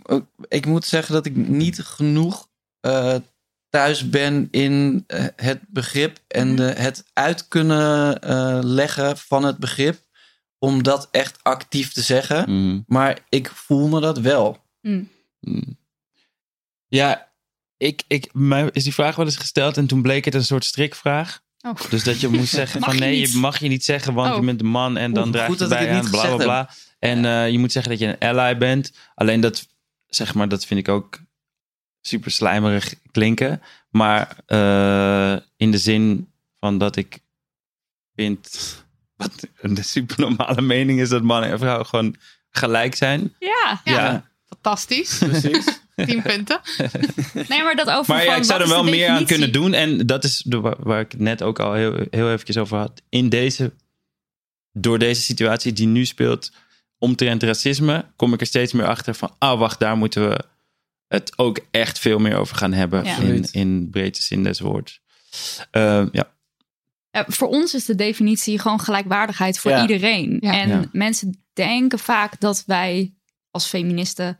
ik 0.48 0.66
moet 0.66 0.86
zeggen 0.86 1.14
dat 1.14 1.26
ik 1.26 1.36
niet 1.36 1.80
genoeg 1.80 2.50
eh, 2.80 3.16
thuis 3.70 4.10
ben 4.10 4.48
in 4.52 5.04
het 5.36 5.62
begrip 5.68 6.20
en 6.28 6.56
de, 6.56 6.64
het 6.64 7.06
uit 7.14 7.48
kunnen 7.48 8.22
eh, 8.22 8.60
leggen 8.62 9.18
van 9.18 9.44
het 9.44 9.58
begrip. 9.58 10.08
Om 10.58 10.84
dat 10.84 11.08
echt 11.12 11.40
actief 11.44 11.94
te 11.94 12.02
zeggen. 12.02 12.52
Mm. 12.52 12.84
Maar 12.88 13.20
ik 13.30 13.50
voel 13.50 13.88
me 13.88 14.00
dat 14.02 14.20
wel. 14.20 14.58
Mm. 14.82 15.10
Ja, 16.90 17.32
ik, 17.78 18.04
ik, 18.08 18.30
mij 18.34 18.70
is 18.74 18.84
die 18.84 18.94
vraag 18.94 19.16
wel 19.16 19.26
eens 19.26 19.38
gesteld 19.38 19.78
en 19.78 19.88
toen 19.88 20.02
bleek 20.02 20.26
het 20.26 20.34
een 20.34 20.44
soort 20.46 20.66
strikvraag. 20.66 21.42
Oh. 21.62 21.76
Dus 21.90 22.04
dat 22.04 22.20
je 22.20 22.28
moest 22.38 22.54
zeggen 22.54 22.82
van 22.82 22.94
je 22.94 23.00
nee, 23.00 23.20
je 23.20 23.38
mag 23.38 23.60
je 23.60 23.68
niet 23.68 23.84
zeggen, 23.84 24.14
want 24.14 24.32
Oh. 24.34 24.40
je 24.40 24.46
bent 24.46 24.62
een 24.62 24.68
man 24.68 24.98
en 24.98 25.14
dan 25.14 25.24
Oeh, 25.24 25.32
draag 25.32 25.58
je 25.60 25.68
bij 25.68 25.86
het 25.86 26.06
aan, 26.06 26.12
bla 26.12 26.36
bla 26.36 26.36
bla. 26.36 26.70
En 27.00 27.26
eh, 27.26 27.50
je 27.50 27.60
moet 27.60 27.72
zeggen 27.72 27.92
dat 27.92 28.00
je 28.02 28.08
een 28.08 28.30
ally 28.30 28.58
bent. 28.58 28.92
Alleen 29.16 29.42
dat, 29.42 29.68
zeg 30.08 30.34
maar, 30.34 30.50
dat 30.50 30.66
vind 30.66 30.80
ik 30.80 30.88
ook 30.88 31.20
super 32.02 32.32
slijmerig 32.32 32.94
klinken. 33.12 33.62
Maar 33.90 34.38
eh, 34.46 35.36
in 35.58 35.72
de 35.72 35.78
zin 35.78 36.32
van 36.60 36.78
dat 36.78 36.96
ik 36.96 37.20
vind, 38.16 38.50
wat 39.16 39.48
een 39.62 39.84
super 39.84 40.20
normale 40.20 40.62
mening 40.62 41.00
is 41.00 41.10
dat 41.10 41.24
mannen 41.24 41.50
en 41.50 41.60
vrouwen 41.60 41.86
gewoon 41.86 42.16
gelijk 42.50 42.96
zijn. 42.96 43.36
Ja, 43.40 43.82
Ja, 43.84 43.94
Ja. 43.94 44.30
fantastisch. 44.46 45.18
Precies. 45.18 45.66
10 46.06 46.22
punten. 46.22 46.62
nee, 47.50 47.64
maar 47.64 47.76
dat 47.76 47.90
over 47.90 48.14
Maar 48.14 48.24
ja, 48.24 48.36
ik 48.36 48.44
zou 48.44 48.62
er 48.62 48.68
wel 48.68 48.84
meer 48.84 49.10
aan 49.10 49.26
kunnen 49.26 49.52
doen. 49.52 49.74
En 49.74 50.06
dat 50.06 50.24
is 50.24 50.44
de, 50.46 50.60
waar, 50.60 50.76
waar 50.80 51.00
ik 51.00 51.12
het 51.12 51.22
net 51.22 51.44
ook 51.44 51.60
al 51.60 51.74
heel, 51.74 52.06
heel 52.10 52.32
eventjes 52.32 52.58
over 52.58 52.78
had. 52.78 53.02
In 53.10 53.30
deze, 53.30 53.74
door 54.72 55.00
deze 55.00 55.22
situatie 55.22 55.74
die 55.74 55.88
nu 55.88 56.06
speelt, 56.06 56.52
omtrent 56.98 57.44
racisme, 57.44 58.06
kom 58.16 58.34
ik 58.34 58.42
er 58.42 58.48
steeds 58.48 58.74
meer 58.74 58.88
achter 58.88 59.14
van, 59.16 59.36
ah 59.38 59.60
wacht, 59.60 59.80
daar 59.80 59.98
moeten 59.98 60.30
we 60.30 60.40
het 61.08 61.38
ook 61.38 61.60
echt 61.72 62.00
veel 62.00 62.20
meer 62.20 62.36
over 62.36 62.56
gaan 62.56 62.74
hebben. 62.74 63.04
Ja. 63.04 63.18
In, 63.18 63.48
in 63.52 63.88
breedte 63.92 64.22
zin 64.22 64.44
des 64.44 64.60
woords. 64.60 65.02
Ehm, 65.72 66.08
ja. 66.12 66.32
Ja, 67.12 67.26
voor 67.28 67.48
ons 67.48 67.74
is 67.74 67.86
de 67.86 67.96
definitie 67.96 68.60
gewoon 68.60 68.80
gelijkwaardigheid 68.80 69.60
voor 69.60 69.72
Ja. 69.72 69.82
iedereen. 69.82 70.38
Ja. 70.40 70.54
En 70.54 70.70
Ja. 70.70 70.82
mensen 70.92 71.44
denken 71.54 72.00
vaak 72.00 72.40
dat 72.40 72.64
wij 72.66 73.14
als 73.52 73.68
feministen 73.68 74.40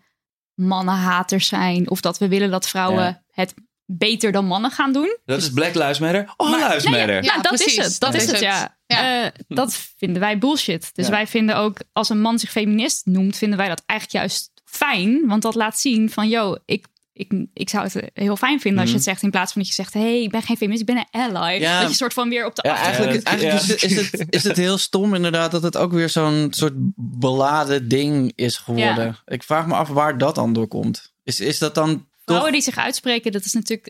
mannenhaters 0.60 1.48
zijn. 1.48 1.90
Of 1.90 2.02
dat 2.02 2.18
we 2.18 2.28
willen 2.28 2.52
dat 2.52 2.68
vrouwen 2.68 3.04
Ja. 3.04 3.24
het 3.32 3.54
beter 3.86 4.32
dan 4.32 4.46
mannen 4.46 4.72
gaan 4.72 4.94
doen. 4.94 5.18
Dat 5.26 5.38
is 5.42 5.50
Black 5.50 5.76
Lives 5.76 6.00
Matter. 6.00 6.34
All 6.38 6.50
Maar- 6.50 6.60
Lives 6.70 6.84
nee, 6.84 6.94
ja, 6.94 7.00
Matter. 7.00 7.24
ja, 7.24 7.34
Ja, 7.36 7.42
dat 7.42 7.52
precies. 7.56 7.78
is 7.78 7.86
het. 7.86 8.00
Dat, 8.00 8.14
is 8.14 8.32
het, 8.32 8.40
ja. 8.40 8.78
Ja. 8.86 9.24
Eh, 9.26 9.32
dat 9.48 9.76
vinden 9.98 10.20
wij 10.22 10.38
bullshit. 10.38 10.90
Dus 10.94 11.06
Ja. 11.06 11.12
wij 11.12 11.28
vinden 11.28 11.56
ook, 11.56 11.78
als 11.94 12.10
een 12.10 12.22
man 12.22 12.40
zich 12.40 12.52
feminist 12.52 13.06
noemt, 13.06 13.38
vinden 13.38 13.58
wij 13.58 13.68
dat 13.68 13.84
eigenlijk 13.86 14.20
juist 14.20 14.52
fijn. 14.66 15.28
Want 15.28 15.42
dat 15.42 15.56
laat 15.56 15.80
zien 15.80 16.10
van, 16.10 16.30
yo, 16.30 16.56
ik, 16.66 16.86
ik, 17.20 17.46
ik 17.54 17.70
zou 17.70 17.84
het 17.84 18.12
heel 18.14 18.36
fijn 18.36 18.60
vinden 18.60 18.82
als 18.82 18.90
je 18.90 18.96
het 18.96 19.04
zegt. 19.04 19.24
In 19.24 19.30
plaats 19.30 19.52
van 19.52 19.62
dat 19.62 19.70
je 19.70 19.76
zegt, 19.76 19.94
hey, 19.94 20.22
ik 20.24 20.32
ben 20.32 20.42
geen 20.42 20.58
feminist, 20.58 20.82
ik 20.82 20.96
ben 20.96 21.08
een 21.12 21.22
ally. 21.22 21.60
Ja. 21.60 21.82
Dat 21.82 21.90
je 21.90 21.96
soort 21.96 22.14
van 22.14 22.30
weer 22.30 22.46
op 22.46 22.56
de 22.56 22.62
Ja, 22.68 22.74
achtergrond... 22.74 23.24
eigenlijk, 23.24 23.28
Ja, 23.28 23.30
eigenlijk 23.32 23.68
ja. 23.68 23.76
Is, 23.76 23.82
het, 23.82 24.12
is, 24.12 24.20
het, 24.20 24.34
is 24.40 24.44
het 24.44 24.58
heel 24.58 24.78
stom 24.78 25.16
inderdaad 25.16 25.52
dat 25.52 25.64
het 25.64 25.78
ook 25.78 25.92
weer 25.92 26.10
zo'n 26.10 26.48
soort 26.50 26.74
beladen 26.96 27.88
ding 27.88 28.32
is 28.36 28.58
geworden. 28.58 29.06
Ja. 29.06 29.22
Ik 29.26 29.44
vraag 29.44 29.68
me 29.68 29.74
af 29.74 29.88
waar 29.88 30.18
dat 30.18 30.36
dan 30.36 30.54
door 30.54 30.68
komt. 30.68 31.14
Is, 31.24 31.40
is 31.40 31.58
dat 31.58 31.76
dan 31.76 31.90
toch... 31.90 32.06
Vrouwen 32.26 32.52
die 32.52 32.62
zich 32.62 32.78
uitspreken, 32.78 33.32
dat 33.32 33.46
is 33.46 33.54
natuurlijk 33.54 33.90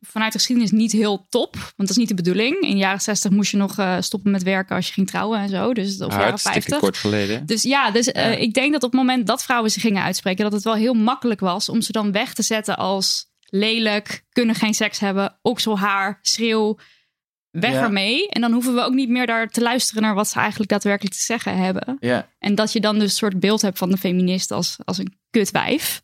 vanuit 0.00 0.32
de 0.32 0.38
geschiedenis 0.38 0.70
niet 0.70 0.92
heel 0.92 1.26
top. 1.28 1.54
Want 1.54 1.74
dat 1.76 1.90
is 1.90 1.96
niet 1.96 2.08
de 2.08 2.14
bedoeling. 2.14 2.60
In 2.60 2.70
de 2.70 2.76
jaren 2.76 3.00
60 3.00 3.30
moest 3.30 3.50
je 3.50 3.56
nog 3.56 3.78
eh, 3.78 3.96
stoppen 4.00 4.30
met 4.30 4.42
werken 4.42 4.76
als 4.76 4.86
je 4.86 4.92
ging 4.92 5.06
trouwen 5.06 5.38
en 5.38 5.48
zo. 5.48 5.72
Dus 5.74 6.00
of 6.00 6.12
jaren 6.12 6.26
Hartstikke 6.26 6.60
50. 6.60 6.78
kort 6.78 6.96
geleden. 6.96 7.46
Dus 7.46 7.62
ja, 7.62 7.90
dus, 7.90 8.12
eh, 8.12 8.40
ik 8.40 8.54
denk 8.54 8.72
dat 8.72 8.82
op 8.82 8.90
het 8.90 9.00
moment 9.00 9.26
dat 9.26 9.42
vrouwen 9.42 9.70
zich 9.70 9.82
gingen 9.82 10.02
uitspreken, 10.02 10.44
dat 10.44 10.52
het 10.52 10.62
wel 10.62 10.74
heel 10.74 10.94
makkelijk 10.94 11.40
was 11.40 11.68
om 11.68 11.80
ze 11.80 11.92
dan 11.92 12.12
weg 12.12 12.34
te 12.34 12.42
zetten 12.42 12.76
als 12.76 13.28
lelijk, 13.42 14.24
kunnen 14.32 14.54
geen 14.54 14.74
seks 14.74 14.98
hebben, 14.98 15.38
okselhaar, 15.42 16.18
schreeuw. 16.22 16.78
Weg 17.50 17.72
Ja. 17.72 17.82
ermee. 17.82 18.28
En 18.28 18.40
dan 18.40 18.52
hoeven 18.52 18.74
we 18.74 18.80
ook 18.80 18.92
niet 18.94 19.08
meer 19.08 19.26
daar 19.26 19.48
te 19.48 19.60
luisteren 19.60 20.02
naar 20.02 20.14
wat 20.14 20.28
ze 20.28 20.38
eigenlijk 20.38 20.70
daadwerkelijk 20.70 21.14
te 21.14 21.22
zeggen 21.24 21.56
hebben. 21.56 21.96
Ja. 22.00 22.28
En 22.38 22.54
dat 22.54 22.72
je 22.72 22.80
dan 22.80 22.94
dus 22.94 23.02
een 23.10 23.16
soort 23.16 23.40
beeld 23.40 23.62
hebt 23.62 23.78
van 23.78 23.90
de 23.90 23.96
feminist 23.96 24.50
als, 24.50 24.76
als 24.84 24.98
een 24.98 25.18
kutwijf. 25.30 26.02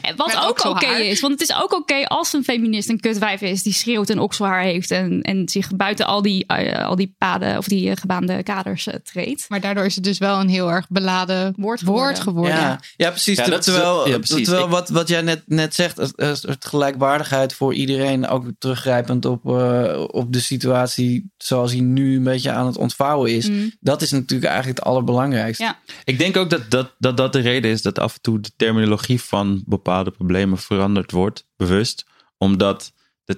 En 0.00 0.16
Wat 0.16 0.26
Met 0.26 0.44
ook 0.44 0.64
oké 0.64 0.86
is. 0.86 1.20
Want 1.20 1.32
het 1.32 1.42
is 1.48 1.56
ook 1.56 1.72
oké 1.72 2.04
als 2.04 2.32
een 2.32 2.44
feminist 2.44 2.88
een 2.88 3.00
kutwijf 3.00 3.40
is 3.40 3.62
die 3.62 3.72
schreeuwt 3.72 4.10
en 4.10 4.18
okselhaar 4.18 4.62
heeft. 4.62 4.90
En, 4.90 5.22
en 5.22 5.48
zich 5.48 5.76
buiten 5.76 6.06
al 6.06 6.22
die, 6.22 6.46
eh, 6.46 6.86
al 6.86 6.96
die 6.96 7.14
paden 7.18 7.58
of 7.58 7.68
die 7.68 7.90
eh, 7.90 7.96
gebaande 7.96 8.42
kaders 8.42 8.86
eh, 8.86 8.94
treedt. 9.04 9.44
Maar 9.48 9.60
daardoor 9.60 9.84
is 9.84 9.94
het 9.94 10.04
dus 10.04 10.18
wel 10.18 10.40
een 10.40 10.48
heel 10.48 10.70
erg 10.70 10.86
beladen 10.88 11.54
woord 11.56 12.20
geworden. 12.20 12.56
Ja, 12.56 12.80
ja 12.96 13.10
precies. 13.10 13.36
Ja, 13.36 13.44
dat 13.46 13.58
is- 13.58 13.64
terwijl 13.64 14.08
ja, 14.08 14.18
precies. 14.18 14.46
terwijl 14.46 14.68
wat, 14.68 14.88
wat 14.88 15.08
jij 15.08 15.22
net, 15.22 15.42
net 15.46 15.74
zegt, 15.74 15.96
het, 15.96 16.56
gelijkwaardigheid 16.58 17.54
voor 17.54 17.74
iedereen, 17.74 18.28
ook 18.28 18.44
teruggrijpend 18.58 19.24
op, 19.24 19.46
eh, 19.46 20.04
op 20.06 20.32
de 20.32 20.40
situatie 20.40 21.32
zoals 21.36 21.70
die 21.70 21.82
nu 21.82 22.16
een 22.16 22.24
beetje 22.24 22.50
aan 22.50 22.66
het 22.66 22.76
ontvouwen 22.76 23.30
is. 23.30 23.48
Mm. 23.48 23.72
Dat 23.80 24.02
is 24.02 24.10
natuurlijk 24.10 24.50
eigenlijk 24.50 24.78
het 24.78 24.88
allerbelangrijkste. 24.88 25.64
Ja. 25.64 25.78
Ik 26.04 26.18
denk 26.18 26.36
ook 26.36 26.50
dat 26.50 26.70
dat, 26.70 26.94
dat 26.98 27.16
dat 27.16 27.32
de 27.32 27.40
reden 27.40 27.70
is 27.70 27.82
dat 27.82 27.98
af 27.98 28.14
en 28.14 28.20
toe 28.20 28.40
de 28.40 28.50
terminologie 28.56 29.20
van 29.20 29.43
bepaalde 29.66 30.10
problemen 30.10 30.58
veranderd 30.58 31.10
wordt, 31.10 31.46
bewust. 31.56 32.04
Omdat 32.38 32.92
de 33.24 33.36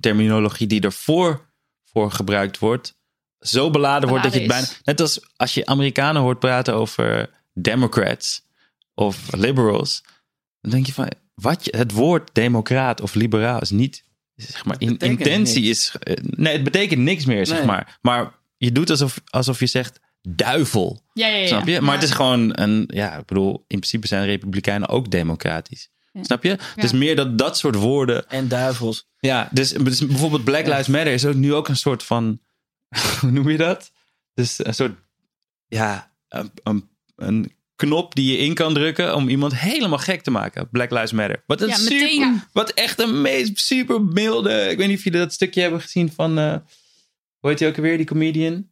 terminologie 0.00 0.66
die 0.66 0.80
ervoor 0.80 1.50
voor 1.84 2.10
gebruikt 2.10 2.58
wordt, 2.58 2.98
zo 3.38 3.70
beladen 3.70 4.08
wordt 4.08 4.24
dat 4.24 4.32
je 4.32 4.38
het 4.38 4.48
bijna. 4.48 4.66
Net 4.82 5.00
als 5.00 5.20
als 5.36 5.54
je 5.54 5.66
Amerikanen 5.66 6.22
hoort 6.22 6.38
praten 6.38 6.74
over 6.74 7.30
Democrats 7.54 8.46
of 8.94 9.32
liberals, 9.32 10.04
dan 10.60 10.70
denk 10.70 10.86
je 10.86 10.92
van 10.92 11.10
wat 11.34 11.64
je, 11.64 11.76
het 11.76 11.92
woord 11.92 12.30
democraat 12.32 13.00
of 13.00 13.14
liberaal 13.14 13.60
is 13.60 13.70
niet. 13.70 14.04
Zeg 14.34 14.64
maar, 14.64 14.76
in, 14.78 14.98
intentie 14.98 15.62
is. 15.64 15.94
eh, 16.00 16.16
Nee, 16.22 16.52
het 16.52 16.64
betekent 16.64 17.00
niks 17.00 17.24
meer, 17.24 17.46
zeg 17.46 17.64
maar. 17.64 17.98
Maar 18.02 18.34
je 18.56 18.72
doet 18.72 18.90
alsof, 18.90 19.20
alsof 19.30 19.58
je 19.60 19.66
zegt 19.66 20.00
duivel. 20.22 21.02
Ja, 21.12 21.26
ja, 21.26 21.36
ja. 21.36 21.46
Snap 21.46 21.66
je? 21.66 21.80
Maar 21.80 21.94
het 21.94 22.02
is 22.02 22.10
gewoon 22.10 22.50
een, 22.60 22.84
ja, 22.88 23.18
ik 23.18 23.26
bedoel, 23.26 23.52
in 23.54 23.78
principe 23.78 24.06
zijn 24.06 24.24
republikeinen 24.24 24.88
ook 24.88 25.10
democratisch. 25.10 25.90
Ja. 26.12 26.24
Snap 26.24 26.42
je? 26.42 26.48
Het 26.48 26.84
is 26.84 26.92
meer 26.92 27.16
dat 27.16 27.38
dat 27.38 27.58
soort 27.58 27.74
woorden. 27.74 28.28
En 28.28 28.48
duivels. 28.48 29.08
Ja, 29.18 29.48
dus, 29.52 29.70
dus 29.70 30.06
bijvoorbeeld 30.06 30.44
Black 30.44 30.66
Lives 30.66 30.86
Matter 30.86 31.12
is 31.12 31.24
ook 31.24 31.34
nu 31.34 31.54
ook 31.54 31.68
een 31.68 31.76
soort 31.76 32.02
van, 32.02 32.40
hoe 33.20 33.30
noem 33.30 33.50
je 33.50 33.56
dat? 33.56 33.92
Dus 34.34 34.64
een 34.64 34.74
soort, 34.74 34.94
ja, 35.68 36.12
een, 36.28 36.50
een, 36.62 36.88
een 37.16 37.52
knop 37.76 38.14
die 38.14 38.32
je 38.32 38.38
in 38.38 38.54
kan 38.54 38.74
drukken 38.74 39.14
om 39.14 39.28
iemand 39.28 39.56
helemaal 39.56 39.98
gek 39.98 40.22
te 40.22 40.30
maken. 40.30 40.68
Black 40.70 40.90
Lives 40.90 41.12
Matter. 41.12 41.42
Wat, 41.46 41.60
een 41.60 41.68
Ja, 41.68 41.74
super, 41.74 41.96
meteen. 41.96 42.42
wat 42.52 42.70
echt 42.70 43.00
een 43.00 43.20
meest 43.20 43.60
super 43.60 44.02
milde. 44.02 44.68
Ik 44.70 44.76
weet 44.76 44.88
niet 44.88 44.98
of 44.98 45.04
jullie 45.04 45.18
dat 45.18 45.32
stukje 45.32 45.60
hebben 45.60 45.80
gezien 45.80 46.12
van, 46.12 46.38
eh, 46.38 46.56
hoe 47.38 47.50
heet 47.50 47.58
hij 47.58 47.68
ook 47.68 47.76
alweer, 47.76 47.96
die 47.96 48.06
comedian? 48.06 48.70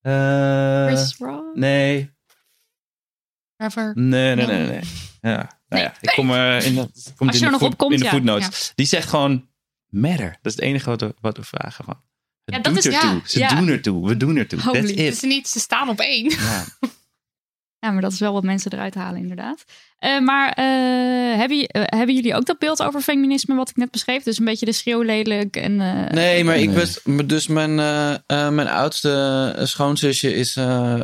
Eh, 0.00 0.86
Chris 0.86 1.16
Rock? 1.18 1.54
Nee, 1.56 2.10
Trevor. 3.56 3.92
Nee, 3.94 4.34
nee, 4.34 4.46
nee, 4.46 4.66
nee. 4.66 4.80
Ja, 5.20 5.60
nou 5.68 5.82
ja, 5.82 5.94
ik 6.00 6.12
kom 6.14 6.30
er 6.30 6.64
in 6.64 6.74
de, 6.74 6.88
komt 7.16 7.34
in 7.34 7.40
de, 7.40 7.50
nog 7.50 7.60
voet- 7.60 7.72
op 7.72 7.76
komt, 7.78 7.92
in 7.92 7.98
de 7.98 8.04
ja. 8.04 8.10
footnotes. 8.10 8.72
Die 8.74 8.86
zegt 8.86 9.08
gewoon 9.08 9.48
matter. 9.88 10.30
Dat 10.30 10.38
is 10.42 10.52
het 10.52 10.60
enige 10.60 10.90
wat 10.90 11.00
we, 11.00 11.14
wat 11.20 11.36
we 11.36 11.42
vragen 11.44 11.84
van. 11.84 12.02
Het 12.44 12.54
Ja, 12.56 12.60
dat 12.62 12.74
doet 12.74 12.84
is- 12.86 12.94
ertoe. 12.94 13.10
ja, 13.14 13.20
Ze 13.26 13.38
ja. 13.38 13.54
doen 13.54 13.68
ertoe. 13.68 14.08
We 14.08 14.16
doen 14.16 14.36
ertoe. 14.36 14.60
Holy. 14.62 14.78
That's 14.78 14.90
Het 14.90 15.00
it. 15.00 15.12
is 15.14 15.20
niet, 15.20 15.48
ze 15.48 15.58
staan 15.60 15.88
op 15.88 16.00
één. 16.00 16.32
Ja. 17.80 17.90
Maar 17.90 18.02
dat 18.02 18.12
is 18.12 18.18
wel 18.18 18.32
wat 18.32 18.42
mensen 18.42 18.72
eruit 18.72 18.94
halen, 18.94 19.20
inderdaad. 19.20 19.64
Eh, 19.98 20.18
maar 20.20 20.48
eh, 20.52 20.64
hebben, 21.38 21.66
eh, 21.66 21.82
hebben 21.86 22.14
jullie 22.14 22.34
ook 22.34 22.46
dat 22.46 22.58
beeld 22.58 22.82
over 22.82 23.00
feminisme 23.00 23.54
wat 23.54 23.68
ik 23.70 23.76
net 23.76 23.90
beschreef? 23.90 24.22
Dus 24.22 24.38
een 24.38 24.44
beetje 24.44 24.66
de 24.66 24.72
schreeuw 24.72 25.02
lelijk 25.02 25.56
en... 25.56 25.80
eh, 25.80 26.10
Nee, 26.10 26.44
maar 26.44 26.58
ik 26.58 26.70
maar 27.04 27.26
dus 27.26 27.46
mijn, 27.46 27.74
mijn 28.54 28.68
oudste 28.68 29.54
schoonzusje 29.62 30.34
is. 30.34 30.56
eh, 30.56 31.00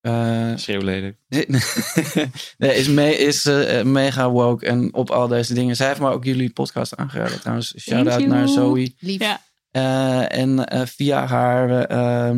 eh, 0.00 0.56
Schreeuwlelijk. 0.56 1.16
nee, 2.58 2.76
is, 2.76 2.88
me, 2.88 3.16
is 3.16 3.44
mega 3.84 4.30
woke 4.30 4.66
en 4.66 4.94
op 4.94 5.10
al 5.10 5.28
deze 5.28 5.54
dingen. 5.54 5.76
Zij 5.76 5.86
heeft 5.88 6.00
me 6.00 6.10
ook 6.10 6.24
jullie 6.24 6.52
podcast 6.52 6.96
aangeraden 6.96 7.40
trouwens. 7.40 7.74
Shout 7.78 8.06
out 8.08 8.20
you. 8.20 8.28
naar 8.32 8.48
Zoe. 8.48 8.94
Lief. 8.98 9.20
Ja. 9.20 9.40
Eh, 9.70 10.38
en 10.38 10.64
eh, 10.66 10.86
via 10.86 11.26
haar, 11.26 11.84
eh, 11.84 12.36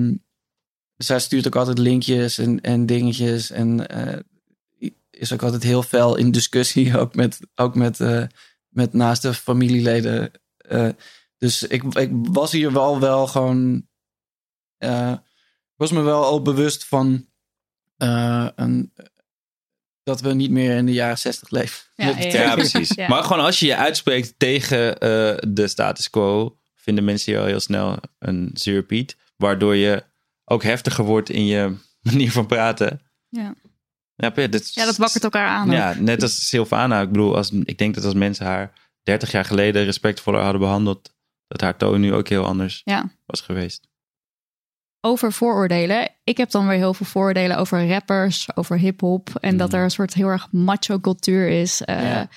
zij 1.04 1.20
stuurt 1.20 1.46
ook 1.46 1.56
altijd 1.56 1.78
linkjes 1.78 2.38
en, 2.38 2.60
en 2.60 2.86
dingetjes. 2.86 3.50
En 3.50 3.88
eh, 3.88 4.18
is 5.10 5.32
ook 5.32 5.42
altijd 5.42 5.62
heel 5.62 5.82
fel 5.82 6.16
in 6.16 6.30
discussie, 6.30 6.96
ook 7.00 7.14
met, 7.14 7.38
ook 7.54 7.74
met, 7.74 8.00
eh, 8.00 8.24
met 8.68 8.92
naaste 8.92 9.34
familieleden. 9.34 10.30
Eh, 10.56 10.88
dus 11.38 11.62
ik, 11.62 11.82
ik 11.94 12.10
was 12.12 12.52
hier 12.52 12.72
wel, 12.72 13.00
wel 13.00 13.26
gewoon. 13.26 13.86
eh, 14.78 15.12
was 15.76 15.90
me 15.92 16.00
wel 16.00 16.24
al 16.24 16.42
bewust 16.42 16.84
van. 16.84 17.26
eh, 17.96 18.48
een, 18.56 18.92
dat 20.02 20.20
we 20.20 20.34
niet 20.34 20.50
meer 20.50 20.76
in 20.76 20.86
de 20.86 20.92
jaren 20.92 21.18
zestig 21.18 21.50
leven. 21.50 21.80
Ja, 22.32 22.54
precies. 22.54 22.94
Ja. 22.94 23.08
Maar 23.08 23.22
gewoon 23.22 23.44
als 23.44 23.60
je 23.60 23.66
je 23.66 23.76
uitspreekt 23.76 24.34
tegen 24.38 24.98
eh, 24.98 25.36
de 25.48 25.68
status 25.68 26.10
quo, 26.10 26.58
vinden 26.74 27.04
mensen 27.04 27.32
je 27.32 27.38
al 27.38 27.44
heel 27.44 27.60
snel 27.60 27.96
een 28.18 28.50
zeurpiet. 28.54 29.16
Waardoor 29.36 29.76
je 29.76 30.04
ook 30.44 30.62
heftiger 30.62 31.04
wordt 31.04 31.30
in 31.30 31.46
je 31.46 31.76
manier 32.10 32.32
van 32.32 32.46
praten. 32.46 33.00
Ja. 33.28 33.54
Ja, 34.14 34.30
dat, 34.30 34.74
ja, 34.74 34.84
dat 34.84 34.96
wakkert 34.96 35.24
elkaar 35.24 35.48
aan. 35.48 35.66
ook. 35.68 35.74
Ja, 35.74 35.94
net 35.98 36.22
als 36.22 36.48
Sylvana. 36.48 37.00
Ik 37.00 37.08
bedoel, 37.08 37.36
als, 37.36 37.50
ik 37.50 37.78
denk 37.78 37.94
dat 37.94 38.04
als 38.04 38.14
mensen 38.14 38.46
haar 38.46 38.72
30 39.02 39.30
jaar 39.30 39.44
geleden 39.44 39.84
respectvoller 39.84 40.40
hadden 40.42 40.60
behandeld, 40.60 41.14
dat 41.46 41.60
haar 41.60 41.76
toon 41.76 42.00
nu 42.00 42.14
ook 42.14 42.28
heel 42.28 42.44
anders 42.44 42.82
Ja. 42.84 43.10
was 43.26 43.40
geweest. 43.40 43.88
Over 45.00 45.32
vooroordelen. 45.32 46.08
Ik 46.24 46.36
heb 46.36 46.50
dan 46.50 46.66
weer 46.68 46.76
heel 46.76 46.94
veel 46.94 47.06
vooroordelen 47.06 47.56
over 47.56 47.88
rappers, 47.88 48.56
over 48.56 48.78
hip-hop. 48.78 49.28
En 49.40 49.56
dat 49.56 49.72
er 49.72 49.82
een 49.82 49.90
soort 49.90 50.14
heel 50.14 50.28
erg 50.28 50.48
macho 50.52 51.00
cultuur 51.00 51.48
is. 51.48 51.82
eh, 51.82 52.02
Ja. 52.02 52.28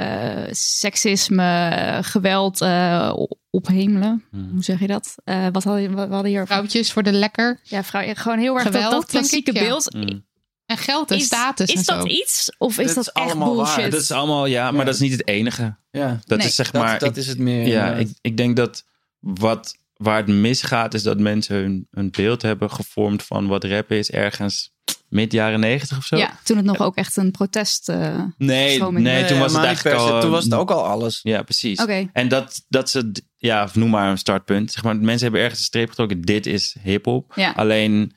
Eh, 0.00 0.52
seksisme, 0.52 1.68
eh, 1.68 1.98
geweld 2.02 2.60
eh, 2.60 3.12
ophemelen. 3.50 4.24
Hmm. 4.30 4.50
Hoe 4.52 4.62
zeg 4.64 4.80
je 4.80 4.86
dat? 4.86 5.14
Eh, 5.24 5.46
wat 5.52 5.64
hadden 5.64 5.94
we 5.94 6.00
hadden 6.00 6.24
hier? 6.24 6.46
Vrouwtjes 6.46 6.92
voor 6.92 7.02
de 7.02 7.12
lekker. 7.12 7.60
Ja, 7.62 7.84
vrouw, 7.84 8.14
gewoon 8.14 8.38
heel 8.38 8.54
erg 8.54 8.64
dat, 8.64 8.72
Geweld, 8.74 8.92
dat 8.92 9.00
denk 9.10 9.10
klassieke 9.24 9.50
ik, 9.50 9.56
ja. 9.56 9.62
beeld. 9.62 9.94
Mm. 9.94 10.28
En 10.66 10.76
geld 10.78 11.10
en 11.10 11.16
Is, 11.16 11.24
status 11.24 11.68
is 11.68 11.74
en 11.76 11.84
zo. 11.84 11.96
dat 11.96 12.08
iets? 12.08 12.52
Of 12.58 12.78
is 12.78 12.86
Dit 12.86 12.94
dat 12.94 13.06
is 13.06 13.12
echt 13.12 13.26
allemaal 13.26 13.56
waar. 13.56 13.64
bullshit? 13.74 13.92
Dat 13.92 14.00
is 14.00 14.10
allemaal, 14.10 14.46
ja, 14.46 14.70
maar 14.70 14.78
Ja. 14.80 14.84
dat 14.84 14.94
is 14.94 15.00
niet 15.00 15.12
het 15.12 15.26
enige. 15.28 15.76
Ja, 15.90 16.20
Dat 16.26 16.38
Nee, 16.38 16.46
is 16.46 16.54
zeg 16.54 16.70
dat, 16.70 16.82
maar. 16.82 16.98
dat 16.98 17.08
ik, 17.10 17.16
is 17.16 17.26
het 17.26 17.38
meer. 17.38 17.66
ja, 17.66 17.92
ik, 17.94 18.08
ik 18.20 18.36
denk 18.36 18.56
dat 18.56 18.84
wat, 19.18 19.76
waar 19.96 20.16
het 20.16 20.26
misgaat, 20.26 20.94
is 20.94 21.02
dat 21.02 21.18
mensen 21.18 21.56
hun, 21.56 21.88
hun 21.90 22.10
beeld 22.10 22.42
hebben 22.42 22.70
gevormd 22.70 23.22
van 23.22 23.46
wat 23.46 23.64
rap 23.64 23.90
is 23.92 24.10
ergens 24.10 24.72
mid 25.10 25.32
jaren 25.32 25.60
negentig 25.60 25.98
of 25.98 26.04
zo. 26.04 26.16
Ja, 26.16 26.38
toen 26.44 26.56
het 26.56 26.66
nog 26.66 26.80
ook 26.80 26.96
echt 26.96 27.16
een 27.16 27.30
protest... 27.30 27.88
eh, 27.88 28.22
Nee, 28.38 28.82
nee, 28.82 29.24
toen 29.24 29.38
was 29.38 29.52
het 29.52 29.64
eigenlijk 29.64 29.98
al. 29.98 30.20
Toen 30.20 30.30
was 30.30 30.44
het 30.44 30.54
ook 30.54 30.70
al 30.70 30.84
alles. 30.84 31.20
Ja, 31.22 31.42
precies. 31.42 31.80
Oké. 31.80 32.08
En 32.12 32.28
dat, 32.28 32.64
dat 32.68 32.90
ze, 32.90 33.12
ja, 33.36 33.68
noem 33.72 33.90
maar 33.90 34.10
een 34.10 34.18
startpunt. 34.18 34.72
Zeg 34.72 34.82
maar, 34.82 34.96
mensen 34.96 35.22
hebben 35.22 35.40
ergens 35.40 35.58
een 35.58 35.64
streep 35.66 35.88
getrokken. 35.88 36.20
Dit 36.20 36.46
is 36.46 36.76
hip-hop. 36.82 37.32
Ja. 37.34 37.50
Alleen, 37.50 38.16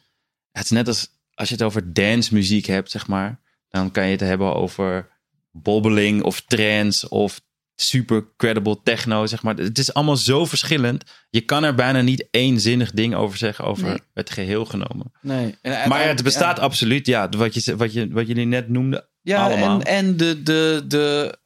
het 0.52 0.64
is 0.64 0.70
net 0.70 0.88
als 0.88 1.12
als 1.36 1.50
je 1.50 1.56
het 1.56 1.64
over 1.64 1.94
dance 1.94 2.34
muziek 2.34 2.66
hebt, 2.66 2.92
zeg 2.92 3.08
maar. 3.08 3.40
Dan 3.70 3.92
kan 3.92 4.06
je 4.06 4.12
het 4.12 4.20
hebben 4.20 4.56
over 4.56 5.10
bobbeling 5.52 6.24
of 6.24 6.42
trance 6.42 7.10
of 7.10 7.42
super 7.76 8.24
credible 8.38 8.78
techno, 8.84 9.26
zeg 9.26 9.44
maar. 9.44 9.56
Het 9.56 9.78
is 9.78 9.94
allemaal 9.94 10.18
zo 10.18 10.46
verschillend. 10.46 11.04
Je 11.30 11.42
kan 11.42 11.64
er 11.64 11.76
bijna 11.76 12.02
niet 12.02 12.28
éénzinnig 12.32 12.92
ding 12.92 13.16
over 13.16 13.38
zeggen 13.38 13.66
over 13.66 13.84
Nee. 13.88 13.98
het 14.14 14.30
geheel 14.30 14.66
genomen. 14.66 15.12
Nee. 15.22 15.56
En 15.62 15.90
Maar 15.90 16.08
het 16.08 16.24
bestaat 16.24 16.60
absoluut, 16.60 17.06
ja. 17.06 17.30
Wat, 17.30 17.64
je, 17.64 17.76
wat, 17.76 17.94
je, 17.94 18.08
wat 18.12 18.28
jullie 18.28 18.46
net 18.46 18.70
noemden, 18.70 19.08
Ja, 19.22 19.44
allemaal. 19.46 19.80
en, 19.82 19.86
en 19.86 20.18
de, 20.18 20.44
de, 20.44 20.84
de 20.88 21.38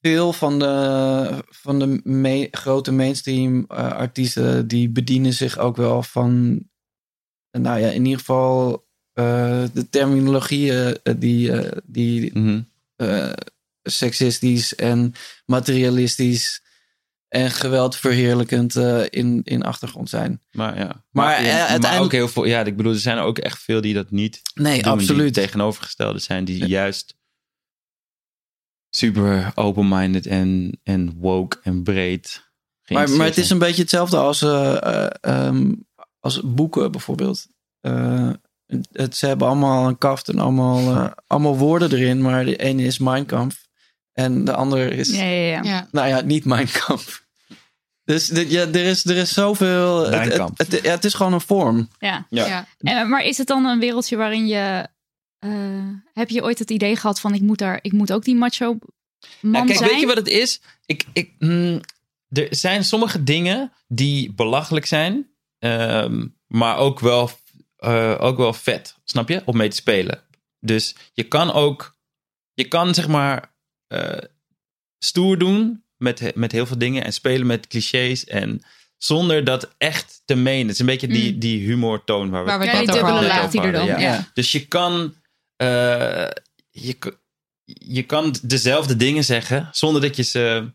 veel 0.00 0.32
van 0.32 0.58
de, 0.58 1.44
van 1.50 1.78
de 1.78 2.00
me- 2.04 2.48
grote 2.50 2.92
mainstream 2.92 3.64
eh, 3.68 3.76
artiesten 3.92 4.68
die 4.68 4.88
bedienen 4.88 5.32
zich 5.32 5.58
ook 5.58 5.76
wel 5.76 6.02
van, 6.02 6.62
nou 7.50 7.80
ja, 7.80 7.88
in 7.88 8.04
ieder 8.04 8.18
geval 8.18 8.86
eh, 9.12 9.62
de 9.72 9.88
terminologieën 9.90 10.98
eh, 11.02 11.14
die, 11.18 11.52
die 11.84 12.38
Mhm. 12.38 12.60
eh, 12.96 13.32
seksistisch 13.84 14.74
en 14.74 15.14
materialistisch 15.46 16.62
en 17.28 17.50
geweldverheerlijkend 17.50 18.76
eh, 18.76 19.02
in, 19.08 19.40
in 19.44 19.62
achtergrond 19.62 20.08
zijn. 20.08 20.42
Maar 20.50 20.78
ja. 20.78 21.04
Maar, 21.10 21.36
eh, 21.36 21.46
ja, 21.46 21.66
uiteindelijk- 21.66 22.02
ook 22.04 22.12
heel 22.12 22.28
veel. 22.28 22.44
Ja, 22.44 22.64
ik 22.64 22.76
bedoel, 22.76 22.92
er 22.92 22.98
zijn 22.98 23.16
er 23.16 23.22
ook 23.22 23.38
echt 23.38 23.62
veel 23.62 23.80
die 23.80 23.94
dat 23.94 24.10
niet 24.10 24.40
Nee, 24.54 24.82
doen, 24.82 24.92
absoluut. 24.92 25.34
Die 25.34 25.44
tegenovergestelde 25.44 26.18
zijn, 26.18 26.44
die 26.44 26.66
juist 26.66 27.14
super 28.90 29.52
open-minded 29.54 30.26
en, 30.26 30.80
en 30.82 31.14
woke 31.18 31.58
en 31.62 31.82
breed. 31.82 32.52
Maar, 32.88 33.10
maar 33.10 33.26
het 33.26 33.38
is 33.38 33.50
een 33.50 33.58
beetje 33.58 33.82
hetzelfde 33.82 34.16
als, 34.16 34.42
eh, 34.42 34.82
eh, 34.82 35.10
ehm, 35.20 35.72
als 36.20 36.40
boeken 36.44 36.92
bijvoorbeeld. 36.92 37.46
Het, 38.92 39.16
ze 39.16 39.26
hebben 39.26 39.46
allemaal 39.46 39.88
een 39.88 39.98
kaft 39.98 40.28
en 40.28 40.38
allemaal, 40.38 41.12
allemaal 41.26 41.56
woorden 41.56 41.92
erin. 41.92 42.22
Maar 42.22 42.44
de 42.44 42.56
ene 42.56 42.82
is 42.82 42.98
Kampf. 43.26 43.63
En 44.14 44.44
de 44.44 44.54
andere 44.54 44.90
is, 44.90 45.16
Ja, 45.16 45.22
ja, 45.24 45.62
ja. 45.62 45.88
nou 45.92 46.08
ja, 46.08 46.20
niet 46.20 46.44
Mein 46.44 46.68
Kampf. 46.86 47.22
Dus 48.04 48.26
dit- 48.28 48.50
ja, 48.50 48.60
er, 48.60 48.74
is, 48.84 49.04
er 49.04 49.16
is 49.16 49.32
zoveel... 49.32 50.10
Het, 50.10 50.32
het, 50.32 50.72
het- 50.72 50.84
ja, 50.84 50.90
het 50.90 51.04
is 51.04 51.14
gewoon 51.14 51.32
een 51.32 51.40
vorm. 51.40 51.88
Ja. 51.98 52.26
Ja. 52.30 52.46
Ja. 52.46 52.66
En, 52.78 53.08
maar 53.08 53.22
is 53.24 53.38
het 53.38 53.46
dan 53.46 53.64
een 53.64 53.78
wereldje 53.80 54.16
waarin 54.16 54.46
je... 54.46 54.88
eh, 55.38 55.50
heb 56.12 56.30
je 56.30 56.42
ooit 56.42 56.58
het 56.58 56.70
idee 56.70 56.96
gehad 56.96 57.20
van 57.20 57.34
ik 57.34 57.40
moet, 57.40 57.58
daar, 57.58 57.78
ik 57.82 57.92
moet 57.92 58.12
ook 58.12 58.24
die 58.24 58.34
macho 58.34 58.78
man 59.40 59.60
Ja, 59.60 59.64
kijk, 59.66 59.78
zijn? 59.78 59.90
weet 59.90 60.00
je 60.00 60.06
wat 60.06 60.16
het 60.16 60.28
is? 60.28 60.60
Ik, 60.86 61.04
ik, 61.12 61.32
mm, 61.38 61.80
er 62.28 62.46
zijn 62.50 62.84
sommige 62.84 63.22
dingen 63.24 63.72
die 63.88 64.32
belachelijk 64.32 64.86
zijn, 64.86 65.30
ehm, 65.58 66.26
maar 66.46 66.76
ook 66.76 67.00
wel, 67.00 67.30
eh, 67.76 68.14
ook 68.18 68.36
wel 68.36 68.52
vet, 68.52 68.96
snap 69.04 69.28
je? 69.28 69.42
Om 69.44 69.56
mee 69.56 69.68
te 69.68 69.76
spelen. 69.76 70.22
Dus 70.60 70.94
je 71.12 71.22
kan 71.22 71.52
ook, 71.52 71.96
je 72.54 72.64
kan 72.68 72.94
zeg 72.94 73.08
maar 73.08 73.52
eh, 73.86 74.18
stoer 74.98 75.38
doen 75.38 75.84
met, 75.96 76.34
met 76.34 76.52
heel 76.52 76.66
veel 76.66 76.78
dingen 76.78 77.04
en 77.04 77.12
spelen 77.12 77.46
met 77.46 77.66
clichés 77.66 78.24
en 78.24 78.62
zonder 78.96 79.44
dat 79.44 79.74
echt 79.78 80.22
te 80.24 80.34
menen. 80.34 80.62
Het 80.66 80.74
is 80.74 80.78
een 80.78 80.86
beetje 80.86 81.06
die, 81.08 81.32
Mm. 81.32 81.38
die 81.38 81.66
humortoon 81.66 82.30
waar 82.30 82.44
we, 82.44 82.50
Waar 82.50 82.58
we 82.58 82.64
Ja, 82.64 82.70
het 82.70 82.80
die 82.80 82.88
over 82.90 83.04
dubbele 83.06 83.28
hadden. 83.28 83.42
laag 83.42 83.50
die 83.50 83.60
er 83.60 83.72
dan. 83.72 83.86
Ja. 83.86 83.98
Ja. 83.98 84.30
Dus 84.34 84.52
je 84.52 84.66
kan, 84.66 85.14
eh, 85.56 86.28
je, 86.70 86.96
je 87.64 88.02
kan 88.02 88.34
dezelfde 88.42 88.96
dingen 88.96 89.24
zeggen 89.24 89.68
zonder 89.72 90.00
dat 90.02 90.16
je 90.16 90.22
ze, 90.22 90.70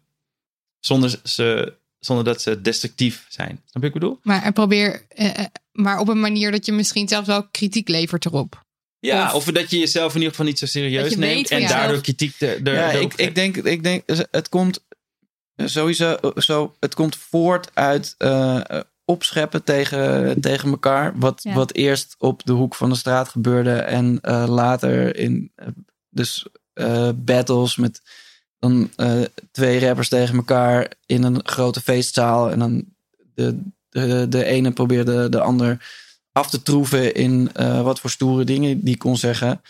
zonder, 0.79 1.19
ze, 1.23 1.73
zonder 1.99 2.25
dat 2.25 2.41
ze 2.41 2.61
destructief 2.61 3.25
zijn. 3.29 3.49
Snap 3.49 3.63
je 3.65 3.79
wat 3.79 3.83
ik 3.83 3.93
bedoel? 3.93 4.19
Maar 4.23 4.43
en 4.43 4.53
probeer, 4.53 5.05
eh, 5.07 5.45
maar 5.71 5.99
op 5.99 6.07
een 6.07 6.19
manier 6.19 6.51
dat 6.51 6.65
je 6.65 6.71
misschien 6.71 7.07
zelf 7.07 7.25
wel 7.25 7.47
kritiek 7.47 7.87
levert 7.87 8.25
erop. 8.25 8.67
Ja, 8.99 9.25
Of- 9.27 9.33
of, 9.47 9.53
dat 9.53 9.69
je 9.69 9.79
jezelf 9.79 10.09
in 10.11 10.17
ieder 10.17 10.29
geval 10.29 10.45
niet 10.45 10.59
zo 10.59 10.65
serieus 10.65 11.15
neemt 11.15 11.49
en 11.49 11.61
jezelf. 11.61 11.79
daardoor 11.79 12.01
kritiek 12.01 12.41
er, 12.41 12.63
er, 12.67 12.73
ja, 12.73 12.91
ik, 12.91 13.13
ik, 13.13 13.35
denk, 13.35 13.57
ik 13.57 13.83
denk, 13.83 14.03
het 14.31 14.49
komt 14.49 14.83
sowieso 15.55 16.17
zo, 16.35 16.75
het 16.79 16.93
komt 16.95 17.15
voort 17.15 17.69
uit 17.73 18.15
eh, 18.17 18.59
opscheppen 19.05 19.63
tegen, 19.63 20.41
tegen 20.41 20.69
elkaar. 20.69 21.13
Wat, 21.15 21.39
Ja. 21.43 21.53
wat 21.53 21.73
eerst 21.73 22.15
op 22.17 22.45
de 22.45 22.51
hoek 22.51 22.75
van 22.75 22.89
de 22.89 22.95
straat 22.95 23.29
gebeurde 23.29 23.73
en 23.73 24.19
eh, 24.21 24.45
later 24.47 25.15
in 25.17 25.51
eh, 25.55 25.67
dus 26.09 26.45
eh, 26.73 27.09
battles 27.15 27.75
met 27.75 28.01
dan 28.59 28.91
eh, 28.95 29.21
twee 29.51 29.79
rappers 29.79 30.09
tegen 30.09 30.35
elkaar 30.35 30.91
in 31.05 31.23
een 31.23 31.39
grote 31.43 31.81
feestzaal. 31.81 32.51
En 32.51 32.59
dan 32.59 32.85
de, 33.33 33.61
de, 33.89 34.25
de 34.29 34.43
ene 34.45 34.71
probeerde 34.71 35.29
de 35.29 35.39
ander 35.41 35.85
af 36.39 36.49
te 36.49 36.61
troeven 36.61 37.13
in 37.13 37.49
eh, 37.53 37.81
wat 37.81 37.99
voor 37.99 38.09
stoere 38.09 38.43
dingen 38.43 38.83
die 38.83 38.97
kon 38.97 39.17
zeggen. 39.17 39.61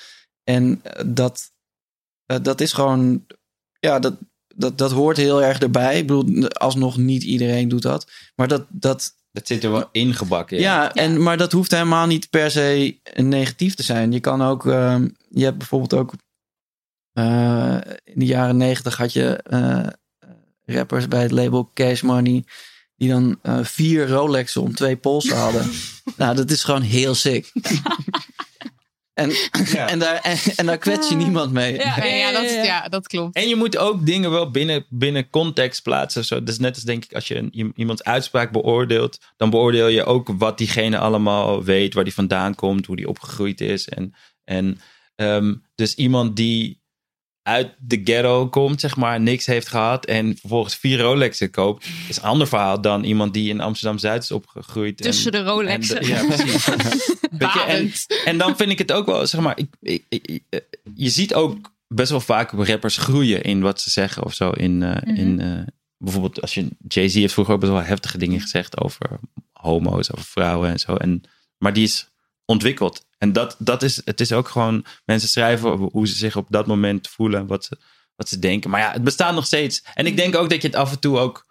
En 0.44 0.80
eh, 0.84 1.04
dat, 1.06 1.52
eh, 2.26 2.38
dat 2.42 2.62
is 2.62 2.74
gewoon, 2.74 3.26
ja, 3.80 4.00
dat, 4.00 4.18
dat, 4.56 4.78
dat 4.78 4.92
hoort 4.92 5.18
heel 5.18 5.44
erg 5.44 5.60
erbij. 5.60 5.98
Ik 5.98 6.08
bedoel, 6.08 6.48
alsnog 6.48 6.98
niet 6.98 7.24
iedereen 7.24 7.68
doet 7.68 7.82
dat. 7.82 8.12
Maar 8.36 8.48
dat, 8.48 8.66
dat, 8.70 9.16
Dat 9.32 9.48
zit 9.48 9.64
er 9.64 9.72
wel 9.72 9.90
ingebakken. 9.92 10.60
ja, 10.60 10.94
En, 10.94 11.24
maar 11.24 11.38
dat 11.38 11.52
hoeft 11.52 11.72
helemaal 11.72 12.08
niet 12.08 12.30
per 12.30 12.52
se 12.52 13.00
negatief 13.14 13.76
te 13.76 13.84
zijn. 13.84 14.12
Je 14.12 14.20
kan 14.20 14.42
ook, 14.42 14.66
ehm, 14.66 15.08
je 15.30 15.44
hebt 15.44 15.58
bijvoorbeeld 15.58 15.94
ook 15.94 16.14
eh, 17.20 17.78
in 18.04 18.20
de 18.20 18.26
jaren 18.26 18.58
negentig 18.58 18.98
had 18.98 19.14
je 19.14 19.36
eh, 19.44 19.88
rappers 20.66 21.08
bij 21.08 21.22
het 21.22 21.32
label 21.32 21.72
Cash 21.74 22.02
Money. 22.02 22.44
Die 23.00 23.10
dan 23.10 23.40
eh, 23.42 23.60
vier 23.64 24.08
Rolexen 24.10 24.62
om 24.62 24.76
twee 24.76 24.96
polsen 24.98 25.38
hadden. 25.38 25.70
nou, 26.18 26.36
dat 26.36 26.52
is 26.52 26.64
gewoon 26.64 26.82
heel 26.82 27.16
sick. 27.16 27.52
en, 29.14 29.32
en, 29.76 30.00
daar, 30.00 30.16
en, 30.22 30.38
en 30.56 30.66
daar 30.66 30.78
kwets 30.78 31.10
je 31.10 31.16
niemand 31.16 31.52
mee. 31.52 31.74
Ja, 31.74 32.04
ja, 32.04 32.32
dat, 32.32 32.44
is- 32.44 32.66
ja, 32.66 32.88
dat 32.88 33.08
klopt. 33.08 33.36
En 33.36 33.48
je 33.48 33.56
moet 33.56 33.78
ook 33.78 34.06
dingen 34.06 34.32
wel 34.32 34.52
binnen, 34.52 34.86
binnen 34.90 35.30
context 35.30 35.82
plaatsen. 35.84 36.26
Zo. 36.26 36.44
Dus 36.44 36.60
net 36.60 36.76
als 36.76 36.84
denk 36.84 37.04
ik, 37.04 37.14
als 37.14 37.28
je 37.28 37.36
een, 37.36 37.74
iemands 37.76 38.04
uitspraak 38.04 38.52
beoordeelt, 38.52 39.18
dan 39.38 39.50
beoordeel 39.50 39.88
je 39.88 40.04
ook 40.06 40.30
wat 40.38 40.58
diegene 40.58 40.98
allemaal 40.98 41.64
weet, 41.64 41.94
waar 41.94 42.04
die 42.04 42.14
vandaan 42.14 42.56
komt, 42.56 42.86
hoe 42.86 42.96
die 42.96 43.08
opgegroeid 43.10 43.62
is. 43.62 43.88
En, 43.90 44.14
en 44.44 44.80
ehm, 45.16 45.56
dus 45.76 45.96
iemand 45.96 46.36
die 46.36 46.79
uit 47.44 47.76
de 47.80 48.02
ghetto 48.04 48.48
komt, 48.50 48.80
zeg 48.80 48.96
maar, 48.96 49.22
niks 49.22 49.46
heeft 49.46 49.68
gehad 49.68 50.06
en 50.06 50.38
vervolgens 50.38 50.76
vier 50.76 51.00
Rolexen 51.00 51.52
koopt, 51.52 51.86
is 52.10 52.18
een 52.18 52.24
ander 52.24 52.48
verhaal 52.48 52.82
dan 52.82 53.04
iemand 53.04 53.34
die 53.34 53.50
in 53.50 53.60
Amsterdam-Zuid 53.62 54.24
is 54.24 54.32
opgegroeid. 54.32 54.98
Tussen 54.98 55.32
en- 55.32 55.44
de 55.44 55.50
Rolexen. 55.52 55.98
en 55.98 56.02
de- 56.04 56.08
ja, 56.10 56.26
precies. 56.26 56.66
Je, 57.40 57.64
en, 57.68 57.92
en 58.26 58.38
dan 58.38 58.58
vind 58.58 58.72
ik 58.72 58.78
het 58.78 58.92
ook 58.92 59.06
wel, 59.06 59.28
zeg 59.28 59.42
maar, 59.42 59.58
ik, 59.58 59.74
ik, 59.82 60.04
ik- 60.10 60.44
eh, 60.50 60.60
je 60.96 61.10
ziet 61.10 61.34
ook 61.34 61.72
best 61.88 62.10
wel 62.10 62.20
vaak 62.20 62.52
rappers 62.52 62.98
groeien 62.98 63.42
in 63.42 63.62
wat 63.62 63.82
ze 63.82 63.90
zeggen 63.90 64.24
of 64.24 64.34
zo. 64.34 64.50
In, 64.50 64.84
eh, 64.84 65.02
Mhm. 65.02 65.16
in, 65.16 65.40
eh, 65.40 65.62
bijvoorbeeld, 65.98 66.42
als 66.42 66.54
je 66.54 66.68
Jay-Z 66.88 67.14
heeft 67.16 67.34
vroeger 67.34 67.54
ook 67.54 67.60
best 67.60 67.72
wel 67.72 67.82
heftige 67.84 68.18
dingen 68.18 68.42
gezegd 68.42 68.82
over 68.82 69.20
homo's, 69.52 70.12
over 70.14 70.26
vrouwen 70.26 70.70
en 70.70 70.80
zo. 70.80 70.96
En, 70.96 71.22
maar 71.58 71.74
die 71.74 71.84
is 71.84 72.10
ontwikkeld. 72.46 73.06
En 73.20 73.34
dat, 73.34 73.56
dat 73.60 73.84
is, 73.84 74.02
het 74.06 74.22
is 74.22 74.32
ook 74.32 74.48
gewoon, 74.48 74.86
mensen 75.06 75.30
schrijven 75.30 75.72
over 75.72 75.86
hoe 75.92 76.08
ze 76.08 76.16
zich 76.16 76.36
op 76.36 76.48
dat 76.50 76.68
moment 76.68 77.08
voelen, 77.08 77.48
wat 77.48 77.66
ze, 77.66 77.78
wat 78.16 78.30
ze 78.30 78.40
denken. 78.40 78.70
Maar 78.70 78.80
ja, 78.82 78.92
het 78.92 79.04
bestaat 79.04 79.34
nog 79.34 79.46
steeds. 79.46 79.84
En 79.94 80.06
ik 80.06 80.18
denk 80.18 80.36
ook 80.36 80.50
dat 80.50 80.62
je 80.62 80.68
het 80.68 80.78
af 80.78 80.92
en 80.92 81.00
toe 81.00 81.18
ook 81.18 81.46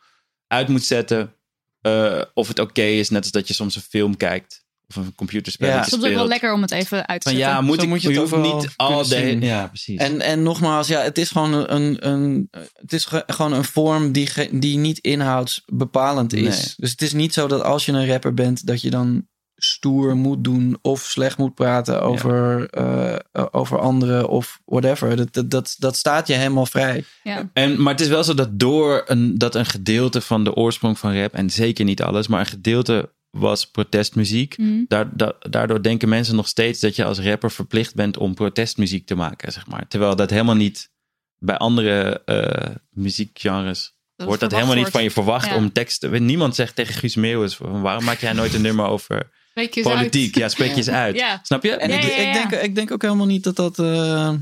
uit 0.47 0.69
moet 0.69 0.85
zetten 0.85 1.35
eh, 1.81 2.23
of 2.35 2.49
het 2.49 2.59
oké 2.59 2.83
is, 2.83 3.11
net 3.11 3.23
als 3.23 3.31
dat 3.33 3.49
je 3.49 3.55
soms 3.55 3.77
een 3.77 3.83
film 3.83 4.17
kijkt 4.17 4.67
of 4.89 4.97
een 4.97 5.15
computerspel. 5.15 5.69
Ja. 5.69 5.77
Het 5.77 5.87
is 5.87 5.93
soms 5.93 6.05
ook 6.05 6.13
wel 6.15 6.27
lekker 6.27 6.53
om 6.53 6.63
het 6.63 6.71
even 6.71 7.07
uit 7.09 7.21
te 7.21 7.29
Van 7.29 7.39
zetten. 7.39 7.57
ja, 7.57 7.61
moet 7.61 7.77
Zo 7.77 7.83
ik 7.83 7.89
moet 7.89 8.01
je 8.03 8.07
het 8.07 8.17
je 8.17 8.23
hoeft 8.23 8.33
overal 8.33 8.57
niet 8.61 8.73
al 8.77 9.09
de. 9.09 9.37
Ja, 9.41 9.67
precies. 9.67 9.99
En, 10.01 10.21
en 10.21 10.43
nogmaals, 10.43 10.87
ja, 10.89 11.01
het 11.01 11.19
is 11.19 11.31
gewoon 11.31 11.53
een, 11.53 12.07
een, 12.09 12.49
het 12.73 12.93
is 12.93 13.05
ge- 13.05 13.25
gewoon 13.27 13.53
een 13.53 13.65
vorm 13.65 14.13
die, 14.13 14.27
ge- 14.27 14.49
die 14.53 14.77
niet 14.79 14.99
inhoudsbepalend 14.99 16.33
is. 16.33 16.43
Nee. 16.65 16.75
Dus 16.77 16.91
het 16.91 17.03
is 17.03 17.13
niet 17.13 17.33
zo 17.33 17.47
dat 17.49 17.63
als 17.63 17.85
je 17.85 17.93
een 17.93 18.07
rapper 18.07 18.35
bent, 18.35 18.67
dat 18.67 18.81
je 18.81 18.91
dan 18.91 19.27
stoer 19.61 20.17
moet 20.17 20.45
doen 20.45 20.79
of 20.83 21.01
slecht 21.01 21.39
moet 21.39 21.55
praten 21.55 22.03
over, 22.03 22.69
eh, 22.71 23.15
eh, 23.15 23.47
over 23.51 23.79
anderen 23.79 24.29
of 24.29 24.61
whatever. 24.65 25.17
Dat, 25.17 25.33
dat, 25.33 25.51
dat, 25.51 25.77
dat 25.79 25.97
staat 25.97 26.27
je 26.27 26.35
helemaal 26.35 26.67
vrij. 26.67 27.05
Ja. 27.23 27.51
En, 27.53 27.83
maar 27.83 27.93
het 27.93 28.03
is 28.03 28.09
wel 28.09 28.25
zo 28.25 28.35
dat 28.35 28.59
door 28.59 29.03
een, 29.07 29.39
dat 29.39 29.55
een 29.55 29.67
gedeelte 29.67 30.21
van 30.21 30.45
de 30.45 30.55
oorsprong 30.55 30.99
van 30.99 31.21
rap, 31.21 31.35
en 31.35 31.51
zeker 31.51 31.85
niet 31.85 32.03
alles, 32.03 32.27
maar 32.29 32.41
een 32.41 32.47
gedeelte 32.47 33.13
was 33.31 33.71
protestmuziek. 33.71 34.57
Daar, 34.89 35.17
da- 35.17 35.37
daardoor 35.51 35.83
denken 35.83 36.09
mensen 36.09 36.37
nog 36.37 36.49
steeds 36.49 36.81
dat 36.81 36.97
je 36.97 37.05
als 37.05 37.19
rapper 37.21 37.51
verplicht 37.51 37.95
bent 37.95 38.17
om 38.17 38.35
protestmuziek 38.35 39.07
te 39.07 39.15
maken, 39.15 39.53
zeg 39.53 39.67
maar. 39.67 39.89
Terwijl 39.89 40.17
dat 40.17 40.31
helemaal 40.31 40.55
niet 40.55 40.91
bij 41.39 41.57
andere 41.57 42.23
eh, 42.25 42.75
muziekgenres 42.91 43.95
Dat 44.17 44.27
wordt 44.27 44.43
dat 44.43 44.53
helemaal 44.53 44.75
niet 44.75 44.89
van 44.89 45.03
je 45.03 45.11
verwacht 45.11 45.47
Ja. 45.47 45.57
om 45.57 45.73
teksten. 45.73 46.25
Niemand 46.25 46.55
zegt 46.55 46.75
tegen 46.77 46.95
Guus 46.95 47.15
Meeuwis, 47.17 47.59
waarom 47.59 48.05
maak 48.05 48.19
jij 48.19 48.33
nooit 48.33 48.55
een 48.55 48.63
nummer 48.63 48.87
over 48.87 49.31
Spreek 49.65 49.75
je 49.75 49.91
eens 49.91 50.01
politiek? 50.01 50.35
uit. 50.35 50.43
Ja, 50.43 50.49
spreek 50.49 50.71
je 50.71 50.77
eens 50.77 50.89
uit. 50.91 51.17
Ja. 51.17 51.41
Snap 51.43 51.63
je? 51.63 51.77
En 51.77 51.91
Ja, 51.91 51.97
ik, 51.97 52.03
ja, 52.03 52.09
ja. 52.17 52.27
Ik, 52.27 52.51
denk, 52.51 52.63
ik 52.63 52.75
denk 52.75 52.91
ook 52.93 53.03
helemaal 53.03 53.27
niet 53.27 53.45
dat 53.45 53.57
dat. 53.57 53.79
eh, 53.79 54.33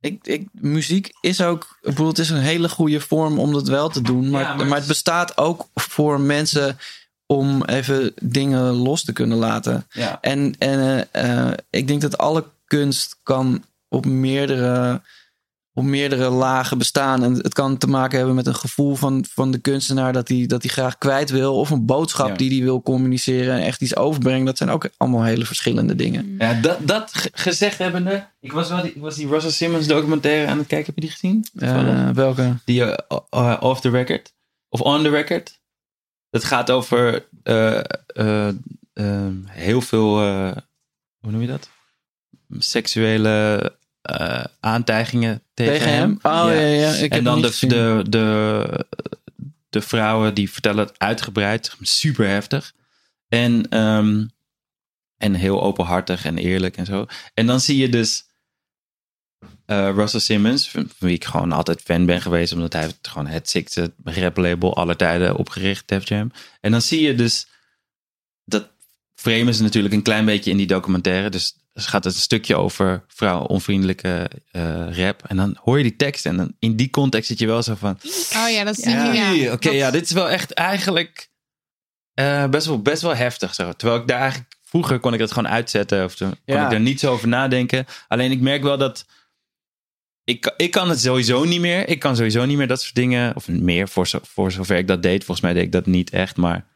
ik, 0.00 0.26
ik, 0.26 0.48
muziek 0.52 1.10
is 1.20 1.40
ook. 1.42 1.78
Ik 1.80 1.88
bedoel, 1.88 2.08
het 2.08 2.18
is 2.18 2.30
een 2.30 2.36
hele 2.40 2.68
goede 2.68 3.00
vorm 3.00 3.38
om 3.38 3.52
dat 3.52 3.68
wel 3.68 3.88
te 3.88 4.02
doen. 4.02 4.30
Maar, 4.30 4.42
Ja, 4.42 4.54
maar, 4.54 4.66
maar 4.66 4.78
het 4.78 4.86
bestaat 4.86 5.38
ook 5.38 5.68
voor 5.74 6.20
mensen 6.20 6.78
om 7.26 7.64
even 7.64 8.12
dingen 8.22 8.62
los 8.62 9.04
te 9.04 9.12
kunnen 9.12 9.38
laten. 9.38 9.86
Ja. 9.90 10.18
En, 10.20 10.54
en 10.58 11.08
eh, 11.12 11.48
eh, 11.48 11.52
ik 11.70 11.86
denk 11.86 12.00
dat 12.00 12.18
alle 12.18 12.44
kunst 12.64 13.16
kan 13.22 13.64
op 13.88 14.06
meerdere, 14.06 15.00
op 15.74 15.84
meerdere 15.84 16.28
lagen 16.28 16.78
bestaan. 16.78 17.22
En 17.24 17.32
het 17.34 17.54
kan 17.54 17.78
te 17.78 17.86
maken 17.86 18.16
hebben 18.18 18.34
met 18.36 18.46
een 18.46 18.54
gevoel 18.54 18.94
van, 18.94 19.24
van 19.32 19.50
de 19.50 19.58
kunstenaar 19.58 20.12
dat 20.12 20.28
hij 20.28 20.46
dat 20.46 20.62
hij 20.62 20.70
graag 20.72 20.98
kwijt 20.98 21.30
wil. 21.30 21.56
Of 21.56 21.70
een 21.70 21.86
boodschap 21.86 22.28
Ja. 22.28 22.34
die 22.34 22.50
hij 22.54 22.62
wil 22.64 22.82
communiceren 22.82 23.54
en 23.54 23.62
echt 23.62 23.80
iets 23.82 23.96
overbrengen. 23.96 24.44
Dat 24.46 24.56
zijn 24.56 24.70
ook 24.70 24.88
allemaal 24.96 25.22
hele 25.24 25.44
verschillende 25.44 25.94
dingen. 25.94 26.34
Ja, 26.38 26.54
dat, 26.60 26.78
dat 26.86 27.10
ge- 27.14 27.30
gezegd 27.32 27.78
hebbende, 27.78 28.26
ik 28.40 28.52
was 28.52 28.68
wel 28.68 28.82
die, 28.82 28.94
ik 28.94 29.00
was 29.00 29.14
die 29.14 29.28
Russell 29.28 29.50
Simmons 29.50 29.86
documentaire 29.86 30.50
aan 30.50 30.58
het 30.58 30.66
kijken. 30.66 30.86
Heb 30.86 30.94
je 30.94 31.00
die 31.00 31.10
gezien? 31.10 31.44
Eh, 31.58 32.10
welke? 32.10 32.54
Die 32.64 32.84
eh, 32.84 33.18
eh, 33.30 33.56
off 33.60 33.80
the 33.80 33.90
record 33.90 34.32
of 34.68 34.80
on 34.80 35.02
the 35.02 35.08
record. 35.10 35.58
Dat 36.30 36.44
gaat 36.44 36.70
over 36.70 37.26
eh, 37.42 37.78
eh, 38.06 38.48
eh, 38.92 39.26
heel 39.46 39.80
veel, 39.80 40.20
eh, 40.22 40.52
hoe 41.18 41.30
noem 41.30 41.40
je 41.40 41.46
dat? 41.46 41.68
Seksuele 42.58 43.72
eh, 44.18 44.44
aantijgingen 44.60 45.42
tegen, 45.54 45.72
Tegen 45.72 45.92
hem? 45.92 46.12
Oh, 46.22 46.22
ja, 46.22 46.52
ja, 46.52 46.92
ik 46.92 47.00
heb 47.00 47.12
en 47.12 47.24
dan 47.24 47.42
de, 47.42 47.56
de, 47.60 48.04
de, 48.08 48.86
de 49.68 49.80
vrouwen 49.80 50.34
die 50.34 50.50
vertellen 50.50 50.86
het 50.86 50.98
uitgebreid, 50.98 51.76
super 51.80 52.28
heftig. 52.28 52.72
En, 53.28 53.68
ehm, 53.68 54.26
en 55.16 55.34
heel 55.34 55.62
openhartig 55.62 56.24
en 56.24 56.38
eerlijk 56.38 56.76
en 56.76 56.86
zo. 56.86 57.06
En 57.34 57.46
dan 57.46 57.60
zie 57.60 57.76
je 57.76 57.88
dus 57.88 58.24
eh, 59.66 59.90
Russell 59.94 60.20
Simmons, 60.20 60.68
van 60.68 60.90
wie 60.98 61.14
ik 61.14 61.24
gewoon 61.24 61.52
altijd 61.52 61.82
fan 61.82 62.06
ben 62.06 62.20
geweest, 62.20 62.52
omdat 62.52 62.72
hij 62.72 62.82
heeft 62.82 63.08
gewoon 63.08 63.26
het 63.26 63.50
sixte 63.50 63.92
rap 64.04 64.36
label 64.36 64.76
aller 64.76 64.96
tijden 64.96 65.36
opgericht, 65.36 65.88
Def 65.88 66.08
Jam. 66.08 66.32
En 66.60 66.70
dan 66.70 66.82
zie 66.82 67.02
je 67.02 67.14
dus, 67.14 67.46
dat 68.44 68.70
framen 69.14 69.54
ze 69.54 69.62
natuurlijk 69.62 69.94
een 69.94 70.02
klein 70.02 70.24
beetje 70.24 70.50
in 70.50 70.56
die 70.56 70.66
documentaire, 70.66 71.28
dus 71.28 71.56
gaat 71.74 72.04
het 72.04 72.14
een 72.14 72.20
stukje 72.20 72.56
over 72.56 73.04
vrouwenonvriendelijke 73.08 74.30
eh 74.50 74.96
rap. 74.96 75.22
En 75.26 75.36
dan 75.36 75.56
hoor 75.62 75.76
je 75.76 75.82
die 75.82 75.96
tekst 75.96 76.26
en 76.26 76.36
dan 76.36 76.54
in 76.58 76.76
die 76.76 76.90
context 76.90 77.28
zit 77.28 77.38
je 77.38 77.46
wel 77.46 77.62
zo 77.62 77.74
van, 77.74 77.98
Oh 78.36 78.50
ja, 78.50 78.64
dat 78.64 78.78
is 78.78 78.84
ja, 78.84 79.12
ja. 79.12 79.52
oké, 79.52 79.70
ja, 79.70 79.90
dit 79.90 80.04
is 80.04 80.12
wel 80.12 80.30
echt 80.30 80.52
eigenlijk 80.52 81.30
eh, 82.14 82.46
best, 82.46 82.66
wel, 82.66 82.82
best 82.82 83.02
wel 83.02 83.14
heftig. 83.14 83.54
Zo. 83.54 83.72
Terwijl 83.72 84.00
ik 84.00 84.08
daar 84.08 84.20
eigenlijk 84.20 84.56
vroeger 84.62 84.98
kon 84.98 85.12
ik 85.12 85.18
dat 85.18 85.32
gewoon 85.32 85.50
uitzetten 85.50 86.04
of 86.04 86.14
toen 86.14 86.34
kon 86.46 86.64
ik 86.64 86.72
er 86.72 86.80
niet 86.80 87.00
zo 87.00 87.12
over 87.12 87.28
nadenken. 87.28 87.86
Alleen 88.08 88.30
ik 88.30 88.40
merk 88.40 88.62
wel 88.62 88.78
dat 88.78 89.06
ik, 90.24 90.54
ik 90.56 90.70
kan 90.70 90.88
het 90.88 91.00
sowieso 91.00 91.44
niet 91.44 91.60
meer. 91.60 91.88
Ik 91.88 91.98
kan 91.98 92.16
sowieso 92.16 92.44
niet 92.44 92.56
meer 92.56 92.66
dat 92.66 92.82
soort 92.82 92.94
dingen 92.94 93.36
of 93.36 93.48
meer 93.48 93.88
voor, 93.88 94.06
zo, 94.06 94.18
voor 94.22 94.52
zover 94.52 94.76
ik 94.76 94.86
dat 94.86 95.02
deed. 95.02 95.24
Volgens 95.24 95.46
mij 95.46 95.54
deed 95.54 95.64
ik 95.64 95.72
dat 95.72 95.86
niet 95.86 96.10
echt, 96.10 96.36
maar 96.36 96.66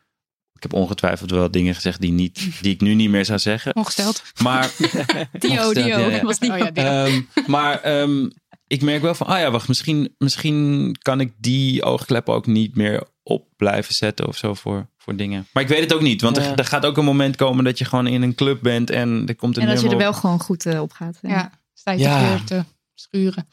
ik 0.54 0.62
heb 0.62 0.72
ongetwijfeld 0.72 1.30
wel 1.30 1.50
dingen 1.50 1.74
gezegd 1.74 2.00
die, 2.00 2.12
niet, 2.12 2.40
die 2.62 2.72
ik 2.74 2.80
nu 2.80 2.94
niet 2.94 3.10
meer 3.10 3.24
zou 3.24 3.38
zeggen. 3.38 3.74
Ongesteld. 3.76 4.22
Maar 4.42 4.70
Dio, 4.78 5.50
Ongesteld, 5.50 5.74
Dio. 5.74 5.84
ja, 5.84 5.98
ja. 6.08 6.22
Was 6.30 6.38
Dio. 6.38 6.54
Oh 6.54 6.68
Ehm, 6.74 7.20
maar 7.46 7.80
ehm, 7.80 8.28
ik 8.66 8.82
merk 8.82 9.02
wel 9.02 9.14
van, 9.14 9.26
ah 9.26 9.38
ja, 9.38 9.50
wacht, 9.50 9.68
misschien, 9.68 10.14
misschien 10.18 10.96
kan 11.02 11.20
ik 11.20 11.32
die 11.38 11.82
oogkleppen 11.82 12.34
ook 12.34 12.46
niet 12.46 12.76
meer 12.76 13.02
op 13.22 13.48
blijven 13.56 13.94
zetten 13.94 14.26
of 14.28 14.36
zo 14.36 14.54
voor, 14.54 14.86
voor 14.98 15.16
dingen. 15.16 15.46
Maar 15.52 15.62
ik 15.62 15.68
weet 15.68 15.80
het 15.80 15.92
ook 15.92 16.00
niet, 16.00 16.20
want 16.22 16.36
Ja. 16.36 16.42
er, 16.42 16.58
er 16.58 16.64
gaat 16.64 16.86
ook 16.86 16.96
een 16.96 17.04
moment 17.04 17.36
komen 17.36 17.64
dat 17.64 17.78
je 17.78 17.84
gewoon 17.84 18.06
in 18.06 18.22
een 18.22 18.34
club 18.34 18.62
bent 18.62 18.90
en 18.90 19.22
er 19.26 19.36
komt 19.36 19.56
een 19.56 19.62
En 19.62 19.68
dat 19.68 19.80
je 19.80 19.88
er 19.88 19.96
wel 19.96 20.08
op. 20.10 20.14
gewoon 20.14 20.40
goed 20.40 20.66
eh, 20.66 20.80
op 20.80 20.92
gaat. 20.92 21.18
Ja, 21.22 21.50
sta 21.74 21.92
je 21.92 21.98
Ja. 21.98 22.38
te 22.44 22.64
schuren. 22.94 23.48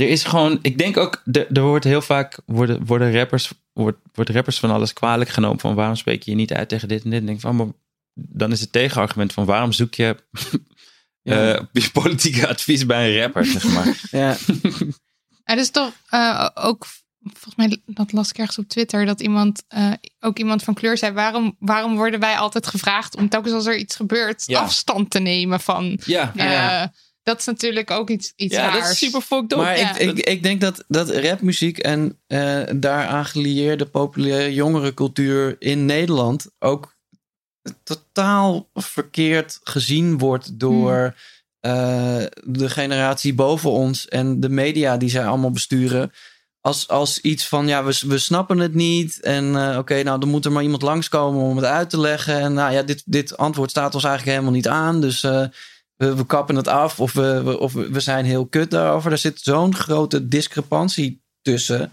Er 0.00 0.08
is 0.08 0.24
gewoon, 0.24 0.58
ik 0.62 0.78
denk 0.78 0.96
ook, 0.96 1.22
er, 1.32 1.52
er 1.52 1.62
wordt 1.62 1.84
heel 1.84 2.02
vaak, 2.02 2.38
worden, 2.46 2.86
worden 2.86 3.12
rappers, 3.12 3.52
wordt, 3.72 3.98
wordt 4.14 4.30
rappers 4.30 4.58
van 4.58 4.70
alles 4.70 4.92
kwalijk 4.92 5.30
genomen 5.30 5.60
van 5.60 5.74
waarom 5.74 5.96
spreek 5.96 6.22
je 6.22 6.30
je 6.30 6.36
niet 6.36 6.52
uit 6.52 6.68
tegen 6.68 6.88
dit 6.88 7.04
en 7.04 7.10
dit. 7.10 7.20
En 7.20 7.26
denk 7.26 7.40
van, 7.40 7.56
maar 7.56 7.66
dan 8.14 8.52
is 8.52 8.60
het 8.60 8.72
tegenargument 8.72 9.32
van 9.32 9.44
waarom 9.44 9.72
zoek 9.72 9.94
je 9.94 10.16
Ja. 11.22 11.54
eh, 11.72 11.84
politieke 11.92 12.48
advies 12.48 12.86
bij 12.86 13.08
een 13.14 13.20
rapper, 13.20 13.44
zeg 13.46 13.64
maar. 13.64 14.00
Ja. 14.10 14.36
Er 15.44 15.58
is 15.58 15.70
toch 15.70 15.92
eh, 16.08 16.48
ook, 16.54 16.86
volgens 17.22 17.54
mij, 17.56 17.80
dat 17.86 18.12
las 18.12 18.28
ik 18.30 18.38
ergens 18.38 18.58
op 18.58 18.68
Twitter, 18.68 19.06
dat 19.06 19.20
iemand, 19.20 19.62
eh, 19.68 19.92
ook 20.20 20.38
iemand 20.38 20.62
van 20.62 20.74
kleur 20.74 20.98
zei: 20.98 21.12
waarom, 21.12 21.56
waarom 21.58 21.96
worden 21.96 22.20
wij 22.20 22.36
altijd 22.36 22.66
gevraagd 22.66 23.16
om 23.16 23.28
telkens 23.28 23.54
als 23.54 23.66
er 23.66 23.76
iets 23.76 23.96
gebeurt 23.96 24.42
Ja. 24.46 24.60
afstand 24.60 25.10
te 25.10 25.18
nemen 25.18 25.60
van. 25.60 26.00
Ja. 26.04 26.32
Ja. 26.34 26.92
Dat 27.30 27.38
is 27.38 27.44
natuurlijk 27.46 27.90
ook 27.90 28.10
iets, 28.10 28.32
iets 28.36 28.54
Ja, 28.54 28.62
raars. 28.62 28.82
dat 28.82 28.90
is 28.90 28.98
super 28.98 29.20
fucked 29.20 29.52
up. 29.52 29.58
Maar 29.58 29.78
Ja. 29.78 29.98
ik, 29.98 30.18
ik, 30.18 30.26
ik 30.26 30.42
denk 30.42 30.60
dat, 30.60 30.84
dat 30.88 31.10
rapmuziek 31.10 31.78
en 31.78 32.18
eh, 32.26 32.62
daaraan 32.76 33.24
gelieerde 33.24 33.86
populaire 33.86 34.54
jongerencultuur 34.54 35.56
in 35.58 35.86
Nederland 35.86 36.46
ook 36.58 36.96
totaal 37.82 38.68
verkeerd 38.74 39.60
gezien 39.64 40.18
wordt 40.18 40.58
door 40.60 41.14
eh, 41.60 42.22
de 42.44 42.70
generatie 42.70 43.34
boven 43.34 43.70
ons 43.70 44.08
en 44.08 44.40
de 44.40 44.48
media 44.48 44.96
die 44.96 45.10
zij 45.10 45.26
allemaal 45.26 45.50
besturen. 45.50 46.12
Als, 46.60 46.88
als 46.88 47.20
iets 47.20 47.48
van, 47.48 47.66
ja, 47.66 47.84
we, 47.84 48.00
we 48.06 48.18
snappen 48.18 48.58
het 48.58 48.74
niet. 48.74 49.20
En 49.20 49.56
eh, 49.56 49.78
oké, 49.78 50.02
nou, 50.02 50.20
dan 50.20 50.28
moet 50.28 50.44
er 50.44 50.52
maar 50.52 50.62
iemand 50.62 50.82
langskomen 50.82 51.42
om 51.42 51.56
het 51.56 51.64
uit 51.66 51.90
te 51.90 52.00
leggen. 52.00 52.38
En 52.40 52.52
nou 52.52 52.72
ja, 52.72 52.82
dit, 52.82 53.02
dit 53.06 53.36
antwoord 53.36 53.70
staat 53.70 53.94
ons 53.94 54.04
eigenlijk 54.04 54.32
helemaal 54.36 54.56
niet 54.56 54.68
aan. 54.68 55.00
Dus 55.00 55.22
eh, 55.22 55.44
we, 56.00 56.14
we 56.16 56.26
kappen 56.26 56.56
het 56.56 56.68
af 56.68 57.00
of 57.00 57.12
we, 57.12 57.42
we- 57.42 57.58
of 57.58 57.72
we 57.72 57.90
we 57.90 58.00
zijn 58.00 58.24
heel 58.24 58.46
kut 58.46 58.70
daarover. 58.70 59.12
Er 59.12 59.18
zit 59.18 59.40
zo'n 59.40 59.74
grote 59.74 60.28
discrepantie 60.28 61.22
tussen. 61.42 61.92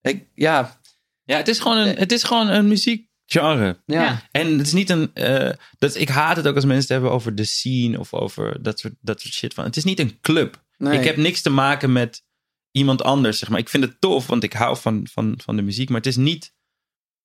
Ik, 0.00 0.24
ja, 0.34 0.80
Ja, 1.24 1.36
het 1.36 1.48
is 1.48 1.58
gewoon 1.58 1.76
een, 1.78 1.96
het 1.96 2.12
is 2.12 2.22
gewoon 2.22 2.48
een 2.48 2.68
muziekgenre. 2.68 3.78
ja. 3.86 4.02
Ja. 4.02 4.22
En 4.30 4.58
het 4.58 4.66
is 4.66 4.72
niet 4.72 4.90
een. 4.90 5.10
eh, 5.14 5.50
dat, 5.78 5.94
ik 5.96 6.08
haat 6.08 6.36
het 6.36 6.46
ook 6.46 6.54
als 6.54 6.64
mensen 6.64 6.82
het 6.82 6.92
hebben 6.92 7.10
over 7.12 7.34
de 7.34 7.44
scene 7.44 7.98
of 7.98 8.14
over 8.14 8.62
dat 8.62 8.78
soort, 8.78 8.94
dat 9.00 9.20
soort 9.20 9.34
shit. 9.34 9.54
Van. 9.54 9.64
Het 9.64 9.76
is 9.76 9.84
niet 9.84 9.98
een 10.00 10.18
club. 10.20 10.64
Nee. 10.76 10.98
Ik 10.98 11.04
heb 11.04 11.16
niks 11.16 11.42
te 11.42 11.50
maken 11.50 11.92
met 11.92 12.22
iemand 12.70 13.02
anders. 13.02 13.38
Zeg 13.38 13.48
maar. 13.48 13.58
Ik 13.58 13.68
vind 13.68 13.84
het 13.84 14.00
tof, 14.00 14.26
want 14.26 14.42
ik 14.42 14.52
hou 14.52 14.76
van, 14.76 15.06
van, 15.12 15.34
van 15.44 15.56
de 15.56 15.62
muziek. 15.62 15.88
Maar 15.88 15.96
het 15.98 16.06
is 16.06 16.16
niet. 16.16 16.52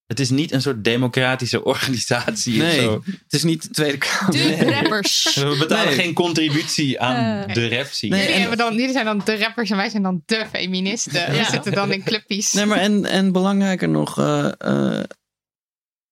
Het 0.08 0.20
is 0.20 0.30
niet 0.30 0.52
een 0.52 0.62
soort 0.62 0.84
democratische 0.84 1.64
organisatie. 1.74 2.58
Nee. 2.58 2.78
Of 2.78 2.84
zo. 2.84 3.02
Het 3.06 3.34
is 3.34 3.44
niet 3.44 3.62
de 3.62 3.70
Tweede 3.70 3.98
Kamer. 3.98 4.32
De 4.32 4.72
rappers. 4.72 5.36
We 5.36 5.56
betalen 5.60 5.86
Nee. 5.86 5.96
geen 5.96 6.14
contributie 6.14 7.00
aan 7.00 7.48
Eh. 7.48 7.54
de 7.54 7.70
rap 7.70 7.86
scene. 7.86 8.12
Nee, 8.16 8.20
Jullie, 8.22 8.34
en- 8.36 8.42
hebben 8.42 8.58
dan, 8.58 8.74
jullie 8.76 8.92
zijn 8.92 9.06
dan 9.06 9.22
de 9.26 9.38
rappers 9.38 9.70
en 9.70 9.78
wij 9.78 9.90
zijn 9.90 10.04
dan 10.04 10.22
de 10.26 10.46
feministen. 10.52 11.12
We 11.30 11.36
Ja. 11.36 11.50
zitten 11.50 11.72
dan 11.72 11.92
in 11.92 12.04
clubpies. 12.04 12.54
Nee, 12.54 12.66
maar 12.66 12.78
en, 12.78 13.06
en 13.06 13.32
belangrijker 13.32 13.90
nog, 13.90 14.20
eh, 14.20 14.52
eh, 14.58 15.04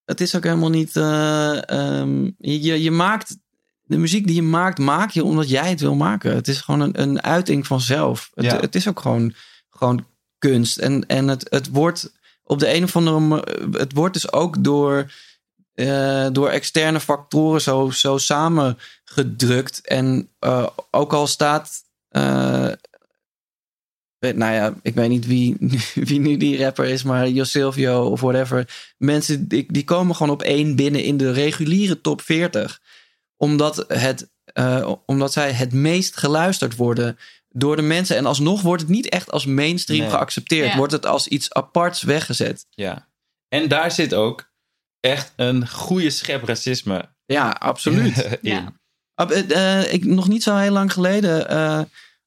het 0.05 0.21
is 0.21 0.35
ook 0.35 0.43
helemaal 0.43 0.69
niet. 0.69 0.95
eh, 0.95 1.69
ehm, 1.69 2.23
je, 2.37 2.81
je 2.81 2.91
maakt. 2.91 3.37
De 3.81 3.97
muziek 3.97 4.25
die 4.27 4.35
je 4.35 4.41
maakt, 4.41 4.77
maak 4.77 5.11
je 5.11 5.23
omdat 5.23 5.49
jij 5.49 5.69
het 5.69 5.79
wil 5.81 5.95
maken. 5.95 6.35
Het 6.35 6.47
is 6.47 6.61
gewoon 6.61 6.79
een, 6.79 7.01
een 7.01 7.21
uiting 7.23 7.67
vanzelf. 7.67 8.29
Het, 8.33 8.45
Ja. 8.45 8.59
het 8.59 8.75
is 8.75 8.87
ook 8.87 8.99
gewoon, 8.99 9.33
gewoon 9.69 10.05
kunst. 10.37 10.77
En, 10.77 11.05
en 11.07 11.27
het, 11.27 11.47
het 11.49 11.67
wordt 11.69 12.11
op 12.51 12.59
de 12.59 12.73
een 12.73 12.83
of 12.83 12.95
andere 12.95 13.47
Het 13.71 13.93
wordt 13.93 14.13
dus 14.13 14.31
ook 14.31 14.63
door, 14.63 15.11
eh, 15.73 16.27
door 16.31 16.49
externe 16.49 16.99
factoren 16.99 17.61
zo, 17.61 17.89
zo 17.89 18.17
samengedrukt. 18.17 19.87
En 19.87 20.29
eh, 20.39 20.67
ook 20.91 21.13
al 21.13 21.27
staat. 21.27 21.83
eh, 22.09 22.71
weet- 24.17 24.35
nou 24.35 24.53
ja, 24.53 24.73
ik 24.81 24.95
weet 24.95 25.09
niet 25.09 25.25
wie, 25.25 25.57
wie 26.09 26.19
nu 26.19 26.37
die 26.37 26.63
rapper 26.63 26.85
is, 26.85 27.03
maar 27.03 27.29
Josilvio 27.29 28.03
of 28.05 28.21
whatever. 28.21 28.93
Mensen 28.97 29.47
die, 29.47 29.71
die 29.71 29.83
komen 29.83 30.15
gewoon 30.15 30.33
op 30.33 30.41
één 30.41 30.75
binnen 30.75 31.03
in 31.03 31.17
de 31.17 31.31
reguliere 31.31 32.01
top 32.01 32.21
40. 32.21 32.81
Omdat, 33.37 33.85
het, 33.87 34.29
omdat 35.05 35.33
zij 35.33 35.51
het 35.51 35.73
meest 35.73 36.17
geluisterd 36.17 36.75
worden 36.75 37.17
door 37.53 37.75
de 37.75 37.81
mensen. 37.81 38.17
En 38.17 38.25
alsnog 38.25 38.61
wordt 38.61 38.81
het 38.81 38.91
niet 38.91 39.09
echt 39.09 39.31
als 39.31 39.45
mainstream 39.45 40.01
Nee. 40.01 40.09
geaccepteerd. 40.09 40.71
Ja. 40.71 40.77
Wordt 40.77 40.91
het 40.93 41.05
als 41.05 41.27
iets 41.27 41.53
aparts 41.53 42.01
weggezet. 42.01 42.65
Ja. 42.69 43.07
En 43.47 43.67
daar 43.67 43.91
zit 43.91 44.13
ook 44.13 44.49
echt 44.99 45.33
een 45.35 45.69
goede 45.69 46.09
schep 46.09 46.43
racisme 46.43 47.09
Ja, 47.25 47.49
absoluut. 47.49 48.17
in. 48.41 48.51
Ja. 48.51 48.73
Eh, 49.15 49.79
eh, 49.79 49.93
ik, 49.93 50.05
nog 50.05 50.27
niet 50.27 50.43
zo 50.43 50.55
heel 50.55 50.71
lang 50.71 50.93
geleden 50.93 51.49
eh, 51.49 51.81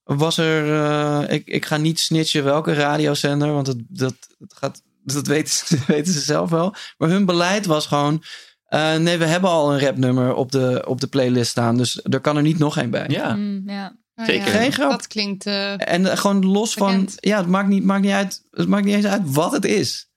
was 0.04 0.38
er. 0.38 0.74
eh, 0.74 1.34
ik, 1.34 1.46
ik 1.46 1.64
ga 1.64 1.76
niet 1.76 2.00
snitchen 2.00 2.44
welke 2.44 2.72
radiozender, 2.74 3.52
want 3.52 3.66
het, 3.66 3.82
dat, 3.88 4.14
het 4.38 4.54
gaat, 4.54 4.82
dat 5.04 5.26
weten, 5.26 5.52
ze, 5.54 5.78
weten 5.86 6.12
ze 6.12 6.20
zelf 6.20 6.50
wel. 6.50 6.74
Maar 6.98 7.08
hun 7.08 7.24
beleid 7.24 7.66
was 7.66 7.86
gewoon. 7.86 8.22
eh, 8.64 8.96
nee, 8.96 9.18
we 9.18 9.24
hebben 9.24 9.50
al 9.50 9.72
een 9.72 9.80
rapnummer 9.80 10.34
op 10.34 10.52
de, 10.52 10.84
op 10.86 11.00
de 11.00 11.06
playlist 11.06 11.50
staan, 11.50 11.76
dus 11.76 12.00
er 12.02 12.20
kan 12.20 12.36
er 12.36 12.42
niet 12.42 12.58
nog 12.58 12.76
één 12.76 12.90
bij. 12.90 13.06
Ja. 13.08 13.34
Mm, 13.34 13.62
ja. 13.66 13.96
Nou 14.14 14.30
zeker. 14.30 14.46
Geen 14.46 14.72
grap. 14.72 14.90
Dat 14.90 15.06
klinkt... 15.06 15.46
eh, 15.46 15.88
En 15.92 16.06
eh, 16.10 16.16
gewoon 16.16 16.46
los 16.46 16.74
van. 16.74 17.08
Ja, 17.16 17.36
het 17.38 17.46
maakt, 17.46 17.68
niet, 17.68 17.84
maakt, 17.84 18.02
niet 18.02 18.12
uit, 18.12 18.46
het 18.50 18.68
maakt 18.68 18.84
niet 18.84 18.94
eens 18.94 19.04
uit 19.06 19.22
wat 19.24 19.52
het 19.52 19.64
is. 19.64 20.08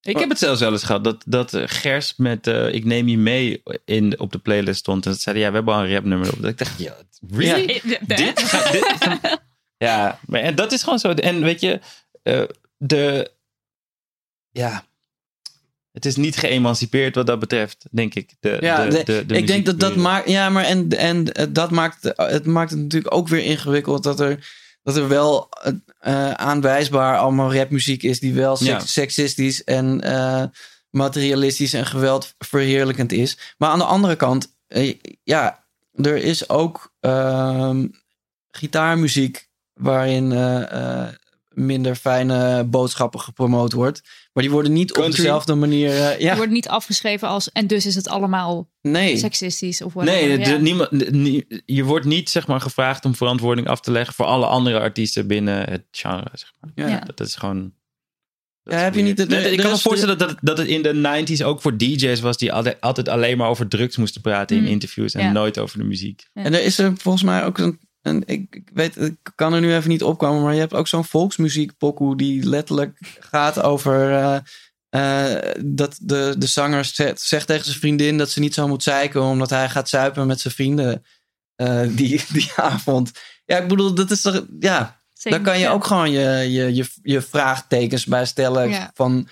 Ik 0.00 0.18
heb 0.18 0.28
het 0.28 0.38
zelfs 0.38 0.60
wel 0.60 0.72
eens 0.72 0.82
gehad 0.84 1.04
dat, 1.04 1.22
dat 1.26 1.54
eh, 1.54 1.62
Gers 1.66 2.16
met 2.16 2.46
eh, 2.46 2.74
Ik 2.74 2.84
neem 2.84 3.08
je 3.08 3.18
mee 3.18 3.62
in, 3.84 4.18
op 4.20 4.32
de 4.32 4.38
playlist 4.38 4.78
stond. 4.78 5.04
En 5.04 5.10
dat 5.10 5.20
zeiden, 5.20 5.44
ja, 5.44 5.50
we 5.50 5.56
hebben 5.56 5.74
al 5.74 5.82
een 5.84 5.92
rapnummer 5.92 6.32
op. 6.32 6.40
Dat 6.40 6.50
ik 6.50 6.58
dacht, 6.58 6.78
ja, 6.78 6.94
really? 7.30 7.80
Dit? 8.06 8.52
Ja, 9.76 10.18
maar 10.26 10.40
en 10.40 10.54
dat 10.54 10.72
is 10.72 10.82
gewoon 10.82 10.98
zo. 10.98 11.10
En 11.10 11.42
weet 11.42 11.60
je, 11.60 11.80
eh, 12.22 12.42
de... 12.76 13.32
Ja, 14.50 14.84
het 15.92 16.04
is 16.06 16.16
niet 16.16 16.36
geëmancipeerd 16.36 17.14
wat 17.14 17.26
dat 17.26 17.38
betreft, 17.38 17.86
denk 17.90 18.14
ik. 18.14 18.34
De, 18.40 18.56
Ja, 18.60 18.86
de, 18.86 19.24
de- 19.26 19.36
ik 19.36 19.46
denk 19.46 19.66
dat 19.66 19.80
dat 19.80 19.96
maakt. 19.96 20.28
Ja, 20.28 20.48
maar 20.50 20.64
en, 20.64 20.88
en 20.88 21.24
dat 21.52 21.70
maakt, 21.70 22.12
het 22.16 22.46
maakt 22.46 22.70
het 22.70 22.78
natuurlijk 22.80 23.14
ook 23.14 23.28
weer 23.28 23.42
ingewikkeld 23.44 24.02
dat 24.02 24.20
er, 24.20 24.48
dat 24.82 24.96
er 24.96 25.08
wel 25.08 25.48
eh, 26.00 26.30
aanwijsbaar 26.30 27.18
allemaal 27.18 27.54
rapmuziek 27.54 28.02
is 28.02 28.20
die 28.20 28.34
wel 28.34 28.56
seks- 28.56 28.68
Ja. 28.70 28.78
seksistisch 28.80 29.64
en 29.64 30.00
eh, 30.00 30.42
materialistisch 30.90 31.72
en 31.72 31.86
geweldverheerlijkend 31.86 33.12
is. 33.12 33.54
Maar 33.58 33.70
aan 33.70 33.78
de 33.78 33.84
andere 33.84 34.16
kant, 34.16 34.48
ja, 35.22 35.64
er 35.94 36.16
is 36.16 36.48
ook 36.48 36.92
ehm, 37.00 37.86
gitaarmuziek 38.50 39.48
waarin 39.74 40.32
minder 41.54 41.94
fijne 41.94 42.64
boodschappen 42.64 43.20
gepromoot 43.20 43.72
wordt. 43.72 44.00
Maar 44.32 44.42
die 44.42 44.52
worden 44.52 44.72
niet 44.72 44.96
op 44.96 45.04
dezelfde 45.04 45.54
manier. 45.54 45.90
eh, 45.90 46.18
Je 46.18 46.24
ja, 46.24 46.36
wordt 46.36 46.52
niet 46.52 46.68
afgeschreven 46.68 47.28
als... 47.28 47.52
En 47.52 47.66
dus 47.66 47.86
is 47.86 47.94
het 47.94 48.08
allemaal 48.08 48.70
nee. 48.82 49.16
seksistisch 49.16 49.82
of 49.82 49.92
whatever. 49.92 50.28
Nee, 50.28 50.38
de- 50.38 50.50
ja. 50.50 50.56
niemand, 50.56 51.10
nie- 51.12 51.62
je 51.66 51.84
wordt 51.84 52.06
niet 52.06 52.30
zeg 52.30 52.46
maar, 52.46 52.60
gevraagd 52.60 53.04
om 53.04 53.14
verantwoording 53.14 53.66
af 53.68 53.80
te 53.80 53.90
leggen 53.90 54.14
voor 54.14 54.24
alle 54.26 54.46
andere 54.46 54.80
artiesten 54.80 55.26
binnen 55.26 55.70
het 55.70 55.84
genre. 55.90 56.28
Zeg 56.32 56.52
maar. 56.60 56.70
Ja. 56.74 56.88
Ja. 56.94 57.00
Dat 57.14 57.26
is 57.26 57.34
gewoon. 57.34 57.72
dat 58.62 58.74
Ja, 58.74 58.80
heb 58.80 58.94
je 58.94 59.02
niet- 59.02 59.28
Nee, 59.28 59.50
ik 59.52 59.58
kan 59.58 59.70
me 59.70 59.78
voorstellen 59.78 60.18
dat, 60.18 60.36
dat 60.40 60.58
het 60.58 60.66
in 60.66 60.82
de 60.82 60.94
90s 60.94 61.42
ook 61.44 61.60
voor 61.60 61.76
DJ's 61.76 62.20
was 62.20 62.36
die 62.36 62.52
altijd, 62.52 62.80
altijd 62.80 63.08
alleen 63.08 63.36
maar 63.36 63.48
over 63.48 63.68
drugs 63.68 63.96
moesten 63.96 64.20
praten 64.20 64.56
in 64.56 64.62
Mm. 64.62 64.68
interviews 64.68 65.14
en 65.14 65.24
Ja. 65.24 65.32
nooit 65.32 65.58
over 65.58 65.78
de 65.78 65.84
muziek. 65.84 66.28
En 66.34 66.54
er 66.54 66.62
is 66.62 66.78
er 66.78 66.92
volgens 66.96 67.24
mij 67.24 67.44
ook 67.44 67.58
een 67.58 67.78
en 68.02 68.22
ik, 68.26 68.54
ik 68.54 68.70
weet, 68.72 68.96
ik 68.96 69.16
kan 69.34 69.52
er 69.52 69.60
nu 69.60 69.74
even 69.74 69.90
niet 69.90 70.02
opkomen, 70.02 70.42
maar 70.42 70.54
je 70.54 70.60
hebt 70.60 70.74
ook 70.74 70.88
zo'n 70.88 71.04
volksmuziek 71.04 71.76
pokoe 71.78 72.16
die 72.16 72.44
letterlijk 72.44 72.98
gaat 73.20 73.62
over 73.62 74.12
eh, 74.12 74.38
eh, 74.90 75.54
dat 75.64 75.98
de, 76.02 76.34
de 76.38 76.46
zanger 76.46 76.84
zegt, 76.84 77.20
zegt 77.20 77.46
tegen 77.46 77.64
zijn 77.64 77.78
vriendin 77.78 78.18
dat 78.18 78.30
ze 78.30 78.40
niet 78.40 78.54
zo 78.54 78.68
moet 78.68 78.82
zeiken 78.82 79.22
omdat 79.22 79.50
hij 79.50 79.68
gaat 79.68 79.88
zuipen 79.88 80.26
met 80.26 80.40
zijn 80.40 80.54
vrienden 80.54 81.04
eh, 81.54 81.82
die, 81.88 82.24
die 82.32 82.50
avond. 82.56 83.10
Ja, 83.44 83.58
ik 83.58 83.68
bedoel, 83.68 83.94
dat 83.94 84.10
is 84.10 84.20
toch, 84.20 84.44
ja, 84.60 85.02
Zeker, 85.12 85.38
daar 85.38 85.46
kan 85.48 85.58
je 85.58 85.66
ja. 85.66 85.72
ook 85.72 85.84
gewoon 85.84 86.10
je, 86.10 86.52
je, 86.52 86.74
je, 86.74 86.86
je 87.02 87.20
vraagtekens 87.20 88.06
bij 88.06 88.24
stellen 88.26 88.68
Ja. 88.70 88.90
van 88.94 89.28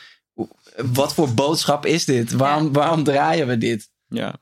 wat 0.76 1.14
voor 1.14 1.34
boodschap 1.34 1.86
is 1.86 2.04
dit? 2.04 2.32
Waarom, 2.32 2.72
waarom 2.72 3.04
draaien 3.04 3.46
we 3.46 3.58
dit? 3.58 3.90
Ja. 4.08 4.34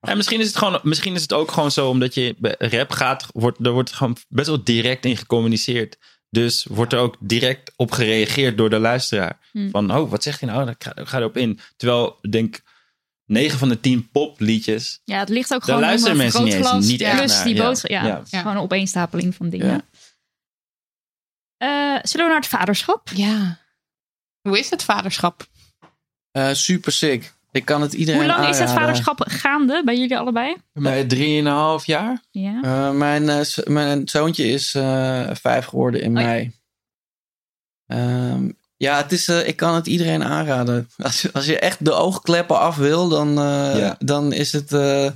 En 0.00 0.16
misschien 0.16 0.40
is 0.40 0.46
het 0.46 0.56
gewoon, 0.56 0.80
misschien 0.82 1.14
is 1.14 1.22
het 1.22 1.32
ook 1.32 1.50
gewoon 1.50 1.70
zo, 1.70 1.88
omdat 1.88 2.14
je 2.14 2.34
bij 2.38 2.54
rap 2.58 2.90
gaat, 2.90 3.26
wordt, 3.32 3.66
er 3.66 3.72
wordt 3.72 3.92
gewoon 3.92 4.16
best 4.28 4.46
wel 4.48 4.64
direct 4.64 5.04
in 5.04 5.16
gecommuniceerd. 5.16 5.98
Dus 6.30 6.64
wordt 6.64 6.92
er 6.92 6.98
ook 6.98 7.16
direct 7.20 7.72
op 7.76 7.90
gereageerd 7.90 8.56
door 8.58 8.70
de 8.70 8.78
luisteraar. 8.78 9.38
Hm. 9.52 9.70
Van, 9.70 9.94
oh, 9.96 10.10
wat 10.10 10.22
zeg 10.22 10.40
je 10.40 10.46
nou? 10.46 10.70
Ik 10.70 10.84
ga, 10.84 10.96
ik 10.96 11.06
ga 11.08 11.18
erop 11.18 11.36
in. 11.36 11.60
Terwijl, 11.76 12.18
ik 12.20 12.32
denk, 12.32 12.60
9 13.24 13.58
van 13.58 13.68
de 13.68 13.80
10 13.80 14.10
popliedjes. 14.10 15.00
Ja, 15.04 15.18
het 15.18 15.28
ligt 15.28 15.54
ook 15.54 15.64
gewoon 15.64 15.80
luisteren 15.80 16.16
mensen 16.16 16.44
niet 16.44 16.54
eens- 16.54 16.86
niet 16.86 17.00
echt 17.00 17.16
Plus 17.16 17.32
naar, 17.34 17.44
die 17.44 17.54
ja. 17.54 17.62
boodschap. 17.64 17.90
Ja, 17.90 18.04
Ja. 18.04 18.22
gewoon 18.38 18.56
een 18.56 18.62
opeenstapeling 18.62 19.34
van 19.34 19.48
dingen. 19.48 19.66
Ja. 19.66 19.80
Eh, 21.56 22.00
zullen 22.02 22.26
we 22.26 22.32
naar 22.32 22.40
het 22.40 22.50
vaderschap? 22.50 23.08
Ja. 23.14 23.58
Hoe 24.40 24.58
is 24.58 24.70
het 24.70 24.82
vaderschap? 24.84 25.46
Eh, 26.30 26.52
super 26.52 26.92
sick. 26.92 27.32
Ik 27.52 27.64
kan 27.64 27.82
het 27.82 27.92
iedereen 27.92 28.20
Hoe 28.20 28.28
lang 28.28 28.48
is 28.48 28.58
het 28.58 28.70
vaderschap 28.70 29.24
gaande 29.28 29.82
bij 29.84 29.98
jullie 29.98 30.18
allebei? 30.18 30.56
Bij 30.72 31.04
3,5 31.80 31.84
jaar? 31.84 32.22
Ja. 32.30 32.60
Eh, 32.62 32.90
mijn, 32.92 33.28
eh, 33.28 33.40
mijn 33.64 34.08
zoontje 34.08 34.44
is 34.48 34.74
eh, 34.74 35.30
vijf 35.32 35.64
geworden 35.64 36.00
in 36.02 36.16
Oh 36.16 36.22
ja. 36.22 36.26
mei. 36.28 36.52
Ehm, 37.86 38.50
ja, 38.76 38.96
het 38.96 39.12
is, 39.12 39.28
eh, 39.28 39.48
ik 39.48 39.56
kan 39.56 39.74
het 39.74 39.86
iedereen 39.86 40.24
aanraden. 40.24 40.88
Als, 40.96 41.22
je- 41.22 41.32
als 41.32 41.46
je 41.46 41.58
echt 41.58 41.84
de 41.84 41.92
oogkleppen 41.92 42.58
af 42.58 42.76
wil, 42.76 43.08
dan, 43.08 43.28
eh, 43.28 43.78
Ja. 43.78 43.96
dan 43.98 44.32
is 44.32 44.52
het. 44.52 44.72
eh, 44.72 45.10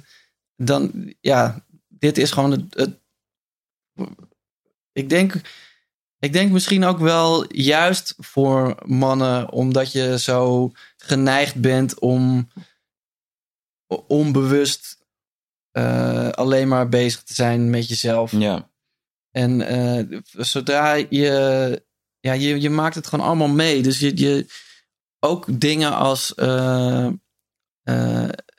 dan, 0.56 1.12
ja, 1.20 1.64
dit 1.88 2.18
is 2.18 2.30
gewoon 2.30 2.50
het. 2.50 2.62
het 2.74 2.98
ik, 4.92 5.08
denk, 5.08 5.34
ik 6.18 6.32
denk 6.32 6.52
misschien 6.52 6.84
ook 6.84 6.98
wel 6.98 7.54
juist 7.56 8.14
voor 8.18 8.76
mannen, 8.84 9.50
omdat 9.50 9.92
je 9.92 10.18
zo 10.18 10.72
geneigd 11.02 11.60
bent 11.60 11.98
om 11.98 12.48
onbewust 14.06 15.00
eh, 15.70 16.28
alleen 16.28 16.68
maar 16.68 16.88
bezig 16.88 17.22
te 17.22 17.34
zijn 17.34 17.70
met 17.70 17.88
jezelf. 17.88 18.32
Ja. 18.32 18.70
En 19.30 19.60
eh, 19.60 20.20
zodra 20.22 20.94
je, 20.94 21.84
ja, 22.20 22.32
je, 22.32 22.60
je 22.60 22.70
maakt 22.70 22.94
het 22.94 23.06
gewoon 23.06 23.26
allemaal 23.26 23.48
mee. 23.48 23.82
Dus 23.82 23.98
je, 23.98 24.16
je 24.16 24.46
ook 25.18 25.60
dingen 25.60 25.96
als 25.96 26.34
eh, 26.34 27.08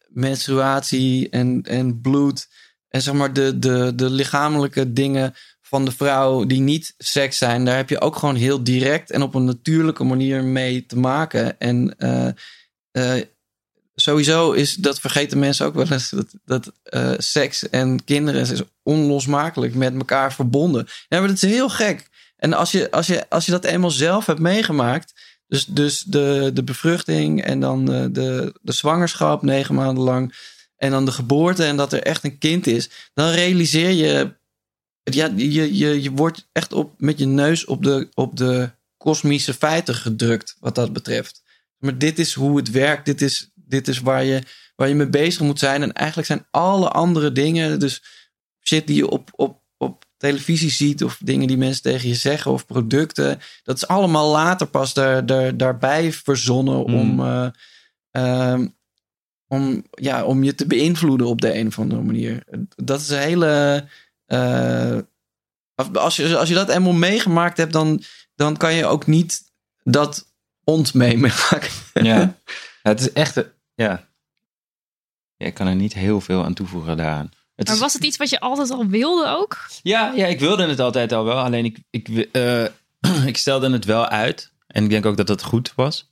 menstruatie 0.07 1.29
en, 1.29 1.61
en 1.61 2.01
bloed. 2.01 2.47
En 2.87 3.01
zeg 3.01 3.13
maar 3.13 3.33
de, 3.33 3.59
de, 3.59 3.95
de 3.95 4.09
lichamelijke 4.09 4.93
dingen 4.93 5.33
van 5.73 5.85
de 5.85 5.91
vrouw 5.91 6.45
die 6.45 6.61
niet 6.61 6.93
seks 6.97 7.37
zijn. 7.37 7.65
Daar 7.65 7.75
heb 7.75 7.89
je 7.89 8.01
ook 8.01 8.15
gewoon 8.15 8.35
heel 8.35 8.63
direct 8.63 9.11
en 9.11 9.21
op 9.21 9.35
een 9.35 9.45
natuurlijke 9.45 10.03
manier 10.03 10.43
mee 10.43 10.85
te 10.85 10.97
maken. 10.97 11.59
En 11.59 11.95
eh, 11.97 12.27
eh, 12.91 13.23
sowieso 13.95 14.51
is, 14.51 14.75
dat 14.75 14.99
vergeten 14.99 15.39
mensen 15.39 15.65
ook 15.65 15.73
wel 15.73 15.91
eens, 15.91 16.09
dat, 16.09 16.33
dat 16.45 16.71
eh, 16.83 17.11
seks 17.17 17.69
en 17.69 18.03
kinderen 18.03 18.41
is 18.41 18.61
onlosmakelijk 18.83 19.75
met 19.75 19.95
elkaar 19.95 20.33
verbonden. 20.33 20.87
Ja, 21.07 21.19
maar 21.19 21.27
dat 21.27 21.43
is 21.43 21.49
heel 21.49 21.69
gek. 21.69 22.07
En 22.37 22.53
als 22.53 22.71
je, 22.71 22.91
als 22.91 23.07
je, 23.07 23.29
als 23.29 23.45
je 23.45 23.51
dat 23.51 23.65
eenmaal 23.65 23.91
zelf 23.91 24.25
hebt 24.25 24.39
meegemaakt, 24.39 25.13
dus, 25.47 25.65
dus 25.65 26.03
de, 26.03 26.51
de 26.53 26.63
bevruchting 26.63 27.43
en 27.43 27.59
dan 27.59 27.85
de, 27.85 28.11
de, 28.11 28.53
de 28.61 28.71
zwangerschap 28.71 29.41
negen 29.41 29.75
maanden 29.75 30.03
lang 30.03 30.35
en 30.77 30.91
dan 30.91 31.05
de 31.05 31.11
geboorte 31.11 31.63
en 31.63 31.77
dat 31.77 31.93
er 31.93 32.03
echt 32.03 32.23
een 32.23 32.37
kind 32.37 32.67
is, 32.67 32.89
dan 33.13 33.29
realiseer 33.29 33.89
je, 33.89 34.41
ja, 35.03 35.31
je, 35.35 35.77
je, 35.77 36.01
je 36.01 36.11
wordt 36.11 36.49
echt 36.51 36.73
op, 36.73 36.93
met 36.97 37.19
je 37.19 37.25
neus 37.25 37.65
op 37.65 37.83
de, 37.83 38.09
op 38.13 38.37
de 38.37 38.71
kosmische 38.97 39.53
feiten 39.53 39.95
gedrukt 39.95 40.55
wat 40.59 40.75
dat 40.75 40.93
betreft. 40.93 41.43
Maar 41.77 41.97
dit 41.97 42.19
is 42.19 42.33
hoe 42.33 42.57
het 42.57 42.71
werkt. 42.71 43.05
Dit 43.05 43.21
is, 43.21 43.51
dit 43.55 43.87
is 43.87 43.99
waar, 43.99 44.23
je, 44.23 44.41
waar 44.75 44.87
je 44.87 44.95
mee 44.95 45.09
bezig 45.09 45.41
moet 45.41 45.59
zijn. 45.59 45.81
En 45.81 45.93
eigenlijk 45.93 46.27
zijn 46.27 46.45
alle 46.51 46.89
andere 46.89 47.31
dingen, 47.31 47.79
dus 47.79 48.03
shit 48.61 48.87
die 48.87 48.95
je 48.95 49.09
op, 49.09 49.29
op, 49.35 49.61
op 49.77 50.05
televisie 50.17 50.71
ziet, 50.71 51.03
of 51.03 51.19
dingen 51.23 51.47
die 51.47 51.57
mensen 51.57 51.81
tegen 51.81 52.07
je 52.07 52.15
zeggen, 52.15 52.51
of 52.51 52.65
producten, 52.65 53.39
dat 53.63 53.75
is 53.75 53.87
allemaal 53.87 54.31
later 54.31 54.67
pas 54.67 54.93
daar, 54.93 55.25
daar, 55.25 55.57
daarbij 55.57 56.11
verzonnen 56.11 56.83
om, 56.83 57.19
eh, 57.19 57.47
ehm, 58.11 58.67
om, 59.47 59.83
ja, 59.91 60.23
om 60.23 60.43
je 60.43 60.55
te 60.55 60.67
beïnvloeden 60.67 61.27
op 61.27 61.41
de 61.41 61.55
een 61.55 61.67
of 61.67 61.79
andere 61.79 62.01
manier. 62.01 62.43
Dat 62.75 63.01
is 63.01 63.09
een 63.09 63.19
hele. 63.19 63.85
Eh, 64.33 64.99
als, 65.93 66.15
je, 66.15 66.37
als 66.37 66.49
je 66.49 66.55
dat 66.55 66.69
eenmaal 66.69 66.93
meegemaakt 66.93 67.57
hebt, 67.57 67.73
dan, 67.73 68.03
dan 68.35 68.57
kan 68.57 68.73
je 68.73 68.85
ook 68.85 69.07
niet 69.07 69.51
dat 69.83 70.33
ont 70.63 70.93
meemaken. 70.93 71.69
Ja. 71.93 72.35
Ja, 72.83 72.89
het 72.89 72.99
is 72.99 73.11
echt. 73.11 73.35
Ja. 73.35 74.07
ja. 75.35 75.45
Ik 75.45 75.53
kan 75.53 75.67
er 75.67 75.75
niet 75.75 75.93
heel 75.93 76.21
veel 76.21 76.43
aan 76.43 76.53
toevoegen 76.53 76.97
daaraan. 76.97 77.31
Het 77.55 77.65
Maar 77.67 77.75
is- 77.75 77.81
was 77.81 77.93
het 77.93 78.03
iets 78.03 78.17
wat 78.17 78.29
je 78.29 78.39
altijd 78.39 78.69
al 78.71 78.87
wilde 78.87 79.27
ook? 79.27 79.57
Ja, 79.81 80.11
ja, 80.15 80.25
ik 80.27 80.39
wilde 80.39 80.67
het 80.67 80.79
altijd 80.79 81.11
al 81.11 81.23
wel. 81.23 81.37
Alleen 81.39 81.65
ik, 81.65 81.77
ik, 81.89 82.07
eh, 82.31 82.65
ik 83.31 83.37
stelde 83.37 83.71
het 83.71 83.85
wel 83.85 84.07
uit. 84.07 84.51
En 84.67 84.83
ik 84.83 84.89
denk 84.89 85.05
ook 85.05 85.17
dat 85.17 85.27
dat 85.27 85.43
goed 85.43 85.73
was. 85.75 86.11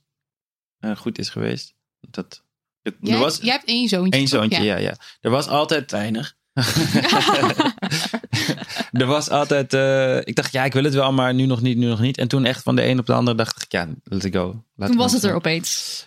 Eh, 0.78 0.96
goed 0.96 1.18
is 1.18 1.28
geweest. 1.28 1.74
Dat, 2.00 2.42
er 2.82 2.94
Jij, 3.00 3.18
was 3.18 3.38
jij 3.40 3.52
hebt 3.52 3.68
één 3.68 3.88
zoontje. 3.88 4.20
toch? 4.20 4.28
zoontje, 4.28 4.62
ja. 4.62 4.76
ja, 4.76 4.96
Er 5.20 5.30
was 5.30 5.46
altijd... 5.48 5.90
Weinig. 5.90 6.36
er 8.92 9.06
was 9.06 9.28
altijd... 9.30 9.74
eh, 9.74 10.16
ik 10.18 10.36
dacht, 10.36 10.52
ja, 10.52 10.64
ik 10.64 10.72
wil 10.72 10.84
het 10.84 10.94
wel, 10.94 11.12
maar 11.12 11.34
nu 11.34 11.46
nog 11.46 11.60
niet, 11.60 11.76
nu 11.76 11.86
nog 11.86 12.00
niet. 12.00 12.18
En 12.18 12.28
toen 12.28 12.44
echt 12.44 12.62
van 12.62 12.76
de 12.76 12.86
een 12.86 12.98
op 12.98 13.06
de 13.06 13.12
ander 13.12 13.36
dacht 13.36 13.62
ik, 13.62 13.72
ja, 13.72 13.88
let's 14.04 14.26
go. 14.30 14.64
Laat 14.76 14.88
Toen 14.88 14.98
was 14.98 15.12
het 15.12 15.22
er 15.24 15.34
opeens. 15.34 16.06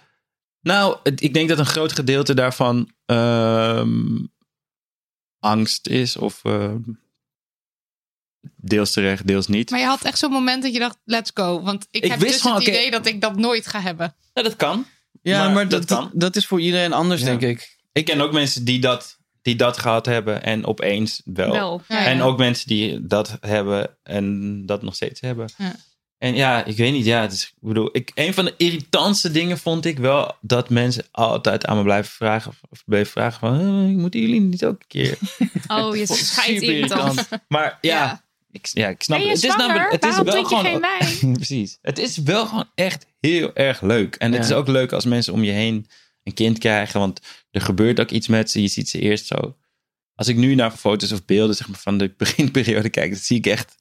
Nou, 0.62 0.98
het- 1.04 1.22
ik 1.22 1.34
denk 1.34 1.50
dat 1.50 1.60
een 1.60 1.66
groot 1.66 1.92
gedeelte 1.92 2.34
daarvan 2.34 2.92
ehm, 3.06 4.18
angst 5.40 5.88
is. 5.88 6.18
Of 6.18 6.40
ehm, 6.44 6.78
deels 8.56 8.92
terecht, 8.92 9.28
deels 9.28 9.48
niet. 9.48 9.70
Maar 9.70 9.80
je 9.80 9.86
had 9.86 10.02
echt 10.04 10.18
zo'n 10.20 10.32
moment 10.32 10.64
dat 10.64 10.74
je 10.74 10.80
dacht, 10.80 10.98
let's 11.06 11.32
go. 11.34 11.62
Want 11.62 11.88
ik, 11.92 12.04
Ik 12.04 12.10
heb 12.12 12.20
wist 12.20 12.32
dus 12.34 12.42
gewoon, 12.42 12.58
het 12.58 12.68
idee 12.68 12.92
dat 12.92 13.06
ik 13.06 13.22
dat 13.22 13.36
nooit 13.36 13.68
ga 13.68 13.82
hebben. 13.82 14.16
Ja, 14.34 14.42
dat 14.44 14.56
kan. 14.56 14.86
Ja, 15.22 15.44
Maar 15.44 15.54
maar, 15.54 15.70
dat 15.70 15.88
dat, 15.88 15.98
kan. 16.00 16.10
dat, 16.14 16.36
is 16.36 16.46
voor 16.46 16.62
iedereen 16.62 16.94
anders, 16.94 17.20
Ja. 17.22 17.26
denk 17.26 17.42
ik. 17.42 17.78
Ik 17.92 18.06
ken 18.06 18.22
ook 18.22 18.32
mensen 18.34 18.66
die 18.66 18.80
dat, 18.80 19.15
die 19.46 19.56
dat 19.56 19.78
gehad 19.78 20.06
hebben 20.06 20.44
en 20.44 20.66
opeens 20.66 21.22
wel. 21.26 21.52
Wel, 21.52 21.82
ja, 21.88 22.06
en 22.06 22.22
ook 22.22 22.38
mensen 22.38 22.68
die 22.68 23.08
dat 23.08 23.38
hebben 23.40 23.98
en 24.04 24.66
dat 24.66 24.82
nog 24.82 24.96
steeds 24.96 25.22
hebben. 25.22 25.50
Ja. 25.58 25.76
En 26.18 26.36
ja, 26.36 26.66
ik 26.66 26.78
weet 26.78 26.92
niet. 26.92 27.06
Ja, 27.06 27.22
het 27.22 27.32
is, 27.32 27.44
ik 27.44 27.68
bedoel, 27.68 27.90
ik, 27.92 28.12
een 28.16 28.34
van 28.34 28.46
de 28.46 28.54
irritantste 28.58 29.32
dingen 29.32 29.58
vond 29.58 29.86
ik 29.86 29.98
wel 30.00 30.36
dat 30.42 30.70
mensen 30.70 31.06
altijd 31.12 31.66
aan 31.66 31.78
me 31.78 31.84
blijven 31.84 32.12
vragen. 32.12 32.54
Of, 32.70 32.84
bleven 32.86 33.12
vragen 33.12 33.40
van, 33.40 33.60
"Eh, 33.60 33.98
moeten 34.02 34.20
jullie 34.20 34.42
niet 34.42 34.66
ook 34.66 34.80
een 34.80 34.88
keer? 34.88 35.18
Oh, 35.68 35.96
je 35.96 36.06
super 36.16 36.64
irritant. 36.64 37.28
Maar 37.48 37.78
ja, 37.82 37.98
Ja. 37.98 38.24
Ik, 38.52 38.70
ja, 38.72 38.88
ik 38.88 39.04
snap 39.04 39.20
het. 39.20 39.28
Het 39.28 39.44
is 39.44 39.56
namelijk, 39.56 39.92
het 39.92 40.06
is 40.06 40.22
wel 40.22 40.44
gewoon? 40.46 40.86
Precies. 41.34 41.78
Het 41.82 42.00
is 42.00 42.18
wel 42.18 42.46
gewoon 42.46 42.70
echt 42.76 43.06
heel 43.20 43.54
erg 43.54 43.82
leuk. 43.82 44.16
En 44.16 44.32
het 44.34 44.44
is 44.46 44.52
ook 44.52 44.68
leuk 44.68 44.92
als 44.92 45.06
mensen 45.06 45.34
om 45.34 45.44
je 45.44 45.52
heen 45.52 45.88
een 46.24 46.34
kind 46.34 46.58
krijgen. 46.58 47.00
Want 47.00 47.22
er 47.56 47.62
gebeurt 47.62 48.00
ook 48.00 48.12
iets 48.12 48.28
met 48.28 48.52
ze. 48.52 48.62
Je 48.62 48.68
ziet 48.68 48.90
ze 48.90 49.00
eerst 49.00 49.26
zo. 49.26 49.58
Als 50.16 50.28
ik 50.28 50.36
nu 50.36 50.56
naar 50.56 50.72
foto's 50.72 51.12
of 51.12 51.26
beelden 51.26 51.56
zeg 51.56 51.68
maar, 51.68 51.80
van 51.80 51.98
de 51.98 52.14
beginperiode 52.18 52.90
kijk, 52.90 53.10
dan 53.12 53.20
zie 53.20 53.38
ik 53.38 53.46
echt 53.46 53.76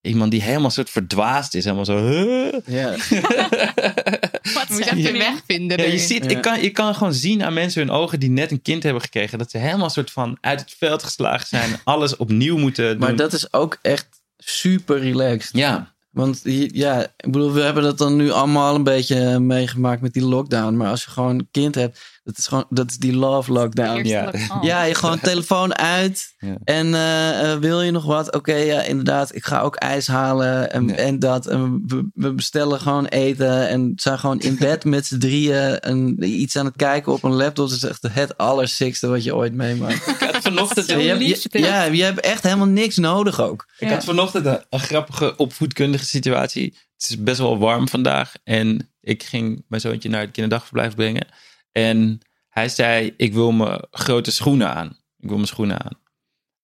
iemand 0.00 0.30
die 0.30 0.42
helemaal 0.42 0.70
soort 0.70 0.90
verdwaasd 0.90 1.54
is. 1.54 1.64
Helemaal 1.64 1.84
zo. 1.84 2.06
"Huh?" 2.06 2.54
Ja. 2.66 2.90
Wat 4.54 4.68
Moet 4.68 4.84
je 4.84 5.12
weg 5.12 5.42
vinden. 5.46 5.78
Ja, 5.78 5.84
je, 5.84 5.98
ziet, 5.98 6.24
Ja. 6.24 6.30
ik 6.30 6.42
kan, 6.42 6.62
je 6.62 6.70
kan 6.70 6.94
gewoon 6.94 7.14
zien 7.14 7.44
aan 7.44 7.52
mensen 7.52 7.80
hun 7.86 7.90
ogen 7.96 8.20
die 8.20 8.30
net 8.30 8.50
een 8.50 8.62
kind 8.62 8.82
hebben 8.82 9.02
gekregen. 9.02 9.38
Dat 9.38 9.50
ze 9.50 9.58
helemaal 9.58 9.90
soort 9.90 10.10
van 10.10 10.38
uit 10.40 10.60
het 10.60 10.74
veld 10.78 11.02
geslagen 11.02 11.46
zijn. 11.46 11.80
Alles 11.84 12.16
opnieuw 12.16 12.56
moeten 12.56 12.88
doen. 12.90 12.98
Maar 12.98 13.16
dat 13.16 13.32
is 13.32 13.52
ook 13.52 13.78
echt 13.82 14.08
super 14.38 14.98
relaxed. 14.98 15.56
Ja. 15.56 15.91
Want 16.12 16.40
ja, 16.72 17.02
ik 17.02 17.32
bedoel, 17.32 17.52
we 17.52 17.60
hebben 17.60 17.82
dat 17.82 17.98
dan 17.98 18.16
nu 18.16 18.30
allemaal 18.30 18.74
een 18.74 18.82
beetje 18.82 19.38
meegemaakt 19.38 20.02
met 20.02 20.12
die 20.12 20.24
lockdown. 20.24 20.76
Maar 20.76 20.90
als 20.90 21.04
je 21.04 21.10
gewoon 21.10 21.38
een 21.38 21.48
kind 21.50 21.74
hebt, 21.74 21.98
dat 22.24 22.38
is 22.38 22.46
gewoon 22.46 22.64
dat 22.68 22.90
is 22.90 22.98
die 22.98 23.16
love 23.16 23.52
lockdown. 23.52 24.04
Ja. 24.04 24.24
lockdown. 24.24 24.66
Ja, 24.66 24.82
je 24.82 24.94
gewoon 24.94 25.20
telefoon 25.20 25.76
uit. 25.76 26.34
Ja. 26.38 26.56
En 26.64 26.94
eh, 26.94 27.52
eh, 27.52 27.58
wil 27.58 27.82
je 27.82 27.90
nog 27.90 28.04
wat? 28.04 28.34
Oké, 28.34 28.54
ja, 28.54 28.82
inderdaad. 28.82 29.34
Ik 29.34 29.44
ga 29.44 29.60
ook 29.60 29.76
ijs 29.76 30.06
halen 30.06 30.72
en, 30.72 30.96
en 30.96 31.18
dat. 31.18 31.46
En 31.46 31.82
we, 31.86 32.10
we 32.14 32.32
bestellen 32.32 32.80
gewoon 32.80 33.06
eten. 33.06 33.68
En 33.68 33.92
zijn 33.96 34.18
gewoon 34.18 34.40
in 34.40 34.56
bed 34.56 34.84
met 34.94 35.06
z'n 35.06 35.18
drieën. 35.18 35.78
En 35.80 36.16
iets 36.20 36.56
aan 36.56 36.66
het 36.66 36.76
kijken 36.76 37.12
op 37.12 37.22
een 37.22 37.34
laptop. 37.34 37.68
Dat 37.68 37.76
is 37.76 37.84
echt 37.84 38.06
het 38.10 38.38
allersikste 38.38 39.08
wat 39.08 39.24
je 39.24 39.34
ooit 39.34 39.54
meemaakt. 39.54 40.04
Vanochtend... 40.54 40.86
je, 40.86 41.08
hebt, 41.08 41.20
je- 41.52 41.58
ja, 41.58 41.82
je 41.84 42.02
hebt 42.02 42.20
echt 42.20 42.42
helemaal 42.42 42.66
niks 42.66 42.96
nodig 42.96 43.40
ook. 43.40 43.68
Ik 43.78 43.88
had 43.88 44.04
vanochtend 44.04 44.46
een, 44.46 44.64
een 44.70 44.80
grappige 44.80 45.36
opvoedkundige 45.36 46.04
situatie. 46.04 46.64
Het 46.96 47.10
is 47.10 47.22
best 47.22 47.38
wel 47.38 47.58
warm 47.58 47.88
vandaag. 47.88 48.32
En 48.44 48.92
ik 49.00 49.22
ging 49.22 49.64
mijn 49.68 49.80
zoontje 49.80 50.08
naar 50.08 50.20
het 50.20 50.30
kinderdagverblijf 50.30 50.94
brengen. 50.94 51.26
En 51.72 52.20
hij 52.48 52.68
zei, 52.68 53.14
ik 53.16 53.32
wil 53.32 53.52
mijn 53.52 53.84
grote 53.90 54.30
schoenen 54.30 54.74
aan. 54.74 54.86
Ik 55.18 55.28
wil 55.28 55.36
mijn 55.36 55.48
schoenen 55.48 55.82
aan. 55.84 56.00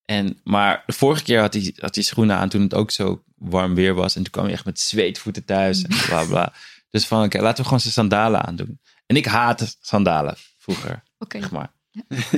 En, 0.04 0.40
maar 0.44 0.82
de 0.86 0.92
vorige 0.92 1.22
keer 1.22 1.40
had 1.40 1.54
hij, 1.54 1.72
had 1.76 1.94
hij 1.94 2.04
schoenen 2.04 2.36
aan 2.36 2.48
toen 2.48 2.62
het 2.62 2.74
ook 2.74 2.90
zo 2.90 3.22
warm 3.36 3.74
weer 3.74 3.94
was. 3.94 4.16
En 4.16 4.22
toen 4.22 4.32
kwam 4.32 4.44
hij 4.44 4.52
echt 4.52 4.64
met 4.64 4.80
zweetvoeten 4.80 5.44
thuis 5.44 5.82
en 5.82 5.96
bla 6.06 6.24
bla. 6.24 6.52
Dus 6.90 7.06
van, 7.06 7.24
oké, 7.24 7.40
laten 7.40 7.56
we 7.58 7.64
gewoon 7.64 7.80
zijn 7.80 7.92
sandalen 7.92 8.44
aandoen. 8.44 8.80
En 9.06 9.16
ik 9.16 9.24
haatte 9.26 9.74
sandalen 9.80 10.36
vroeger, 10.58 11.02
Oké. 11.18 11.40
zeg 11.40 11.50
maar. 11.50 11.72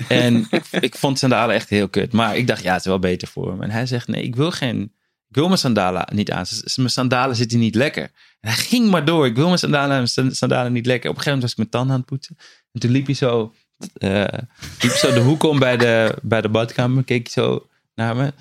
En 0.09 0.47
ik, 0.81 0.95
vond 0.95 1.19
sandalen 1.19 1.55
echt 1.55 1.69
heel 1.69 1.89
kut. 1.89 2.13
Maar 2.13 2.37
ik 2.37 2.47
dacht, 2.47 2.63
ja, 2.63 2.71
het 2.73 2.81
is 2.81 2.87
wel 2.87 2.99
beter 2.99 3.29
voor 3.29 3.51
hem. 3.51 3.63
En 3.63 3.71
hij 3.71 3.87
zegt, 3.87 4.09
nee, 4.09 4.23
ik 4.23 4.37
wil 4.37 4.51
geen... 4.51 4.93
Wil 5.27 5.47
mijn 5.47 5.59
sandalen 5.59 6.07
niet 6.13 6.31
aan. 6.31 6.47
Mijn 6.75 6.91
sandalen 6.91 7.37
zitten 7.37 7.59
niet 7.59 7.75
lekker. 7.75 8.03
En 8.41 8.51
hij 8.51 8.55
ging 8.55 8.91
maar 8.91 9.05
door. 9.05 9.27
Ik 9.27 9.35
wil 9.35 9.47
mijn 9.47 9.59
sandalen, 9.59 9.89
mijn 9.89 10.09
san- 10.09 10.35
sandalen 10.35 10.73
niet 10.73 10.87
lekker. 10.87 11.11
Op 11.11 11.17
een 11.17 11.23
gegeven 11.23 11.39
moment 11.39 11.43
was 11.43 11.51
ik 11.51 11.57
mijn 11.57 11.69
tanden 11.69 11.93
aan 11.93 12.01
het 12.01 12.09
poetsen. 12.09 12.37
En 12.73 12.81
toen 12.81 12.91
liep 12.91 13.07
hij 13.07 13.15
zo, 13.15 13.55
eh, 13.93 14.39
liep 14.81 14.93
zo 14.93 15.13
de 15.13 15.21
hoek 15.21 15.43
om 15.43 15.59
bij 15.59 15.77
de, 15.77 16.19
bij 16.23 16.41
de 16.41 16.49
badkamer. 16.49 17.05
Keek 17.05 17.23
hij 17.23 17.45
zo 17.45 17.69
naar 17.95 18.17
me. 18.17 18.33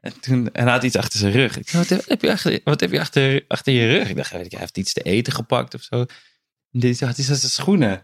En, 0.00 0.20
toen, 0.20 0.52
en 0.52 0.62
hij 0.62 0.72
had 0.72 0.82
iets 0.82 0.96
achter 0.96 1.18
zijn 1.18 1.32
rug. 1.32 1.58
Ik 1.58 1.68
zei, 1.68 1.84
wat 1.88 2.08
heb 2.08 2.22
je 2.22 2.30
achter, 2.30 2.60
wat 2.64 2.80
heb 2.80 2.92
je 2.92 3.00
achter, 3.00 3.44
achter 3.48 3.72
je 3.72 3.86
rug? 3.86 4.08
Ik 4.08 4.16
dacht, 4.16 4.30
hij 4.30 4.46
heeft 4.48 4.78
iets 4.78 4.92
te 4.92 5.02
eten 5.02 5.32
gepakt 5.32 5.74
of 5.74 5.82
zo. 5.82 6.00
En 6.72 6.80
dit 6.80 7.00
had 7.00 7.16
hij 7.16 7.24
zijn 7.24 7.38
schoenen. 7.38 8.02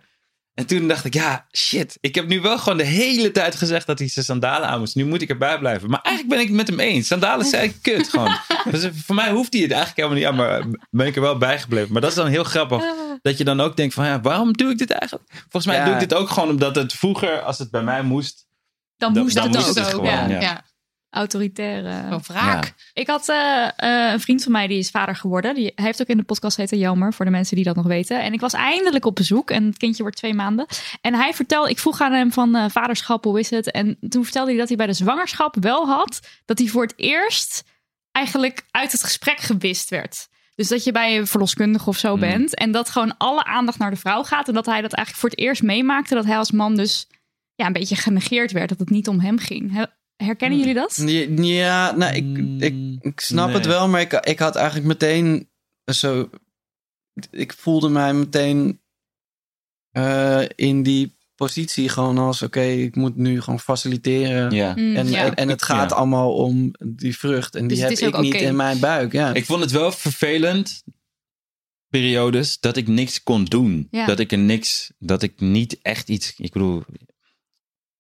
En 0.55 0.67
toen 0.67 0.89
dacht 0.89 1.05
ik, 1.05 1.15
ja, 1.15 1.47
shit. 1.57 1.99
Ik 2.01 2.15
heb 2.15 2.27
nu 2.27 2.41
wel 2.41 2.59
gewoon 2.59 2.79
de 2.79 2.85
hele 2.85 3.31
tijd 3.31 3.55
gezegd 3.55 3.87
dat 3.87 3.99
hij 3.99 4.09
zijn 4.09 4.25
sandalen 4.25 4.69
aan 4.69 4.79
moest. 4.79 4.95
Nu 4.95 5.05
moet 5.05 5.23
ik 5.23 5.29
erbij 5.29 5.59
blijven. 5.59 5.91
Maar 5.91 6.01
eigenlijk 6.03 6.35
ben 6.37 6.45
ik 6.45 6.49
het 6.49 6.57
met 6.57 6.69
hem 6.69 6.95
eens. 6.95 7.07
Sandalen 7.07 7.47
zijn 7.47 7.81
kut 7.81 8.09
gewoon. 8.09 8.37
Dus 8.71 8.89
voor 9.05 9.15
mij 9.15 9.31
hoeft 9.31 9.53
hij 9.53 9.63
het 9.63 9.73
eigenlijk 9.73 10.01
helemaal 10.09 10.19
niet 10.19 10.41
aan. 10.61 10.69
Maar 10.71 10.79
ben 10.91 11.07
ik 11.07 11.17
er 11.17 11.23
wel 11.23 11.39
bij 11.39 11.59
gebleven. 11.59 11.93
Maar 11.93 12.01
dat 12.01 12.11
is 12.11 12.17
dan 12.17 12.27
heel 12.27 12.45
grappig. 12.45 12.83
Dat 13.23 13.39
je 13.39 13.45
dan 13.45 13.61
ook 13.61 13.77
denkt 13.77 13.95
van, 13.95 14.07
ja, 14.07 14.21
waarom 14.21 14.53
doe 14.53 14.71
ik 14.71 14.79
dit 14.79 14.91
eigenlijk? 14.91 15.31
Volgens 15.33 15.67
mij 15.67 15.77
Ja. 15.77 15.85
doe 15.85 15.95
ik 15.95 16.01
dit 16.01 16.15
ook 16.15 16.29
gewoon 16.31 16.49
omdat 16.49 16.77
het 16.77 16.93
vroeger, 16.93 17.41
als 17.41 17.59
het 17.59 17.71
bij 17.71 17.83
mij 17.83 18.03
moest... 18.03 18.47
Dan 18.97 19.13
Dan- 19.13 19.23
moest 19.23 19.35
dan 19.35 19.45
het 19.45 19.55
moest 19.55 19.69
ook. 19.69 19.75
het 19.77 19.87
gewoon, 19.87 20.29
ja. 20.29 20.41
ja. 20.41 20.65
Autoritaire. 21.15 22.09
Van 22.09 22.23
wraak. 22.27 22.65
Ja. 22.65 22.73
Ik 22.93 23.07
had 23.07 23.29
eh, 23.29 23.69
eh, 23.77 24.13
een 24.13 24.21
vriend 24.21 24.43
van 24.43 24.53
mij 24.53 24.67
die 24.67 24.79
is 24.79 24.91
vader 24.91 25.17
geworden. 25.17 25.55
Die 25.55 25.73
hij 25.75 25.85
heeft 25.85 26.01
ook 26.01 26.07
in 26.07 26.17
de 26.17 26.23
podcast 26.23 26.57
heten 26.57 26.79
Jammer, 26.79 27.13
voor 27.13 27.25
de 27.25 27.31
mensen 27.31 27.57
die 27.57 27.65
dat 27.65 27.77
nog 27.77 27.87
weten. 27.87 28.23
En 28.23 28.33
ik 28.33 28.41
was 28.41 28.53
eindelijk 28.53 29.05
op 29.05 29.15
bezoek 29.15 29.51
en 29.51 29.65
het 29.65 29.77
kindje 29.77 30.03
wordt 30.03 30.17
twee 30.17 30.35
maanden. 30.35 30.67
En 31.01 31.15
hij 31.15 31.35
vertelde, 31.35 31.71
ik 31.71 31.79
vroeg 31.79 32.01
aan 32.01 32.13
hem 32.13 32.33
van 32.33 32.55
eh, 32.55 32.65
vaderschap, 32.69 33.25
hoe 33.25 33.39
is 33.39 33.51
het? 33.51 33.71
En 33.71 33.97
toen 34.09 34.25
vertelde 34.25 34.51
hij 34.51 34.59
dat 34.59 34.69
hij 34.69 34.77
bij 34.77 34.87
de 34.87 34.93
zwangerschap 34.93 35.57
wel 35.61 35.87
had, 35.87 36.21
dat 36.45 36.59
hij 36.59 36.69
voor 36.69 36.83
het 36.83 36.95
eerst 36.97 37.65
eigenlijk 38.13 38.65
uit 38.71 38.93
het 38.93 39.03
gesprek 39.03 39.39
gewist 39.39 39.91
werd. 39.91 40.29
Dus 40.55 40.69
dat 40.69 40.85
je 40.85 40.93
bij 40.93 41.17
een 41.17 41.27
verloskundige 41.27 41.89
of 41.89 41.99
zo 41.99 42.17
bent 42.17 42.55
en 42.55 42.71
dat 42.71 42.91
gewoon 42.91 43.17
alle 43.17 43.45
aandacht 43.45 43.79
naar 43.79 43.91
de 43.91 43.97
vrouw 43.97 44.23
gaat. 44.23 44.49
En 44.49 44.55
dat 44.55 44.67
hij 44.67 44.81
dat 44.81 44.93
eigenlijk 44.93 45.21
voor 45.21 45.31
het 45.31 45.39
eerst 45.39 45.63
meemaakte, 45.63 46.15
dat 46.15 46.25
hij 46.25 46.37
als 46.37 46.51
man 46.51 46.77
dus 46.77 47.07
ja, 47.55 47.67
een 47.67 47.73
beetje 47.73 47.97
genegeerd 47.97 48.53
werd, 48.53 48.69
dat 48.69 48.79
het 48.79 48.91
niet 48.91 49.09
om 49.09 49.21
hem 49.21 49.39
ging. 49.39 49.87
He- 50.25 50.31
Herkennen 50.31 50.59
jullie 50.59 50.75
dat? 50.75 51.03
Ja, 51.47 51.97
nou, 51.97 52.15
ik, 52.15 52.63
ik, 52.63 53.05
ik 53.05 53.21
snap 53.21 53.47
nee. 53.47 53.57
het 53.57 53.67
wel, 53.67 53.89
maar 53.89 54.01
ik, 54.01 54.13
ik 54.13 54.39
had 54.39 54.57
eigenlijk 54.57 54.87
meteen 54.87 55.49
zo. 55.93 56.31
Ik 57.31 57.53
voelde 57.53 57.89
mij 57.89 58.15
meteen 58.15 58.81
eh, 59.91 60.43
in 60.55 60.83
die 60.83 61.17
positie 61.35 61.89
gewoon 61.89 62.19
als: 62.19 62.43
oké, 62.43 62.61
ik 62.63 62.97
moet 62.97 63.17
nu 63.17 63.41
gewoon 63.41 63.61
faciliteren. 63.61 64.51
Ja. 64.51 64.75
Mm, 64.77 64.97
en, 64.97 65.09
ja. 65.09 65.25
en, 65.25 65.35
en 65.35 65.49
het 65.49 65.63
gaat 65.63 65.91
Ja. 65.91 65.97
allemaal 65.97 66.35
om 66.35 66.75
die 66.87 67.19
vrucht. 67.19 67.55
En 67.55 67.67
Dus 67.69 67.79
die 67.79 67.87
het 67.87 68.01
heb 68.01 68.15
ik 68.15 68.21
niet 68.21 68.35
in 68.35 68.57
mijn 68.57 68.79
buik. 68.81 69.13
Ja. 69.13 69.35
Ik 69.35 69.45
vond 69.45 69.61
het 69.61 69.71
wel 69.71 69.93
vervelend, 69.93 70.83
periodes, 71.89 72.61
dat 72.61 72.77
ik 72.77 72.89
niks 72.89 73.23
kon 73.23 73.45
doen. 73.45 73.89
Ja. 73.91 74.07
Dat 74.07 74.19
ik 74.19 74.33
er 74.33 74.39
niks, 74.39 74.93
dat 74.99 75.23
ik 75.23 75.41
niet 75.41 75.79
echt 75.83 76.09
iets, 76.09 76.35
ik 76.37 76.53
bedoel, 76.53 76.83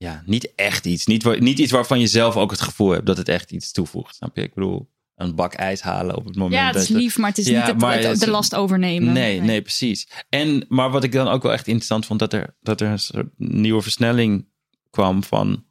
ja, 0.05 0.22
niet 0.26 0.55
echt 0.55 0.86
iets. 0.86 1.06
Niet, 1.06 1.40
niet 1.40 1.59
iets 1.59 1.72
waarvan 1.72 2.01
je 2.01 2.06
zelf 2.06 2.36
ook 2.36 2.51
het 2.51 2.60
gevoel 2.60 2.90
hebt 2.90 3.06
dat 3.06 3.16
het 3.16 3.28
echt 3.28 3.51
iets 3.51 3.72
toevoegt. 3.72 4.14
Snap 4.14 4.36
je? 4.36 4.43
Ik 4.43 4.55
bedoel, 4.55 4.90
een 5.14 5.35
bak 5.35 5.55
ijs 5.55 5.81
halen 5.81 6.16
op 6.16 6.24
het 6.24 6.36
moment. 6.36 6.55
Ja, 6.55 6.66
het 6.66 6.76
is 6.76 6.89
lief, 6.89 7.18
maar 7.18 7.28
het 7.28 7.39
is 7.39 7.47
Ja, 7.47 7.59
niet 7.59 7.66
het, 7.66 7.78
maar 7.81 7.94
het- 7.97 8.05
het- 8.05 8.20
de 8.20 8.31
last 8.31 8.55
overnemen. 8.55 9.12
Nee, 9.12 9.40
nee, 9.40 9.62
precies. 9.62 10.09
En, 10.28 10.64
maar 10.68 10.90
wat 10.90 11.05
ik 11.05 11.12
dan 11.12 11.28
ook 11.28 11.43
wel 11.43 11.52
echt 11.52 11.66
interessant 11.66 12.06
vond, 12.06 12.18
dat 12.20 12.32
er, 12.32 12.56
dat 12.60 12.81
er 12.81 12.89
een 12.89 12.98
soort 12.98 13.28
nieuwe 13.36 13.82
versnelling 13.82 14.48
kwam 14.90 15.22
van 15.24 15.64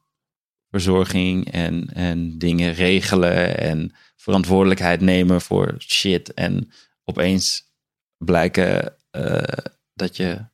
verzorging 0.69 1.51
en, 1.51 1.89
en 1.93 2.37
dingen 2.37 2.73
regelen 2.73 3.57
en 3.57 3.95
verantwoordelijkheid 4.15 5.01
nemen 5.01 5.41
voor 5.41 5.75
shit. 5.79 6.33
En 6.33 6.71
opeens 7.03 7.71
blijken 8.17 8.95
eh, 9.11 9.43
dat 9.93 10.17
je 10.17 10.45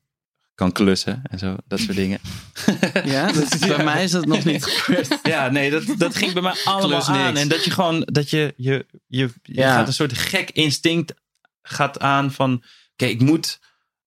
kan 0.60 0.72
klussen 0.72 1.22
en 1.24 1.40
zo, 1.40 1.56
dat 1.68 1.80
soort 1.80 1.96
dingen. 1.96 2.20
Ja, 3.04 3.32
dat 3.32 3.54
is- 3.54 3.60
bij 3.68 3.84
mij 3.84 4.04
is 4.04 4.12
dat 4.12 4.26
nog 4.26 4.44
niet 4.46 4.66
gebeurd. 4.66 5.20
Ja, 5.34 5.50
nee, 5.50 5.70
dat, 5.72 5.84
dat 5.98 6.16
ging 6.16 6.34
bij 6.34 6.42
mij 6.42 6.56
allemaal 6.64 7.04
aan. 7.04 7.38
En 7.38 7.48
dat 7.48 7.64
je 7.66 7.72
gewoon, 7.72 8.02
dat 8.06 8.30
je, 8.30 8.54
je, 8.58 8.86
je, 9.08 9.30
je 9.44 9.54
Ja. 9.62 9.74
gaat 9.76 9.88
een 9.88 9.94
soort 9.94 10.18
gek 10.18 10.50
instinct 10.52 11.14
gaat 11.62 12.00
aan 12.00 12.32
van, 12.32 12.64
oké, 12.94 13.06
ik 13.06 13.22
moet, 13.22 13.60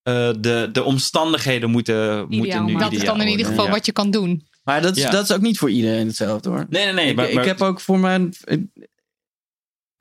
eh, 0.03 0.31
de, 0.41 0.69
de 0.73 0.83
omstandigheden 0.83 1.70
moeten, 1.70 2.29
moeten 2.29 2.65
nu 2.65 2.77
Dat 2.77 2.93
is 2.93 3.05
dan 3.05 3.20
in 3.20 3.29
ieder 3.29 3.47
geval 3.47 3.69
wat 3.69 3.87
je 3.87 3.93
kan 3.93 4.11
doen. 4.11 4.47
Maar 4.65 4.83
dat 4.83 4.97
is, 4.97 5.03
Ja. 5.03 5.11
dat 5.11 5.24
is 5.24 5.33
ook 5.33 5.41
niet 5.41 5.59
voor 5.59 5.70
iedereen 5.70 6.07
hetzelfde 6.07 6.49
hoor. 6.49 6.66
Nee, 6.69 6.85
nee, 6.85 6.93
nee. 6.95 7.09
Ik, 7.09 7.16
maar, 7.16 7.29
ik 7.29 7.35
maar- 7.35 7.45
heb 7.47 7.62
ook 7.62 7.81
voor 7.81 7.99
mijn. 7.99 8.35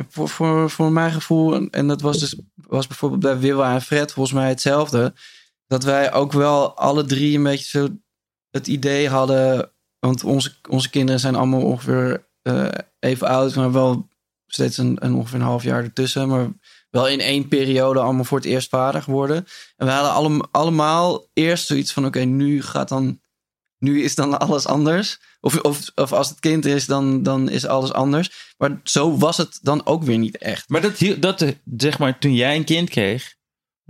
Voor, 0.10 0.30
voor, 0.30 0.70
voor 0.70 0.92
mijn 0.92 1.12
gevoel, 1.12 1.56
en- 1.56 1.70
en 1.70 1.88
dat 1.88 2.02
was 2.02 2.20
dus 2.20 2.36
was 2.56 2.88
bijvoorbeeld 2.88 3.22
bij 3.22 3.40
Willa 3.40 3.74
en 3.74 3.82
Fred 3.82 4.12
volgens 4.12 4.36
mij 4.36 4.48
hetzelfde. 4.50 5.14
Dat 5.72 5.84
wij 5.84 6.14
ook 6.14 6.32
wel 6.32 6.78
alle 6.78 7.06
drie 7.06 7.38
een 7.38 7.44
beetje 7.44 7.80
zo 7.80 7.90
het 8.50 8.68
idee 8.68 9.10
hadden. 9.10 9.72
Want 10.00 10.24
onze, 10.24 10.54
onze 10.70 10.90
kinderen 10.90 11.20
zijn 11.20 11.36
allemaal 11.36 11.62
ongeveer 11.62 12.30
eh, 12.42 12.68
even 13.00 13.28
oud, 13.28 13.56
maar 13.56 13.72
wel 13.72 14.08
steeds 14.48 14.78
een, 14.78 15.14
ongeveer 15.14 15.40
een 15.40 15.46
half 15.46 15.64
jaar 15.64 15.84
ertussen. 15.84 16.28
Maar 16.28 16.50
wel 16.90 17.08
in 17.08 17.20
één 17.20 17.48
periode 17.48 18.00
allemaal 18.00 18.24
voor 18.24 18.38
het 18.38 18.48
eerst 18.48 18.70
vader 18.70 19.02
geworden. 19.02 19.46
En 19.76 19.86
we 19.86 19.92
hadden 19.92 20.12
allem, 20.12 20.42
allemaal 20.52 21.26
eerst 21.34 21.68
zoiets 21.68 21.94
van: 21.94 22.06
oké, 22.06 22.20
nu 22.20 22.62
gaat 22.62 22.90
dan 22.90 23.22
nu 23.78 24.04
is 24.04 24.16
dan 24.16 24.40
alles 24.40 24.66
anders. 24.66 25.20
Of, 25.40 25.60
of, 25.60 25.92
of 25.96 26.12
als 26.12 26.30
het 26.30 26.40
kind 26.40 26.66
is, 26.66 26.86
dan, 26.86 27.24
dan 27.24 27.50
is 27.50 27.66
alles 27.66 27.94
anders. 27.94 28.54
Maar 28.58 28.80
zo 28.84 29.18
was 29.18 29.38
het 29.38 29.60
dan 29.62 29.86
ook 29.86 30.04
weer 30.04 30.18
niet 30.18 30.38
echt. 30.38 30.70
Maar 30.70 30.82
dat, 30.82 30.98
dat, 31.20 31.42
eh, 31.42 31.50
zeg 31.78 32.00
maar, 32.00 32.20
toen 32.20 32.36
jij 32.36 32.56
een 32.56 32.64
kind 32.64 32.90
kreeg, 32.90 33.40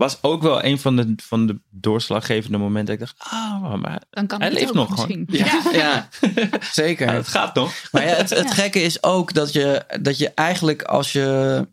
was 0.01 0.17
ook 0.21 0.41
wel 0.41 0.63
een 0.63 0.79
van 0.79 0.95
de, 0.95 1.13
van 1.23 1.47
de 1.47 1.59
doorslaggevende 1.69 2.57
momenten. 2.57 2.97
Dat 2.97 3.09
ik 3.09 3.15
dacht, 3.17 3.33
ah, 3.33 3.73
maar 3.73 4.01
Dan 4.09 4.27
kan 4.27 4.39
hij 4.39 4.47
het 4.49 4.57
leeft 4.57 4.69
ook 4.69 4.75
nog 4.75 4.89
misschien. 4.89 5.27
gewoon. 5.31 5.73
Ja, 5.73 6.09
zeker. 6.71 7.07
Ja, 7.07 7.13
het 7.13 7.27
gaat 7.27 7.55
nog. 7.55 7.73
Maar 7.91 8.01
ja, 8.07 8.15
het, 8.15 8.29
het 8.29 8.47
Ja. 8.47 8.53
gekke 8.53 8.81
is 8.81 9.03
ook 9.03 9.33
dat 9.33 9.53
je, 9.53 9.83
dat 10.01 10.17
je 10.17 10.29
eigenlijk 10.29 10.83
als 10.83 11.11
je, 11.11 11.67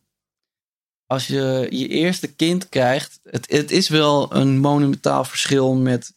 als 1.06 1.26
je 1.26 1.66
je 1.70 1.88
eerste 1.88 2.34
kind 2.34 2.68
krijgt... 2.68 3.20
Het, 3.22 3.50
het 3.50 3.70
is 3.70 3.88
wel 3.88 4.34
een 4.34 4.59
monumentaal 4.59 5.24
verschil 5.24 5.74
met, 5.74 6.12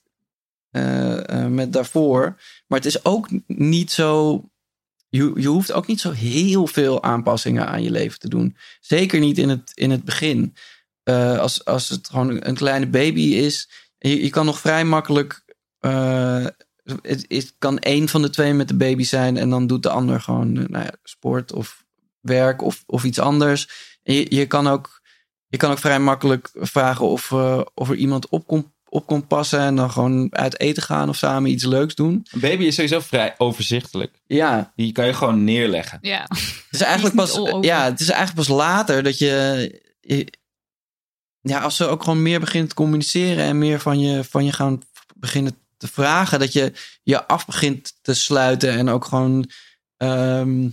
eh, 0.71 1.29
eh, 1.43 1.47
met 1.47 1.73
daarvoor. 1.73 2.23
Maar 2.67 2.77
het 2.77 2.87
is 2.87 3.05
ook 3.05 3.29
niet 3.47 3.91
zo... 3.91 4.43
Je, 5.09 5.31
je 5.35 5.47
hoeft 5.47 5.71
ook 5.71 5.87
niet 5.87 5.99
zo 6.01 6.11
heel 6.11 6.67
veel 6.67 7.03
aanpassingen 7.03 7.67
aan 7.67 7.83
je 7.83 7.91
leven 7.91 8.19
te 8.19 8.29
doen. 8.29 8.57
Zeker 8.79 9.19
niet 9.19 9.37
in 9.37 9.49
het, 9.49 9.71
in 9.73 9.91
het 9.91 10.03
begin. 10.03 10.55
Eh, 11.03 11.39
als, 11.39 11.65
als 11.65 11.89
het 11.89 12.07
gewoon 12.09 12.37
een 12.45 12.55
kleine 12.55 12.87
baby 12.87 13.21
is... 13.21 13.69
Je, 13.97 14.23
je 14.23 14.29
kan 14.29 14.45
nog 14.45 14.59
vrij 14.59 14.85
makkelijk... 14.85 15.43
eh, 15.79 16.45
het, 17.01 17.25
het 17.27 17.53
kan 17.57 17.79
één 17.79 18.07
van 18.09 18.21
de 18.21 18.29
twee 18.29 18.53
met 18.53 18.67
de 18.67 18.75
baby 18.75 19.03
zijn 19.03 19.37
en 19.37 19.49
dan 19.49 19.67
doet 19.67 19.83
de 19.83 19.89
ander 19.89 20.21
gewoon 20.21 20.57
eh, 20.57 20.65
nou 20.67 20.83
ja, 20.85 20.91
sport 21.03 21.53
of 21.53 21.83
werk 22.19 22.61
of, 22.61 22.83
of 22.85 23.03
iets 23.03 23.19
anders. 23.19 23.69
En 24.03 24.13
je, 24.13 24.35
je, 24.35 24.45
kan 24.45 24.67
ook, 24.67 25.01
je 25.47 25.57
kan 25.57 25.71
ook 25.71 25.77
vrij 25.79 25.99
makkelijk 25.99 26.49
vragen 26.53 27.05
of, 27.05 27.31
eh, 27.31 27.61
of 27.73 27.89
er 27.89 27.95
iemand 27.95 28.29
op 28.29 28.47
kon, 28.47 28.73
op 28.89 29.05
kon 29.05 29.27
passen 29.27 29.59
en 29.59 29.75
dan 29.75 29.91
gewoon 29.91 30.27
uit 30.35 30.59
eten 30.59 30.83
gaan 30.83 31.09
of 31.09 31.15
samen 31.15 31.51
iets 31.51 31.65
leuks 31.65 31.95
doen. 31.95 32.25
Een 32.31 32.39
baby 32.39 32.63
is 32.63 32.75
sowieso 32.75 32.99
vrij 32.99 33.35
overzichtelijk. 33.37 34.21
Ja, 34.27 34.71
Die 34.75 34.91
kan 34.91 35.05
je 35.05 35.13
gewoon 35.13 35.43
neerleggen. 35.43 35.97
Ja. 36.01 36.25
het 36.29 36.65
is 36.71 36.81
eigenlijk 36.81 37.15
is 37.19 37.21
pas, 37.33 37.49
ja, 37.61 37.83
het 37.85 37.99
is 37.99 38.09
eigenlijk 38.09 38.47
pas 38.47 38.57
later 38.57 39.03
dat 39.03 39.17
je, 39.17 39.81
je- 40.01 40.39
ja, 41.41 41.59
als 41.59 41.75
ze 41.75 41.85
ook 41.87 42.03
gewoon 42.03 42.21
meer 42.21 42.39
begint 42.39 42.69
te 42.69 42.75
communiceren 42.75 43.43
en 43.43 43.57
meer 43.57 43.79
van 43.79 43.99
je, 43.99 44.23
van 44.23 44.45
je 44.45 44.51
gaan 44.51 44.81
beginnen 45.15 45.57
te 45.77 45.87
vragen, 45.87 46.39
dat 46.39 46.53
je 46.53 46.73
je 47.03 47.27
af 47.27 47.45
begint 47.45 47.93
te 48.01 48.13
sluiten 48.13 48.69
en 48.69 48.89
ook 48.89 49.05
gewoon 49.05 49.49
ehm, 49.97 50.69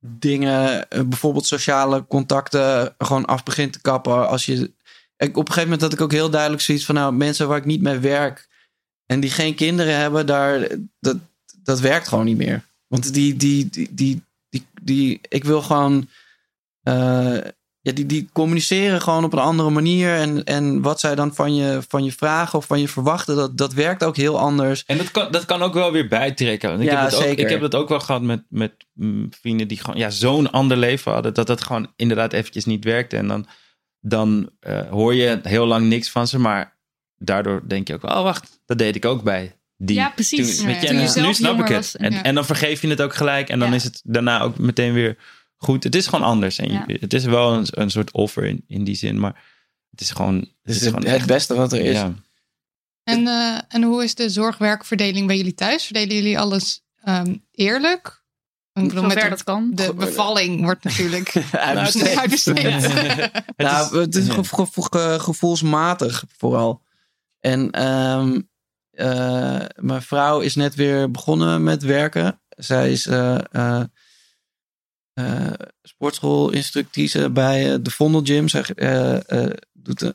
dingen, 0.00 0.88
eh, 0.90 1.02
bijvoorbeeld 1.02 1.46
sociale 1.46 2.06
contacten, 2.06 2.94
gewoon 2.98 3.24
af 3.24 3.42
begint 3.42 3.72
te 3.72 3.80
kappen. 3.80 4.28
Als 4.28 4.46
je, 4.46 4.72
ik, 5.16 5.36
op 5.36 5.48
een 5.48 5.52
gegeven 5.54 5.62
moment 5.62 5.80
had 5.80 5.92
ik 5.92 6.00
ook 6.00 6.12
heel 6.12 6.30
duidelijk 6.30 6.62
zoiets 6.62 6.84
van, 6.84 6.94
nou, 6.94 7.12
mensen 7.12 7.48
waar 7.48 7.58
ik 7.58 7.64
niet 7.64 7.82
mee 7.82 7.98
werk 7.98 8.48
en 9.06 9.20
die 9.20 9.30
geen 9.30 9.54
kinderen 9.54 9.96
hebben, 9.96 10.26
daar, 10.26 10.68
dat, 11.00 11.16
dat 11.62 11.80
werkt 11.80 12.08
gewoon 12.08 12.24
niet 12.24 12.36
meer. 12.36 12.64
Want 12.86 13.14
die, 13.14 13.36
die, 13.36 13.68
die, 13.68 13.88
die, 13.90 14.22
die, 14.48 14.66
die 14.82 15.20
ik 15.28 15.44
wil 15.44 15.62
gewoon. 15.62 16.08
eh, 16.82 17.38
ja, 17.80 17.92
die, 17.92 18.06
die 18.06 18.28
communiceren 18.32 19.00
gewoon 19.00 19.24
op 19.24 19.32
een 19.32 19.38
andere 19.38 19.70
manier. 19.70 20.14
En, 20.14 20.44
en 20.44 20.82
wat 20.82 21.00
zij 21.00 21.14
dan 21.14 21.34
van 21.34 21.54
je, 21.54 21.82
van 21.88 22.04
je 22.04 22.12
vragen 22.12 22.58
of 22.58 22.66
van 22.66 22.80
je 22.80 22.88
verwachten, 22.88 23.36
dat, 23.36 23.56
dat 23.58 23.72
werkt 23.72 24.04
ook 24.04 24.16
heel 24.16 24.38
anders. 24.38 24.84
En 24.86 24.96
dat 24.98 25.10
kan, 25.10 25.30
dat 25.32 25.44
kan 25.44 25.62
ook 25.62 25.74
wel 25.74 25.92
weer 25.92 26.08
bijtrekken. 26.08 26.68
Want 26.70 26.82
ik, 26.82 26.88
Ja, 26.90 27.00
heb 27.00 27.10
dat 27.10 27.18
ook, 27.18 27.24
zeker. 27.26 27.44
ik 27.44 27.50
heb 27.50 27.60
dat 27.60 27.74
ook 27.74 27.88
wel 27.88 28.00
gehad 28.00 28.22
met, 28.22 28.42
met 28.48 28.72
mm, 28.92 29.28
vrienden 29.40 29.68
die 29.68 29.80
gewoon 29.80 29.96
ja, 30.00 30.10
zo'n 30.10 30.50
ander 30.50 30.76
leven 30.76 31.12
hadden. 31.12 31.34
Dat 31.34 31.46
dat 31.46 31.62
gewoon 31.64 31.92
inderdaad 31.96 32.32
eventjes 32.32 32.64
niet 32.64 32.84
werkte. 32.84 33.16
En 33.16 33.26
dan, 33.28 33.46
dan 34.00 34.50
eh, 34.60 34.88
hoor 34.88 35.14
je 35.14 35.40
heel 35.42 35.66
lang 35.66 35.86
niks 35.86 36.10
van 36.10 36.26
ze. 36.28 36.38
Maar 36.38 36.76
daardoor 37.16 37.62
denk 37.68 37.88
je 37.88 37.94
ook, 37.94 38.04
oh 38.04 38.22
wacht, 38.22 38.60
dat 38.66 38.78
deed 38.78 38.96
ik 38.96 39.04
ook 39.04 39.22
bij 39.22 39.56
die. 39.76 39.96
Ja, 39.96 40.10
precies. 40.10 40.56
Toen, 40.56 40.66
weet 40.66 40.80
je, 40.80 40.86
Toen 40.86 40.96
en 40.96 41.02
je 41.14 41.20
nu 41.20 41.34
snap 41.34 41.58
ik 41.60 41.68
het. 41.68 41.76
was. 41.76 41.96
En, 41.96 42.12
Ja. 42.12 42.22
en 42.22 42.34
dan 42.34 42.44
vergeef 42.44 42.82
je 42.82 42.88
het 42.88 43.00
ook 43.02 43.14
gelijk. 43.14 43.48
En 43.48 43.58
dan 43.58 43.68
Ja. 43.68 43.74
is 43.74 43.84
het 43.84 44.00
daarna 44.04 44.40
ook 44.40 44.58
meteen 44.58 44.92
weer 44.92 45.16
goed. 45.58 45.84
Het 45.84 45.94
is 45.94 46.06
gewoon 46.06 46.24
anders. 46.24 46.58
En 46.58 46.70
je- 46.72 46.96
het 47.00 47.12
is 47.14 47.24
wel 47.24 47.52
een, 47.52 47.66
een 47.70 47.90
soort 47.90 48.12
offer 48.12 48.44
in, 48.44 48.64
in 48.66 48.84
die 48.84 48.94
zin. 48.94 49.20
Maar 49.20 49.44
het 49.90 50.00
is 50.00 50.10
gewoon... 50.10 50.34
Het 50.34 50.44
Het 50.44 50.50
is 50.62 50.74
is 50.76 50.80
het, 50.80 50.88
gewoon 50.94 51.04
het 51.10 51.14
echt- 51.18 51.26
beste 51.26 51.54
wat 51.54 51.72
er 51.72 51.80
is. 51.80 51.94
Ja. 51.96 52.12
En, 53.02 53.26
eh, 53.26 53.58
en 53.68 53.82
hoe 53.82 54.04
is 54.04 54.14
de 54.14 54.28
zorgwerkverdeling 54.30 55.26
bij 55.26 55.36
jullie 55.36 55.54
thuis? 55.54 55.84
Verdelen 55.84 56.14
jullie 56.14 56.38
alles 56.38 56.82
ehm, 57.02 57.36
eerlijk? 57.52 58.22
Ik 58.72 58.88
bedoel, 58.88 59.02
Zover 59.02 59.22
de- 59.22 59.28
dat 59.28 59.44
kan. 59.44 59.70
De 59.74 59.94
bevalling 59.94 60.62
wordt 60.62 60.84
natuurlijk 60.84 61.32
Uitbesteed. 61.52 62.16
uitbesteed. 62.18 62.88
nou, 63.56 64.00
het 64.00 64.14
is 64.14 64.28
gevoelsmatig 65.18 66.24
vooral. 66.36 66.82
En 67.40 67.70
ehm, 67.70 68.40
eh, 68.90 69.64
mijn 69.76 70.02
vrouw 70.02 70.40
is 70.40 70.54
net 70.54 70.74
weer 70.74 71.10
begonnen 71.10 71.62
met 71.62 71.82
werken. 71.82 72.40
Zij 72.48 72.92
is 72.92 73.06
eh, 73.06 73.80
eh, 75.18 75.46
eh, 75.46 75.52
sportschoolinstructrice 75.82 77.30
bij 77.30 77.72
eh, 77.72 77.78
de 77.82 77.90
Vondel 77.90 78.20
Gym. 78.24 78.48
Zij 78.48 78.62
eh, 78.62 79.30
eh, 79.44 79.50
doet 79.72 80.12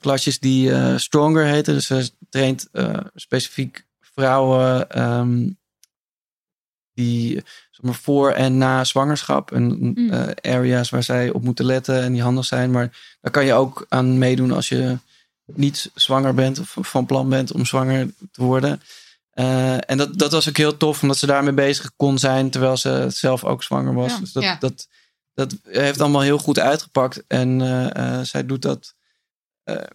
klasjes 0.00 0.38
die 0.38 0.98
Stronger 0.98 1.44
heten. 1.44 1.74
Dus 1.74 1.86
ze 1.86 2.10
traint 2.28 2.68
specifiek 3.14 3.86
vrouwen 4.00 4.90
ehm, 4.90 5.48
die 6.94 7.34
zeg 7.70 7.82
maar, 7.82 7.94
voor 7.94 8.30
en 8.32 8.58
na 8.58 8.84
zwangerschap 8.84 9.52
en 9.52 9.92
Mm. 9.94 10.10
eh, 10.10 10.54
areas 10.54 10.90
waar 10.90 11.02
zij 11.02 11.30
op 11.30 11.42
moeten 11.42 11.64
letten 11.64 12.02
en 12.02 12.12
die 12.12 12.22
handig 12.22 12.44
zijn. 12.44 12.70
Maar 12.70 13.16
daar 13.20 13.32
kan 13.32 13.44
je 13.44 13.52
ook 13.52 13.86
aan 13.88 14.18
meedoen 14.18 14.50
als 14.50 14.68
je 14.68 14.98
niet 15.44 15.90
zwanger 15.94 16.34
bent 16.34 16.58
of 16.60 16.76
van 16.80 17.06
plan 17.06 17.28
bent 17.28 17.52
om 17.52 17.66
zwanger 17.66 18.08
te 18.32 18.42
worden. 18.42 18.80
Eh, 19.34 19.90
en 19.90 19.98
dat, 19.98 20.18
dat 20.18 20.32
was 20.32 20.48
ook 20.48 20.56
heel 20.56 20.76
tof, 20.76 21.02
omdat 21.02 21.16
ze 21.16 21.26
daarmee 21.26 21.52
bezig 21.54 21.92
kon 21.96 22.18
zijn 22.18 22.50
terwijl 22.50 22.76
ze 22.76 23.06
zelf 23.08 23.44
ook 23.44 23.62
zwanger 23.62 23.94
was. 23.94 24.12
Ja. 24.12 24.18
Dus 24.18 24.32
dat, 24.32 24.42
Ja. 24.42 24.56
dat, 24.60 24.88
dat 25.34 25.54
heeft 25.62 26.00
allemaal 26.00 26.20
heel 26.20 26.38
goed 26.38 26.58
uitgepakt. 26.58 27.24
En 27.26 27.60
eh, 27.60 28.18
eh, 28.18 28.24
zij 28.24 28.46
doet 28.46 28.62
dat. 28.62 28.94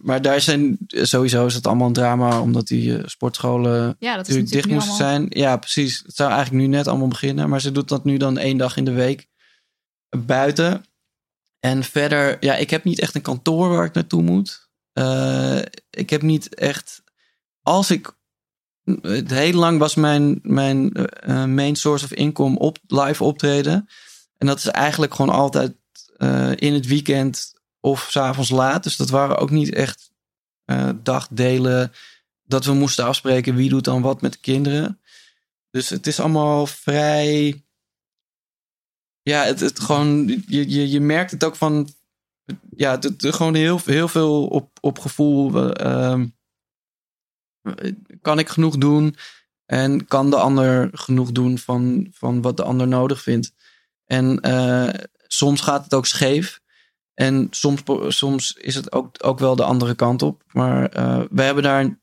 Maar 0.00 0.22
daar 0.22 0.40
zijn 0.40 0.78
sowieso 0.88 1.46
is 1.46 1.54
het 1.54 1.66
allemaal 1.66 1.86
een 1.86 1.92
drama, 1.92 2.40
omdat 2.40 2.66
die 2.66 3.08
sportscholen 3.08 3.96
Ja, 3.98 4.16
dat 4.16 4.28
is 4.28 4.34
natuurlijk 4.34 4.52
dicht 4.52 4.68
moesten 4.68 4.92
allemaal- 4.92 5.10
zijn. 5.10 5.26
Ja, 5.28 5.56
precies. 5.56 6.02
Het 6.06 6.16
zou 6.16 6.30
eigenlijk 6.32 6.62
nu 6.62 6.70
net 6.70 6.86
allemaal 6.86 7.08
beginnen. 7.08 7.48
Maar 7.48 7.60
ze 7.60 7.72
doet 7.72 7.88
dat 7.88 8.04
nu 8.04 8.16
dan 8.16 8.38
één 8.38 8.56
dag 8.56 8.76
in 8.76 8.84
de 8.84 8.92
week 8.92 9.26
buiten. 10.16 10.84
En 11.60 11.84
verder, 11.84 12.36
ja, 12.44 12.54
ik 12.56 12.70
heb 12.70 12.84
niet 12.84 13.00
echt 13.00 13.14
een 13.14 13.22
kantoor 13.22 13.68
waar 13.68 13.84
ik 13.84 13.94
naartoe 13.94 14.22
moet. 14.22 14.68
Ik 15.90 16.10
heb 16.10 16.22
niet 16.22 16.54
echt. 16.54 17.02
Als 17.62 17.90
ik. 17.90 18.18
Heel 19.26 19.52
lang 19.52 19.78
was 19.78 19.94
mijn, 19.94 20.38
mijn 20.42 20.92
eh, 20.92 21.44
main 21.44 21.76
source 21.76 22.04
of 22.04 22.12
income 22.12 22.58
op 22.58 22.78
live 22.86 23.24
optreden. 23.24 23.88
En 24.38 24.46
dat 24.46 24.58
is 24.58 24.66
eigenlijk 24.66 25.14
gewoon 25.14 25.34
altijd 25.34 25.74
eh, 26.16 26.50
in 26.56 26.74
het 26.74 26.86
weekend 26.86 27.52
of 27.80 28.06
s'avonds 28.10 28.50
laat. 28.50 28.82
Dus 28.82 28.96
dat 28.96 29.10
waren 29.10 29.36
ook 29.38 29.50
niet 29.50 29.72
echt 29.72 30.10
eh, 30.64 30.90
dagdelen 31.02 31.92
dat 32.42 32.64
we 32.64 32.72
moesten 32.72 33.04
afspreken 33.04 33.54
wie 33.54 33.68
doet 33.68 33.84
dan 33.84 34.02
wat 34.02 34.20
met 34.20 34.32
de 34.32 34.38
kinderen. 34.38 35.00
Dus 35.70 35.88
het 35.88 36.06
is 36.06 36.20
allemaal 36.20 36.66
vrij. 36.66 37.62
Ja, 39.22 39.44
het, 39.44 39.60
het 39.60 39.80
gewoon. 39.80 40.26
Je, 40.46 40.70
je, 40.70 40.90
je 40.90 41.00
merkt 41.00 41.30
het 41.30 41.44
ook 41.44 41.56
van. 41.56 41.88
Ja, 42.76 42.90
het, 42.90 43.04
het- 43.04 43.34
gewoon 43.34 43.54
heel, 43.54 43.80
heel 43.84 44.08
veel 44.08 44.46
op, 44.46 44.78
op 44.80 44.98
gevoel. 44.98 45.50
Kan 48.22 48.38
ik 48.38 48.48
genoeg 48.48 48.76
doen? 48.76 49.16
En 49.66 50.06
kan 50.06 50.30
de 50.30 50.36
ander 50.36 50.88
genoeg 50.92 51.32
doen 51.32 51.58
van, 51.58 52.06
van 52.10 52.42
wat 52.42 52.56
de 52.56 52.62
ander 52.62 52.88
nodig 52.88 53.22
vindt? 53.22 53.54
En 54.06 54.40
eh, 54.40 54.88
soms 55.26 55.60
gaat 55.60 55.84
het 55.84 55.94
ook 55.94 56.06
scheef. 56.06 56.60
En 57.14 57.46
soms, 57.50 57.82
soms 58.08 58.52
is 58.52 58.74
het 58.74 58.92
ook, 58.92 59.16
ook 59.24 59.38
wel 59.38 59.56
de 59.56 59.64
andere 59.64 59.94
kant 59.94 60.22
op. 60.22 60.42
Maar 60.52 60.88
eh, 60.88 61.22
we 61.30 61.42
hebben 61.42 61.62
daar 61.62 62.00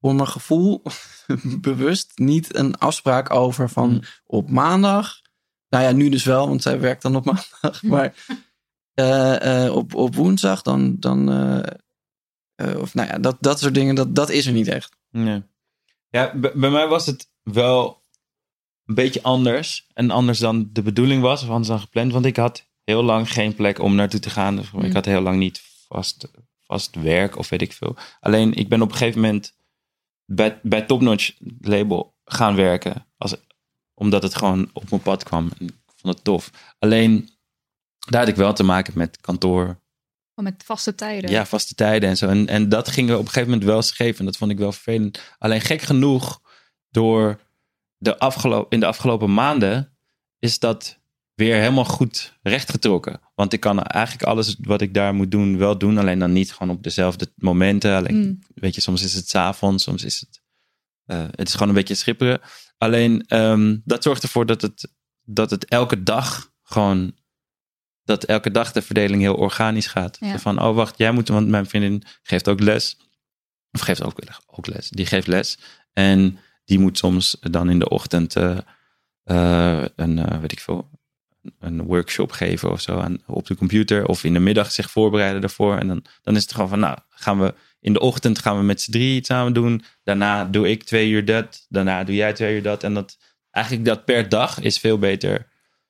voor 0.00 0.14
mijn 0.14 0.28
gevoel 0.28 0.82
bewust 1.60 2.12
niet 2.14 2.56
een 2.56 2.76
afspraak 2.76 3.30
over 3.30 3.68
van 3.68 4.04
op 4.26 4.50
maandag. 4.50 5.20
Nou 5.68 5.84
ja, 5.84 5.92
nu 5.92 6.08
dus 6.08 6.24
wel, 6.24 6.48
want 6.48 6.62
zij 6.62 6.80
werkt 6.80 7.02
dan 7.02 7.16
op 7.16 7.24
maandag. 7.30 7.82
Maar 7.82 8.14
eh, 8.94 9.74
op, 9.74 9.94
op 9.94 10.14
woensdag 10.14 10.62
dan. 10.62 10.96
dan 10.98 11.28
eh, 12.60 12.80
of 12.80 12.94
nou 12.94 13.08
ja, 13.08 13.18
dat, 13.18 13.36
dat 13.40 13.58
soort 13.60 13.74
dingen, 13.74 13.94
dat, 13.94 14.14
dat 14.14 14.30
is 14.30 14.46
er 14.46 14.52
niet 14.52 14.68
echt. 14.68 14.96
Nee. 15.10 15.42
Ja, 16.08 16.34
bij 16.36 16.70
mij 16.70 16.86
was 16.88 17.06
het 17.06 17.30
wel 17.42 18.02
een 18.84 18.94
beetje 18.94 19.22
anders. 19.22 19.86
En 19.92 20.10
anders 20.10 20.38
dan 20.38 20.68
de 20.72 20.82
bedoeling 20.82 21.22
was, 21.22 21.42
of 21.42 21.48
anders 21.48 21.68
dan 21.68 21.80
gepland. 21.80 22.12
Want 22.12 22.24
ik 22.24 22.36
had 22.36 22.68
heel 22.84 23.02
lang 23.02 23.32
geen 23.32 23.54
plek 23.54 23.78
om 23.78 23.94
naartoe 23.94 24.20
te 24.20 24.30
gaan. 24.30 24.56
Dus 24.56 24.66
ik 24.66 24.72
Mm. 24.72 24.92
had 24.92 25.04
heel 25.04 25.20
lang 25.20 25.38
niet 25.38 25.60
vast, 25.88 26.30
vast 26.60 26.94
werk 26.94 27.36
of 27.38 27.48
weet 27.48 27.62
ik 27.62 27.72
veel. 27.72 27.96
Alleen 28.20 28.54
ik 28.54 28.68
ben 28.68 28.82
op 28.82 28.90
een 28.90 28.96
gegeven 28.96 29.20
moment 29.20 29.56
bij, 30.24 30.60
bij 30.62 30.82
Top 30.82 31.00
Notch 31.00 31.32
label 31.60 32.14
gaan 32.24 32.54
werken. 32.54 33.06
Als, 33.18 33.36
omdat 33.94 34.22
het 34.22 34.34
gewoon 34.34 34.70
op 34.72 34.90
mijn 34.90 35.02
pad 35.02 35.22
kwam. 35.22 35.50
En 35.58 35.66
ik 35.66 35.74
vond 35.96 36.14
het 36.14 36.24
tof. 36.24 36.50
Alleen 36.78 37.28
daar 38.08 38.20
had 38.20 38.28
ik 38.28 38.36
wel 38.36 38.52
te 38.52 38.62
maken 38.62 38.92
met 38.96 39.20
kantoor, 39.20 39.79
met 40.42 40.62
vaste 40.64 40.94
tijden. 40.94 41.30
ja, 41.30 41.46
vaste 41.46 41.74
tijden 41.74 42.08
en 42.08 42.16
zo. 42.16 42.28
En, 42.28 42.46
en 42.48 42.68
dat 42.68 42.88
ging 42.88 43.08
er 43.08 43.14
op 43.14 43.20
een 43.20 43.26
gegeven 43.26 43.50
moment 43.50 43.68
wel 43.68 43.82
scheef. 43.82 44.18
En 44.18 44.24
dat 44.24 44.36
vond 44.36 44.50
ik 44.50 44.58
wel 44.58 44.72
vervelend. 44.72 45.20
Alleen 45.38 45.60
gek 45.60 45.82
genoeg, 45.82 46.40
door 46.90 47.40
de 47.96 48.66
in 48.68 48.80
de 48.80 48.86
afgelopen 48.86 49.34
maanden 49.34 49.96
is 50.38 50.58
dat 50.58 50.98
weer 51.34 51.56
helemaal 51.56 51.84
goed 51.84 52.38
rechtgetrokken. 52.42 53.20
Want 53.34 53.52
ik 53.52 53.60
kan 53.60 53.82
eigenlijk 53.82 54.24
alles 54.28 54.56
wat 54.60 54.80
ik 54.80 54.94
daar 54.94 55.14
moet 55.14 55.30
doen, 55.30 55.58
wel 55.58 55.78
doen. 55.78 55.98
Alleen 55.98 56.18
dan 56.18 56.32
niet 56.32 56.52
gewoon 56.52 56.76
op 56.76 56.82
dezelfde 56.82 57.32
momenten. 57.34 57.96
Alleen, 57.96 58.16
Mm. 58.16 58.38
Weet 58.54 58.74
je, 58.74 58.80
soms 58.80 59.02
is 59.02 59.14
het 59.14 59.28
's 59.28 59.34
avonds, 59.34 59.82
soms 59.84 60.04
is 60.04 60.20
het. 60.20 60.40
eh, 61.04 61.24
het 61.34 61.48
is 61.48 61.52
gewoon 61.52 61.68
een 61.68 61.74
beetje 61.74 61.94
schipperen. 61.94 62.40
Alleen 62.78 63.24
ehm, 63.26 63.76
dat 63.84 64.02
zorgt 64.02 64.22
ervoor 64.22 64.46
dat 64.46 64.62
het, 64.62 64.92
dat 65.24 65.50
het 65.50 65.64
elke 65.64 66.02
dag 66.02 66.52
gewoon. 66.62 67.18
Dat 68.10 68.24
elke 68.24 68.50
dag 68.50 68.72
de 68.72 68.82
verdeling 68.82 69.22
heel 69.22 69.34
organisch 69.34 69.86
gaat. 69.86 70.16
Ja. 70.20 70.38
Van, 70.38 70.62
oh 70.62 70.74
wacht, 70.74 70.98
jij 70.98 71.12
moet, 71.12 71.28
want 71.28 71.48
mijn 71.48 71.66
vriendin 71.66 72.02
geeft 72.22 72.48
ook 72.48 72.60
les. 72.60 72.96
Of 73.72 73.80
geeft 73.80 74.02
ook, 74.02 74.18
ook 74.46 74.66
les. 74.66 74.88
Die 74.88 75.06
geeft 75.06 75.26
les. 75.26 75.58
En 75.92 76.38
die 76.64 76.78
moet 76.78 76.98
soms 76.98 77.36
dan 77.40 77.70
in 77.70 77.78
de 77.78 77.88
ochtend 77.88 78.36
eh, 78.36 78.58
eh, 79.22 79.84
een, 79.96 80.18
eh, 80.18 80.40
weet 80.40 80.52
ik 80.52 80.60
veel, 80.60 80.90
een 81.58 81.82
workshop 81.82 82.32
geven 82.32 82.70
of 82.70 82.80
zo 82.80 82.98
aan, 82.98 83.22
op 83.26 83.46
de 83.46 83.56
computer. 83.56 84.06
Of 84.06 84.24
in 84.24 84.32
de 84.32 84.38
middag 84.38 84.72
zich 84.72 84.90
voorbereiden 84.90 85.40
daarvoor. 85.40 85.76
En 85.76 85.86
dan, 85.86 86.04
dan 86.22 86.36
is 86.36 86.42
het 86.42 86.52
gewoon 86.52 86.68
van, 86.68 86.78
nou, 86.78 86.98
gaan 87.08 87.40
we 87.40 87.54
in 87.80 87.92
de 87.92 88.00
ochtend 88.00 88.38
gaan 88.38 88.56
we 88.56 88.62
met 88.62 88.80
z'n 88.80 88.90
drie 88.90 89.16
iets 89.16 89.28
samen 89.28 89.52
doen. 89.52 89.84
Daarna 90.02 90.44
doe 90.44 90.70
ik 90.70 90.82
twee 90.82 91.10
uur 91.10 91.24
dat. 91.24 91.66
Daarna 91.68 92.04
doe 92.04 92.14
jij 92.14 92.32
twee 92.32 92.54
uur 92.54 92.62
dat. 92.62 92.82
En 92.82 92.94
dat 92.94 93.18
eigenlijk 93.50 93.86
dat 93.86 94.04
per 94.04 94.28
dag 94.28 94.60
is 94.60 94.78
veel 94.78 94.98
beter 94.98 95.46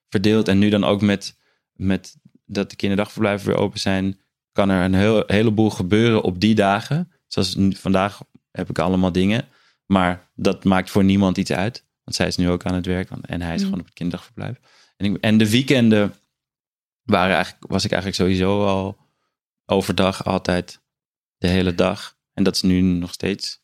verdeeld. 0.09 0.47
En 0.47 0.59
nu 0.59 0.69
dan 0.69 0.83
ook 0.83 1.01
met, 1.01 1.39
met 1.81 2.17
dat 2.45 2.69
de 2.69 2.75
kinderdagverblijven 2.75 3.47
weer 3.47 3.57
open 3.57 3.79
zijn, 3.79 4.19
kan 4.51 4.69
er 4.69 4.83
een 4.83 4.93
heel, 4.93 5.23
heleboel 5.27 5.69
gebeuren 5.69 6.21
op 6.21 6.39
die 6.39 6.55
dagen. 6.55 7.11
Zoals 7.27 7.55
vandaag 7.69 8.21
heb 8.51 8.69
ik 8.69 8.79
allemaal 8.79 9.11
dingen. 9.11 9.47
Maar 9.85 10.29
dat 10.35 10.63
maakt 10.63 10.89
voor 10.89 11.03
niemand 11.03 11.37
iets 11.37 11.51
uit. 11.51 11.85
Want 12.03 12.15
zij 12.17 12.27
is 12.27 12.37
nu 12.37 12.49
ook 12.49 12.65
aan 12.65 12.73
het 12.73 12.85
werk. 12.85 13.09
En 13.21 13.41
hij 13.41 13.53
is 13.53 13.59
Mm. 13.59 13.65
gewoon 13.65 13.79
op 13.79 13.85
het 13.85 13.95
kinderdagverblijf. 13.95 14.57
En, 14.97 15.05
ik, 15.05 15.17
en 15.21 15.37
de 15.37 15.49
weekenden 15.49 16.13
waren 17.03 17.35
eigenlijk, 17.35 17.71
was 17.71 17.85
ik 17.85 17.91
eigenlijk 17.91 18.21
sowieso 18.21 18.65
al 18.65 18.97
overdag 19.65 20.25
altijd 20.25 20.81
de 21.37 21.47
hele 21.47 21.75
dag. 21.75 22.17
En 22.33 22.43
dat 22.43 22.55
is 22.55 22.61
nu 22.61 22.81
nog 22.81 23.13
steeds. 23.13 23.59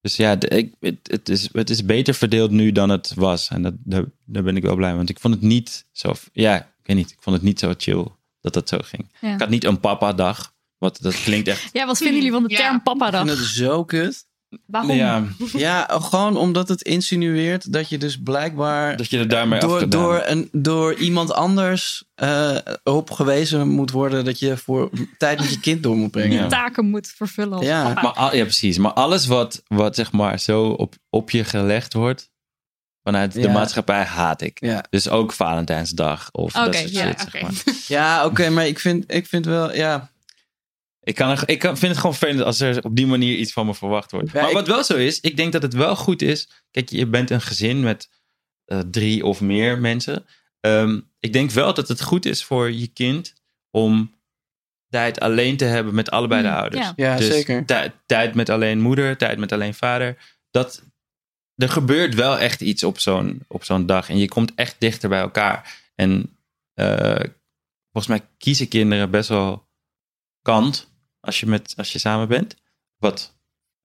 Dus 0.00 0.16
ja, 0.16 0.36
de- 0.36 0.48
ik, 0.48 0.74
het, 0.80 0.98
het, 1.02 1.28
is, 1.28 1.48
het 1.52 1.70
is 1.70 1.84
beter 1.84 2.14
verdeeld 2.14 2.50
nu 2.50 2.72
dan 2.72 2.88
het 2.88 3.14
was. 3.14 3.48
En 3.48 3.62
dat, 3.62 3.74
daar, 3.78 4.04
daar 4.24 4.42
ben 4.42 4.56
ik 4.56 4.62
wel 4.62 4.76
blij 4.76 4.88
mee. 4.88 4.96
Want 4.96 5.10
ik 5.10 5.20
vond 5.20 5.34
het 5.34 5.42
niet 5.42 5.86
zo... 5.92 6.12
Ja, 6.32 6.72
weet 6.88 6.96
niet. 6.96 7.10
Ik 7.10 7.16
vond 7.20 7.36
het 7.36 7.44
niet 7.44 7.58
zo 7.58 7.74
chill 7.76 8.06
dat 8.40 8.52
dat 8.52 8.68
zo 8.68 8.78
ging. 8.82 9.10
Ja. 9.20 9.32
Ik 9.34 9.40
had 9.40 9.48
niet 9.48 9.64
een 9.64 9.80
papa-dag. 9.80 10.52
Wat, 10.78 10.98
dat 11.00 11.22
klinkt 11.22 11.48
echt... 11.48 11.68
Ja, 11.72 11.86
wat 11.86 11.96
vinden 11.98 12.16
jullie 12.16 12.32
van 12.32 12.42
de 12.42 12.50
Ja. 12.50 12.56
term 12.56 12.76
Ik 12.76 12.82
papa-dag? 12.82 13.26
vind 13.26 13.38
het 13.38 13.46
zo 13.46 13.84
kut. 13.84 14.26
Waarom? 14.66 14.90
Ja. 14.96 15.24
Ja, 15.52 15.86
gewoon 15.90 16.36
omdat 16.36 16.68
het 16.68 16.82
insinueert 16.82 17.72
dat 17.72 17.88
je 17.88 17.98
dus 17.98 18.22
blijkbaar... 18.22 18.96
Dat 18.96 19.10
je 19.10 19.18
er 19.18 19.28
daarmee 19.28 19.60
door, 19.60 19.72
afgedaan 19.74 20.00
door, 20.02 20.22
een, 20.26 20.48
door 20.52 20.94
iemand 20.94 21.32
anders 21.32 22.04
eh, 22.14 22.56
op 22.84 23.10
gewezen 23.10 23.68
moet 23.68 23.90
worden... 23.90 24.24
dat 24.24 24.38
je 24.38 24.56
voor 24.56 24.90
tijd 25.18 25.38
met 25.40 25.50
je 25.50 25.60
kind 25.60 25.82
door 25.82 25.96
moet 25.96 26.10
brengen. 26.10 26.36
Ja. 26.42 26.46
Taken 26.48 26.84
moet 26.90 27.06
vervullen 27.16 27.56
als 27.58 27.66
Ja. 27.66 27.82
papa. 27.82 28.02
Maar, 28.02 28.12
al- 28.12 28.36
ja, 28.36 28.42
precies. 28.42 28.78
Maar 28.78 28.92
alles 28.92 29.26
wat, 29.26 29.62
wat 29.66 29.94
zeg 29.94 30.12
maar 30.12 30.38
zo 30.40 30.66
op, 30.68 30.94
op 31.10 31.30
je 31.30 31.44
gelegd 31.44 31.92
wordt 31.92 32.30
vanuit 33.12 33.32
de 33.32 33.40
Ja. 33.40 33.52
maatschappij 33.52 34.02
haat 34.04 34.40
ik. 34.42 34.60
Ja. 34.60 34.84
Dus 34.90 35.08
ook 35.08 35.32
Valentijnsdag 35.32 36.28
of 36.32 36.52
dat 36.52 36.74
soort 36.74 36.90
ja, 36.90 37.06
shit. 37.06 37.20
Zeg 37.30 37.42
maar. 37.42 37.52
Ja, 37.98 38.24
oké, 38.26 38.48
maar 38.50 38.66
ik 38.66 38.78
vind, 38.78 39.04
ik 39.14 39.26
vind 39.26 39.44
wel... 39.44 39.74
Ja, 39.74 40.10
Ik, 41.00 41.14
kan 41.14 41.30
er, 41.30 41.42
ik 41.48 41.58
kan, 41.58 41.76
vind 41.78 41.90
het 41.92 42.00
gewoon 42.00 42.16
vervelend 42.16 42.44
als 42.44 42.60
er 42.60 42.84
op 42.84 42.96
die 42.96 43.06
manier 43.06 43.36
iets 43.36 43.52
van 43.52 43.66
me 43.66 43.74
verwacht 43.74 44.10
wordt. 44.10 44.32
Ja, 44.32 44.40
maar 44.40 44.48
ik- 44.50 44.56
wat 44.56 44.66
wel 44.66 44.84
zo 44.84 44.96
is, 44.96 45.20
ik 45.20 45.36
denk 45.36 45.52
dat 45.52 45.62
het 45.62 45.72
wel 45.74 45.96
goed 45.96 46.22
is. 46.22 46.48
Kijk, 46.70 46.88
je 46.90 47.06
bent 47.06 47.30
een 47.30 47.40
gezin 47.40 47.80
met 47.80 48.08
eh, 48.64 48.78
drie 48.90 49.24
of 49.24 49.40
meer 49.40 49.78
mensen. 49.78 50.26
Ehm, 50.60 51.00
ik 51.20 51.32
denk 51.32 51.50
wel 51.50 51.74
dat 51.74 51.88
het 51.88 52.02
goed 52.02 52.26
is 52.26 52.44
voor 52.44 52.72
je 52.72 52.86
kind 52.86 53.34
om 53.70 54.14
tijd 54.88 55.20
alleen 55.20 55.56
te 55.56 55.64
hebben 55.64 55.94
met 55.94 56.10
allebei 56.10 56.42
de 56.42 56.48
Mm, 56.48 56.54
ouders. 56.54 56.86
ja. 56.86 56.92
Ja, 56.96 57.16
dus 57.16 57.26
zeker. 57.26 57.64
tij- 57.64 57.92
tijd 58.06 58.34
met 58.34 58.48
alleen 58.48 58.80
moeder, 58.80 59.16
tijd 59.16 59.38
met 59.38 59.52
alleen 59.52 59.74
vader. 59.74 60.16
Dat, 60.50 60.82
er 61.58 61.68
gebeurt 61.68 62.14
wel 62.14 62.38
echt 62.38 62.60
iets 62.60 62.84
op 62.84 62.98
zo'n, 62.98 63.44
op 63.48 63.64
zo'n 63.64 63.86
dag. 63.86 64.08
En 64.08 64.18
je 64.18 64.28
komt 64.28 64.54
echt 64.54 64.76
dichter 64.78 65.08
bij 65.08 65.20
elkaar. 65.20 65.80
En 65.94 66.36
eh, 66.74 67.24
volgens 67.92 68.06
mij 68.18 68.28
kiezen 68.38 68.68
kinderen 68.68 69.10
best 69.10 69.28
wel 69.28 69.68
kant 70.42 70.90
als 71.20 71.40
je, 71.40 71.46
met, 71.46 71.74
als 71.76 71.92
je 71.92 71.98
samen 71.98 72.28
bent. 72.28 72.56
Wat 72.96 73.36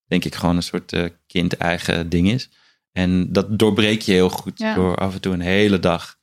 denk 0.06 0.26
ik 0.26 0.36
gewoon 0.36 0.56
een 0.56 0.64
soort 0.64 0.94
eh, 0.94 1.06
kind-eigen 1.28 2.10
ding 2.10 2.30
is. 2.30 2.50
En 2.92 3.32
dat 3.34 3.60
doorbreek 3.60 4.02
je 4.02 4.12
heel 4.12 4.30
goed 4.30 4.58
Ja. 4.60 4.74
door 4.76 4.96
af 4.96 5.14
en 5.14 5.22
toe 5.22 5.34
een 5.34 5.40
hele 5.42 5.80
dag 5.80 6.20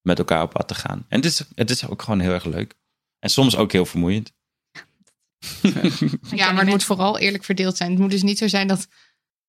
met 0.00 0.18
elkaar 0.18 0.42
op 0.42 0.50
pad 0.50 0.68
te 0.68 0.74
gaan. 0.74 1.04
En 1.08 1.16
het 1.16 1.24
is, 1.24 1.44
het 1.54 1.70
is 1.70 1.88
ook 1.88 2.02
gewoon 2.02 2.20
heel 2.20 2.32
erg 2.32 2.44
leuk. 2.44 2.74
En 3.18 3.30
soms 3.30 3.56
ook 3.56 3.72
heel 3.72 3.86
vermoeiend. 3.86 4.32
Ja, 6.30 6.52
maar 6.52 6.60
het 6.60 6.68
moet 6.68 6.84
vooral 6.84 7.18
eerlijk 7.18 7.44
verdeeld 7.44 7.76
zijn. 7.76 7.90
Het 7.90 7.98
moet 7.98 8.10
dus 8.10 8.22
niet 8.22 8.38
zo 8.38 8.48
zijn 8.48 8.66
dat 8.68 8.88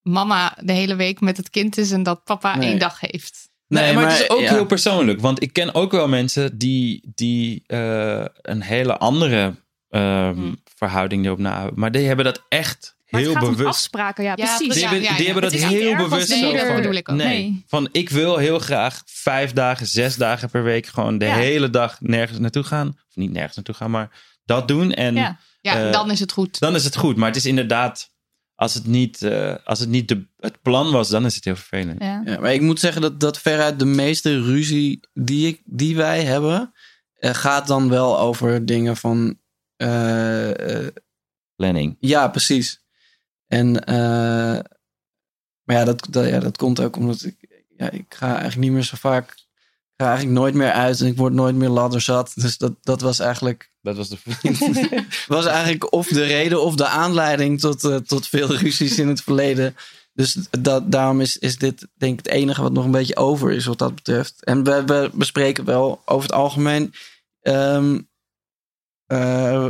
mama 0.09 0.57
de 0.61 0.73
hele 0.73 0.95
week 0.95 1.19
met 1.19 1.37
het 1.37 1.49
kind 1.49 1.77
is 1.77 1.91
en 1.91 2.03
dat 2.03 2.23
papa 2.23 2.55
Nee. 2.55 2.69
één 2.69 2.79
dag 2.79 2.99
heeft. 2.99 3.49
Nee, 3.67 3.93
maar, 3.93 4.09
het 4.11 4.19
is 4.21 4.29
ook 4.29 4.39
ja. 4.39 4.53
heel 4.53 4.65
persoonlijk. 4.65 5.21
Want 5.21 5.41
ik 5.41 5.53
ken 5.53 5.73
ook 5.75 5.91
wel 5.91 6.07
mensen 6.07 6.57
die, 6.57 7.11
die 7.15 7.63
eh, 7.67 8.25
een 8.41 8.61
hele 8.61 8.97
andere 8.97 9.55
ehm, 9.89 10.53
verhouding 10.75 11.25
erop 11.25 11.37
na 11.39 11.57
hebben. 11.61 11.79
Maar 11.79 11.91
die 11.91 12.07
hebben 12.07 12.25
dat 12.25 12.45
echt 12.49 12.95
Maar 13.09 13.21
heel 13.21 13.29
het 13.29 13.39
gaat 13.39 13.47
om 13.49 13.55
bewust. 13.55 13.75
afspraken, 13.75 14.23
ja, 14.23 14.33
Ja, 14.35 14.45
precies. 14.57 14.73
Die 14.73 14.81
hebben, 14.83 15.01
ja, 15.01 15.09
ja. 15.11 15.15
die 15.17 15.25
hebben 15.25 15.43
Het 15.43 15.51
dat 15.61 15.69
heel 15.69 15.95
bewust 15.95 16.27
zo 16.27 16.55
van- 16.55 16.75
bedoel 16.75 16.93
ik 16.93 17.09
ook. 17.09 17.15
Nee. 17.15 17.27
Nee. 17.27 17.63
Van 17.67 17.89
ik 17.91 18.09
wil 18.09 18.37
heel 18.37 18.59
graag 18.59 19.01
vijf 19.05 19.53
dagen, 19.53 19.87
zes 19.87 20.15
dagen 20.15 20.49
per 20.49 20.63
week 20.63 20.85
gewoon 20.85 21.17
de 21.17 21.25
Ja. 21.25 21.35
hele 21.35 21.69
dag 21.69 21.97
nergens 22.01 22.39
naartoe 22.39 22.63
gaan. 22.63 22.87
Of 22.87 23.15
niet 23.15 23.31
nergens 23.31 23.55
naartoe 23.55 23.75
gaan, 23.75 23.91
maar 23.91 24.09
dat 24.45 24.67
doen. 24.67 24.93
En 24.93 25.15
Ja. 25.15 25.37
Ja, 25.61 25.85
Eh, 25.85 25.91
dan 25.91 26.11
is 26.11 26.19
het 26.19 26.31
goed. 26.31 26.59
dan 26.59 26.75
is 26.75 26.83
het 26.83 26.95
goed. 26.95 27.15
Maar 27.15 27.27
het 27.27 27.37
is 27.37 27.45
inderdaad, 27.45 28.11
als 28.55 28.73
het 28.73 28.85
niet, 28.85 29.21
eh, 29.21 29.55
als 29.63 29.79
het, 29.79 29.89
niet 29.89 30.07
de, 30.07 30.27
het 30.39 30.61
plan 30.61 30.91
was, 30.91 31.09
dan 31.09 31.25
is 31.25 31.35
het 31.35 31.45
heel 31.45 31.55
vervelend. 31.55 32.01
Ja. 32.01 32.21
Ja, 32.25 32.39
maar 32.39 32.53
ik 32.53 32.61
moet 32.61 32.79
zeggen 32.79 33.01
dat, 33.01 33.19
dat 33.19 33.39
veruit 33.39 33.79
de 33.79 33.85
meeste 33.85 34.41
ruzie 34.41 34.99
die, 35.13 35.47
ik, 35.47 35.61
die 35.65 35.95
wij 35.95 36.23
hebben, 36.23 36.73
eh, 37.15 37.33
gaat 37.33 37.67
dan 37.67 37.89
wel 37.89 38.19
over 38.19 38.65
dingen 38.65 38.97
van. 38.97 39.39
eh, 39.75 40.85
eh, 40.85 40.93
Planning. 41.55 41.97
ja, 41.99 42.27
precies. 42.27 42.83
En, 43.47 43.83
eh, 43.85 44.59
maar 45.63 45.75
ja 45.75 45.83
dat, 45.83 46.07
dat, 46.09 46.27
ja, 46.27 46.39
dat 46.39 46.57
komt 46.57 46.79
ook 46.79 46.95
omdat 46.95 47.23
ik, 47.23 47.63
ja, 47.77 47.89
ik 47.89 48.05
ga 48.13 48.27
eigenlijk 48.27 48.57
niet 48.57 48.71
meer 48.71 48.83
zo 48.83 48.95
vaak. 48.99 49.29
Ik 49.31 50.01
ga 50.01 50.05
eigenlijk 50.07 50.37
nooit 50.39 50.53
meer 50.53 50.71
uit 50.71 50.99
en 50.99 51.07
ik 51.07 51.17
word 51.17 51.33
nooit 51.33 51.55
meer 51.55 51.69
ladderzat. 51.69 52.31
Dus 52.35 52.57
dat, 52.57 52.73
dat 52.81 53.01
was 53.01 53.19
eigenlijk. 53.19 53.71
Dat 53.85 53.95
was 53.97 54.09
de 54.09 54.17
was 55.27 55.45
eigenlijk 55.45 55.93
of 55.93 56.07
de 56.07 56.23
reden 56.23 56.61
of 56.63 56.75
de 56.75 56.87
aanleiding 56.87 57.59
tot, 57.59 57.83
eh, 57.83 57.95
tot 57.95 58.27
veel 58.27 58.55
ruzies 58.55 58.99
in 58.99 59.07
het 59.07 59.21
verleden. 59.21 59.75
Dus 60.13 60.37
dat, 60.59 60.91
daarom 60.91 61.21
is, 61.21 61.37
is 61.37 61.57
dit 61.57 61.87
denk 61.97 62.19
ik 62.19 62.25
het 62.25 62.33
enige 62.33 62.61
wat 62.61 62.71
nog 62.71 62.85
een 62.85 62.91
beetje 62.91 63.15
over 63.15 63.51
is 63.51 63.65
wat 63.65 63.77
dat 63.77 63.95
betreft. 63.95 64.43
En 64.43 64.63
we, 64.63 64.83
we 64.85 65.09
bespreken 65.13 65.65
wel 65.65 66.01
over 66.05 66.27
het 66.29 66.37
algemeen 66.37 66.93
ehm, 67.41 67.99
eh, 69.05 69.67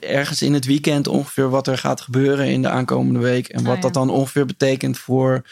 ergens 0.00 0.42
in 0.42 0.52
het 0.54 0.64
weekend 0.64 1.06
ongeveer 1.08 1.50
wat 1.50 1.66
er 1.66 1.78
gaat 1.78 2.00
gebeuren 2.00 2.46
in 2.46 2.62
de 2.62 2.68
aankomende 2.68 3.18
week. 3.18 3.48
En 3.48 3.58
wat 3.64 3.68
Ah, 3.70 3.74
ja. 3.76 3.80
dat 3.80 3.94
dan 3.94 4.10
ongeveer 4.10 4.46
betekent 4.46 4.98
voor 4.98 5.46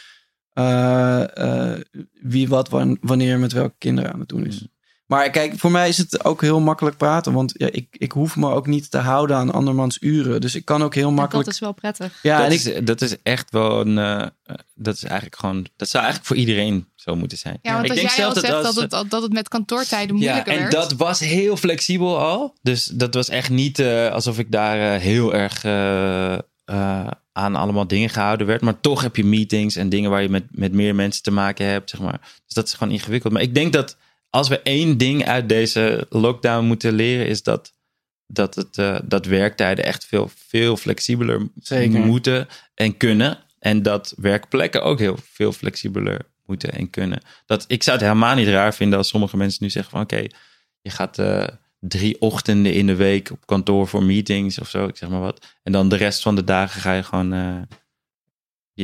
eh, 0.52 1.36
eh, 1.73 1.81
wie 2.20 2.48
wat 2.48 2.69
wan- 2.69 2.98
wanneer 3.01 3.39
met 3.39 3.52
welke 3.52 3.74
kinderen 3.78 4.12
aan 4.12 4.20
het 4.20 4.28
doen 4.28 4.47
is. 4.47 4.66
Maar 5.09 5.30
kijk, 5.30 5.59
voor 5.59 5.70
mij 5.70 5.89
is 5.89 5.98
het 5.98 6.24
ook 6.24 6.40
heel 6.40 6.60
makkelijk 6.60 6.97
praten. 6.97 7.32
Want 7.32 7.52
ja, 7.56 7.68
ik, 7.70 7.86
ik 7.90 8.12
hoef 8.12 8.36
me 8.36 8.51
ook 8.51 8.66
niet 8.66 8.90
te 8.90 8.98
houden 8.98 9.36
aan 9.36 9.52
andermans 9.52 9.97
uren. 10.01 10.40
Dus 10.40 10.55
ik 10.55 10.64
kan 10.64 10.82
ook 10.82 10.94
heel 10.94 11.10
makkelijk... 11.12 11.44
Dat 11.44 11.55
is 11.55 11.60
wel 11.60 11.72
prettig. 11.72 12.18
Ja, 12.22 12.36
dat, 12.39 12.47
en 12.47 12.52
is, 12.52 12.85
dat 12.85 13.01
is 13.01 13.16
echt 13.22 13.51
wel 13.51 13.80
een. 13.80 13.98
eh, 13.98 14.26
dat 14.74 14.94
is 14.94 15.02
eigenlijk 15.05 15.36
gewoon. 15.40 15.66
Dat 15.76 15.89
zou 15.89 16.05
eigenlijk 16.05 16.32
voor 16.35 16.47
iedereen 16.47 16.86
zo 16.94 17.16
moeten 17.16 17.39
zijn. 17.39 17.59
Ja, 17.62 17.72
want 17.72 17.85
ik 17.85 17.90
als 17.90 18.01
denk 18.01 18.12
jij 18.12 18.24
al 18.26 18.32
zelf 18.32 18.44
zegt 18.47 18.64
als- 18.64 18.74
dat 18.74 18.90
het, 19.02 19.10
dat 19.10 19.22
het 19.22 19.32
met 19.32 19.48
kantoortijden 19.48 20.16
Ja, 20.16 20.22
moeilijker 20.22 20.52
en 20.52 20.59
werd. 20.59 20.72
dat 20.72 20.93
was 20.93 21.18
heel 21.20 21.56
flexibel 21.56 22.18
al. 22.18 22.55
Dus 22.62 22.85
dat 22.85 23.14
was 23.14 23.28
echt 23.28 23.51
niet 23.51 23.78
eh, 23.78 24.10
alsof 24.10 24.39
ik 24.39 24.51
daar 24.52 24.94
eh, 24.94 25.01
heel 25.01 25.35
erg 25.35 25.64
eh, 25.64 26.32
eh, 26.35 26.40
aan 27.32 27.55
allemaal 27.56 27.86
dingen 27.86 28.10
gehouden 28.10 28.47
werd. 28.47 28.60
Maar 28.60 28.80
toch 28.80 29.02
heb 29.02 29.16
je 29.16 29.24
meetings 29.24 29.76
en 29.76 29.89
dingen 29.89 30.10
waar 30.10 30.22
je 30.22 30.28
met, 30.28 30.44
met 30.51 30.72
meer 30.72 30.94
mensen 30.94 31.22
te 31.22 31.30
maken 31.30 31.66
hebt. 31.66 31.90
Zeg 31.90 32.01
maar. 32.01 32.20
Dus 32.44 32.55
dat 32.55 32.66
is 32.66 32.74
gewoon 32.74 32.93
ingewikkeld. 32.93 33.32
Maar 33.32 33.43
ik 33.43 33.55
denk 33.55 33.72
dat 33.72 33.97
als 34.31 34.49
we 34.49 34.61
één 34.63 34.99
ding 34.99 35.27
uit 35.27 35.49
deze 35.49 36.07
lockdown 36.09 36.65
moeten 36.65 36.93
leren, 36.93 37.27
is 37.27 37.43
dat, 37.43 37.73
dat, 38.27 38.55
het, 38.55 38.79
eh, 38.79 38.99
dat 39.05 39.27
werktijden 39.27 39.85
echt 39.85 40.05
veel, 40.05 40.31
veel 40.35 40.77
flexibeler 40.77 41.49
Zeker. 41.61 42.01
moeten 42.01 42.49
en 42.75 42.97
kunnen. 42.97 43.39
En 43.59 43.83
dat 43.83 44.15
werkplekken 44.17 44.83
ook 44.83 44.99
heel 44.99 45.17
veel 45.23 45.53
flexibeler 45.53 46.21
moeten 46.47 46.73
en 46.73 46.91
kunnen. 46.91 47.21
Dat, 47.47 47.65
ik 47.69 47.83
zou 47.83 47.97
het 47.97 48.07
helemaal 48.07 48.35
niet 48.35 48.49
raar 48.49 48.75
vinden 48.75 48.99
als 48.99 49.09
sommige 49.09 49.37
mensen 49.37 49.65
nu 49.65 49.71
zeggen 49.71 49.91
van 49.91 50.01
oké, 50.01 50.27
je 50.81 50.91
gaat 50.91 51.19
eh, 51.19 51.47
drie 51.81 52.21
ochtenden 52.21 52.73
in 52.73 52.87
de 52.87 52.95
week 52.95 53.31
op 53.31 53.47
kantoor 53.47 53.89
voor 53.89 54.03
meetings 54.03 54.59
of 54.59 54.69
zo, 54.69 54.87
ik 54.87 54.97
zeg 54.97 55.09
maar 55.09 55.21
wat. 55.21 55.47
En 55.63 55.73
dan 55.73 55.89
de 55.89 55.97
rest 55.97 56.23
van 56.23 56.35
de 56.35 56.45
dagen 56.45 56.81
ga 56.81 56.93
je 56.93 57.03
gewoon, 57.03 57.33
eh, 57.33 57.61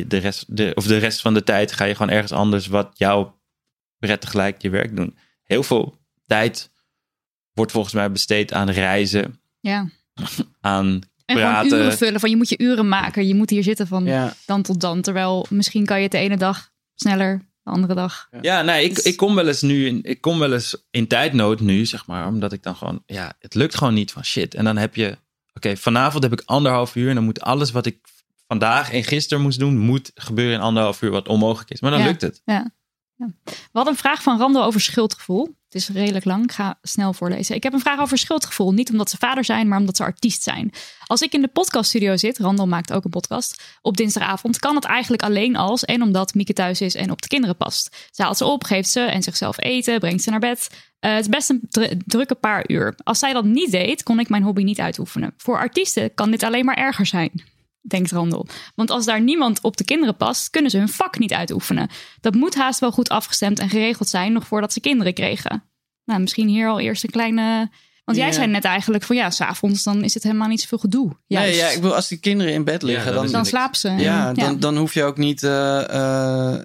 de 0.06 0.16
rest, 0.16 0.56
de, 0.56 0.72
of 0.74 0.86
de 0.86 0.98
rest 0.98 1.20
van 1.20 1.34
de 1.34 1.42
tijd 1.42 1.72
ga 1.72 1.84
je 1.84 1.94
gewoon 1.94 2.12
ergens 2.12 2.32
anders 2.32 2.66
wat 2.66 2.90
jou 2.94 3.28
prettig 3.98 4.32
lijkt 4.32 4.62
je 4.62 4.70
werk 4.70 4.96
doen. 4.96 5.16
Heel 5.44 5.62
veel 5.62 5.98
tijd 6.26 6.70
wordt 7.52 7.72
volgens 7.72 7.94
mij 7.94 8.10
besteed 8.10 8.52
aan 8.52 8.70
reizen, 8.70 9.40
Ja. 9.60 9.88
aan 10.60 10.86
En 11.26 11.36
gewoon 11.36 11.50
praten. 11.52 11.78
uren 11.78 11.96
vullen. 11.96 12.20
Van 12.20 12.30
je 12.30 12.36
moet 12.36 12.48
je 12.48 12.58
uren 12.58 12.88
maken. 12.88 13.26
Je 13.26 13.34
moet 13.34 13.50
hier 13.50 13.62
zitten 13.62 13.86
van 13.86 14.04
Ja. 14.04 14.34
dan 14.46 14.62
tot 14.62 14.80
dan. 14.80 15.00
Terwijl 15.00 15.46
misschien 15.50 15.86
kan 15.86 15.96
je 15.96 16.02
het 16.02 16.12
de 16.12 16.18
ene 16.18 16.36
dag 16.36 16.70
sneller, 16.94 17.38
de 17.62 17.70
andere 17.70 17.94
dag. 17.94 18.28
Ja, 18.40 18.62
nee, 18.62 18.84
ik, 18.84 18.94
Dus- 18.94 19.04
ik 19.04 19.16
kom 19.16 19.34
wel 19.34 19.46
eens 19.46 19.62
nu, 19.62 19.86
in, 19.86 20.00
ik 20.02 20.20
kom 20.20 20.38
wel 20.38 20.52
eens 20.52 20.76
in 20.90 21.06
tijdnood 21.06 21.60
nu, 21.60 21.86
zeg 21.86 22.06
maar, 22.06 22.26
omdat 22.26 22.52
ik 22.52 22.62
dan 22.62 22.76
gewoon, 22.76 23.02
ja, 23.06 23.32
het 23.38 23.54
lukt 23.54 23.74
gewoon 23.76 23.94
niet 23.94 24.12
van 24.12 24.24
shit. 24.24 24.54
En 24.54 24.64
dan 24.64 24.76
heb 24.76 24.94
je, 24.94 25.18
oké, 25.54 25.76
vanavond 25.76 26.22
heb 26.22 26.32
ik 26.32 26.42
anderhalf 26.44 26.96
uur 26.96 27.08
en 27.08 27.14
dan 27.14 27.24
moet 27.24 27.40
alles 27.40 27.70
wat 27.70 27.86
ik 27.86 27.98
vandaag 28.46 28.92
en 28.92 29.04
gisteren 29.04 29.42
moest 29.42 29.58
doen, 29.58 29.78
moet 29.78 30.10
gebeuren 30.14 30.54
in 30.54 30.60
anderhalf 30.60 31.02
uur, 31.02 31.10
wat 31.10 31.28
onmogelijk 31.28 31.70
is. 31.70 31.80
Maar 31.80 31.90
dan 31.90 32.00
Ja. 32.00 32.06
lukt 32.06 32.20
het. 32.20 32.42
Ja. 32.44 32.72
We 33.16 33.70
hadden 33.72 33.92
een 33.92 33.98
vraag 33.98 34.22
van 34.22 34.38
Rando 34.38 34.62
over 34.62 34.80
schuldgevoel. 34.80 35.56
Het 35.64 35.82
is 35.82 35.88
redelijk 35.88 36.24
lang. 36.24 36.44
Ik 36.44 36.52
ga 36.52 36.78
snel 36.82 37.12
voorlezen. 37.12 37.54
Ik 37.54 37.62
heb 37.62 37.72
een 37.72 37.80
vraag 37.80 38.00
over 38.00 38.18
schuldgevoel. 38.18 38.72
Niet 38.72 38.90
omdat 38.90 39.10
ze 39.10 39.16
vader 39.16 39.44
zijn, 39.44 39.68
maar 39.68 39.78
omdat 39.78 39.96
ze 39.96 40.02
artiest 40.02 40.42
zijn. 40.42 40.72
Als 41.06 41.20
ik 41.22 41.32
in 41.32 41.40
de 41.40 41.48
podcaststudio 41.48 42.16
zit, 42.16 42.38
Randall 42.38 42.66
maakt 42.66 42.92
ook 42.92 43.04
een 43.04 43.10
podcast, 43.10 43.62
op 43.82 43.96
dinsdagavond, 43.96 44.58
kan 44.58 44.74
het 44.74 44.84
eigenlijk 44.84 45.22
alleen 45.22 45.56
als 45.56 45.84
en 45.84 46.02
omdat 46.02 46.34
Mieke 46.34 46.52
thuis 46.52 46.80
is 46.80 46.94
en 46.94 47.10
op 47.10 47.22
de 47.22 47.28
kinderen 47.28 47.56
past. 47.56 48.08
Ze 48.10 48.22
haalt 48.22 48.36
ze 48.36 48.44
op, 48.44 48.64
geeft 48.64 48.88
ze 48.88 49.00
en 49.00 49.22
zichzelf 49.22 49.60
eten, 49.60 49.98
brengt 49.98 50.22
ze 50.22 50.30
naar 50.30 50.40
bed. 50.40 50.70
Eh, 51.00 51.10
het 51.10 51.20
is 51.20 51.28
best 51.28 51.50
een 51.50 51.60
dru- 51.68 51.96
drukke 52.06 52.34
paar 52.34 52.70
uur. 52.70 52.94
Als 53.04 53.18
zij 53.18 53.32
dat 53.32 53.44
niet 53.44 53.70
deed, 53.70 54.02
kon 54.02 54.20
ik 54.20 54.28
mijn 54.28 54.42
hobby 54.42 54.62
niet 54.62 54.80
uitoefenen. 54.80 55.34
Voor 55.36 55.58
artiesten 55.58 56.14
kan 56.14 56.30
dit 56.30 56.42
alleen 56.42 56.64
maar 56.64 56.76
erger 56.76 57.06
zijn 57.06 57.52
denkt 57.88 58.10
Randel. 58.10 58.46
Want 58.74 58.90
als 58.90 59.04
daar 59.04 59.20
niemand 59.20 59.60
op 59.62 59.76
de 59.76 59.84
kinderen 59.84 60.16
past, 60.16 60.50
kunnen 60.50 60.70
ze 60.70 60.78
hun 60.78 60.88
vak 60.88 61.18
niet 61.18 61.32
uitoefenen. 61.32 61.88
Dat 62.20 62.34
moet 62.34 62.54
haast 62.54 62.80
wel 62.80 62.92
goed 62.92 63.08
afgestemd 63.08 63.58
en 63.58 63.68
geregeld 63.68 64.08
zijn, 64.08 64.32
nog 64.32 64.46
voordat 64.46 64.72
ze 64.72 64.80
kinderen 64.80 65.14
kregen. 65.14 65.64
Nou, 66.04 66.20
misschien 66.20 66.48
hier 66.48 66.68
al 66.68 66.80
eerst 66.80 67.04
een 67.04 67.10
kleine. 67.10 67.70
Want 68.04 68.18
jij 68.18 68.26
Ja. 68.26 68.32
zei 68.32 68.46
net 68.46 68.64
eigenlijk 68.64 69.04
van 69.04 69.16
ja, 69.16 69.30
s'avonds 69.30 69.82
dan 69.82 70.04
is 70.04 70.14
het 70.14 70.22
helemaal 70.22 70.48
niet 70.48 70.60
zoveel 70.60 70.78
gedoe. 70.78 71.06
Nee, 71.06 71.16
Juist. 71.26 71.58
ja, 71.60 71.68
ik 71.68 71.74
bedoel, 71.80 71.94
als 71.94 72.08
die 72.08 72.18
kinderen 72.18 72.52
in 72.52 72.64
bed 72.64 72.82
liggen, 72.82 73.14
dan 73.14 73.30
dan, 73.30 73.46
slapen 73.46 73.78
ze. 73.78 73.88
ja, 73.90 74.28
En- 74.28 74.34
dan, 74.34 74.60
dan 74.60 74.76
hoef 74.76 74.94
je 74.94 75.02
ook 75.04 75.16
niet. 75.18 75.42
eh, 75.42 75.88
eh, 76.54 76.64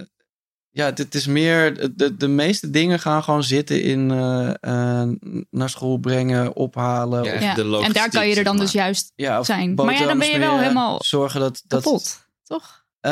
ja, 0.71 0.91
dit 0.91 1.15
is 1.15 1.27
meer. 1.27 1.95
De, 1.95 2.15
de 2.15 2.27
meeste 2.27 2.69
dingen 2.69 2.99
gaan 2.99 3.23
gewoon 3.23 3.43
zitten 3.43 3.81
in 3.81 4.11
eh, 4.11 4.49
eh, 4.49 5.09
naar 5.49 5.69
school 5.69 5.97
brengen, 5.97 6.55
ophalen. 6.55 7.23
Ja, 7.23 7.33
Ja. 7.33 7.53
de 7.53 7.81
En 7.83 7.93
daar 7.93 8.09
kan 8.09 8.27
je 8.27 8.35
er 8.35 8.43
dan 8.43 8.55
zeg 8.57 8.63
dus 8.65 8.73
juist 8.73 9.11
ja, 9.15 9.43
zijn. 9.43 9.73
Maar 9.73 9.93
ja, 9.93 10.05
dan 10.05 10.19
ben 10.19 10.29
je 10.29 10.39
wel 10.39 10.59
helemaal 10.59 11.03
zorgen 11.03 11.39
dat, 11.39 11.61
dat 11.67 11.83
kapot. 11.83 12.27
toch? 12.43 12.83
Eh, 13.01 13.11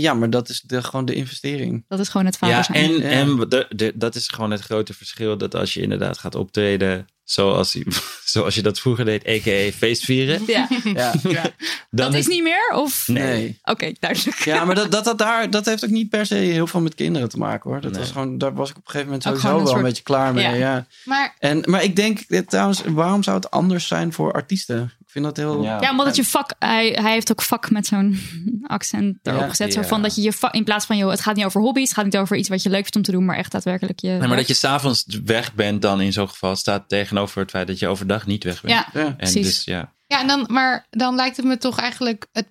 ja, 0.00 0.14
maar 0.14 0.30
dat 0.30 0.48
is 0.48 0.60
de, 0.60 0.82
gewoon 0.82 1.04
de 1.04 1.14
investering. 1.14 1.84
Dat 1.88 1.98
is 2.00 2.08
gewoon 2.08 2.26
het 2.26 2.36
vader 2.36 2.56
Ja, 2.56 2.62
zijn. 2.62 2.76
en, 2.84 2.98
Ja. 3.00 3.08
en 3.08 3.36
de, 3.48 3.66
de- 3.68 3.92
dat 3.94 4.14
is 4.14 4.28
gewoon 4.28 4.50
het 4.50 4.60
grote 4.60 4.94
verschil. 4.94 5.38
Dat 5.38 5.54
als 5.54 5.74
je 5.74 5.80
inderdaad 5.80 6.18
gaat 6.18 6.34
optreden 6.34 7.06
zoals, 7.24 7.72
je- 7.72 7.86
zoals 8.24 8.54
je 8.54 8.62
dat 8.62 8.80
vroeger 8.80 9.04
deed, 9.04 9.28
a.k.a. 9.28 9.70
feestvieren. 9.76 10.42
Ja. 10.46 10.68
Ja. 10.94 11.14
Dat 11.90 12.14
is 12.14 12.26
niet 12.26 12.42
meer? 12.42 12.72
Of? 12.74 13.08
Nee. 13.08 13.58
Oké, 13.62 13.92
duidelijk. 14.00 14.44
Ja, 14.44 14.64
maar 14.64 14.74
dat, 14.74 14.90
dat, 14.90 15.04
dat, 15.04 15.18
daar, 15.18 15.50
dat 15.50 15.64
heeft 15.66 15.84
ook 15.84 15.90
niet 15.90 16.08
per 16.08 16.26
se 16.26 16.34
heel 16.34 16.66
veel 16.66 16.80
met 16.80 16.94
kinderen 16.94 17.28
te 17.28 17.38
maken 17.38 17.70
hoor. 17.70 17.80
Dat 17.80 17.96
was 17.96 18.10
gewoon, 18.10 18.38
daar 18.38 18.54
was 18.54 18.70
ik 18.70 18.76
op 18.76 18.82
een 18.84 18.90
gegeven 18.90 19.12
moment 19.12 19.28
Ook 19.28 19.38
sowieso 19.40 19.64
wel 19.64 19.76
een 19.76 19.82
beetje 19.82 20.02
klaar 20.02 20.34
mee. 20.34 20.44
Ja. 20.44 20.52
Ja. 20.54 20.86
Maar 21.04 21.34
En, 21.38 21.62
maar 21.66 21.82
ik 21.84 21.96
denk 21.96 22.20
eh, 22.28 22.40
trouwens, 22.40 22.82
waarom 22.86 23.22
zou 23.22 23.36
het 23.36 23.50
anders 23.50 23.86
zijn 23.86 24.12
voor 24.12 24.32
artiesten? 24.32 24.92
Vind 25.16 25.28
dat 25.28 25.36
heel. 25.36 25.62
Ja, 25.62 25.90
omdat 25.90 26.06
het 26.06 26.16
je 26.16 26.24
vak, 26.24 26.54
hij, 26.58 26.88
hij 27.02 27.12
heeft 27.12 27.30
ook 27.30 27.42
vak 27.42 27.70
met 27.70 27.86
zo'n 27.86 28.18
accent 28.66 29.18
erop 29.22 29.40
Ja. 29.40 29.48
gezet. 29.48 29.72
Zo 29.72 29.80
Ja. 29.80 29.86
van 29.86 30.02
dat 30.02 30.14
je 30.14 30.22
je 30.22 30.32
vak, 30.32 30.54
in 30.54 30.64
plaats 30.64 30.86
van, 30.86 30.96
joh, 30.96 31.10
het 31.10 31.20
gaat 31.20 31.36
niet 31.36 31.44
over 31.44 31.60
hobby's, 31.60 31.84
het 31.88 31.94
gaat 31.94 32.04
niet 32.04 32.16
over 32.16 32.36
iets 32.36 32.48
wat 32.48 32.62
je 32.62 32.68
leuk 32.70 32.80
vindt 32.80 32.96
om 32.96 33.02
te 33.02 33.10
doen, 33.10 33.24
maar 33.24 33.36
echt 33.36 33.52
daadwerkelijk 33.52 34.00
je. 34.00 34.08
Nee, 34.08 34.28
maar 34.28 34.36
dat 34.36 34.46
je 34.48 34.54
s'avonds 34.54 35.04
weg 35.24 35.54
bent 35.54 35.82
dan 35.82 36.00
in 36.00 36.12
zo'n 36.12 36.28
geval 36.28 36.56
staat 36.56 36.88
tegenover 36.88 37.40
het 37.40 37.50
feit 37.50 37.66
dat 37.66 37.78
je 37.78 37.88
overdag 37.88 38.26
niet 38.26 38.44
weg 38.44 38.60
bent. 38.62 38.74
Ja, 38.74 38.86
Ja, 39.00 39.06
en 39.06 39.16
precies. 39.16 39.44
dus 39.46 39.64
ja. 39.64 39.92
Ja, 40.06 40.20
en 40.20 40.26
dan, 40.26 40.44
maar 40.50 40.86
dan 40.90 41.14
lijkt 41.14 41.36
het 41.36 41.46
me 41.46 41.58
toch 41.58 41.78
eigenlijk. 41.78 42.26
Het, 42.32 42.46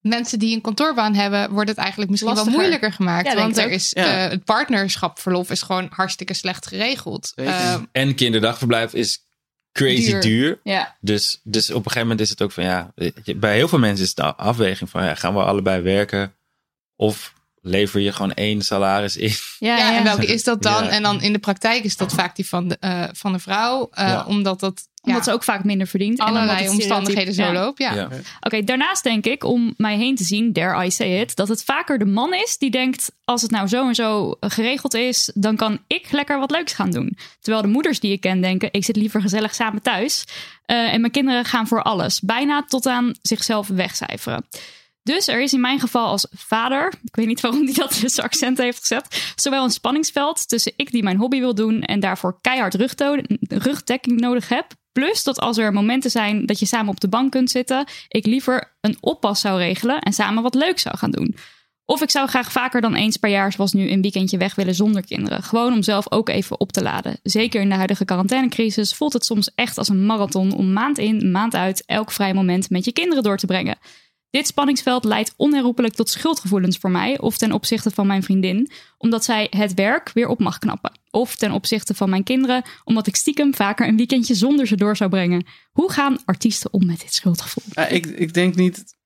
mensen 0.00 0.38
die 0.38 0.54
een 0.54 0.60
kantoorbaan 0.60 1.14
hebben, 1.14 1.50
wordt 1.52 1.68
het 1.68 1.78
eigenlijk 1.78 2.10
misschien 2.10 2.32
Lastiger. 2.32 2.58
wel 2.58 2.66
moeilijker 2.68 2.96
gemaakt. 2.96 3.26
Ja, 3.26 3.34
want 3.34 3.58
er 3.58 3.64
ook. 3.64 3.70
is 3.70 3.90
Ja. 3.94 4.24
eh, 4.24 4.30
het 4.30 4.44
partnerschapverlof 4.44 5.50
is 5.50 5.62
gewoon 5.62 5.86
hartstikke 5.90 6.34
slecht 6.34 6.66
geregeld. 6.66 7.32
Zeker. 7.34 7.52
Eh, 7.52 7.74
En 7.92 8.14
kinderdagverblijf 8.14 8.92
is 8.94 9.28
crazy 9.72 10.10
Duur. 10.10 10.20
duur. 10.20 10.60
Ja. 10.62 10.96
Dus, 11.00 11.40
dus 11.42 11.68
op 11.70 11.76
een 11.76 11.82
gegeven 11.82 12.02
moment 12.02 12.20
is 12.20 12.30
het 12.30 12.42
ook 12.42 12.52
van 12.52 12.64
ja, 12.64 12.92
bij 13.36 13.54
heel 13.54 13.68
veel 13.68 13.78
mensen 13.78 14.02
is 14.04 14.08
het 14.08 14.16
de 14.16 14.34
afweging 14.34 14.90
van 14.90 15.04
ja, 15.04 15.14
gaan 15.14 15.34
we 15.34 15.42
allebei 15.42 15.82
werken 15.82 16.34
of 16.96 17.32
lever 17.62 18.00
je 18.00 18.12
gewoon 18.12 18.32
één 18.34 18.62
salaris 18.62 19.16
in? 19.16 19.32
Ja, 19.58 19.96
en 19.96 20.04
welke 20.04 20.26
is 20.26 20.44
dat 20.44 20.62
dan? 20.62 20.84
Ja. 20.84 20.90
En 20.90 21.02
dan 21.02 21.22
in 21.22 21.32
de 21.32 21.38
praktijk 21.38 21.84
is 21.84 21.96
dat 21.96 22.12
vaak 22.12 22.36
die 22.36 22.48
van 22.48 22.68
de, 22.68 22.76
eh, 22.80 23.04
van 23.12 23.32
de 23.32 23.38
vrouw. 23.38 23.88
eh, 23.92 24.06
Ja. 24.08 24.24
Omdat 24.24 24.60
dat 24.60 24.88
Omdat 25.02 25.24
ze 25.24 25.32
ook 25.32 25.44
vaak 25.44 25.64
minder 25.64 25.86
verdient. 25.86 26.18
en 26.18 26.24
omdat 26.26 26.42
allerlei 26.42 26.64
het 26.64 26.74
omstandigheden 26.74 27.34
zo 27.34 27.42
stereotype- 27.42 27.58
Ja. 27.58 27.64
loopt. 27.66 27.78
Ja. 27.78 28.16
Ja. 28.16 28.22
Oké, 28.40 28.64
daarnaast 28.64 29.02
denk 29.02 29.26
ik, 29.26 29.44
om 29.44 29.74
mij 29.76 29.96
heen 29.96 30.16
te 30.16 30.24
zien, 30.24 30.52
dare 30.52 30.84
I 30.84 30.90
say 30.90 31.20
it, 31.20 31.36
dat 31.36 31.48
het 31.48 31.64
vaker 31.64 31.98
de 31.98 32.04
man 32.04 32.34
is 32.34 32.58
die 32.58 32.70
denkt, 32.70 33.12
als 33.24 33.42
het 33.42 33.50
nou 33.50 33.66
zo 33.68 33.86
en 33.88 33.94
zo 33.94 34.36
geregeld 34.40 34.94
is, 34.94 35.30
dan 35.34 35.56
kan 35.56 35.78
ik 35.86 36.10
lekker 36.10 36.38
wat 36.38 36.50
leuks 36.50 36.72
gaan 36.72 36.90
doen. 36.90 37.16
Terwijl 37.40 37.62
de 37.64 37.70
moeders 37.70 38.00
die 38.00 38.12
ik 38.12 38.20
ken 38.20 38.40
denken, 38.40 38.68
ik 38.72 38.84
zit 38.84 38.96
liever 38.96 39.20
gezellig 39.20 39.54
samen 39.54 39.82
thuis. 39.82 40.24
Eh, 40.64 40.92
en 40.92 41.00
mijn 41.00 41.12
kinderen 41.12 41.44
gaan 41.44 41.66
voor 41.66 41.82
alles, 41.82 42.20
bijna 42.20 42.62
tot 42.64 42.86
aan 42.86 43.12
zichzelf 43.22 43.68
wegcijferen. 43.68 44.46
Dus 45.02 45.28
er 45.28 45.40
is 45.42 45.52
in 45.52 45.60
mijn 45.60 45.80
geval 45.80 46.06
als 46.06 46.26
vader, 46.36 46.92
ik 47.04 47.16
weet 47.16 47.26
niet 47.26 47.40
waarom 47.40 47.64
die 47.66 47.74
dat 47.74 47.98
dus 48.00 48.18
accent 48.18 48.58
heeft 48.58 48.78
gezet, 48.78 49.32
zowel 49.36 49.64
een 49.64 49.70
spanningsveld 49.70 50.48
tussen 50.48 50.72
ik 50.76 50.90
die 50.90 51.02
mijn 51.02 51.16
hobby 51.16 51.38
wil 51.38 51.54
doen 51.54 51.82
en 51.82 52.00
daarvoor 52.00 52.38
keihard 52.40 52.74
rugdekking 53.48 54.20
nodig 54.20 54.48
heb. 54.48 54.66
Plus 54.92 55.22
dat 55.22 55.40
als 55.40 55.58
er 55.58 55.72
momenten 55.72 56.10
zijn 56.10 56.46
dat 56.46 56.58
je 56.58 56.66
samen 56.66 56.90
op 56.92 57.00
de 57.00 57.08
bank 57.08 57.30
kunt 57.30 57.50
zitten, 57.50 57.86
ik 58.08 58.26
liever 58.26 58.76
een 58.80 58.96
oppas 59.00 59.40
zou 59.40 59.58
regelen 59.58 60.00
en 60.00 60.12
samen 60.12 60.42
wat 60.42 60.54
leuks 60.54 60.82
zou 60.82 60.96
gaan 60.96 61.10
doen. 61.10 61.36
Of 61.84 62.02
ik 62.02 62.10
zou 62.10 62.28
graag 62.28 62.52
vaker 62.52 62.80
dan 62.80 62.94
eens 62.94 63.16
per 63.16 63.30
jaar, 63.30 63.52
zoals 63.52 63.72
nu, 63.72 63.90
een 63.90 64.02
weekendje 64.02 64.38
weg 64.38 64.54
willen 64.54 64.74
zonder 64.74 65.06
kinderen. 65.06 65.42
Gewoon 65.42 65.72
om 65.72 65.82
zelf 65.82 66.12
ook 66.12 66.28
even 66.28 66.60
op 66.60 66.72
te 66.72 66.82
laden. 66.82 67.18
Zeker 67.22 67.60
in 67.60 67.68
de 67.68 67.74
huidige 67.74 68.04
quarantainecrisis 68.04 68.94
voelt 68.94 69.12
het 69.12 69.24
soms 69.24 69.50
echt 69.54 69.78
als 69.78 69.88
een 69.88 70.06
marathon 70.06 70.52
om 70.52 70.72
maand 70.72 70.98
in, 70.98 71.30
maand 71.30 71.54
uit 71.54 71.82
elk 71.86 72.10
vrij 72.10 72.34
moment 72.34 72.70
met 72.70 72.84
je 72.84 72.92
kinderen 72.92 73.22
door 73.22 73.36
te 73.36 73.46
brengen. 73.46 73.78
Dit 74.30 74.46
spanningsveld 74.46 75.04
leidt 75.04 75.34
onherroepelijk 75.36 75.94
tot 75.94 76.08
schuldgevoelens 76.08 76.78
voor 76.78 76.90
mij 76.90 77.18
of 77.18 77.36
ten 77.36 77.52
opzichte 77.52 77.90
van 77.90 78.06
mijn 78.06 78.22
vriendin, 78.22 78.70
omdat 78.98 79.24
zij 79.24 79.46
het 79.50 79.74
werk 79.74 80.10
weer 80.12 80.28
op 80.28 80.38
mag 80.38 80.58
knappen. 80.58 80.99
Of 81.10 81.36
ten 81.36 81.52
opzichte 81.52 81.94
van 81.94 82.10
mijn 82.10 82.22
kinderen, 82.24 82.62
omdat 82.84 83.06
ik 83.06 83.16
stiekem 83.16 83.54
vaker 83.54 83.88
een 83.88 83.96
weekendje 83.96 84.34
zonder 84.34 84.66
ze 84.66 84.76
door 84.76 84.96
zou 84.96 85.10
brengen. 85.10 85.46
Hoe 85.70 85.92
gaan 85.92 86.18
artiesten 86.24 86.72
om 86.72 86.86
met 86.86 87.00
dit 87.00 87.14
schuldgevoel? 87.14 87.64
Ja, 87.72 87.86
ik, 87.86 88.06
ik 88.06 88.34
denk 88.34 88.54
niet. 88.54 88.98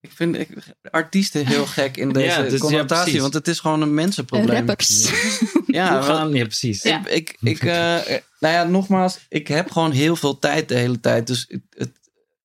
Ik 0.00 0.10
vind 0.12 0.38
ik, 0.38 0.48
artiesten 0.90 1.46
heel 1.46 1.66
gek 1.66 1.96
in 1.96 2.12
deze 2.12 2.26
Ja, 2.26 2.42
dus 2.42 2.52
ja, 2.52 2.58
connotatie, 2.58 3.20
want 3.20 3.34
het 3.34 3.48
is 3.48 3.58
gewoon 3.60 3.82
een 3.82 3.94
mensenprobleem. 3.94 4.56
Rappers. 4.56 5.10
Ja, 5.66 5.92
Hoe 5.98 6.02
gaan, 6.02 6.32
ja, 6.34 6.44
precies. 6.44 6.82
Ja. 6.82 7.06
Ik, 7.06 7.08
ik, 7.08 7.36
ik, 7.40 7.58
eh, 7.64 7.96
nou 8.40 8.54
ja, 8.54 8.64
nogmaals, 8.64 9.18
ik 9.28 9.48
heb 9.48 9.70
gewoon 9.70 9.90
heel 9.92 10.16
veel 10.16 10.38
tijd 10.38 10.68
de 10.68 10.74
hele 10.74 11.00
tijd. 11.00 11.26
Dus 11.26 11.44
het, 11.48 11.62
het- 11.70 12.00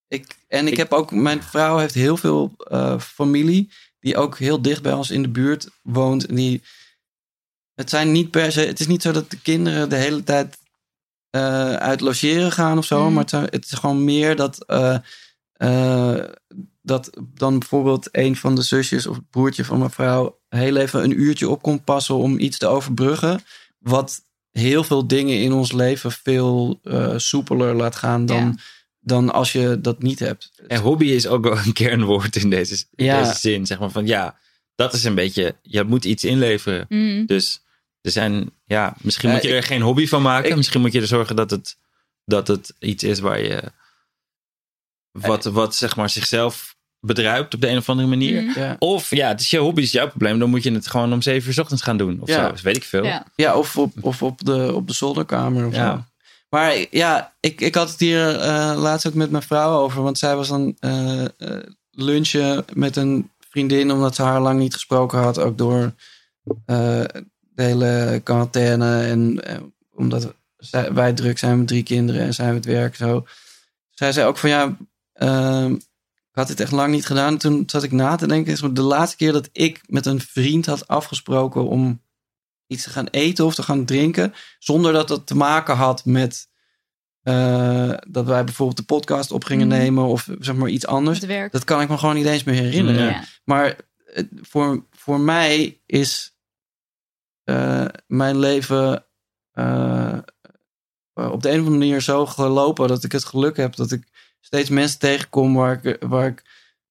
ik, 0.08 0.26
en 0.48 0.68
ik, 0.68 0.78
heb 0.78 0.92
ook, 0.94 1.12
mijn 1.12 1.44
vrouw 1.44 1.78
heeft 1.78 1.94
heel 1.94 2.18
veel 2.18 2.54
eh, 2.58 3.00
familie 3.00 3.72
die 4.00 4.18
ook 4.18 4.38
heel 4.38 4.62
dicht 4.62 4.82
bij 4.82 4.94
ons 4.94 5.10
in 5.12 5.22
de 5.22 5.30
buurt 5.30 5.70
woont. 5.82 6.26
En 6.26 6.36
die, 6.36 6.62
het 7.78 7.90
zijn 7.90 8.12
niet 8.12 8.32
per 8.32 8.52
se, 8.52 8.60
het 8.62 8.80
is 8.80 8.88
niet 8.88 9.02
zo 9.02 9.12
dat 9.12 9.30
de 9.32 9.40
kinderen 9.42 9.90
de 9.90 9.96
hele 9.96 10.24
tijd 10.24 10.58
eh, 11.30 11.74
uit 11.74 12.02
logeren 12.02 12.52
gaan 12.52 12.78
of 12.78 12.86
zo, 12.86 13.06
Mm. 13.06 13.12
maar 13.14 13.22
het, 13.22 13.30
zijn- 13.30 13.44
het 13.50 13.66
is 13.66 13.72
gewoon 13.72 14.04
meer 14.04 14.36
dat. 14.36 14.66
eh, 14.66 14.98
eh, 15.54 16.24
dat 16.82 17.10
dan 17.34 17.60
bijvoorbeeld 17.60 18.10
een 18.12 18.36
van 18.36 18.56
de 18.56 18.62
zusjes 18.62 19.08
of 19.08 19.16
het 19.16 19.30
broertje 19.30 19.66
van 19.66 19.78
mijn 19.80 19.90
vrouw 19.92 20.40
heel 20.50 20.76
even 20.76 21.04
een 21.04 21.20
uurtje 21.20 21.50
op 21.50 21.62
komt 21.62 21.84
passen 21.84 22.16
om 22.16 22.40
iets 22.40 22.58
te 22.58 22.68
overbruggen. 22.68 23.42
Wat 23.80 24.22
heel 24.52 24.84
veel 24.84 25.08
dingen 25.08 25.38
in 25.42 25.52
ons 25.54 25.72
leven 25.72 26.12
veel 26.12 26.80
eh, 26.84 27.14
soepeler 27.18 27.76
laat 27.76 27.96
gaan 27.96 28.26
dan, 28.26 28.60
dan 29.00 29.34
als 29.34 29.52
je 29.52 29.82
dat 29.82 30.02
niet 30.02 30.20
hebt. 30.20 30.52
En 30.68 30.82
hobby 30.82 31.06
is 31.06 31.28
ook 31.28 31.44
wel 31.44 31.58
een 31.58 31.74
kernwoord 31.84 32.36
in 32.36 32.50
deze, 32.50 32.86
in 32.96 33.06
Ja. 33.06 33.24
deze 33.24 33.40
zin. 33.40 33.66
Zeg 33.66 33.80
maar 33.80 33.92
van 33.92 34.06
ja, 34.08 34.38
dat 34.76 34.94
is 34.94 35.04
een 35.04 35.16
beetje, 35.16 35.56
je 35.62 35.84
moet 35.84 36.06
iets 36.06 36.24
inleveren. 36.24 36.86
Mm. 36.90 37.26
Dus 37.26 37.62
er 38.08 38.14
zijn, 38.14 38.50
ja, 38.66 38.96
misschien 39.02 39.30
Eh, 39.30 39.36
moet 39.36 39.44
je 39.44 39.50
er 39.52 39.58
ik- 39.58 39.66
geen 39.66 39.82
hobby 39.82 40.08
van 40.08 40.22
maken. 40.22 40.50
ik- 40.50 40.56
misschien 40.56 40.82
moet 40.82 40.92
je 40.94 41.02
er 41.02 41.08
zorgen 41.08 41.36
dat 41.36 41.52
het, 41.52 41.78
dat 42.26 42.48
het 42.48 42.74
iets 42.80 43.04
is 43.04 43.20
waar 43.20 43.40
je, 43.42 43.64
wat, 45.12 45.44
wat 45.44 45.76
zeg 45.76 45.96
maar 45.96 46.10
zichzelf 46.10 46.76
bedruipt 47.00 47.54
op 47.54 47.62
de 47.62 47.68
een 47.70 47.78
of 47.78 47.90
andere 47.90 48.08
manier. 48.08 48.42
Mm. 48.42 48.52
Ja. 48.56 48.76
Of 48.80 49.10
ja, 49.16 49.28
het 49.28 49.40
is 49.42 49.50
je 49.50 49.58
hobby, 49.58 49.76
het 49.80 49.86
is 49.86 49.92
jouw 49.96 50.08
probleem. 50.10 50.40
Dan 50.40 50.50
moet 50.50 50.64
je 50.64 50.72
het 50.72 50.88
gewoon 50.88 51.14
om 51.14 51.22
zeven 51.22 51.48
uur 51.48 51.54
's 51.54 51.58
ochtends 51.58 51.84
gaan 51.84 51.98
doen. 51.98 52.22
Of 52.22 52.28
Ja. 52.28 52.46
zo, 52.46 52.52
dus 52.52 52.62
weet 52.62 52.76
ik 52.76 52.84
veel. 52.84 53.04
Ja. 53.04 53.26
Ja, 53.36 53.56
of 53.58 53.78
op, 53.78 53.94
of 54.02 54.24
op, 54.24 54.46
de, 54.46 54.72
op 54.74 54.88
de 54.88 54.94
zolderkamer 54.94 55.66
of 55.68 55.76
Ja. 55.76 55.96
zo. 55.96 56.04
Maar 56.50 56.86
ja, 56.92 57.36
ik, 57.40 57.62
ik 57.62 57.76
had 57.76 57.90
het 57.90 58.00
hier 58.00 58.40
eh, 58.40 58.74
laatst 58.78 59.08
ook 59.08 59.14
met 59.14 59.32
mijn 59.32 59.44
vrouw 59.44 59.80
over. 59.80 60.02
Want 60.04 60.18
zij 60.18 60.36
was 60.36 60.48
dan 60.48 60.76
eh, 60.80 61.24
eh, 61.26 61.30
lunchen 61.92 62.66
met 62.74 62.96
een 62.96 63.32
vriendin... 63.50 63.92
omdat 63.92 64.16
ze 64.16 64.22
haar 64.22 64.42
lang 64.42 64.60
niet 64.60 64.74
gesproken 64.74 65.20
had. 65.20 65.40
Ook 65.40 65.58
door 65.58 65.94
eh, 66.66 67.04
de 67.58 67.64
hele 67.64 68.22
quarantaine. 68.24 69.02
En 69.02 69.44
eh, 69.44 69.58
omdat 69.96 70.34
zij, 70.58 70.94
wij 70.94 71.14
druk 71.14 71.38
zijn 71.38 71.58
met 71.58 71.68
drie 71.68 71.84
kinderen 71.84 72.22
en 72.22 72.34
zijn 72.34 72.50
we 72.50 72.56
het 72.56 72.66
werk 72.66 72.96
zo. 72.96 73.26
Zij 73.90 74.12
zei 74.12 74.28
ook 74.28 74.38
van 74.38 74.50
ja... 74.50 74.78
ehm, 75.14 75.72
ik 75.74 76.44
had 76.44 76.48
dit 76.48 76.60
echt 76.60 76.72
lang 76.72 76.92
niet 76.94 77.06
gedaan. 77.06 77.38
Toen 77.38 77.64
zat 77.68 77.84
ik 77.84 77.92
na 77.92 78.16
te 78.16 78.28
denken. 78.28 78.54
Het 78.54 78.64
is 78.64 78.70
de 78.74 78.82
laatste 78.82 79.18
keer 79.18 79.32
dat 79.32 79.50
ik 79.52 79.82
met 79.88 80.06
een 80.06 80.20
vriend 80.22 80.66
had 80.66 80.88
afgesproken... 80.88 81.68
om 81.68 82.02
iets 82.68 82.84
te 82.84 82.90
gaan 82.90 83.08
eten 83.08 83.46
of 83.46 83.56
te 83.56 83.64
gaan 83.64 83.86
drinken. 83.86 84.34
Zonder 84.60 84.94
dat 84.94 85.08
dat 85.08 85.28
te 85.28 85.36
maken 85.36 85.76
had 85.76 86.06
met 86.06 86.48
eh, 87.22 87.94
dat 88.08 88.26
wij 88.26 88.44
bijvoorbeeld 88.44 88.78
de 88.78 88.84
podcast 88.84 89.32
op 89.32 89.44
gingen 89.44 89.68
Mhm. 89.68 89.78
nemen 89.78 90.04
of 90.06 90.30
zeg 90.40 90.56
maar 90.56 90.70
iets 90.70 90.86
anders. 90.88 91.20
Dat 91.52 91.64
kan 91.64 91.82
ik 91.82 91.90
me 91.90 91.98
gewoon 91.98 92.16
niet 92.16 92.26
eens 92.26 92.44
meer 92.44 92.56
herinneren. 92.56 93.06
Ja. 93.06 93.24
Maar 93.44 93.76
het- 94.06 94.30
voor, 94.42 94.86
voor 94.92 95.20
mij 95.20 95.80
is 95.86 96.37
eh, 97.48 97.86
mijn 98.08 98.40
leven 98.40 99.06
eh, 99.52 100.18
op 101.14 101.42
de 101.42 101.50
een 101.50 101.60
of 101.60 101.66
andere 101.66 101.70
manier 101.78 102.02
zo 102.02 102.26
gelopen 102.26 102.88
dat 102.88 103.04
ik 103.04 103.12
het 103.12 103.26
geluk 103.26 103.58
heb 103.58 103.76
dat 103.76 103.92
ik 103.92 104.08
steeds 104.40 104.70
mensen 104.70 105.00
tegenkom 105.00 105.54
waar 105.54 105.86
ik, 105.86 105.98
waar 106.08 106.28
ik 106.28 106.44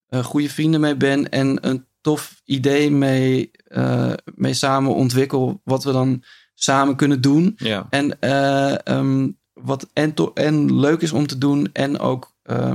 eh, 0.06 0.24
goede 0.24 0.48
vrienden 0.50 0.80
mee 0.80 0.96
ben 0.96 1.30
en 1.30 1.68
een 1.68 1.86
tof 2.00 2.40
idee 2.44 2.90
mee, 2.90 3.50
eh, 3.64 4.12
mee 4.34 4.54
samen 4.54 4.94
ontwikkel, 4.94 5.60
wat 5.64 5.84
we 5.84 5.92
dan 5.92 6.22
samen 6.54 6.96
kunnen 6.96 7.20
doen. 7.20 7.54
Ja. 7.56 7.86
En 7.90 8.20
eh, 8.20 8.86
ehm, 8.86 9.30
wat 9.52 9.88
en, 9.92 10.14
to- 10.14 10.32
en 10.34 10.80
leuk 10.80 11.00
is 11.00 11.12
om 11.12 11.26
te 11.26 11.38
doen 11.38 11.70
en 11.72 11.98
ook 11.98 12.34
eh, 12.42 12.74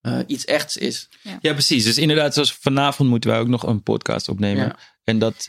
eh, 0.00 0.18
iets 0.26 0.44
echts 0.44 0.76
is. 0.76 1.08
Ja, 1.40 1.52
precies. 1.52 1.84
Dus 1.84 1.98
inderdaad, 1.98 2.34
zoals 2.34 2.54
vanavond 2.54 3.08
moeten 3.08 3.30
wij 3.30 3.38
ook 3.38 3.48
nog 3.48 3.62
een 3.62 3.82
podcast 3.82 4.28
opnemen. 4.28 4.64
Ja. 4.64 4.78
En 5.04 5.18
dat, 5.18 5.48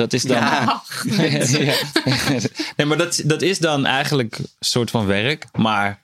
dat 0.00 0.12
is 0.12 0.22
dan. 0.22 0.36
Ja. 0.36 0.82
Ja. 1.64 1.74
nee, 2.76 2.86
maar 2.86 2.96
dat, 2.96 3.22
dat 3.24 3.42
is 3.42 3.58
dan 3.58 3.86
eigenlijk 3.86 4.38
een 4.38 4.46
soort 4.60 4.90
van 4.90 5.06
werk. 5.06 5.46
Maar 5.52 6.02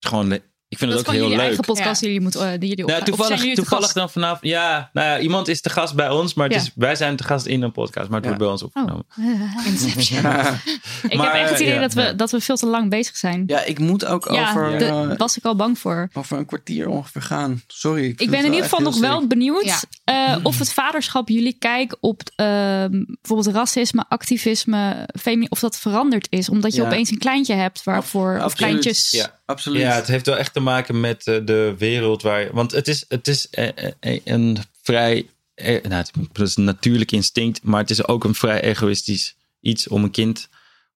gewoon 0.00 0.38
Ik 0.70 0.78
vind 0.78 0.90
dat 0.90 1.00
het 1.00 1.08
ook 1.08 1.14
is 1.14 1.20
gewoon 1.20 1.30
heel 1.30 1.38
jullie 1.38 1.56
leuk. 1.56 1.58
eigen 1.66 1.74
podcast 1.74 2.00
die 2.00 2.08
jullie, 2.08 2.24
moet, 2.24 2.34
eh, 2.34 2.58
die 2.60 2.68
jullie 2.68 2.84
Nou, 2.84 3.04
toevallig 3.04 3.38
jullie 3.38 3.54
te 3.54 3.60
toevallig 3.60 3.92
dan 3.92 4.10
vanaf. 4.10 4.38
Ja, 4.40 4.90
nou 4.92 5.06
ja, 5.06 5.18
iemand 5.18 5.48
is 5.48 5.62
de 5.62 5.70
gast 5.70 5.94
bij 5.94 6.10
ons, 6.10 6.34
maar 6.34 6.46
het 6.46 6.54
Ja. 6.54 6.60
is, 6.62 6.70
wij 6.74 6.94
zijn 6.94 7.16
de 7.16 7.24
gast 7.24 7.46
in 7.46 7.62
een 7.62 7.72
podcast, 7.72 8.08
maar 8.08 8.16
het 8.16 8.24
wordt 8.24 8.38
bij 8.40 8.48
ons 8.50 8.62
opgenomen. 8.62 9.04
Oh, 9.18 9.66
Inception. 9.72 10.18
Ik 10.18 10.22
Maar, 10.22 11.26
heb 11.32 11.34
echt 11.34 11.50
het 11.50 11.60
idee 11.60 11.74
ja, 11.74 11.80
dat, 11.80 11.92
we, 11.92 12.02
ja. 12.02 12.12
dat 12.12 12.30
we 12.30 12.40
veel 12.40 12.56
te 12.56 12.66
lang 12.66 12.90
bezig 12.90 13.16
zijn. 13.16 13.44
Ja, 13.46 13.64
ik 13.64 13.78
moet 13.78 14.04
ook 14.04 14.30
Ja, 14.32 14.48
over, 14.50 14.78
daar 14.78 15.10
eh, 15.10 15.16
was 15.16 15.36
ik 15.36 15.44
al 15.44 15.56
bang 15.56 15.78
voor. 15.78 16.08
over 16.12 16.38
een 16.38 16.46
kwartier 16.46 16.88
ongeveer 16.88 17.22
gaan. 17.22 17.62
Sorry. 17.66 18.14
Ik, 18.16 18.30
ben 18.30 18.38
in 18.38 18.44
ieder 18.44 18.62
geval 18.62 18.80
nog 18.80 18.98
wel 18.98 19.26
benieuwd 19.26 19.86
eh, 20.04 20.36
of 20.42 20.58
het 20.58 20.72
vaderschap 20.72 21.28
jullie 21.28 21.56
kijk 21.58 21.96
op 22.00 22.22
ehm, 22.36 23.04
bijvoorbeeld 23.20 23.54
racisme, 23.54 24.04
activisme, 24.08 25.08
of 25.48 25.60
dat 25.60 25.78
veranderd 25.78 26.26
is. 26.30 26.48
Omdat 26.48 26.74
je 26.74 26.82
opeens 26.82 27.10
een 27.10 27.18
kleintje 27.18 27.54
hebt 27.54 27.84
waarvoor, 27.84 28.40
of 28.44 28.54
kleintjes. 28.54 29.28
Absoluut. 29.50 29.80
Ja, 29.80 29.94
het 29.94 30.06
heeft 30.06 30.26
wel 30.26 30.36
echt 30.36 30.52
te 30.52 30.60
maken 30.60 31.00
met 31.00 31.26
eh, 31.26 31.36
de 31.44 31.74
wereld 31.78 32.22
waar. 32.22 32.52
Want 32.52 32.72
het 32.72 32.88
is, 32.88 33.04
het 33.08 33.28
is 33.28 33.50
eh, 33.50 33.68
eh, 34.00 34.20
een 34.24 34.58
vrij. 34.82 35.28
nou, 35.56 36.04
het 36.32 36.40
is 36.40 36.56
een 36.56 36.64
natuurlijk 36.64 37.12
instinct, 37.12 37.62
maar 37.62 37.80
het 37.80 37.90
is 37.90 38.06
ook 38.06 38.24
een 38.24 38.34
vrij 38.34 38.60
egoïstisch 38.60 39.36
iets 39.60 39.88
om 39.88 40.04
een 40.04 40.10
kind 40.10 40.48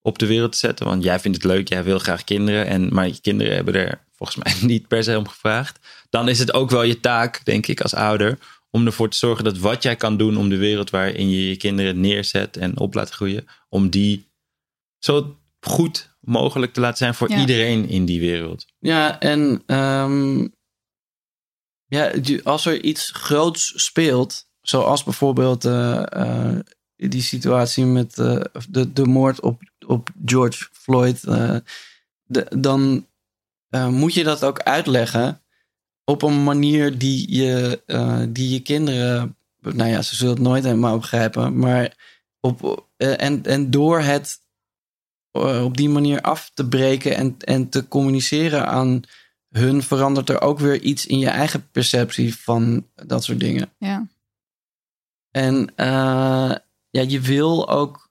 op 0.03 0.19
de 0.19 0.27
wereld 0.27 0.53
te 0.53 0.59
zetten. 0.59 0.87
Want 0.87 1.05
jij 1.05 1.21
vindt 1.21 1.37
het 1.37 1.47
leuk, 1.47 1.69
jij 1.69 1.85
wil 1.85 1.99
graag 1.99 2.25
kinderen. 2.25 2.67
En, 2.67 2.95
maar 2.95 3.07
je 3.07 3.21
kinderen 3.21 3.55
hebben 3.55 3.75
er 3.75 4.01
volgens 4.17 4.45
mij 4.45 4.55
niet 4.73 4.89
per 4.89 5.05
se 5.05 5.19
om 5.19 5.29
gevraagd. 5.29 5.79
Dan 6.11 6.29
is 6.29 6.39
het 6.39 6.53
ook 6.53 6.71
wel 6.71 6.83
je 6.83 7.01
taak, 7.01 7.45
denk 7.45 7.67
ik, 7.67 7.81
als 7.81 7.95
ouder. 7.95 8.39
Om 8.71 8.87
ervoor 8.87 9.11
te 9.11 9.17
zorgen 9.17 9.45
dat 9.45 9.59
wat 9.59 9.83
jij 9.83 9.97
kan 9.97 10.17
doen 10.17 10.37
om 10.37 10.49
de 10.49 10.57
wereld 10.57 10.91
waarin 10.91 11.31
je 11.31 11.49
je 11.49 11.57
kinderen 11.57 12.01
neerzet 12.01 12.57
en 12.57 12.79
op 12.79 12.95
laat 12.95 13.11
groeien. 13.11 13.47
Om 13.69 13.91
die 13.91 14.27
zo 14.99 15.37
goed 15.61 16.14
mogelijk 16.25 16.73
te 16.73 16.81
laten 16.81 16.97
zijn 16.99 17.15
voor 17.15 17.31
Ja. 17.31 17.41
iedereen 17.41 17.89
in 17.89 18.05
die 18.05 18.21
wereld. 18.21 18.65
Ja, 18.79 19.21
en 19.21 19.63
ehm, 19.67 20.49
ja, 21.87 22.13
als 22.43 22.67
er 22.67 22.83
iets 22.83 23.11
groots 23.11 23.73
speelt, 23.85 24.47
zoals 24.61 25.05
bijvoorbeeld 25.05 25.65
eh, 25.65 26.03
eh, 26.13 26.59
die 26.97 27.23
situatie 27.23 27.85
met 27.85 28.19
eh, 28.19 28.41
de, 28.69 28.93
de 28.93 29.05
moord 29.07 29.41
op, 29.41 29.63
op 29.87 30.09
George 30.25 30.69
Floyd, 30.73 31.25
eh, 31.25 31.57
de- 32.23 32.47
dan 32.59 33.07
eh, 33.69 33.89
moet 33.89 34.15
je 34.15 34.25
dat 34.25 34.45
ook 34.45 34.61
uitleggen 34.61 35.43
op 36.05 36.23
een 36.23 36.45
manier 36.45 36.99
die 36.99 37.35
je, 37.37 37.83
eh, 37.87 38.23
die 38.29 38.51
je 38.51 38.61
kinderen, 38.61 39.37
nou 39.61 39.91
ja, 39.91 40.03
ze 40.03 40.17
zullen 40.17 40.35
het 40.35 40.43
nooit 40.43 40.65
helemaal 40.65 40.99
begrijpen, 40.99 41.59
maar 41.59 41.97
op, 42.41 42.87
eh, 42.97 43.21
en, 43.23 43.43
en 43.45 43.71
door 43.71 44.01
het 44.01 44.41
op 45.43 45.77
die 45.77 45.89
manier 45.89 46.21
af 46.21 46.51
te 46.55 46.69
breken 46.69 47.17
en, 47.17 47.37
en 47.39 47.69
te 47.69 47.89
communiceren 47.89 48.67
aan 48.67 49.03
hun, 49.49 49.83
verandert 49.83 50.29
er 50.29 50.41
ook 50.41 50.59
weer 50.59 50.81
iets 50.81 51.07
in 51.07 51.19
je 51.19 51.29
eigen 51.29 51.71
perceptie 51.71 52.37
van 52.37 52.87
dat 52.95 53.25
soort 53.25 53.41
dingen. 53.41 53.73
Ja. 53.79 54.09
En 55.31 55.73
eh, 55.77 56.55
ja, 56.91 57.03
je 57.07 57.21
wil 57.21 57.69
ook. 57.69 58.03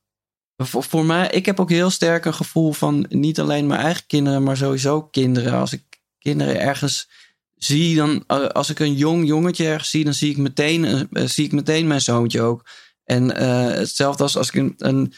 Voor, 0.58 0.84
voor 0.84 1.06
mij, 1.06 1.30
ik 1.30 1.45
heb 1.45 1.60
ook 1.60 1.70
heel 1.70 1.90
sterk 1.90 2.26
een 2.26 2.34
gevoel 2.34 2.72
van 2.72 3.06
niet 3.10 3.40
alleen 3.40 3.68
mijn 3.68 3.82
eigen 3.82 4.06
kinderen, 4.08 4.44
maar 4.44 4.58
sowieso 4.58 5.02
kinderen. 5.02 5.54
Als 5.54 5.74
ik 5.74 6.02
kinderen 6.20 6.60
ergens 6.60 7.10
zie, 7.56 7.95
dan 7.95 8.24
eh, 8.28 8.48
als 8.48 8.70
ik 8.70 8.80
een 8.80 8.94
jong 8.94 9.28
jongetje 9.28 9.68
ergens 9.68 9.90
zie, 9.90 10.04
dan 10.04 10.14
zie 10.14 10.32
ik 10.32 10.38
meteen, 10.38 10.86
eh, 10.86 11.26
zie 11.26 11.45
ik 11.45 11.52
meteen 11.52 11.88
mijn 11.88 12.02
zoontje 12.02 12.41
ook. 12.41 12.66
En 13.04 13.36
eh, 13.36 13.66
hetzelfde 13.66 14.24
als 14.24 14.38
als 14.38 14.48
ik 14.48 14.56
een, 14.56 14.74
een 14.78 15.14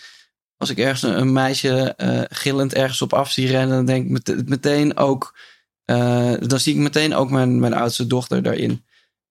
als 0.57 0.69
ik 0.69 0.77
ergens 0.77 1.01
een, 1.01 1.17
een 1.19 1.33
meisje 1.33 1.93
eh, 1.97 2.21
gillend 2.29 2.73
ergens 2.73 3.01
op 3.01 3.13
af 3.13 3.31
zie 3.31 3.47
rennen, 3.47 3.75
dan 3.75 3.85
denk 3.85 4.05
ik 4.05 4.11
met- 4.11 4.49
meteen 4.49 4.97
ook, 4.97 5.37
eh, 5.85 6.33
dan 6.39 6.59
zie 6.59 6.73
ik 6.73 6.79
meteen 6.79 7.13
ook 7.15 7.29
mijn, 7.29 7.59
mijn 7.59 7.73
oudste 7.73 8.07
dochter 8.07 8.43
daarin. 8.43 8.85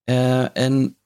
Eh, 0.05 0.57
en 0.59 0.97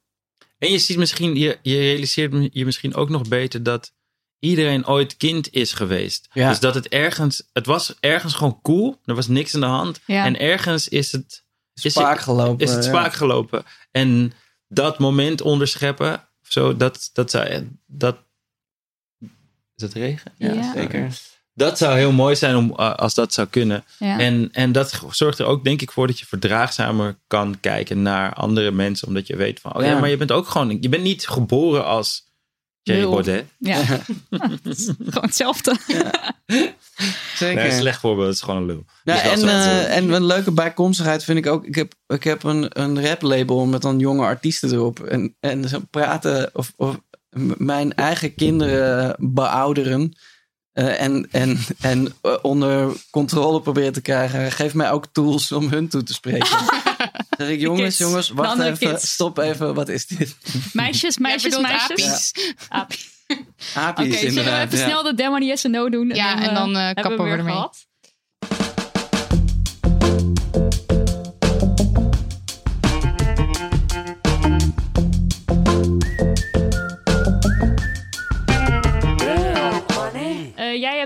En 0.58 0.70
je 0.70 0.78
ziet 0.78 0.96
misschien, 0.96 1.34
je, 1.36 1.58
je 1.62 1.76
realiseert 1.78 2.48
je 2.52 2.64
misschien 2.64 2.94
ook 2.94 3.08
nog 3.08 3.28
beter 3.28 3.62
dat 3.62 3.92
iedereen 4.38 4.86
ooit 4.86 5.16
kind 5.16 5.52
is 5.52 5.72
geweest. 5.72 6.28
Ja. 6.32 6.48
Dus 6.48 6.60
dat 6.60 6.74
het 6.74 6.88
ergens, 6.88 7.48
het 7.52 7.66
was 7.66 7.94
ergens 8.00 8.34
gewoon 8.34 8.58
cool. 8.62 8.98
Er 9.04 9.14
was 9.14 9.26
niks 9.28 9.54
aan 9.54 9.60
de 9.60 9.66
hand. 9.66 10.00
Ja. 10.06 10.24
En 10.24 10.38
ergens 10.38 10.88
is 10.88 11.12
het 11.12 11.44
is 11.82 11.92
Spaak 11.92 12.14
het- 12.14 12.22
gelopen, 12.24 12.66
Is 12.66 12.72
het 12.72 12.84
ja. 12.84 12.90
spaak 12.90 13.12
gelopen. 13.12 13.64
En 13.90 14.32
dat 14.68 14.98
moment 14.98 15.40
onderscheppen, 15.40 16.14
of 16.14 16.48
zo, 16.52 16.76
dat, 16.76 17.10
dat 17.12 17.30
zou, 17.30 17.68
dat, 17.86 18.16
is 19.78 19.82
het 19.84 19.92
regen? 19.92 20.32
Ja, 20.36 20.52
Ja. 20.52 20.72
zeker. 20.74 21.08
Dat 21.54 21.78
zou 21.78 21.96
heel 21.98 22.12
mooi 22.12 22.36
zijn 22.36 22.56
om, 22.56 22.70
uh, 22.76 22.94
als 22.94 23.14
dat 23.14 23.32
zou 23.32 23.46
kunnen. 23.46 23.84
Ja. 23.98 24.18
En, 24.18 24.48
en 24.52 24.72
dat 24.72 25.00
zorgt 25.10 25.38
er 25.38 25.46
ook 25.46 25.64
denk 25.64 25.82
ik 25.82 25.90
voor 25.90 26.06
dat 26.06 26.18
je 26.18 26.26
verdraagzamer 26.26 27.16
kan 27.26 27.56
kijken 27.60 28.02
naar 28.02 28.34
andere 28.34 28.70
mensen. 28.70 29.08
Omdat 29.08 29.26
je 29.26 29.36
weet 29.36 29.60
van, 29.60 29.74
oh 29.76 29.82
ja, 29.82 29.88
Ja. 29.88 29.98
maar 29.98 30.08
je 30.08 30.16
bent 30.16 30.32
ook 30.32 30.48
gewoon, 30.48 30.76
je 30.80 30.88
bent 30.88 31.02
niet 31.02 31.28
geboren 31.28 31.84
als 31.84 32.26
Lul. 32.82 33.10
Baudet. 33.10 33.44
Ja. 33.58 33.76
Gewoon 35.08 35.22
hetzelfde. 35.22 35.76
Zeker. 37.34 37.54
Nee, 37.54 37.70
een 37.70 37.76
slecht 37.78 38.00
voorbeeld, 38.00 38.26
het 38.26 38.36
is 38.36 38.42
gewoon 38.42 38.60
een 38.60 38.66
lul. 38.66 38.84
Nou, 39.04 39.22
Dus 39.22 39.42
en, 39.42 39.48
eh, 39.48 39.96
en 39.96 40.10
een 40.12 40.24
leuke 40.24 40.50
bijkomstigheid 40.52 41.24
vind 41.24 41.38
ik 41.38 41.46
ook. 41.46 41.64
Ik 41.64 41.74
heb, 41.74 41.94
ik 42.06 42.24
heb 42.24 42.42
een, 42.42 42.80
een 42.80 43.06
rap 43.06 43.22
label 43.22 43.66
met 43.66 43.82
dan 43.82 43.98
jonge 43.98 44.24
artiesten 44.24 44.72
erop. 44.72 45.00
En, 45.00 45.36
en 45.40 45.68
ze 45.68 45.80
praten 45.80 46.50
of, 46.52 46.72
of 46.76 47.00
mijn 47.58 47.94
eigen 47.94 48.34
kinderen 48.34 49.16
beouderen. 49.18 50.16
eh, 50.72 51.00
en 51.00 51.28
en, 51.30 51.58
en 51.80 52.14
eh, 52.22 52.32
onder 52.42 52.92
controle 53.10 53.60
proberen 53.60 53.92
te 53.92 54.00
krijgen. 54.00 54.52
Geef 54.52 54.74
mij 54.74 54.90
ook 54.90 55.06
tools 55.12 55.52
om 55.52 55.68
hun 55.68 55.88
toe 55.88 56.02
te 56.02 56.12
spreken. 56.12 56.48
zeg 57.38 57.48
ik, 57.48 57.60
jongens, 57.60 57.82
kids. 57.82 57.98
jongens, 57.98 58.28
wacht 58.30 58.60
even. 58.60 58.78
kids. 58.78 59.12
Stop 59.12 59.38
even, 59.38 59.74
wat 59.74 59.88
is 59.88 60.06
dit? 60.06 60.36
Meisjes, 60.72 61.18
meisjes, 61.18 61.58
meisjes. 61.58 62.32
Apies. 62.68 63.08
Apies, 63.74 64.06
Oké, 64.06 64.16
zullen 64.16 64.20
we 64.20 64.26
inderdaad. 64.26 64.66
even 64.66 64.78
ja. 64.78 64.84
snel 64.84 65.02
de 65.02 65.14
Dem 65.14 65.32
on 65.32 65.42
yes 65.42 65.64
en 65.64 65.70
no 65.70 65.88
doen? 65.90 66.08
Ja, 66.08 66.42
en 66.48 66.54
dan, 66.54 66.76
eh, 66.76 66.84
hebben 66.84 67.04
kappen 67.04 67.24
we 67.24 67.30
ermee. 67.30 67.52
gehad. 67.52 67.86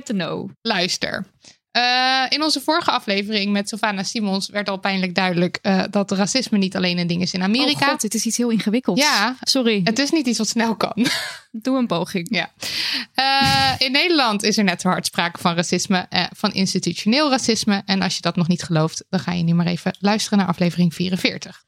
De 0.01 0.12
no. 0.12 0.51
Luister. 0.62 1.27
Eh, 1.73 2.24
in 2.28 2.43
onze 2.43 2.60
vorige 2.60 2.90
aflevering 2.90 3.52
met 3.52 3.69
Sylvana 3.69 4.02
Simons 4.02 4.48
werd 4.48 4.69
al 4.69 4.78
pijnlijk 4.78 5.14
duidelijk 5.14 5.59
eh, 5.62 5.82
dat 5.90 6.10
racisme 6.10 6.59
niet 6.59 6.77
alleen 6.77 6.98
een 6.98 7.06
ding 7.06 7.23
is 7.23 7.32
in 7.32 7.43
Amerika. 7.43 7.85
Oh 7.85 7.90
god, 7.90 8.01
dit 8.01 8.14
is 8.14 8.27
iets 8.27 8.36
heel 8.36 8.51
ingewikkelds. 8.51 9.02
Ja, 9.02 9.36
sorry. 9.40 9.81
Het 9.85 9.98
is 9.98 10.10
niet 10.10 10.27
iets 10.27 10.39
wat 10.39 10.48
snel 10.48 10.77
kan. 10.77 10.94
Doe 11.51 11.78
een 11.78 11.86
poging. 11.86 12.27
Ja. 12.31 12.52
Eh, 13.14 13.86
in 13.86 13.93
Nederland 13.93 14.43
is 14.43 14.59
er 14.59 14.64
net 14.64 14.81
zo 14.81 14.89
hard 14.89 15.06
sprake 15.06 15.40
van 15.40 15.55
racisme, 15.55 16.06
van 16.36 16.52
institutioneel 16.52 17.31
racisme. 17.31 17.82
En 17.86 18.02
als 18.02 18.14
je 18.14 18.23
dat 18.23 18.36
nog 18.36 18.48
niet 18.48 18.62
gelooft, 18.62 19.05
dan 19.09 19.20
ga 19.20 19.32
je 19.32 19.43
nu 19.43 19.55
maar 19.55 19.66
even 19.66 19.97
luisteren 20.01 20.39
naar 20.39 20.48
aflevering 20.48 20.94
44. 20.94 21.64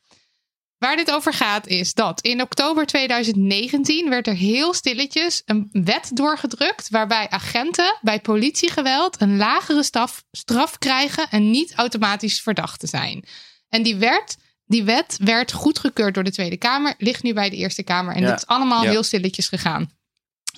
Waar 0.85 0.97
dit 0.97 1.11
over 1.11 1.33
gaat 1.33 1.67
is 1.67 1.95
dat 1.95 2.21
in 2.21 2.43
oktober 2.43 2.87
2019 2.87 4.09
werd 4.09 4.27
er 4.27 4.35
heel 4.35 4.75
stilletjes 4.75 5.43
een 5.45 5.69
wet 5.73 6.11
doorgedrukt 6.15 6.89
waarbij 6.91 7.29
agenten 7.31 7.99
bij 8.01 8.21
politiegeweld 8.21 9.21
een 9.21 9.37
lagere 9.37 9.83
straf, 9.83 10.25
straf 10.31 10.79
krijgen 10.79 11.31
en 11.31 11.51
niet 11.51 11.75
automatisch 11.75 12.41
verdacht 12.41 12.81
te 12.81 12.87
zijn. 12.87 13.25
En 13.69 13.83
die, 13.83 13.97
werd, 13.97 14.37
die 14.65 14.85
wet 14.85 15.17
werd 15.21 15.53
goedgekeurd 15.53 16.15
door 16.15 16.25
de 16.25 16.33
Tweede 16.33 16.57
Kamer, 16.57 16.95
ligt 16.99 17.23
nu 17.23 17.33
bij 17.33 17.51
de 17.51 17.57
Eerste 17.57 17.83
Kamer 17.83 18.15
en 18.15 18.23
Ja. 18.23 18.29
dit 18.31 18.37
is 18.37 18.47
allemaal 18.47 18.83
Ja. 18.85 18.91
heel 18.91 19.03
stilletjes 19.03 19.49
gegaan. 19.49 19.91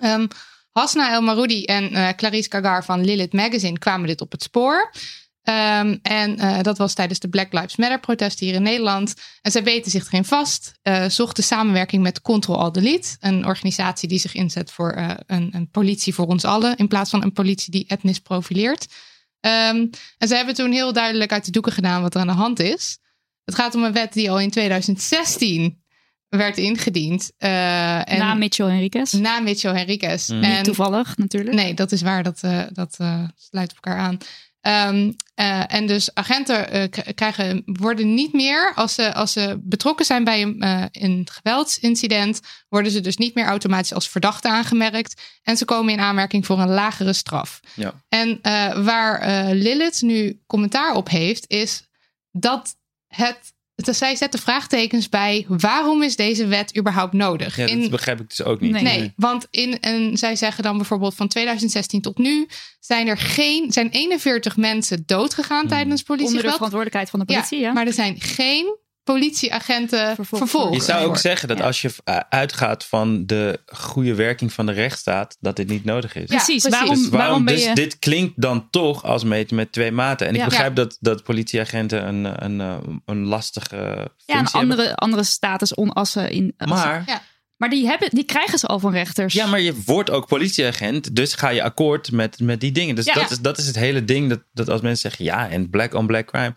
Ehm, 0.00 0.26
Hasna 0.70 1.12
El 1.12 1.22
Maroudi 1.22 1.64
en 1.64 1.92
eh, 1.92 2.08
Clarice 2.08 2.48
Kagar 2.48 2.84
van 2.84 3.04
Lilith 3.04 3.32
Magazine 3.32 3.78
kwamen 3.78 4.06
dit 4.06 4.20
op 4.20 4.32
het 4.32 4.42
spoor. 4.42 4.92
Ehm, 5.46 5.96
en 6.02 6.38
eh, 6.38 6.60
dat 6.62 6.78
was 6.78 6.94
tijdens 6.94 7.18
de 7.18 7.28
Black 7.28 7.52
Lives 7.52 7.76
Matter 7.76 8.00
protesten 8.00 8.46
hier 8.46 8.54
in 8.54 8.62
Nederland. 8.62 9.14
En 9.42 9.50
zij 9.50 9.62
weten 9.62 9.90
zich 9.90 10.06
erin 10.06 10.24
vast, 10.24 10.72
eh, 10.82 11.04
zochten 11.08 11.44
samenwerking 11.44 12.02
met 12.02 12.20
Control 12.22 12.58
Al 12.58 12.72
Delete. 12.72 13.16
Een 13.20 13.46
organisatie 13.46 14.08
die 14.08 14.18
zich 14.18 14.34
inzet 14.34 14.70
voor 14.72 14.92
eh, 14.92 15.10
een, 15.26 15.48
een 15.54 15.70
politie 15.70 16.14
voor 16.14 16.26
ons 16.26 16.44
allen. 16.44 16.76
In 16.76 16.88
plaats 16.88 17.10
van 17.10 17.22
een 17.22 17.32
politie 17.32 17.70
die 17.70 17.84
etnisch 17.88 18.18
profileert. 18.20 18.86
Ehm, 19.40 19.86
en 20.18 20.28
ze 20.28 20.34
hebben 20.34 20.54
toen 20.54 20.72
heel 20.72 20.92
duidelijk 20.92 21.32
uit 21.32 21.44
de 21.44 21.50
doeken 21.50 21.72
gedaan 21.72 22.02
wat 22.02 22.14
er 22.14 22.20
aan 22.20 22.26
de 22.26 22.32
hand 22.32 22.60
is. 22.60 22.98
Het 23.44 23.54
gaat 23.54 23.74
om 23.74 23.84
een 23.84 23.92
wet 23.92 24.12
die 24.12 24.30
al 24.30 24.40
in 24.40 24.50
2016 24.50 25.84
werd 26.28 26.58
ingediend. 26.58 27.32
eh, 27.36 28.12
en 28.12 28.18
Na 28.18 28.34
Mitchell 28.34 28.66
Henriquez. 28.66 29.12
Na 29.12 29.40
Mitchell 29.40 29.74
Henriquez. 29.74 30.28
Mm. 30.28 30.40
Niet 30.40 30.64
toevallig, 30.64 31.16
natuurlijk. 31.16 31.56
Nee, 31.56 31.74
dat 31.74 31.92
is 31.92 32.02
waar. 32.02 32.22
Dat, 32.22 32.38
eh, 32.40 32.62
dat 32.72 32.94
eh, 32.98 33.22
sluit 33.36 33.70
op 33.70 33.76
elkaar 33.84 33.98
aan. 34.00 34.18
Ehm, 34.66 35.12
eh, 35.34 35.74
en 35.74 35.86
dus 35.86 36.14
agenten 36.14 36.70
eh, 36.70 37.14
krijgen, 37.14 37.62
worden 37.66 38.14
niet 38.14 38.32
meer, 38.32 38.72
als 38.74 38.94
ze, 38.94 39.14
als 39.14 39.32
ze 39.32 39.58
betrokken 39.62 40.04
zijn 40.04 40.24
bij 40.24 40.42
een, 40.42 40.60
eh, 40.60 40.84
een 40.90 41.28
geweldsincident, 41.32 42.40
worden 42.68 42.92
ze 42.92 43.00
dus 43.00 43.16
niet 43.16 43.34
meer 43.34 43.44
automatisch 43.44 43.92
als 43.92 44.08
verdachte 44.08 44.48
aangemerkt. 44.48 45.22
En 45.42 45.56
ze 45.56 45.64
komen 45.64 45.92
in 45.92 46.00
aanmerking 46.00 46.46
voor 46.46 46.58
een 46.58 46.68
lagere 46.68 47.12
straf. 47.12 47.60
Ja. 47.74 47.94
En 48.08 48.38
waar 48.84 49.54
Lilith 49.54 50.02
nu 50.02 50.40
commentaar 50.46 50.94
op 50.94 51.08
heeft, 51.08 51.44
is 51.50 51.88
dat 52.30 52.76
het. 53.06 53.54
Dat 53.86 53.96
zij 53.96 54.16
zetten 54.16 54.40
vraagtekens 54.40 55.08
bij 55.08 55.44
waarom 55.48 56.02
is 56.02 56.16
deze 56.16 56.46
wet 56.46 56.76
überhaupt 56.78 57.12
nodig? 57.12 57.56
Ja, 57.56 57.66
dat 57.66 57.76
In- 57.76 57.90
begrijp 57.90 58.20
ik 58.20 58.28
dus 58.28 58.42
ook 58.42 58.60
niet. 58.60 58.80
Nee, 58.80 59.12
want 59.16 59.46
in 59.50 59.78
een, 59.80 60.16
zij 60.16 60.36
zeggen 60.36 60.62
dan 60.62 60.76
bijvoorbeeld 60.76 61.14
van 61.14 61.28
2016 61.28 62.00
tot 62.00 62.18
nu 62.18 62.48
zijn 62.80 63.06
er 63.08 63.18
geen, 63.18 63.72
zijn 63.72 63.88
41 63.90 64.56
mensen 64.56 65.02
doodgegaan 65.06 65.60
Hmm. 65.60 65.68
tijdens 65.68 66.02
politiegeweld. 66.02 66.44
Onder 66.44 66.50
de 66.50 66.56
verantwoordelijkheid 66.56 67.10
van 67.10 67.18
de 67.18 67.24
politie, 67.24 67.60
ja. 67.60 67.72
Maar 67.72 67.86
er 67.86 67.92
zijn 67.92 68.20
geen 68.20 68.76
politieagenten 69.06 70.16
vervolgd. 70.20 70.74
Je 70.74 70.82
zou 70.82 71.06
ook 71.06 71.16
zeggen 71.18 71.48
dat 71.48 71.60
als 71.60 71.82
je 71.82 71.90
uh, 72.04 72.16
uitgaat 72.28 72.84
van 72.84 73.26
de 73.26 73.60
goede 73.66 74.14
werking 74.14 74.52
van 74.52 74.66
de 74.66 74.72
rechtsstaat, 74.72 75.36
dat 75.40 75.56
dit 75.56 75.68
niet 75.68 75.84
nodig 75.84 76.14
is. 76.14 76.24
Precies, 76.24 76.44
precies. 76.62 76.70
waarom, 76.70 76.94
Dus 76.96 77.08
waarom 77.08 77.44
ben 77.44 77.54
dus 77.54 77.64
je... 77.64 77.74
dit 77.74 77.98
klinkt 77.98 78.32
dan 78.40 78.70
toch 78.70 79.04
als 79.04 79.24
meten 79.24 79.56
met 79.56 79.72
twee 79.72 79.92
maten. 79.92 80.26
En 80.26 80.34
ik 80.34 80.40
Ja. 80.40 80.46
begrijp 80.46 80.76
Ja. 80.76 80.82
dat, 80.84 80.96
dat 81.00 81.22
politieagenten 81.22 82.06
een, 82.08 82.44
een, 82.44 82.58
een, 82.58 83.02
een 83.04 83.24
lastige 83.26 83.76
ja, 83.76 83.92
functie 83.96 84.34
een 84.34 84.36
hebben. 84.36 84.60
andere, 84.60 84.94
andere 84.96 85.24
status 85.24 85.74
onassen 85.76 86.30
in... 86.30 86.54
Maar- 86.56 87.02
Ja. 87.06 87.22
Maar 87.56 87.70
die, 87.70 87.86
hebben, 87.86 88.08
die 88.10 88.24
krijgen 88.24 88.58
ze 88.58 88.66
al 88.66 88.78
van 88.78 88.92
rechters. 88.92 89.34
Ja, 89.34 89.46
maar 89.46 89.60
je 89.60 89.82
wordt 89.84 90.10
ook 90.10 90.26
politieagent, 90.26 91.16
dus 91.16 91.34
ga 91.34 91.48
je 91.48 91.62
akkoord 91.62 92.12
met, 92.12 92.40
met 92.40 92.60
die 92.60 92.72
dingen. 92.72 92.94
Dus 92.94 93.04
Ja. 93.04 93.14
dat, 93.14 93.30
is, 93.30 93.38
dat 93.40 93.58
is 93.58 93.66
het 93.66 93.76
hele 93.76 94.04
ding, 94.04 94.28
dat, 94.28 94.42
dat 94.52 94.68
als 94.68 94.80
mensen 94.80 95.10
zeggen, 95.10 95.24
ja, 95.24 95.48
en 95.50 95.70
black 95.70 95.94
on 95.94 96.06
black 96.06 96.26
crime. 96.26 96.54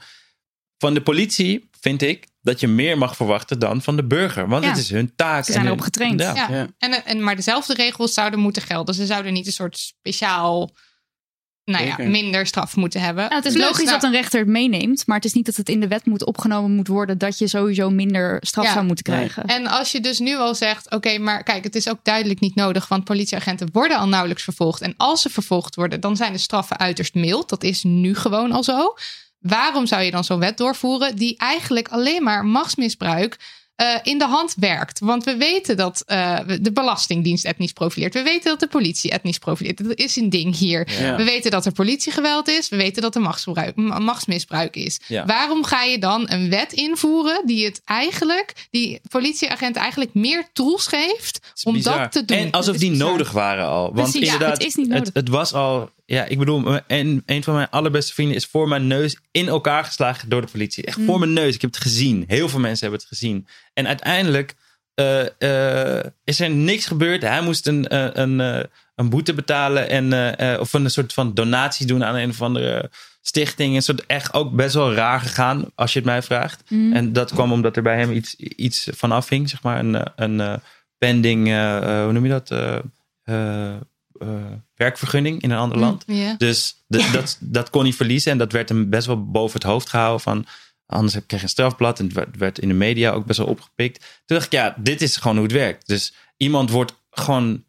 Van 0.77 0.93
de 0.93 1.01
politie 1.01 1.68
vind 1.81 2.01
ik 2.01 2.27
dat 2.41 2.60
je 2.60 2.68
meer 2.68 2.97
mag 2.97 3.15
verwachten 3.15 3.60
dan 3.60 3.81
van 3.81 3.95
de 3.95 4.06
burger. 4.07 4.47
Want 4.47 4.64
Ja. 4.64 4.69
het 4.69 4.80
is 4.80 4.89
hun 4.89 5.15
taak. 5.15 5.45
Ze 5.45 5.51
zijn 5.51 5.64
en 5.65 5.72
erop 5.72 5.77
hun- 5.84 5.93
getraind. 5.93 6.22
Ja. 6.22 6.34
Ja. 6.49 6.68
En, 6.77 7.06
en, 7.06 7.23
maar 7.23 7.35
dezelfde 7.35 7.73
regels 7.73 8.14
zouden 8.14 8.39
moeten 8.39 8.61
gelden. 8.61 8.95
Ze 8.95 9.06
zouden 9.06 9.34
niet 9.34 9.45
een 9.45 9.51
soort 9.53 9.77
speciaal, 9.77 10.69
nou 11.64 11.85
ja, 11.85 11.95
minder 11.97 12.45
straf 12.47 12.76
moeten 12.76 13.01
hebben. 13.01 13.23
Nou, 13.23 13.35
het 13.35 13.45
is 13.45 13.57
logisch 13.61 13.89
dat 13.89 14.03
een 14.03 14.11
rechter 14.11 14.39
het 14.39 14.47
meeneemt, 14.49 15.07
maar 15.07 15.15
het 15.15 15.26
is 15.26 15.34
niet 15.34 15.45
dat 15.45 15.56
het 15.56 15.69
in 15.69 15.80
de 15.80 15.88
wet 15.88 16.06
moet 16.06 16.26
opgenomen 16.26 16.72
moet 16.72 16.88
worden 16.88 17.18
dat 17.18 17.38
je 17.38 17.47
sowieso 17.47 17.89
minder 17.89 18.38
straf 18.41 18.65
Ja. 18.65 18.73
zou 18.73 18.85
moeten 18.85 19.03
krijgen. 19.03 19.45
En 19.45 19.68
als 19.68 19.91
je 19.91 19.99
dus 19.99 20.19
nu 20.19 20.35
al 20.35 20.56
zegt, 20.56 20.91
oké, 20.91 21.18
maar 21.18 21.43
kijk, 21.43 21.64
het 21.64 21.76
is 21.76 21.89
ook 21.89 21.99
duidelijk 22.03 22.39
niet 22.39 22.56
nodig, 22.56 22.88
want 22.88 23.03
politieagenten 23.03 23.69
worden 23.72 23.97
al 23.97 24.07
nauwelijks 24.07 24.43
vervolgd. 24.43 24.81
En 24.81 24.93
als 24.97 25.22
ze 25.22 25.30
vervolgd 25.30 25.76
worden, 25.76 25.99
dan 25.99 26.15
zijn 26.15 26.31
de 26.34 26.38
straffen 26.39 26.77
uiterst 26.80 27.14
mild. 27.14 27.49
Dat 27.49 27.64
is 27.64 27.84
nu 27.84 28.15
gewoon 28.15 28.51
al 28.51 28.64
zo. 28.64 28.93
Waarom 29.40 29.86
zou 29.88 30.02
je 30.03 30.11
dan 30.11 30.24
zo'n 30.24 30.40
wet 30.40 30.57
doorvoeren 30.57 31.16
die 31.16 31.38
eigenlijk 31.38 31.88
alleen 31.88 32.24
maar 32.24 32.45
machtsmisbruik 32.45 33.38
eh, 33.76 33.95
in 34.03 34.18
de 34.18 34.26
hand 34.26 34.53
werkt? 34.57 34.99
Want 34.99 35.24
we 35.24 35.36
weten 35.36 35.78
dat 35.78 36.03
eh, 36.06 36.40
de 36.61 36.72
Belastingdienst 36.72 37.45
etnisch 37.45 37.72
profileert. 37.74 38.14
We 38.14 38.24
weten 38.24 38.49
dat 38.49 38.60
de 38.60 38.68
politie 38.68 39.11
etnisch 39.11 39.38
profileert. 39.38 39.84
Dat 39.88 39.98
is 39.98 40.16
een 40.16 40.30
ding 40.30 40.57
hier. 40.57 40.88
Ja. 41.02 41.16
We 41.16 41.24
weten 41.24 41.52
dat 41.52 41.66
er 41.66 41.72
politiegeweld 41.72 42.48
is. 42.48 42.70
We 42.70 42.76
weten 42.76 43.02
dat 43.02 43.16
er 43.16 43.22
machtsgebruik- 43.22 43.76
ma- 43.76 43.99
machtsmisbruik 43.99 44.76
is. 44.76 44.99
Ja. 45.07 45.26
Waarom 45.26 45.64
ga 45.64 45.84
je 45.84 45.99
dan 45.99 46.30
een 46.32 46.49
wet 46.49 46.74
invoeren 46.74 47.41
die 47.45 47.66
het 47.66 47.82
eigenlijk, 47.86 48.68
die 48.72 49.02
politieagent 49.10 49.76
eigenlijk 49.76 50.14
meer 50.14 50.48
tools 50.53 50.88
geeft 50.88 51.40
om 51.64 51.74
Bizar. 51.74 51.98
dat 51.99 52.11
te 52.11 52.26
doen? 52.26 52.38
En 52.38 52.52
alsof 52.52 52.78
die 52.78 52.90
bizar. 52.90 53.10
nodig 53.10 53.32
waren 53.32 53.66
al. 53.66 53.82
Want 53.84 53.94
Precies, 53.94 54.28
ja, 54.28 54.34
inderdaad, 54.34 54.57
het 54.57 54.68
is 54.68 54.76
niet 54.76 54.88
nodig. 54.88 55.10
Het, 55.14 55.30
was 55.30 55.53
al. 55.53 55.90
Ja, 56.10 56.26
ik 56.26 56.38
bedoel, 56.38 56.80
en 56.88 57.23
een 57.26 57.44
van 57.44 57.53
mijn 57.53 57.69
allerbeste 57.69 58.14
vrienden 58.14 58.36
is 58.36 58.45
voor 58.45 58.68
mijn 58.68 58.88
neus 58.88 59.18
in 59.31 59.48
elkaar 59.48 59.84
geslagen 59.84 60.30
door 60.30 60.41
de 60.41 60.52
politie. 60.52 60.84
Echt 60.86 60.98
Mm. 60.98 61.06
voor 61.06 61.19
mijn 61.19 61.34
neus. 61.34 61.56
Ik 61.56 61.61
heb 61.61 61.73
het 61.73 61.81
gezien. 61.81 62.23
Heel 62.27 62.49
veel 62.49 62.60
mensen 62.60 62.81
hebben 62.81 62.99
het 62.99 63.07
gezien. 63.07 63.48
En 63.73 63.88
uiteindelijk 63.88 64.56
eh, 64.94 65.99
eh, 65.99 66.06
is 66.23 66.40
er 66.40 66.49
niks 66.49 66.86
gebeurd. 66.86 67.22
Hij 67.22 67.41
moest 67.41 67.68
een, 67.68 67.88
eh, 67.88 68.07
een, 68.14 68.40
een 68.95 69.10
boete 69.10 69.34
betalen 69.34 69.90
en, 69.90 70.60
of 70.60 70.73
een 70.73 70.90
soort 70.90 71.14
van 71.14 71.34
donatie 71.34 71.86
doen 71.86 72.03
aan 72.03 72.15
een 72.15 72.30
of 72.30 72.41
andere 72.41 72.91
stichting. 73.22 73.76
Een 73.76 73.81
soort 73.81 74.06
echt 74.06 74.34
ook 74.34 74.56
best 74.56 74.73
wel 74.73 74.94
raar 74.94 75.19
gegaan, 75.19 75.65
als 75.76 75.94
je 75.94 75.99
het 75.99 76.07
mij 76.07 76.22
vraagt. 76.22 76.69
Mm. 76.69 76.94
En 76.94 77.14
dat 77.14 77.34
kwam 77.34 77.52
omdat 77.52 77.76
er 77.76 77.84
bij 77.84 77.98
hem 77.98 78.11
iets, 78.11 78.36
iets 78.36 78.88
van 78.95 79.11
afhing, 79.11 79.49
zeg 79.49 79.64
maar. 79.64 79.80
Een, 79.80 80.11
een 80.15 80.61
pending, 80.98 81.48
hoe 82.03 82.11
noem 82.11 82.26
je 82.26 82.40
dat? 82.41 82.49
Eh, 84.19 84.27
werkvergunning 84.75 85.41
in 85.41 85.51
een 85.51 85.57
ander 85.57 85.77
Mm, 85.77 85.83
land. 85.83 86.07
Dus 86.37 86.83
de- 86.87 87.09
dat, 87.11 87.37
dat 87.39 87.69
kon 87.69 87.83
hij 87.83 87.93
verliezen. 87.93 88.31
En 88.31 88.37
dat 88.37 88.51
werd 88.51 88.69
hem 88.69 88.89
best 88.89 89.07
wel 89.07 89.29
boven 89.31 89.59
het 89.59 89.69
hoofd 89.69 89.89
gehouden. 89.89 90.21
Van, 90.21 90.45
anders 90.85 91.13
heb- 91.13 91.27
kreeg 91.27 91.39
je 91.39 91.45
een 91.45 91.51
strafblad. 91.51 91.99
En 91.99 92.05
het 92.05 92.13
werd, 92.13 92.37
werd 92.37 92.59
in 92.59 92.67
de 92.67 92.73
media 92.73 93.11
ook 93.11 93.25
best 93.25 93.37
wel 93.39 93.47
opgepikt. 93.47 93.99
Toen 93.99 94.37
dacht 94.37 94.45
ik, 94.45 94.51
ja, 94.51 94.75
dit 94.77 95.01
is 95.01 95.15
gewoon 95.17 95.35
hoe 95.37 95.45
het 95.45 95.55
werkt. 95.55 95.87
Dus 95.87 96.13
iemand 96.37 96.69
wordt 96.69 96.93
gewoon 97.11 97.63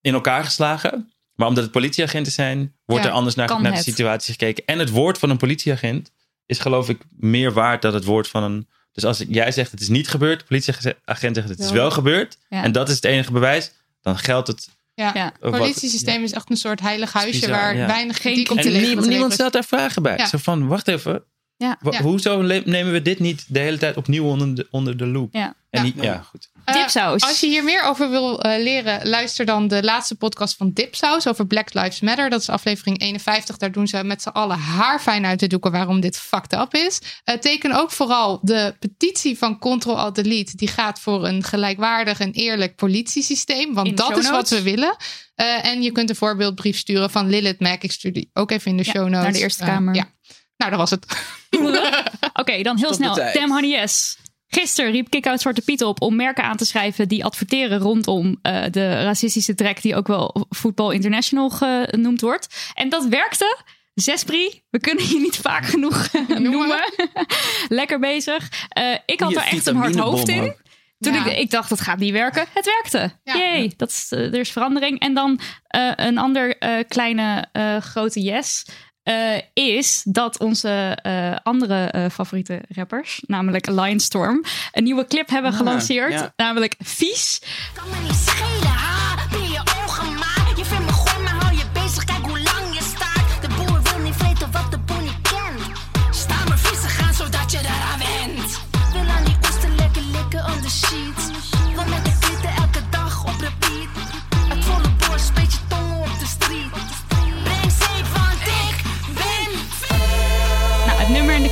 in 0.00 0.14
elkaar 0.14 0.44
geslagen. 0.44 1.12
Maar 1.34 1.48
omdat 1.48 1.62
het 1.62 1.72
politieagenten 1.72 2.32
zijn, 2.32 2.74
wordt 2.84 3.04
Ja, 3.04 3.08
er 3.10 3.16
anders 3.16 3.34
naar, 3.34 3.62
de 3.62 3.76
situatie 3.76 4.32
gekeken. 4.32 4.64
En 4.66 4.78
het 4.78 4.90
woord 4.90 5.18
van 5.18 5.30
een 5.30 5.36
politieagent 5.36 6.10
is 6.46 6.58
geloof 6.58 6.88
ik 6.88 7.00
meer 7.10 7.52
waard 7.52 7.82
dan 7.82 7.94
het 7.94 8.04
woord 8.04 8.28
van 8.28 8.42
een... 8.42 8.68
Dus 8.92 9.04
als 9.04 9.24
jij 9.28 9.52
zegt 9.52 9.70
het 9.70 9.80
is 9.80 9.88
niet 9.88 10.08
gebeurd, 10.08 10.38
de 10.40 10.46
politieagent 10.46 11.36
zegt 11.36 11.48
het 11.48 11.58
is 11.58 11.70
wel 11.70 11.90
gebeurd. 11.90 12.38
Ja. 12.48 12.62
En 12.62 12.72
dat 12.72 12.88
is 12.88 12.94
het 12.94 13.04
enige 13.04 13.32
bewijs. 13.32 13.72
Dan 14.00 14.18
geldt 14.18 14.46
het 14.48 14.68
Ja, 14.94 15.10
Ja. 15.14 15.32
het 15.40 15.56
politiesysteem 15.58 16.22
is 16.22 16.32
echt 16.32 16.50
een 16.50 16.56
soort 16.56 16.80
heilig 16.80 17.12
huisje 17.12 17.40
bizar, 17.40 17.50
waar 17.50 17.76
ja. 17.76 17.86
weinig 17.86 18.18
kritiek 18.18 18.50
op 18.50 18.56
en 18.56 18.62
te 18.62 18.70
leveren 18.70 19.08
niemand, 19.08 19.32
stelt 19.32 19.52
daar 19.52 19.64
vragen 19.64 20.02
bij. 20.02 20.16
Ja. 20.16 20.26
Zo 20.26 20.38
van, 20.38 20.66
wacht 20.66 20.88
even. 20.88 21.24
Ja. 21.56 21.76
Wa- 21.80 21.92
Ja. 21.92 22.02
Hoezo 22.02 22.42
nemen 22.42 22.92
we 22.92 23.02
dit 23.02 23.18
niet 23.18 23.44
de 23.48 23.58
hele 23.58 23.78
tijd 23.78 23.96
opnieuw 23.96 24.24
onder 24.24 24.54
de, 24.54 24.66
onder 24.70 24.96
de 24.96 25.06
loep? 25.06 25.34
Ja. 25.34 25.54
En 25.70 25.82
niet, 25.82 25.94
ja. 26.00 26.18
goed. 26.30 26.50
Eh, 26.64 26.84
als 27.18 27.40
je 27.40 27.46
hier 27.46 27.64
meer 27.64 27.82
over 27.82 28.10
wil 28.10 28.40
eh, 28.42 28.62
leren, 28.62 29.08
luister 29.08 29.44
dan 29.46 29.68
de 29.68 29.82
laatste 29.82 30.14
podcast 30.14 30.56
van 30.56 30.70
Dipsaus 30.72 31.26
over 31.28 31.46
Black 31.46 31.74
Lives 31.74 32.00
Matter. 32.00 32.30
Dat 32.30 32.40
is 32.40 32.48
aflevering 32.48 33.00
51. 33.00 33.56
Daar 33.56 33.72
doen 33.72 33.86
ze 33.86 34.04
met 34.04 34.22
z'n 34.22 34.28
allen 34.28 34.58
haar 34.58 35.00
fijn 35.00 35.26
uit 35.26 35.38
te 35.38 35.46
doeken 35.46 35.72
waarom 35.72 36.00
dit 36.00 36.18
fucked 36.18 36.52
up 36.52 36.74
is. 36.74 37.00
Eh, 37.24 37.36
teken 37.36 37.72
ook 37.72 37.90
vooral 37.90 38.38
de 38.42 38.74
petitie 38.78 39.38
van 39.38 39.58
Control 39.58 39.98
Alt 39.98 40.14
Delete. 40.14 40.56
Die 40.56 40.68
gaat 40.68 41.00
voor 41.00 41.26
een 41.26 41.42
gelijkwaardig 41.42 42.20
en 42.20 42.32
eerlijk 42.32 42.76
politiesysteem. 42.76 43.74
Want 43.74 43.86
In 43.88 43.94
de 43.94 44.02
dat 44.08 44.18
is 44.18 44.30
wat 44.30 44.48
we 44.48 44.62
willen. 44.62 44.96
Eh, 45.34 45.64
en 45.64 45.82
je 45.82 45.92
kunt 45.92 46.08
een 46.10 46.16
voorbeeldbrief 46.16 46.78
sturen 46.78 47.10
van 47.10 47.28
Lilith 47.30 47.60
Mac. 47.60 47.82
Ik 47.82 47.92
stuur 47.92 48.12
die 48.12 48.30
ook 48.32 48.50
even 48.50 48.70
in 48.70 48.76
de 48.76 48.82
Ja, 48.86 48.90
show 48.92 49.02
notes. 49.08 49.22
naar 49.22 49.32
de 49.32 49.38
Eerste 49.38 49.64
Kamer. 49.64 49.94
ja. 49.94 50.12
Nou, 50.56 50.70
dat 50.70 50.80
was 50.80 50.90
het. 50.90 51.06
Oké, 52.40 52.62
dan 52.62 52.78
heel 52.78 52.94
snel. 52.94 53.14
Damn 53.14 53.52
Honey 53.52 53.68
Yes. 53.70 54.16
Gisteren 54.48 54.90
riep 54.90 55.10
Kick-Out 55.10 55.40
Zwarte 55.40 55.60
Piet 55.62 55.82
op 55.82 56.02
om 56.02 56.16
merken 56.16 56.44
aan 56.44 56.56
te 56.56 56.64
schrijven 56.64 57.08
die 57.08 57.24
adverteren 57.24 57.78
rondom 57.78 58.38
eh, 58.42 58.62
de 58.70 59.02
racistische 59.02 59.54
trek 59.54 59.82
die 59.82 59.96
ook 59.96 60.06
wel 60.06 60.46
Football 60.50 60.92
International 60.94 61.50
genoemd 61.50 62.20
wordt. 62.20 62.70
En 62.74 62.88
dat 62.88 63.04
werkte. 63.06 63.56
Zespri, 63.94 64.62
we 64.70 64.78
kunnen 64.80 65.08
je 65.08 65.18
niet 65.18 65.36
vaak 65.36 65.64
genoeg 65.66 66.08
noemen. 66.28 66.84
Lekker 67.68 67.98
bezig. 67.98 68.48
Eh, 68.68 68.94
ik 69.06 69.20
had 69.20 69.36
er 69.36 69.42
echt 69.42 69.66
een 69.66 69.76
hard 69.76 69.96
hoofd 69.96 70.28
in. 70.28 70.54
Toen 70.98 71.12
Ja. 71.14 71.26
ik, 71.26 71.38
ik 71.38 71.50
dacht, 71.50 71.68
dat 71.68 71.80
gaat 71.80 71.98
niet 71.98 72.12
werken. 72.12 72.44
Het 72.54 72.64
werkte. 72.64 73.18
Ja. 73.24 73.36
Jee, 73.36 73.74
dat 73.76 73.88
is, 73.90 74.06
eh, 74.10 74.18
er 74.20 74.34
is 74.34 74.50
verandering. 74.52 75.00
En 75.00 75.14
dan 75.14 75.40
eh, 75.66 75.90
een 75.96 76.18
ander 76.18 76.58
eh, 76.58 76.84
kleine 76.88 77.46
eh, 77.52 77.76
grote 77.76 78.20
yes. 78.22 78.64
Eh, 79.04 79.40
is 79.52 80.02
dat 80.06 80.38
onze 80.38 80.98
eh, 81.02 81.36
andere 81.42 81.84
eh, 81.84 82.04
favoriete 82.12 82.60
rappers, 82.68 83.22
namelijk 83.26 83.66
Lionstorm, 83.66 84.44
een 84.72 84.84
nieuwe 84.84 85.06
clip 85.06 85.28
hebben 85.28 85.50
Ah, 85.50 85.56
gelanceerd. 85.56 86.12
ja. 86.12 86.32
Namelijk 86.36 86.74
Vies. 86.78 87.40
Kan 87.74 87.84
me 87.90 87.96
niet 88.08 88.16
schelen, 88.16 88.68
ha? 88.72 89.16
Ben 89.30 89.42
je 89.50 89.60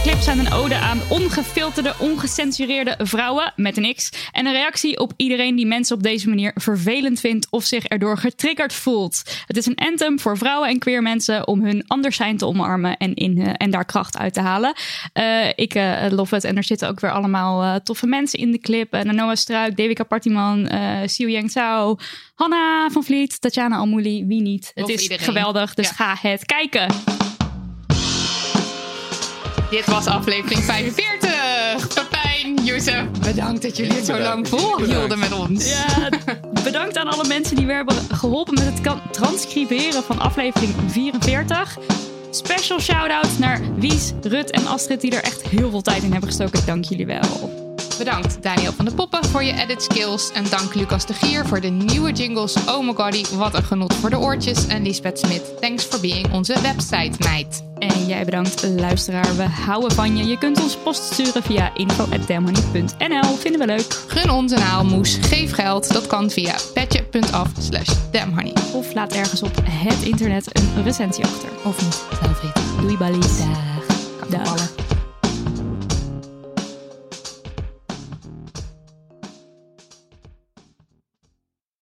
het 0.05 0.11
nummer 0.11 0.11
en 0.11 0.11
de 0.11 0.11
clip 0.11 0.21
zijn 0.21 0.39
een 0.39 0.53
ode 0.53 0.75
aan 0.75 1.01
ongefilterde, 1.09 1.95
ongecensureerde 1.99 2.95
vrouwen 2.99 3.53
met 3.57 3.77
een 3.77 3.95
X. 3.95 4.11
En 4.33 4.47
een 4.47 4.53
reactie 4.53 5.01
op 5.01 5.13
iedereen 5.17 5.57
die 5.57 5.67
mensen 5.67 5.97
op 5.97 6.03
deze 6.03 6.29
manier 6.29 6.51
vervelend 6.55 7.21
vindt 7.21 7.47
of 7.51 7.65
zich 7.65 7.85
erdoor 7.85 8.19
getriggerd 8.19 8.73
voelt. 8.73 9.23
Het 9.47 9.57
is 9.57 9.67
een 9.67 9.75
anthem 9.75 10.21
voor 10.21 10.39
vrouwen 10.39 10.69
en 10.69 10.79
queer 10.79 11.03
mensen 11.03 11.47
om 11.47 11.65
hun 11.65 11.85
anders 11.87 12.17
zijn 12.17 12.37
te 12.37 12.47
omarmen 12.47 12.97
en, 12.97 13.15
in, 13.15 13.39
eh, 13.39 13.53
en 13.57 13.71
daar 13.71 13.85
kracht 13.85 14.19
uit 14.19 14.35
te 14.35 14.41
halen. 14.41 14.75
Eh, 15.13 15.49
ik 15.55 15.75
eh 15.75 16.07
lof 16.11 16.31
het 16.31 16.45
en 16.45 16.57
er 16.57 16.65
zitten 16.65 16.89
ook 16.89 17.01
weer 17.01 17.13
allemaal 17.13 17.81
toffe 17.81 18.07
mensen 18.07 18.39
in 18.39 18.51
de 18.53 18.59
clip. 18.59 18.95
Uh, 18.95 19.03
Noah 19.03 19.37
Struik, 19.37 19.77
Devika 19.77 20.05
Partiman, 20.05 20.71
Siu 21.07 21.31
Yang 21.31 21.51
Zhao, 21.51 21.97
Hanna 22.35 22.89
van 22.91 23.05
Vliet, 23.05 23.41
Tatjana 23.41 23.77
Almouli, 23.77 24.27
wie 24.27 24.43
niet. 24.43 24.71
Het 24.75 24.89
is 24.89 25.03
iedereen. 25.03 25.25
geweldig, 25.25 25.75
dus 25.75 25.89
Ja. 25.89 25.95
ga 25.95 26.29
het 26.29 26.45
kijken. 26.45 26.87
Dit 29.73 29.87
was 29.87 30.07
aflevering 30.07 30.65
45. 30.65 31.89
Pepijn, 31.95 32.65
Youssef, 32.65 33.05
bedankt 33.21 33.63
dat 33.63 33.77
jullie 33.77 33.93
het 33.93 34.07
zo 34.07 34.19
lang 34.19 34.49
volhielden 34.49 35.19
met 35.19 35.33
ons. 35.33 35.69
Ja, 35.71 36.09
bedankt 36.65 36.97
aan 36.97 37.09
alle 37.09 37.27
mensen 37.27 37.57
die 37.57 37.67
weer 37.67 37.77
hebben 37.77 37.95
geholpen 37.95 38.55
met 38.55 38.65
het 38.65 39.13
transcriberen 39.13 40.03
van 40.03 40.19
aflevering 40.19 40.75
44. 40.87 41.79
Special 42.31 42.81
shout-out 42.81 43.39
naar 43.39 43.61
Wies, 43.75 44.13
Rut 44.23 44.51
en 44.51 44.67
Astrid 44.67 45.01
die 45.01 45.17
er 45.17 45.23
echt 45.23 45.43
heel 45.43 45.71
veel 45.71 45.83
tijd 45.83 46.03
in 46.03 46.11
hebben 46.11 46.29
gestoken. 46.29 46.67
Dank 46.67 46.85
jullie 46.85 47.07
wel. 47.07 47.72
Bedankt 47.99 48.43
Daniel 48.43 48.73
van 48.73 48.85
de 48.85 48.95
Poppen 48.95 49.25
voor 49.25 49.43
je 49.43 49.53
edit 49.53 49.83
skills. 49.83 50.33
En 50.33 50.45
dank 50.51 50.75
Lucas 50.75 51.07
de 51.07 51.15
Gier 51.15 51.47
voor 51.47 51.61
de 51.61 51.69
nieuwe 51.69 52.13
jingles. 52.13 52.55
Oh 52.67 52.87
my 52.87 52.93
goddy, 52.95 53.37
wat 53.37 53.55
een 53.55 53.63
genot 53.63 53.95
voor 53.95 54.11
de 54.11 54.19
oortjes. 54.19 54.67
En 54.67 54.83
Lisbeth 54.83 55.19
Smit, 55.19 55.61
thanks 55.61 55.85
for 55.85 56.01
being 56.01 56.33
onze 56.33 56.61
website 56.61 57.13
meid. 57.19 57.65
En 57.79 58.07
jij 58.07 58.25
bedankt, 58.25 58.63
luisteraar. 58.77 59.37
We 59.37 59.43
houden 59.43 59.93
van 59.93 60.17
je. 60.17 60.25
Je 60.27 60.39
kunt 60.39 60.63
ons 60.63 60.77
post 60.77 61.13
sturen 61.13 61.43
via 61.43 61.75
info.damhoney.nl. 61.75 63.37
Vinden 63.37 63.61
we 63.61 63.67
leuk. 63.67 64.05
Gun 64.07 64.31
ons 64.31 64.53
een 64.53 64.63
aalmoes. 64.63 65.19
Geef 65.21 65.53
geld. 65.53 65.93
Dat 65.93 66.07
kan 66.07 66.31
via 66.31 66.55
petje.af 66.75 67.49
slash 67.59 67.95
damhoney. 68.13 68.53
Of 68.73 68.95
laat 68.95 69.13
ergens 69.13 69.43
op 69.43 69.57
het 69.63 70.03
internet 70.03 70.59
een 70.59 70.85
recensie 70.85 71.25
achter. 71.25 71.49
Of 71.65 71.83
niet, 71.83 72.03
zelf 72.23 72.43
weten. 72.43 72.63
Doei 72.81 72.97
ballies. 72.97 73.39
Dag. 74.31 74.45
Dag. 74.45 74.72